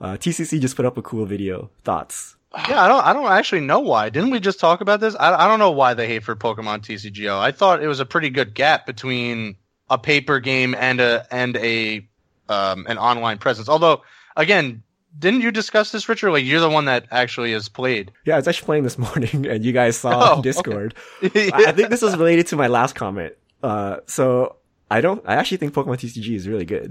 Uh, 0.00 0.16
TCC 0.16 0.60
just 0.60 0.74
put 0.74 0.84
up 0.86 0.96
a 0.96 1.02
cool 1.02 1.26
video. 1.26 1.70
Thoughts? 1.84 2.36
Yeah, 2.68 2.82
I 2.82 2.88
don't. 2.88 3.04
I 3.06 3.12
don't 3.12 3.30
actually 3.30 3.60
know 3.60 3.80
why. 3.80 4.08
Didn't 4.10 4.30
we 4.30 4.40
just 4.40 4.58
talk 4.58 4.80
about 4.80 5.00
this? 5.00 5.14
I, 5.14 5.44
I 5.44 5.46
don't 5.48 5.58
know 5.58 5.70
why 5.70 5.94
they 5.94 6.06
hate 6.06 6.22
for 6.24 6.34
Pokemon 6.36 6.80
TCGO. 6.80 7.38
I 7.38 7.52
thought 7.52 7.82
it 7.82 7.86
was 7.86 8.00
a 8.00 8.04
pretty 8.06 8.30
good 8.30 8.54
gap 8.54 8.84
between 8.86 9.56
a 9.88 9.96
paper 9.98 10.40
game 10.40 10.74
and 10.78 11.00
a 11.00 11.26
and 11.30 11.56
a 11.56 12.06
um, 12.48 12.86
an 12.88 12.98
online 12.98 13.38
presence. 13.38 13.68
Although, 13.70 14.02
again, 14.36 14.82
didn't 15.18 15.40
you 15.42 15.50
discuss 15.50 15.92
this, 15.92 16.08
Richard? 16.10 16.30
Like 16.32 16.44
you're 16.44 16.60
the 16.60 16.68
one 16.68 16.86
that 16.86 17.06
actually 17.10 17.52
has 17.52 17.68
played. 17.70 18.12
Yeah, 18.26 18.34
I 18.34 18.36
was 18.38 18.48
actually 18.48 18.66
playing 18.66 18.82
this 18.84 18.98
morning, 19.06 19.46
and 19.46 19.64
you 19.64 19.72
guys 19.72 19.96
saw 19.96 20.10
Oh, 20.10 20.32
on 20.32 20.38
okay. 20.40 20.42
Discord. 20.42 20.94
I 21.22 21.52
I 21.68 21.72
think 21.72 21.88
this 21.90 22.02
was 22.02 22.16
related 22.16 22.48
to 22.48 22.56
my 22.56 22.66
last 22.66 22.94
comment. 22.94 23.32
Uh, 23.62 23.98
so 24.06 24.56
I 24.97 25.01
don't, 25.05 25.22
I 25.30 25.34
actually 25.38 25.61
think 25.61 25.74
Pokemon 25.74 25.99
TCG 26.01 26.28
is 26.40 26.49
really 26.53 26.68
good. 26.76 26.90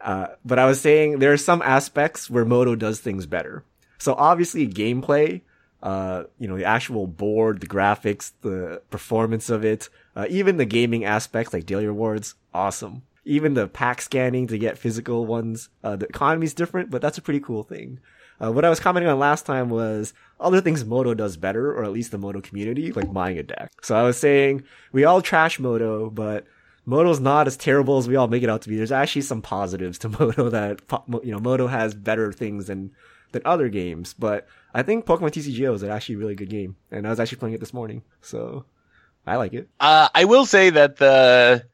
Uh, 0.00 0.28
but 0.44 0.58
I 0.58 0.66
was 0.70 0.80
saying 0.80 1.18
there 1.18 1.32
are 1.32 1.44
some 1.50 1.60
aspects 1.62 2.30
where 2.32 2.44
Moto 2.44 2.74
does 2.76 3.00
things 3.00 3.26
better. 3.26 3.64
So 3.98 4.10
obviously 4.14 4.66
gameplay, 4.68 5.30
Uh, 5.80 6.24
you 6.40 6.48
know, 6.48 6.58
the 6.58 6.66
actual 6.66 7.06
board, 7.06 7.60
the 7.60 7.68
graphics, 7.76 8.32
the 8.42 8.82
performance 8.90 9.46
of 9.56 9.64
it, 9.64 9.88
uh, 10.18 10.26
even 10.28 10.56
the 10.56 10.66
gaming 10.66 11.04
aspects 11.04 11.52
like 11.54 11.66
daily 11.66 11.86
rewards, 11.86 12.34
awesome. 12.52 13.02
Even 13.24 13.54
the 13.54 13.68
pack 13.68 14.02
scanning 14.02 14.48
to 14.48 14.58
get 14.58 14.82
physical 14.84 15.20
ones, 15.24 15.68
uh, 15.84 15.94
the 15.94 16.08
economy's 16.14 16.54
different, 16.60 16.90
but 16.90 17.00
that's 17.00 17.18
a 17.18 17.22
pretty 17.22 17.38
cool 17.38 17.62
thing. 17.62 18.00
Uh, 18.42 18.50
what 18.50 18.64
I 18.64 18.70
was 18.70 18.80
commenting 18.80 19.10
on 19.12 19.20
last 19.20 19.46
time 19.46 19.68
was 19.70 20.14
other 20.40 20.60
things 20.60 20.84
Moto 20.84 21.14
does 21.14 21.36
better, 21.36 21.66
or 21.72 21.84
at 21.84 21.92
least 21.92 22.10
the 22.10 22.18
Moto 22.18 22.40
community, 22.40 22.90
like 22.98 23.12
buying 23.12 23.38
a 23.38 23.44
deck. 23.44 23.70
So 23.82 23.94
I 23.94 24.02
was 24.02 24.18
saying 24.18 24.64
we 24.90 25.04
all 25.06 25.22
trash 25.22 25.60
Moto, 25.60 26.10
but 26.10 26.40
Moto's 26.88 27.20
not 27.20 27.46
as 27.46 27.58
terrible 27.58 27.98
as 27.98 28.08
we 28.08 28.16
all 28.16 28.28
make 28.28 28.42
it 28.42 28.48
out 28.48 28.62
to 28.62 28.70
be. 28.70 28.76
There's 28.76 28.90
actually 28.90 29.20
some 29.20 29.42
positives 29.42 29.98
to 29.98 30.08
Moto 30.20 30.48
that 30.48 30.80
you 31.22 31.32
know 31.32 31.38
Moto 31.38 31.66
has 31.66 31.94
better 31.94 32.32
things 32.32 32.68
than 32.68 32.92
than 33.32 33.42
other 33.44 33.68
games. 33.68 34.14
But 34.14 34.48
I 34.72 34.82
think 34.82 35.04
Pokemon 35.04 35.32
TCGO 35.32 35.74
is 35.74 35.84
actually 35.84 36.14
a 36.14 36.18
really 36.18 36.34
good 36.34 36.48
game, 36.48 36.76
and 36.90 37.06
I 37.06 37.10
was 37.10 37.20
actually 37.20 37.38
playing 37.38 37.54
it 37.54 37.60
this 37.60 37.74
morning, 37.74 38.04
so 38.22 38.64
I 39.26 39.36
like 39.36 39.52
it. 39.52 39.68
Uh, 39.78 40.08
I 40.14 40.24
will 40.24 40.46
say 40.46 40.70
that 40.70 40.96
the 40.96 41.66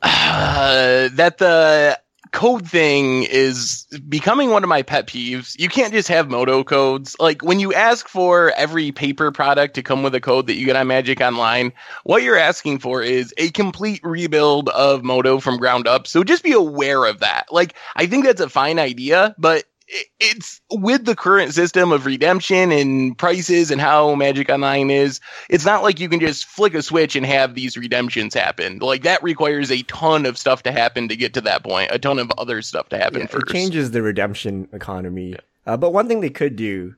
uh, 0.00 1.08
that 1.14 1.38
the 1.38 1.98
code 2.32 2.68
thing 2.68 3.24
is 3.24 3.86
becoming 4.08 4.50
one 4.50 4.62
of 4.62 4.68
my 4.68 4.82
pet 4.82 5.06
peeves. 5.06 5.58
You 5.58 5.68
can't 5.68 5.92
just 5.92 6.08
have 6.08 6.30
Moto 6.30 6.64
codes. 6.64 7.16
Like 7.18 7.42
when 7.42 7.60
you 7.60 7.72
ask 7.72 8.08
for 8.08 8.52
every 8.56 8.92
paper 8.92 9.32
product 9.32 9.74
to 9.74 9.82
come 9.82 10.02
with 10.02 10.14
a 10.14 10.20
code 10.20 10.46
that 10.46 10.54
you 10.54 10.66
get 10.66 10.76
on 10.76 10.86
Magic 10.86 11.20
Online, 11.20 11.72
what 12.04 12.22
you're 12.22 12.36
asking 12.36 12.78
for 12.78 13.02
is 13.02 13.34
a 13.36 13.50
complete 13.50 14.00
rebuild 14.02 14.68
of 14.70 15.02
Moto 15.02 15.40
from 15.40 15.56
ground 15.56 15.86
up. 15.86 16.06
So 16.06 16.24
just 16.24 16.42
be 16.42 16.52
aware 16.52 17.04
of 17.04 17.20
that. 17.20 17.46
Like 17.50 17.74
I 17.96 18.06
think 18.06 18.24
that's 18.24 18.40
a 18.40 18.48
fine 18.48 18.78
idea, 18.78 19.34
but 19.38 19.64
it's 20.20 20.60
with 20.70 21.04
the 21.04 21.16
current 21.16 21.52
system 21.52 21.92
of 21.92 22.06
redemption 22.06 22.70
and 22.70 23.16
prices 23.18 23.70
and 23.70 23.80
how 23.80 24.14
Magic 24.14 24.48
Online 24.48 24.90
is, 24.90 25.20
it's 25.48 25.64
not 25.64 25.82
like 25.82 25.98
you 25.98 26.08
can 26.08 26.20
just 26.20 26.44
flick 26.44 26.74
a 26.74 26.82
switch 26.82 27.16
and 27.16 27.26
have 27.26 27.54
these 27.54 27.76
redemptions 27.76 28.34
happen. 28.34 28.78
Like 28.78 29.02
that 29.02 29.22
requires 29.22 29.70
a 29.70 29.82
ton 29.82 30.26
of 30.26 30.38
stuff 30.38 30.62
to 30.64 30.72
happen 30.72 31.08
to 31.08 31.16
get 31.16 31.34
to 31.34 31.40
that 31.42 31.64
point, 31.64 31.90
a 31.90 31.98
ton 31.98 32.18
of 32.18 32.30
other 32.38 32.62
stuff 32.62 32.88
to 32.90 32.98
happen 32.98 33.20
yeah, 33.20 33.26
first. 33.26 33.50
It 33.50 33.52
changes 33.52 33.90
the 33.90 34.02
redemption 34.02 34.68
economy. 34.72 35.36
Uh, 35.66 35.76
but 35.76 35.92
one 35.92 36.08
thing 36.08 36.20
they 36.20 36.30
could 36.30 36.56
do, 36.56 36.94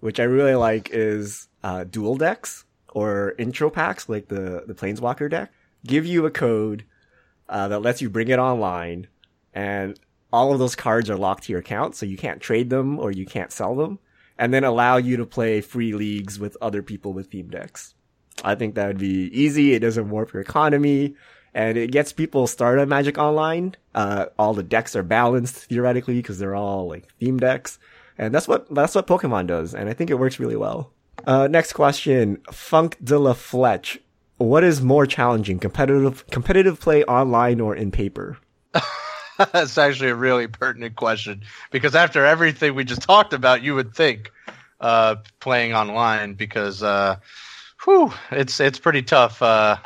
which 0.00 0.20
I 0.20 0.24
really 0.24 0.54
like, 0.54 0.90
is 0.92 1.48
uh, 1.62 1.84
dual 1.84 2.16
decks 2.16 2.64
or 2.88 3.34
intro 3.38 3.70
packs, 3.70 4.08
like 4.08 4.28
the 4.28 4.64
the 4.66 4.74
Planeswalker 4.74 5.30
deck. 5.30 5.52
Give 5.86 6.06
you 6.06 6.24
a 6.26 6.30
code 6.30 6.84
uh, 7.48 7.68
that 7.68 7.80
lets 7.80 8.00
you 8.00 8.08
bring 8.08 8.28
it 8.28 8.38
online, 8.38 9.08
and 9.52 9.98
all 10.34 10.52
of 10.52 10.58
those 10.58 10.74
cards 10.74 11.08
are 11.08 11.16
locked 11.16 11.44
to 11.44 11.52
your 11.52 11.60
account, 11.60 11.94
so 11.94 12.04
you 12.04 12.16
can't 12.16 12.40
trade 12.40 12.68
them 12.68 12.98
or 12.98 13.12
you 13.12 13.24
can't 13.24 13.52
sell 13.52 13.76
them, 13.76 14.00
and 14.36 14.52
then 14.52 14.64
allow 14.64 14.96
you 14.96 15.16
to 15.16 15.24
play 15.24 15.60
free 15.60 15.94
leagues 15.94 16.40
with 16.40 16.56
other 16.60 16.82
people 16.82 17.12
with 17.12 17.30
theme 17.30 17.48
decks. 17.48 17.94
I 18.42 18.56
think 18.56 18.74
that 18.74 18.88
would 18.88 18.98
be 18.98 19.30
easy. 19.32 19.74
It 19.74 19.78
doesn't 19.78 20.10
warp 20.10 20.32
your 20.32 20.42
economy, 20.42 21.14
and 21.54 21.78
it 21.78 21.92
gets 21.92 22.12
people 22.12 22.48
started 22.48 22.82
on 22.82 22.88
Magic 22.88 23.16
Online. 23.16 23.76
Uh, 23.94 24.26
all 24.36 24.54
the 24.54 24.64
decks 24.64 24.96
are 24.96 25.04
balanced 25.04 25.54
theoretically 25.66 26.16
because 26.16 26.40
they're 26.40 26.56
all 26.56 26.88
like 26.88 27.06
theme 27.20 27.38
decks, 27.38 27.78
and 28.18 28.34
that's 28.34 28.48
what 28.48 28.68
that's 28.74 28.96
what 28.96 29.06
Pokemon 29.06 29.46
does, 29.46 29.72
and 29.72 29.88
I 29.88 29.92
think 29.92 30.10
it 30.10 30.18
works 30.18 30.40
really 30.40 30.56
well. 30.56 30.90
Uh, 31.24 31.46
next 31.46 31.74
question, 31.74 32.40
Funk 32.50 32.98
de 33.00 33.16
la 33.16 33.34
Fletch. 33.34 34.00
What 34.38 34.64
is 34.64 34.82
more 34.82 35.06
challenging, 35.06 35.60
competitive 35.60 36.26
competitive 36.26 36.80
play 36.80 37.04
online 37.04 37.60
or 37.60 37.76
in 37.76 37.92
paper? 37.92 38.38
That's 39.52 39.78
actually 39.78 40.10
a 40.10 40.14
really 40.14 40.46
pertinent 40.46 40.96
question 40.96 41.42
because 41.70 41.94
after 41.94 42.24
everything 42.24 42.74
we 42.74 42.84
just 42.84 43.02
talked 43.02 43.32
about, 43.32 43.62
you 43.62 43.74
would 43.74 43.94
think 43.94 44.30
uh, 44.80 45.16
playing 45.40 45.74
online 45.74 46.34
because, 46.34 46.82
uh, 46.82 47.16
whew, 47.84 48.12
it's 48.30 48.60
it's 48.60 48.78
pretty 48.78 49.02
tough 49.02 49.42
uh, 49.42 49.78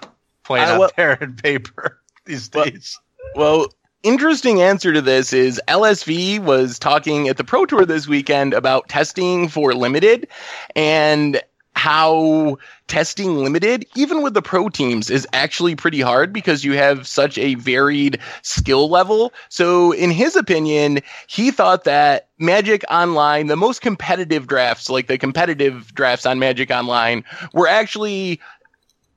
playing 0.44 0.66
well, 0.66 0.84
out 0.84 0.96
there 0.96 1.14
in 1.14 1.34
paper 1.34 2.00
these 2.24 2.48
days. 2.48 2.98
Well, 3.34 3.60
well, 3.60 3.66
interesting 4.02 4.60
answer 4.60 4.92
to 4.92 5.00
this 5.00 5.32
is 5.32 5.60
LSV 5.68 6.40
was 6.40 6.78
talking 6.78 7.28
at 7.28 7.36
the 7.36 7.44
Pro 7.44 7.66
Tour 7.66 7.84
this 7.84 8.06
weekend 8.06 8.54
about 8.54 8.88
testing 8.88 9.48
for 9.48 9.74
limited 9.74 10.28
and 10.76 11.40
how 11.78 12.58
testing 12.88 13.38
limited, 13.38 13.86
even 13.94 14.20
with 14.22 14.34
the 14.34 14.42
pro 14.42 14.68
teams, 14.68 15.10
is 15.10 15.28
actually 15.32 15.76
pretty 15.76 16.00
hard 16.00 16.32
because 16.32 16.64
you 16.64 16.72
have 16.72 17.06
such 17.06 17.38
a 17.38 17.54
varied 17.54 18.18
skill 18.42 18.90
level. 18.90 19.32
So, 19.48 19.92
in 19.92 20.10
his 20.10 20.34
opinion, 20.34 20.98
he 21.28 21.52
thought 21.52 21.84
that 21.84 22.30
Magic 22.36 22.82
Online, 22.90 23.46
the 23.46 23.56
most 23.56 23.80
competitive 23.80 24.48
drafts, 24.48 24.90
like 24.90 25.06
the 25.06 25.18
competitive 25.18 25.94
drafts 25.94 26.26
on 26.26 26.40
Magic 26.40 26.72
Online, 26.72 27.22
were 27.52 27.68
actually 27.68 28.40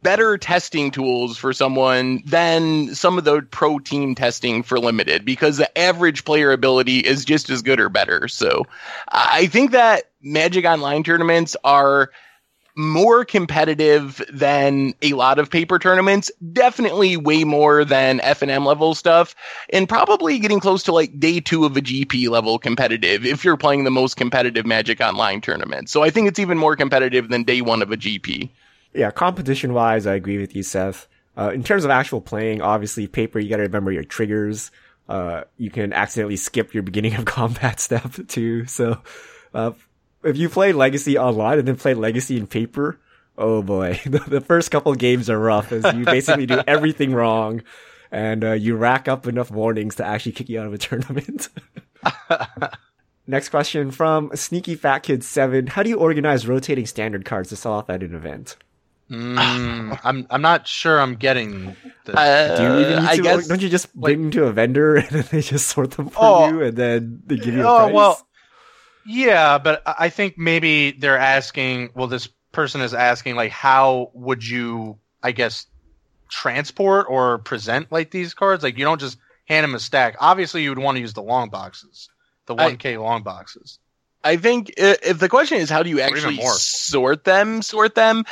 better 0.03 0.37
testing 0.37 0.91
tools 0.91 1.37
for 1.37 1.53
someone 1.53 2.21
than 2.25 2.93
some 2.93 3.17
of 3.17 3.23
the 3.23 3.41
pro 3.49 3.79
team 3.79 4.13
testing 4.13 4.61
for 4.61 4.79
limited 4.79 5.25
because 5.25 5.57
the 5.57 5.77
average 5.77 6.25
player 6.25 6.51
ability 6.51 6.99
is 6.99 7.25
just 7.25 7.49
as 7.49 7.63
good 7.63 7.79
or 7.79 7.89
better. 7.89 8.27
So 8.27 8.65
I 9.07 9.47
think 9.47 9.71
that 9.71 10.11
Magic 10.21 10.65
Online 10.65 11.03
tournaments 11.03 11.55
are 11.63 12.11
more 12.75 13.25
competitive 13.25 14.21
than 14.31 14.93
a 15.01 15.13
lot 15.13 15.39
of 15.39 15.49
paper 15.49 15.79
tournaments. 15.79 16.31
Definitely 16.53 17.17
way 17.17 17.43
more 17.43 17.83
than 17.83 18.19
FNM 18.19 18.65
level 18.65 18.95
stuff, 18.95 19.35
and 19.71 19.87
probably 19.87 20.39
getting 20.39 20.59
close 20.59 20.83
to 20.83 20.91
like 20.91 21.19
day 21.19 21.39
two 21.39 21.65
of 21.65 21.77
a 21.77 21.81
GP 21.81 22.29
level 22.29 22.59
competitive 22.59 23.25
if 23.25 23.43
you're 23.43 23.57
playing 23.57 23.83
the 23.83 23.91
most 23.91 24.17
competitive 24.17 24.65
Magic 24.65 25.01
Online 25.01 25.41
tournament. 25.41 25.89
So 25.89 26.03
I 26.03 26.09
think 26.09 26.27
it's 26.27 26.39
even 26.39 26.57
more 26.57 26.75
competitive 26.75 27.29
than 27.29 27.43
day 27.43 27.61
one 27.61 27.81
of 27.81 27.91
a 27.91 27.97
GP. 27.97 28.49
Yeah, 28.93 29.11
competition 29.11 29.73
wise, 29.73 30.05
I 30.05 30.15
agree 30.15 30.37
with 30.37 30.55
you, 30.55 30.63
Seth. 30.63 31.07
Uh, 31.37 31.51
in 31.53 31.63
terms 31.63 31.85
of 31.85 31.91
actual 31.91 32.19
playing, 32.19 32.61
obviously 32.61 33.07
paper, 33.07 33.39
you 33.39 33.49
got 33.49 33.57
to 33.57 33.63
remember 33.63 33.91
your 33.91 34.03
triggers. 34.03 34.69
Uh, 35.07 35.43
you 35.57 35.69
can 35.69 35.93
accidentally 35.93 36.35
skip 36.35 36.73
your 36.73 36.83
beginning 36.83 37.15
of 37.15 37.25
combat 37.25 37.79
step 37.79 38.13
too. 38.27 38.65
So, 38.65 39.01
uh, 39.53 39.71
if 40.23 40.37
you 40.37 40.49
play 40.49 40.73
Legacy 40.73 41.17
online 41.17 41.59
and 41.59 41.67
then 41.67 41.75
play 41.75 41.93
Legacy 41.93 42.37
in 42.37 42.47
paper, 42.47 42.99
oh 43.37 43.61
boy, 43.61 43.99
the, 44.05 44.19
the 44.19 44.41
first 44.41 44.71
couple 44.71 44.93
games 44.95 45.29
are 45.29 45.39
rough 45.39 45.71
as 45.71 45.93
you 45.95 46.05
basically 46.05 46.45
do 46.45 46.61
everything 46.67 47.13
wrong 47.13 47.61
and 48.11 48.43
uh, 48.43 48.51
you 48.51 48.75
rack 48.75 49.07
up 49.07 49.25
enough 49.25 49.49
warnings 49.49 49.95
to 49.95 50.05
actually 50.05 50.33
kick 50.33 50.49
you 50.49 50.59
out 50.59 50.67
of 50.67 50.73
a 50.73 50.77
tournament. 50.77 51.49
Next 53.27 53.49
question 53.49 53.91
from 53.91 54.31
Sneaky 54.35 54.75
Fat 54.75 54.99
Kid 54.99 55.23
Seven: 55.23 55.67
How 55.67 55.83
do 55.83 55.89
you 55.89 55.97
organize 55.97 56.47
rotating 56.47 56.85
standard 56.85 57.23
cards 57.23 57.49
to 57.49 57.55
sell 57.55 57.73
off 57.73 57.89
at 57.89 58.03
an 58.03 58.13
event? 58.13 58.57
Mm, 59.09 59.99
I'm 60.03 60.25
I'm 60.29 60.41
not 60.41 60.67
sure 60.67 60.99
I'm 60.99 61.15
getting. 61.15 61.75
This. 62.05 62.15
Uh, 62.15 62.55
do 62.57 62.63
you 62.63 62.79
even 62.79 63.03
need 63.03 63.15
to, 63.17 63.21
guess, 63.21 63.47
don't 63.47 63.61
you 63.61 63.69
just 63.69 63.93
bring 63.93 64.23
like, 64.23 64.31
them 64.31 64.41
to 64.41 64.47
a 64.47 64.53
vendor 64.53 64.95
and 64.95 65.09
then 65.09 65.25
they 65.31 65.41
just 65.41 65.67
sort 65.67 65.91
them 65.91 66.09
for 66.09 66.19
oh, 66.21 66.49
you 66.49 66.61
and 66.63 66.77
then 66.77 67.21
they 67.27 67.35
give 67.35 67.53
you 67.53 67.61
a 67.61 67.69
oh, 67.69 67.77
price? 67.77 67.93
well, 67.93 68.27
yeah, 69.05 69.57
but 69.57 69.81
I 69.85 70.09
think 70.09 70.37
maybe 70.37 70.91
they're 70.91 71.17
asking. 71.17 71.91
Well, 71.95 72.07
this 72.07 72.27
person 72.51 72.81
is 72.81 72.93
asking, 72.93 73.35
like, 73.35 73.51
how 73.51 74.11
would 74.13 74.45
you, 74.45 74.97
I 75.21 75.31
guess, 75.31 75.65
transport 76.29 77.07
or 77.09 77.39
present 77.39 77.91
like 77.91 78.11
these 78.11 78.33
cards? 78.33 78.63
Like, 78.63 78.77
you 78.77 78.85
don't 78.85 78.99
just 78.99 79.17
hand 79.45 79.63
them 79.63 79.75
a 79.75 79.79
stack. 79.79 80.15
Obviously, 80.19 80.63
you 80.63 80.69
would 80.69 80.79
want 80.79 80.95
to 80.95 81.01
use 81.01 81.13
the 81.13 81.23
long 81.23 81.49
boxes, 81.49 82.09
the 82.45 82.55
one 82.55 82.77
K 82.77 82.97
long 82.97 83.23
boxes. 83.23 83.79
I 84.23 84.37
think 84.37 84.69
uh, 84.79 84.95
if 85.03 85.19
the 85.19 85.29
question 85.29 85.57
is 85.57 85.69
how 85.69 85.83
do 85.83 85.89
you 85.89 85.99
actually 86.01 86.39
sort 86.59 87.23
them, 87.23 87.61
sort 87.61 87.95
them, 87.95 88.25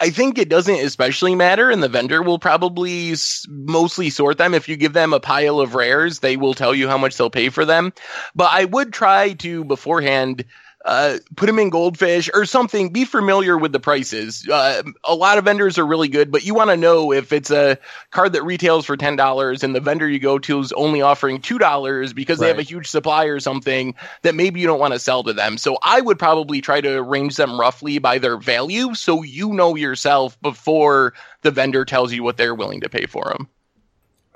I 0.00 0.10
think 0.10 0.38
it 0.38 0.48
doesn't 0.48 0.78
especially 0.86 1.34
matter, 1.34 1.70
and 1.70 1.82
the 1.82 1.88
vendor 1.88 2.22
will 2.22 2.38
probably 2.38 3.12
s- 3.12 3.44
mostly 3.48 4.10
sort 4.10 4.38
them. 4.38 4.54
If 4.54 4.68
you 4.68 4.76
give 4.76 4.92
them 4.92 5.12
a 5.12 5.18
pile 5.20 5.58
of 5.60 5.74
rares, 5.74 6.20
they 6.20 6.36
will 6.36 6.54
tell 6.54 6.74
you 6.74 6.86
how 6.88 6.98
much 6.98 7.16
they'll 7.16 7.30
pay 7.30 7.48
for 7.48 7.64
them. 7.64 7.92
But 8.34 8.50
I 8.52 8.64
would 8.64 8.92
try 8.92 9.32
to 9.34 9.64
beforehand 9.64 10.44
uh, 10.84 11.18
put 11.36 11.46
them 11.46 11.58
in 11.58 11.70
goldfish 11.70 12.30
or 12.32 12.44
something. 12.44 12.90
Be 12.90 13.04
familiar 13.04 13.58
with 13.58 13.72
the 13.72 13.80
prices. 13.80 14.46
Uh, 14.48 14.82
a 15.04 15.14
lot 15.14 15.36
of 15.36 15.44
vendors 15.44 15.78
are 15.78 15.86
really 15.86 16.08
good, 16.08 16.30
but 16.30 16.44
you 16.44 16.54
want 16.54 16.70
to 16.70 16.76
know 16.76 17.12
if 17.12 17.32
it's 17.32 17.50
a 17.50 17.78
card 18.10 18.32
that 18.34 18.44
retails 18.44 18.86
for 18.86 18.96
ten 18.96 19.16
dollars 19.16 19.64
and 19.64 19.74
the 19.74 19.80
vendor 19.80 20.08
you 20.08 20.18
go 20.18 20.38
to 20.38 20.60
is 20.60 20.72
only 20.72 21.02
offering 21.02 21.40
two 21.40 21.58
dollars 21.58 22.12
because 22.12 22.38
right. 22.38 22.44
they 22.44 22.48
have 22.48 22.58
a 22.58 22.62
huge 22.62 22.86
supply 22.86 23.24
or 23.24 23.40
something 23.40 23.94
that 24.22 24.34
maybe 24.34 24.60
you 24.60 24.66
don't 24.66 24.78
want 24.78 24.94
to 24.94 25.00
sell 25.00 25.24
to 25.24 25.32
them. 25.32 25.58
So 25.58 25.78
I 25.82 26.00
would 26.00 26.18
probably 26.18 26.60
try 26.60 26.80
to 26.80 26.98
arrange 26.98 27.36
them 27.36 27.58
roughly 27.58 27.98
by 27.98 28.18
their 28.18 28.36
value, 28.36 28.94
so 28.94 29.22
you 29.22 29.52
know 29.52 29.74
yourself 29.74 30.40
before 30.40 31.12
the 31.42 31.50
vendor 31.50 31.84
tells 31.84 32.12
you 32.12 32.22
what 32.22 32.36
they're 32.36 32.54
willing 32.54 32.80
to 32.82 32.88
pay 32.88 33.06
for 33.06 33.24
them. 33.24 33.48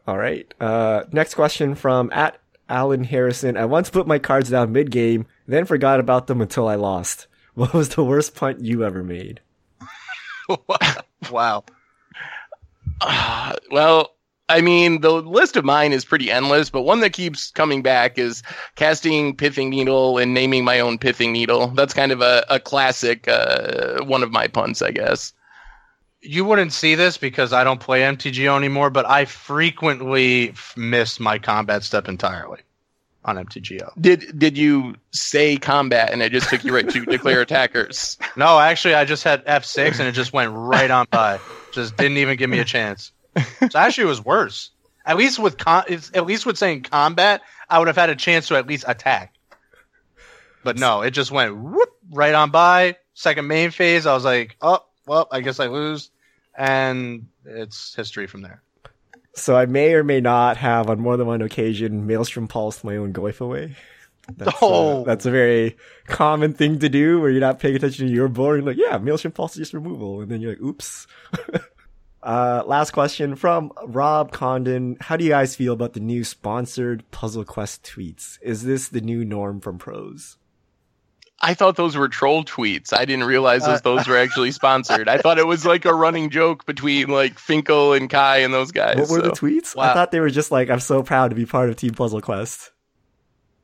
All 0.06 0.18
right. 0.18 0.52
Uh, 0.60 1.04
next 1.12 1.34
question 1.34 1.76
from 1.76 2.10
at 2.12 2.41
Alan 2.72 3.04
Harrison. 3.04 3.56
I 3.56 3.66
once 3.66 3.90
put 3.90 4.06
my 4.06 4.18
cards 4.18 4.50
down 4.50 4.72
mid 4.72 4.90
game, 4.90 5.26
then 5.46 5.66
forgot 5.66 6.00
about 6.00 6.26
them 6.26 6.40
until 6.40 6.66
I 6.66 6.74
lost. 6.74 7.28
What 7.54 7.74
was 7.74 7.90
the 7.90 8.02
worst 8.02 8.34
punt 8.34 8.64
you 8.64 8.82
ever 8.82 9.04
made? 9.04 9.38
wow. 11.30 11.64
Uh, 13.02 13.52
well, 13.70 14.14
I 14.48 14.62
mean, 14.62 15.02
the 15.02 15.10
list 15.10 15.56
of 15.56 15.64
mine 15.64 15.92
is 15.92 16.02
pretty 16.02 16.30
endless, 16.30 16.70
but 16.70 16.82
one 16.82 17.00
that 17.00 17.12
keeps 17.12 17.50
coming 17.50 17.82
back 17.82 18.18
is 18.18 18.42
casting 18.76 19.36
Pithing 19.36 19.68
Needle 19.68 20.16
and 20.16 20.32
naming 20.32 20.64
my 20.64 20.80
own 20.80 20.96
Pithing 20.96 21.32
Needle. 21.32 21.68
That's 21.68 21.92
kind 21.92 22.10
of 22.10 22.22
a, 22.22 22.44
a 22.48 22.58
classic, 22.58 23.28
uh, 23.28 24.02
one 24.04 24.22
of 24.22 24.32
my 24.32 24.48
puns, 24.48 24.80
I 24.80 24.92
guess. 24.92 25.34
You 26.22 26.44
wouldn't 26.44 26.72
see 26.72 26.94
this 26.94 27.18
because 27.18 27.52
I 27.52 27.64
don't 27.64 27.80
play 27.80 28.00
MTGO 28.02 28.56
anymore, 28.56 28.90
but 28.90 29.06
I 29.06 29.24
frequently 29.24 30.50
f- 30.50 30.74
miss 30.76 31.18
my 31.18 31.38
combat 31.38 31.82
step 31.82 32.08
entirely 32.08 32.60
on 33.24 33.36
MTGO. 33.36 33.90
Did 34.00 34.38
did 34.38 34.56
you 34.56 34.94
say 35.10 35.56
combat 35.56 36.12
and 36.12 36.22
it 36.22 36.32
just 36.32 36.48
took 36.48 36.64
you 36.64 36.74
right 36.74 36.88
to 36.88 37.04
declare 37.04 37.40
attackers? 37.42 38.18
No, 38.36 38.58
actually, 38.58 38.94
I 38.94 39.04
just 39.04 39.24
had 39.24 39.44
F6 39.46 39.98
and 39.98 40.08
it 40.08 40.12
just 40.12 40.32
went 40.32 40.52
right 40.52 40.90
on 40.90 41.06
by. 41.10 41.40
Just 41.72 41.96
didn't 41.96 42.18
even 42.18 42.36
give 42.36 42.50
me 42.50 42.58
a 42.60 42.64
chance. 42.64 43.12
So 43.70 43.78
actually, 43.78 44.04
it 44.04 44.08
was 44.08 44.24
worse. 44.24 44.70
At 45.04 45.16
least 45.16 45.38
with 45.38 45.58
con- 45.58 45.84
at 46.14 46.26
least 46.26 46.46
with 46.46 46.56
saying 46.56 46.82
combat, 46.82 47.42
I 47.68 47.78
would 47.78 47.88
have 47.88 47.96
had 47.96 48.10
a 48.10 48.16
chance 48.16 48.48
to 48.48 48.56
at 48.56 48.66
least 48.66 48.84
attack. 48.86 49.34
But 50.62 50.78
no, 50.78 51.02
it 51.02 51.10
just 51.10 51.32
went 51.32 51.56
whoop, 51.56 51.90
right 52.12 52.34
on 52.34 52.50
by. 52.50 52.96
Second 53.14 53.48
main 53.48 53.70
phase, 53.72 54.06
I 54.06 54.14
was 54.14 54.24
like, 54.24 54.56
oh, 54.62 54.84
well, 55.06 55.28
I 55.30 55.40
guess 55.40 55.60
I 55.60 55.66
lose, 55.66 56.10
and 56.56 57.26
it's 57.44 57.94
history 57.94 58.26
from 58.26 58.42
there. 58.42 58.62
So 59.34 59.56
I 59.56 59.66
may 59.66 59.94
or 59.94 60.04
may 60.04 60.20
not 60.20 60.58
have 60.58 60.90
on 60.90 61.00
more 61.00 61.16
than 61.16 61.26
one 61.26 61.40
occasion 61.42 62.06
Maelstrom 62.06 62.48
Pulse 62.48 62.84
my 62.84 62.96
own 62.96 63.12
Goyf 63.12 63.40
away. 63.40 63.76
That's, 64.36 64.56
Oh. 64.60 65.00
uh, 65.00 65.04
that's 65.04 65.26
a 65.26 65.30
very 65.30 65.76
common 66.06 66.52
thing 66.52 66.78
to 66.80 66.88
do 66.88 67.18
where 67.20 67.30
you're 67.30 67.40
not 67.40 67.58
paying 67.58 67.74
attention 67.74 68.06
to 68.06 68.12
your 68.12 68.28
board. 68.28 68.58
You're 68.60 68.66
like, 68.74 68.76
yeah, 68.76 68.98
Maelstrom 68.98 69.32
Pulse 69.32 69.52
is 69.52 69.58
just 69.58 69.72
removal. 69.74 70.20
And 70.20 70.30
then 70.30 70.40
you're 70.40 70.52
like, 70.52 70.60
oops. 70.62 71.06
uh, 72.22 72.62
last 72.66 72.92
question 72.92 73.34
from 73.36 73.72
Rob 73.84 74.30
Condon. 74.32 74.96
How 75.00 75.16
do 75.16 75.24
you 75.24 75.30
guys 75.30 75.56
feel 75.56 75.72
about 75.72 75.94
the 75.94 76.00
new 76.00 76.24
sponsored 76.24 77.10
Puzzle 77.10 77.44
Quest 77.44 77.82
tweets? 77.82 78.38
Is 78.42 78.62
this 78.64 78.88
the 78.88 79.00
new 79.00 79.24
norm 79.24 79.60
from 79.60 79.78
pros? 79.78 80.36
I 81.42 81.54
thought 81.54 81.74
those 81.74 81.96
were 81.96 82.08
troll 82.08 82.44
tweets. 82.44 82.92
I 82.96 83.04
didn't 83.04 83.24
realize 83.24 83.64
those, 83.64 83.82
those 83.82 84.06
were 84.06 84.16
actually 84.16 84.52
sponsored. 84.52 85.08
I 85.08 85.18
thought 85.18 85.38
it 85.38 85.46
was 85.46 85.66
like 85.66 85.84
a 85.84 85.92
running 85.92 86.30
joke 86.30 86.64
between 86.66 87.08
like 87.08 87.36
Finkel 87.38 87.92
and 87.94 88.08
Kai 88.08 88.38
and 88.38 88.54
those 88.54 88.70
guys. 88.70 88.96
What 88.96 89.10
were 89.10 89.20
so. 89.20 89.22
the 89.22 89.30
tweets? 89.30 89.76
I 89.76 89.92
thought 89.92 90.12
they 90.12 90.20
were 90.20 90.30
just 90.30 90.52
like, 90.52 90.70
I'm 90.70 90.80
so 90.80 91.02
proud 91.02 91.30
to 91.30 91.34
be 91.34 91.44
part 91.44 91.68
of 91.68 91.76
Team 91.76 91.94
Puzzle 91.94 92.20
Quest. 92.20 92.70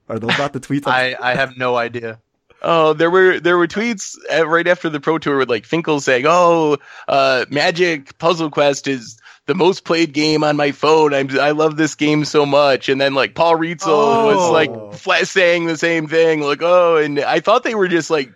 Are 0.09 0.19
those 0.19 0.37
not 0.39 0.53
the 0.53 0.61
tweets? 0.61 0.87
I, 0.87 1.17
I 1.21 1.35
have 1.35 1.57
no 1.57 1.77
idea. 1.77 2.19
Oh, 2.61 2.93
there 2.93 3.11
were 3.11 3.39
there 3.39 3.57
were 3.57 3.69
tweets 3.69 4.17
uh, 4.37 4.49
right 4.49 4.67
after 4.67 4.89
the 4.89 4.99
pro 4.99 5.19
tour 5.19 5.39
with 5.39 5.49
like 5.49 5.65
Finkel 5.65 6.01
saying, 6.01 6.25
"Oh, 6.27 6.79
uh, 7.07 7.45
Magic 7.51 8.19
Puzzle 8.19 8.51
Quest 8.51 8.89
is 8.89 9.17
the 9.49 9.55
most 9.57 9.83
played 9.85 10.13
game 10.13 10.45
on 10.45 10.57
my 10.57 10.71
phone. 10.71 11.13
I'm 11.13 11.29
I 11.41 11.51
love 11.51 11.77
this 11.77 11.97
game 11.97 12.25
so 12.25 12.47
much." 12.47 12.89
And 12.89 13.01
then 13.01 13.15
like 13.15 13.35
Paul 13.35 13.57
Rietzl 13.57 13.87
was 14.27 14.37
Oh. 14.39 14.53
like 14.53 14.95
flat 14.95 15.27
saying 15.27 15.67
the 15.67 15.77
same 15.77 16.07
thing, 16.07 16.43
like, 16.43 16.63
"Oh," 16.63 16.97
and 16.99 17.19
I 17.19 17.41
thought 17.41 17.65
they 17.65 17.75
were 17.75 17.89
just 17.89 18.09
like 18.11 18.33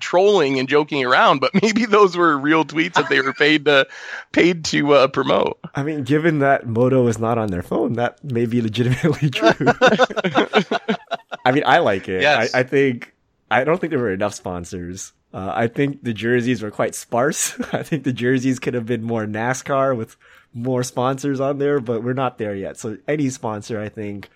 trolling 0.00 0.58
and 0.58 0.68
joking 0.68 1.04
around, 1.04 1.40
but 1.40 1.52
maybe 1.62 1.86
those 1.86 2.16
were 2.16 2.36
real 2.36 2.64
tweets 2.64 2.94
that 2.94 3.08
they 3.08 3.20
were 3.20 3.32
paid 3.32 3.64
to 3.66 3.86
paid 4.32 4.64
to 4.66 4.92
uh, 4.92 5.06
promote. 5.08 5.58
I 5.74 5.82
mean, 5.84 6.02
given 6.02 6.40
that 6.40 6.66
Moto 6.66 7.06
is 7.06 7.18
not 7.18 7.38
on 7.38 7.48
their 7.48 7.62
phone, 7.62 7.94
that 7.94 8.22
may 8.22 8.46
be 8.46 8.60
legitimately 8.60 9.30
true. 9.30 9.52
I 11.44 11.52
mean, 11.52 11.62
I 11.66 11.78
like 11.78 12.08
it. 12.08 12.22
Yes. 12.22 12.54
I, 12.54 12.60
I 12.60 12.62
think 12.64 13.14
I 13.50 13.64
don't 13.64 13.80
think 13.80 13.90
there 13.90 14.00
were 14.00 14.12
enough 14.12 14.34
sponsors. 14.34 15.12
Uh, 15.32 15.52
I 15.54 15.66
think 15.68 16.02
the 16.02 16.12
jerseys 16.14 16.62
were 16.62 16.70
quite 16.70 16.94
sparse. 16.94 17.58
I 17.72 17.82
think 17.82 18.04
the 18.04 18.12
jerseys 18.12 18.58
could 18.58 18.74
have 18.74 18.86
been 18.86 19.02
more 19.02 19.24
NASCAR 19.26 19.96
with 19.96 20.16
more 20.56 20.82
sponsors 20.82 21.38
on 21.38 21.58
there, 21.58 21.80
but 21.80 22.02
we're 22.02 22.14
not 22.14 22.38
there 22.38 22.54
yet. 22.54 22.78
So 22.78 22.96
any 23.06 23.28
sponsor, 23.28 23.78
I 23.78 23.90
think, 23.90 24.30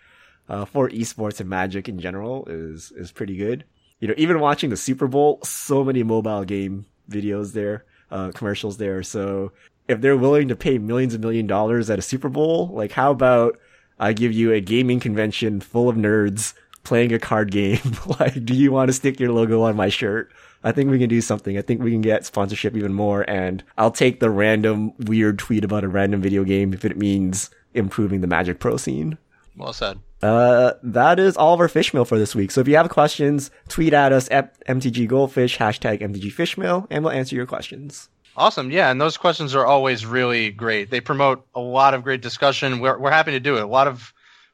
uh, 0.49 0.67
for 0.67 0.91
esports 0.91 1.41
and 1.41 1.49
Magic 1.49 1.89
in 1.89 1.99
general 1.99 2.45
is 2.47 2.93
is 2.93 3.11
pretty 3.11 3.37
good. 3.37 3.65
You 4.01 4.09
know, 4.09 4.15
even 4.17 4.41
watching 4.41 4.71
the 4.71 4.77
Super 4.77 5.09
Bowl, 5.09 5.41
so 5.43 5.83
many 5.83 6.03
mobile 6.03 6.45
game 6.45 6.87
videos 7.11 7.53
there, 7.53 7.85
uh, 8.11 8.33
commercials 8.35 8.77
there. 8.77 9.03
So 9.03 9.53
if 9.89 10.01
they're 10.01 10.17
willing 10.17 10.49
to 10.49 10.57
pay 10.57 10.79
millions 10.79 11.15
and 11.15 11.23
million 11.23 11.47
dollars 11.47 11.89
at 11.89 11.99
a 11.99 12.03
Super 12.03 12.29
Bowl, 12.29 12.69
like 12.69 12.93
how 12.93 13.11
about 13.11 13.59
I 13.99 14.13
give 14.13 14.33
you 14.33 14.53
a 14.53 14.61
gaming 14.61 15.01
convention 15.01 15.61
full 15.61 15.89
of 15.89 15.97
nerds 15.97 16.53
playing 16.85 17.13
a 17.13 17.19
card 17.19 17.51
game? 17.51 17.81
like, 18.21 18.45
do 18.45 18.55
you 18.55 18.73
want 18.73 18.89
to 18.89 18.93
stick 18.93 19.19
your 19.21 19.33
logo 19.33 19.63
on 19.63 19.77
my 19.77 19.89
shirt? 19.89 20.33
I 20.63 20.73
think 20.73 20.91
we 20.91 20.99
can 20.99 21.09
do 21.09 21.21
something. 21.21 21.57
I 21.57 21.63
think 21.63 21.83
we 21.83 21.91
can 21.91 22.03
get 22.03 22.27
sponsorship 22.27 22.77
even 22.77 22.93
more 22.93 23.29
and 23.29 23.65
I'll 23.79 23.91
take 23.91 24.21
the 24.21 24.31
random 24.31 24.93
weird 24.99 25.39
tweet 25.39 25.65
about 25.65 25.85
a 25.85 25.89
random 25.89 26.21
video 26.21 26.45
game 26.45 26.75
if 26.75 26.85
it 26.85 26.97
means 26.97 27.51
improving 27.75 28.21
the 28.21 28.27
Magic 28.27 28.61
Pro 28.61 28.77
scene. 28.77 29.17
Well 29.57 29.73
said. 29.73 29.99
Uh, 30.23 30.73
that 30.83 31.19
is 31.19 31.37
all 31.37 31.55
of 31.55 31.61
our 31.61 31.69
fish 31.69 31.95
mail 31.95 32.05
for 32.05 32.19
this 32.19 32.35
week. 32.35 32.51
So 32.51 32.61
if 32.61 32.69
you 32.69 32.77
have 32.77 32.91
questions, 32.91 33.51
tweet 33.69 33.95
at 33.95 34.13
us 34.13 34.29
at 34.31 34.59
MTG 34.67 35.09
Goldfish, 35.09 35.57
hashtag 35.59 36.03
MTG 36.03 36.33
Fishmail, 36.33 36.87
and 36.91 37.05
we'll 37.05 37.13
answer 37.13 37.35
your 37.35 37.47
questions. 37.47 38.09
Awesome. 38.37 38.71
Yeah, 38.71 38.91
and 38.91 39.01
those 39.01 39.17
questions 39.17 39.55
are 39.55 39.67
always 39.67 40.07
really 40.07 40.51
great. 40.51 40.91
They 40.91 41.01
promote 41.01 41.47
a 41.55 41.61
lot 41.61 41.95
of 41.95 42.05
great 42.05 42.23
discussion. 42.23 42.81
We're 42.81 42.99
we're 42.99 43.11
happy 43.11 43.33
to 43.33 43.41
do 43.41 43.57
it. 43.57 43.63
A 43.63 43.67
lot 43.67 43.89
of 43.89 44.13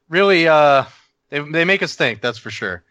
really 0.09 0.49
uh 0.49 0.85
they 1.31 1.41
they 1.41 1.65
make 1.65 1.83
us 1.83 1.95
think, 1.95 2.21
that's 2.21 2.39
for 2.39 2.51
sure. 2.51 2.83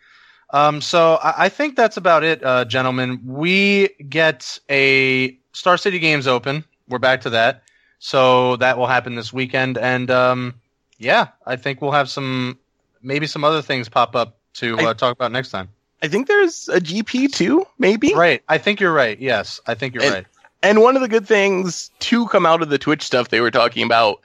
Um 0.50 0.82
so 0.82 1.16
I, 1.16 1.46
I 1.46 1.50
think 1.50 1.76
that's 1.76 1.98
about 1.98 2.24
it, 2.24 2.44
uh 2.44 2.66
gentlemen. 2.66 3.22
We 3.26 3.90
get 4.10 4.60
a 4.70 5.38
Star 5.54 5.78
City 5.78 6.00
Games 6.00 6.28
open. 6.28 6.64
We're 6.88 7.00
back 7.00 7.22
to 7.22 7.32
that. 7.32 7.64
So 8.00 8.56
that 8.58 8.78
will 8.78 8.88
happen 8.88 9.16
this 9.16 9.34
weekend 9.34 9.78
and 9.78 10.10
um 10.12 10.56
yeah, 10.98 11.28
I 11.46 11.56
think 11.58 11.82
we'll 11.82 11.92
have 11.92 12.10
some 12.10 12.58
maybe 13.02 13.28
some 13.28 13.44
other 13.44 13.62
things 13.62 13.90
pop 13.90 14.16
up 14.16 14.38
to 14.56 14.78
uh, 14.80 14.90
I- 14.90 14.94
talk 14.94 15.14
about 15.14 15.32
next 15.32 15.50
time. 15.50 15.70
I 16.04 16.08
think 16.08 16.28
there's 16.28 16.70
a 16.70 16.80
GP 16.80 17.32
too, 17.32 17.66
maybe. 17.80 18.14
Right. 18.14 18.44
I 18.48 18.58
think 18.60 18.80
you're 18.80 18.94
right. 18.94 19.18
Yes, 19.20 19.60
I 19.66 19.74
think 19.74 19.96
you're 19.96 20.04
And- 20.04 20.14
right. 20.14 20.26
And 20.62 20.82
one 20.82 20.96
of 20.96 21.02
the 21.02 21.08
good 21.08 21.28
things 21.28 21.90
to 22.00 22.28
come 22.28 22.46
out 22.46 22.62
of 22.64 22.70
the 22.70 22.78
Twitch 22.80 23.04
stuff 23.04 23.30
they 23.30 23.40
were 23.40 23.52
talking 23.52 23.84
about, 23.84 24.20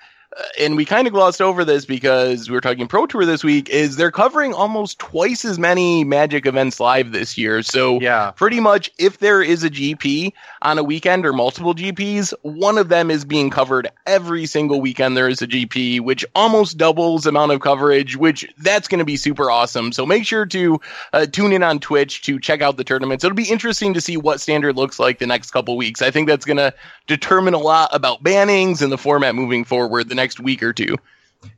and 0.58 0.76
we 0.76 0.84
kind 0.84 1.06
of 1.06 1.12
glossed 1.12 1.42
over 1.42 1.64
this 1.64 1.84
because 1.84 2.48
we 2.48 2.54
were 2.54 2.60
talking 2.60 2.86
Pro 2.86 3.06
Tour 3.06 3.24
this 3.24 3.42
week, 3.42 3.68
is 3.68 3.96
they're 3.96 4.10
covering 4.12 4.54
almost 4.54 4.98
twice 4.98 5.44
as 5.44 5.58
many 5.58 6.04
Magic 6.04 6.46
events 6.46 6.78
live 6.78 7.12
this 7.12 7.36
year. 7.36 7.62
So 7.62 8.00
Yeah. 8.00 8.30
pretty 8.32 8.60
much 8.60 8.90
if 8.98 9.18
there 9.18 9.42
is 9.42 9.64
a 9.64 9.70
GP 9.70 10.32
on 10.62 10.78
a 10.78 10.84
weekend 10.84 11.26
or 11.26 11.32
multiple 11.32 11.74
GPs, 11.74 12.32
one 12.42 12.78
of 12.78 12.88
them 12.88 13.10
is 13.10 13.24
being 13.24 13.50
covered 13.50 13.88
every 14.06 14.46
single 14.46 14.80
weekend 14.80 15.16
there 15.16 15.28
is 15.28 15.42
a 15.42 15.46
GP, 15.46 16.00
which 16.00 16.24
almost 16.34 16.78
doubles 16.78 17.26
amount 17.26 17.52
of 17.52 17.60
coverage, 17.60 18.16
which 18.16 18.46
that's 18.58 18.86
going 18.88 18.98
to 19.00 19.04
be 19.04 19.16
super 19.16 19.50
awesome. 19.50 19.90
So 19.92 20.06
make 20.06 20.24
sure 20.24 20.46
to 20.46 20.80
uh, 21.12 21.26
tune 21.26 21.52
in 21.52 21.62
on 21.62 21.80
Twitch 21.80 22.22
to 22.22 22.38
check 22.38 22.62
out 22.62 22.76
the 22.76 22.84
tournaments. 22.84 23.24
It'll 23.24 23.34
be 23.34 23.50
interesting 23.50 23.94
to 23.94 24.00
see 24.00 24.16
what 24.16 24.40
standard 24.40 24.76
looks 24.76 24.98
like 24.98 25.18
the 25.18 25.26
next 25.26 25.50
couple 25.50 25.76
weeks. 25.76 26.02
I 26.02 26.10
think 26.10 26.28
that's 26.28 26.44
going 26.44 26.58
to 26.58 26.72
determine 27.06 27.54
a 27.54 27.58
lot 27.58 27.90
about 27.92 28.22
bannings 28.22 28.82
and 28.82 28.92
the 28.92 28.98
format 28.98 29.34
moving 29.34 29.64
forward 29.64 30.08
the 30.08 30.14
next 30.20 30.38
week 30.38 30.62
or 30.62 30.72
two. 30.74 30.96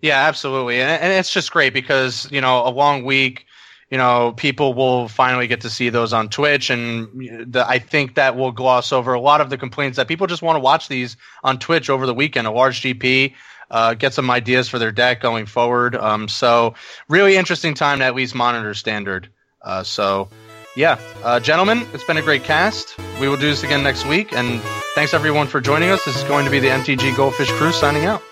Yeah, 0.01 0.29
absolutely, 0.29 0.81
and, 0.81 0.91
and 0.91 1.13
it's 1.13 1.33
just 1.33 1.51
great 1.51 1.75
because 1.75 2.31
you 2.31 2.41
know 2.41 2.67
a 2.67 2.71
long 2.71 3.05
week, 3.05 3.47
you 3.91 3.99
know, 3.99 4.33
people 4.37 4.75
will 4.75 5.09
finally 5.09 5.49
get 5.49 5.61
to 5.63 5.71
see 5.71 5.89
those 5.91 6.13
on 6.13 6.29
Twitch, 6.29 6.71
and 6.71 7.53
the, 7.53 7.65
I 7.69 7.79
think 7.79 8.15
that 8.15 8.37
will 8.37 8.53
gloss 8.53 8.93
over 8.93 9.13
a 9.13 9.21
lot 9.21 9.41
of 9.41 9.51
the 9.51 9.59
complaints 9.59 9.97
that 9.97 10.07
people 10.07 10.27
just 10.27 10.43
want 10.43 10.57
to 10.57 10.61
watch 10.61 10.89
these 10.89 11.17
on 11.43 11.59
Twitch 11.59 11.91
over 11.91 12.07
the 12.07 12.15
weekend. 12.15 12.47
A 12.47 12.53
large 12.53 12.81
GP, 12.81 13.35
uh, 13.71 13.95
get 13.95 14.15
some 14.15 14.31
ideas 14.31 14.69
for 14.69 14.79
their 14.79 14.93
deck 14.93 15.21
going 15.21 15.47
forward. 15.47 15.97
Um, 15.97 16.29
so 16.29 16.75
really 17.09 17.37
interesting 17.37 17.75
time 17.75 17.99
to 17.99 18.05
at 18.05 18.15
least 18.15 18.35
monitor 18.35 18.75
standard. 18.75 19.29
Uh, 19.61 19.83
so. 19.83 20.29
Yeah, 20.75 20.99
uh, 21.23 21.39
gentlemen, 21.39 21.87
it's 21.93 22.05
been 22.05 22.17
a 22.17 22.23
great 22.23 22.45
cast. 22.45 22.97
We 23.21 23.29
will 23.29 23.37
do 23.37 23.51
this 23.51 23.63
again 23.63 23.83
next 23.83 24.07
week, 24.07 24.33
and 24.33 24.59
thanks 24.95 25.13
everyone 25.13 25.47
for 25.47 25.61
joining 25.61 25.91
us. 25.91 26.03
This 26.07 26.17
is 26.17 26.25
going 26.25 26.47
to 26.47 26.51
be 26.51 26.61
the 26.61 26.69
MTG 26.69 27.15
Goldfish 27.15 27.51
Crew 27.51 27.73
signing 27.73 28.07
out. 28.07 28.23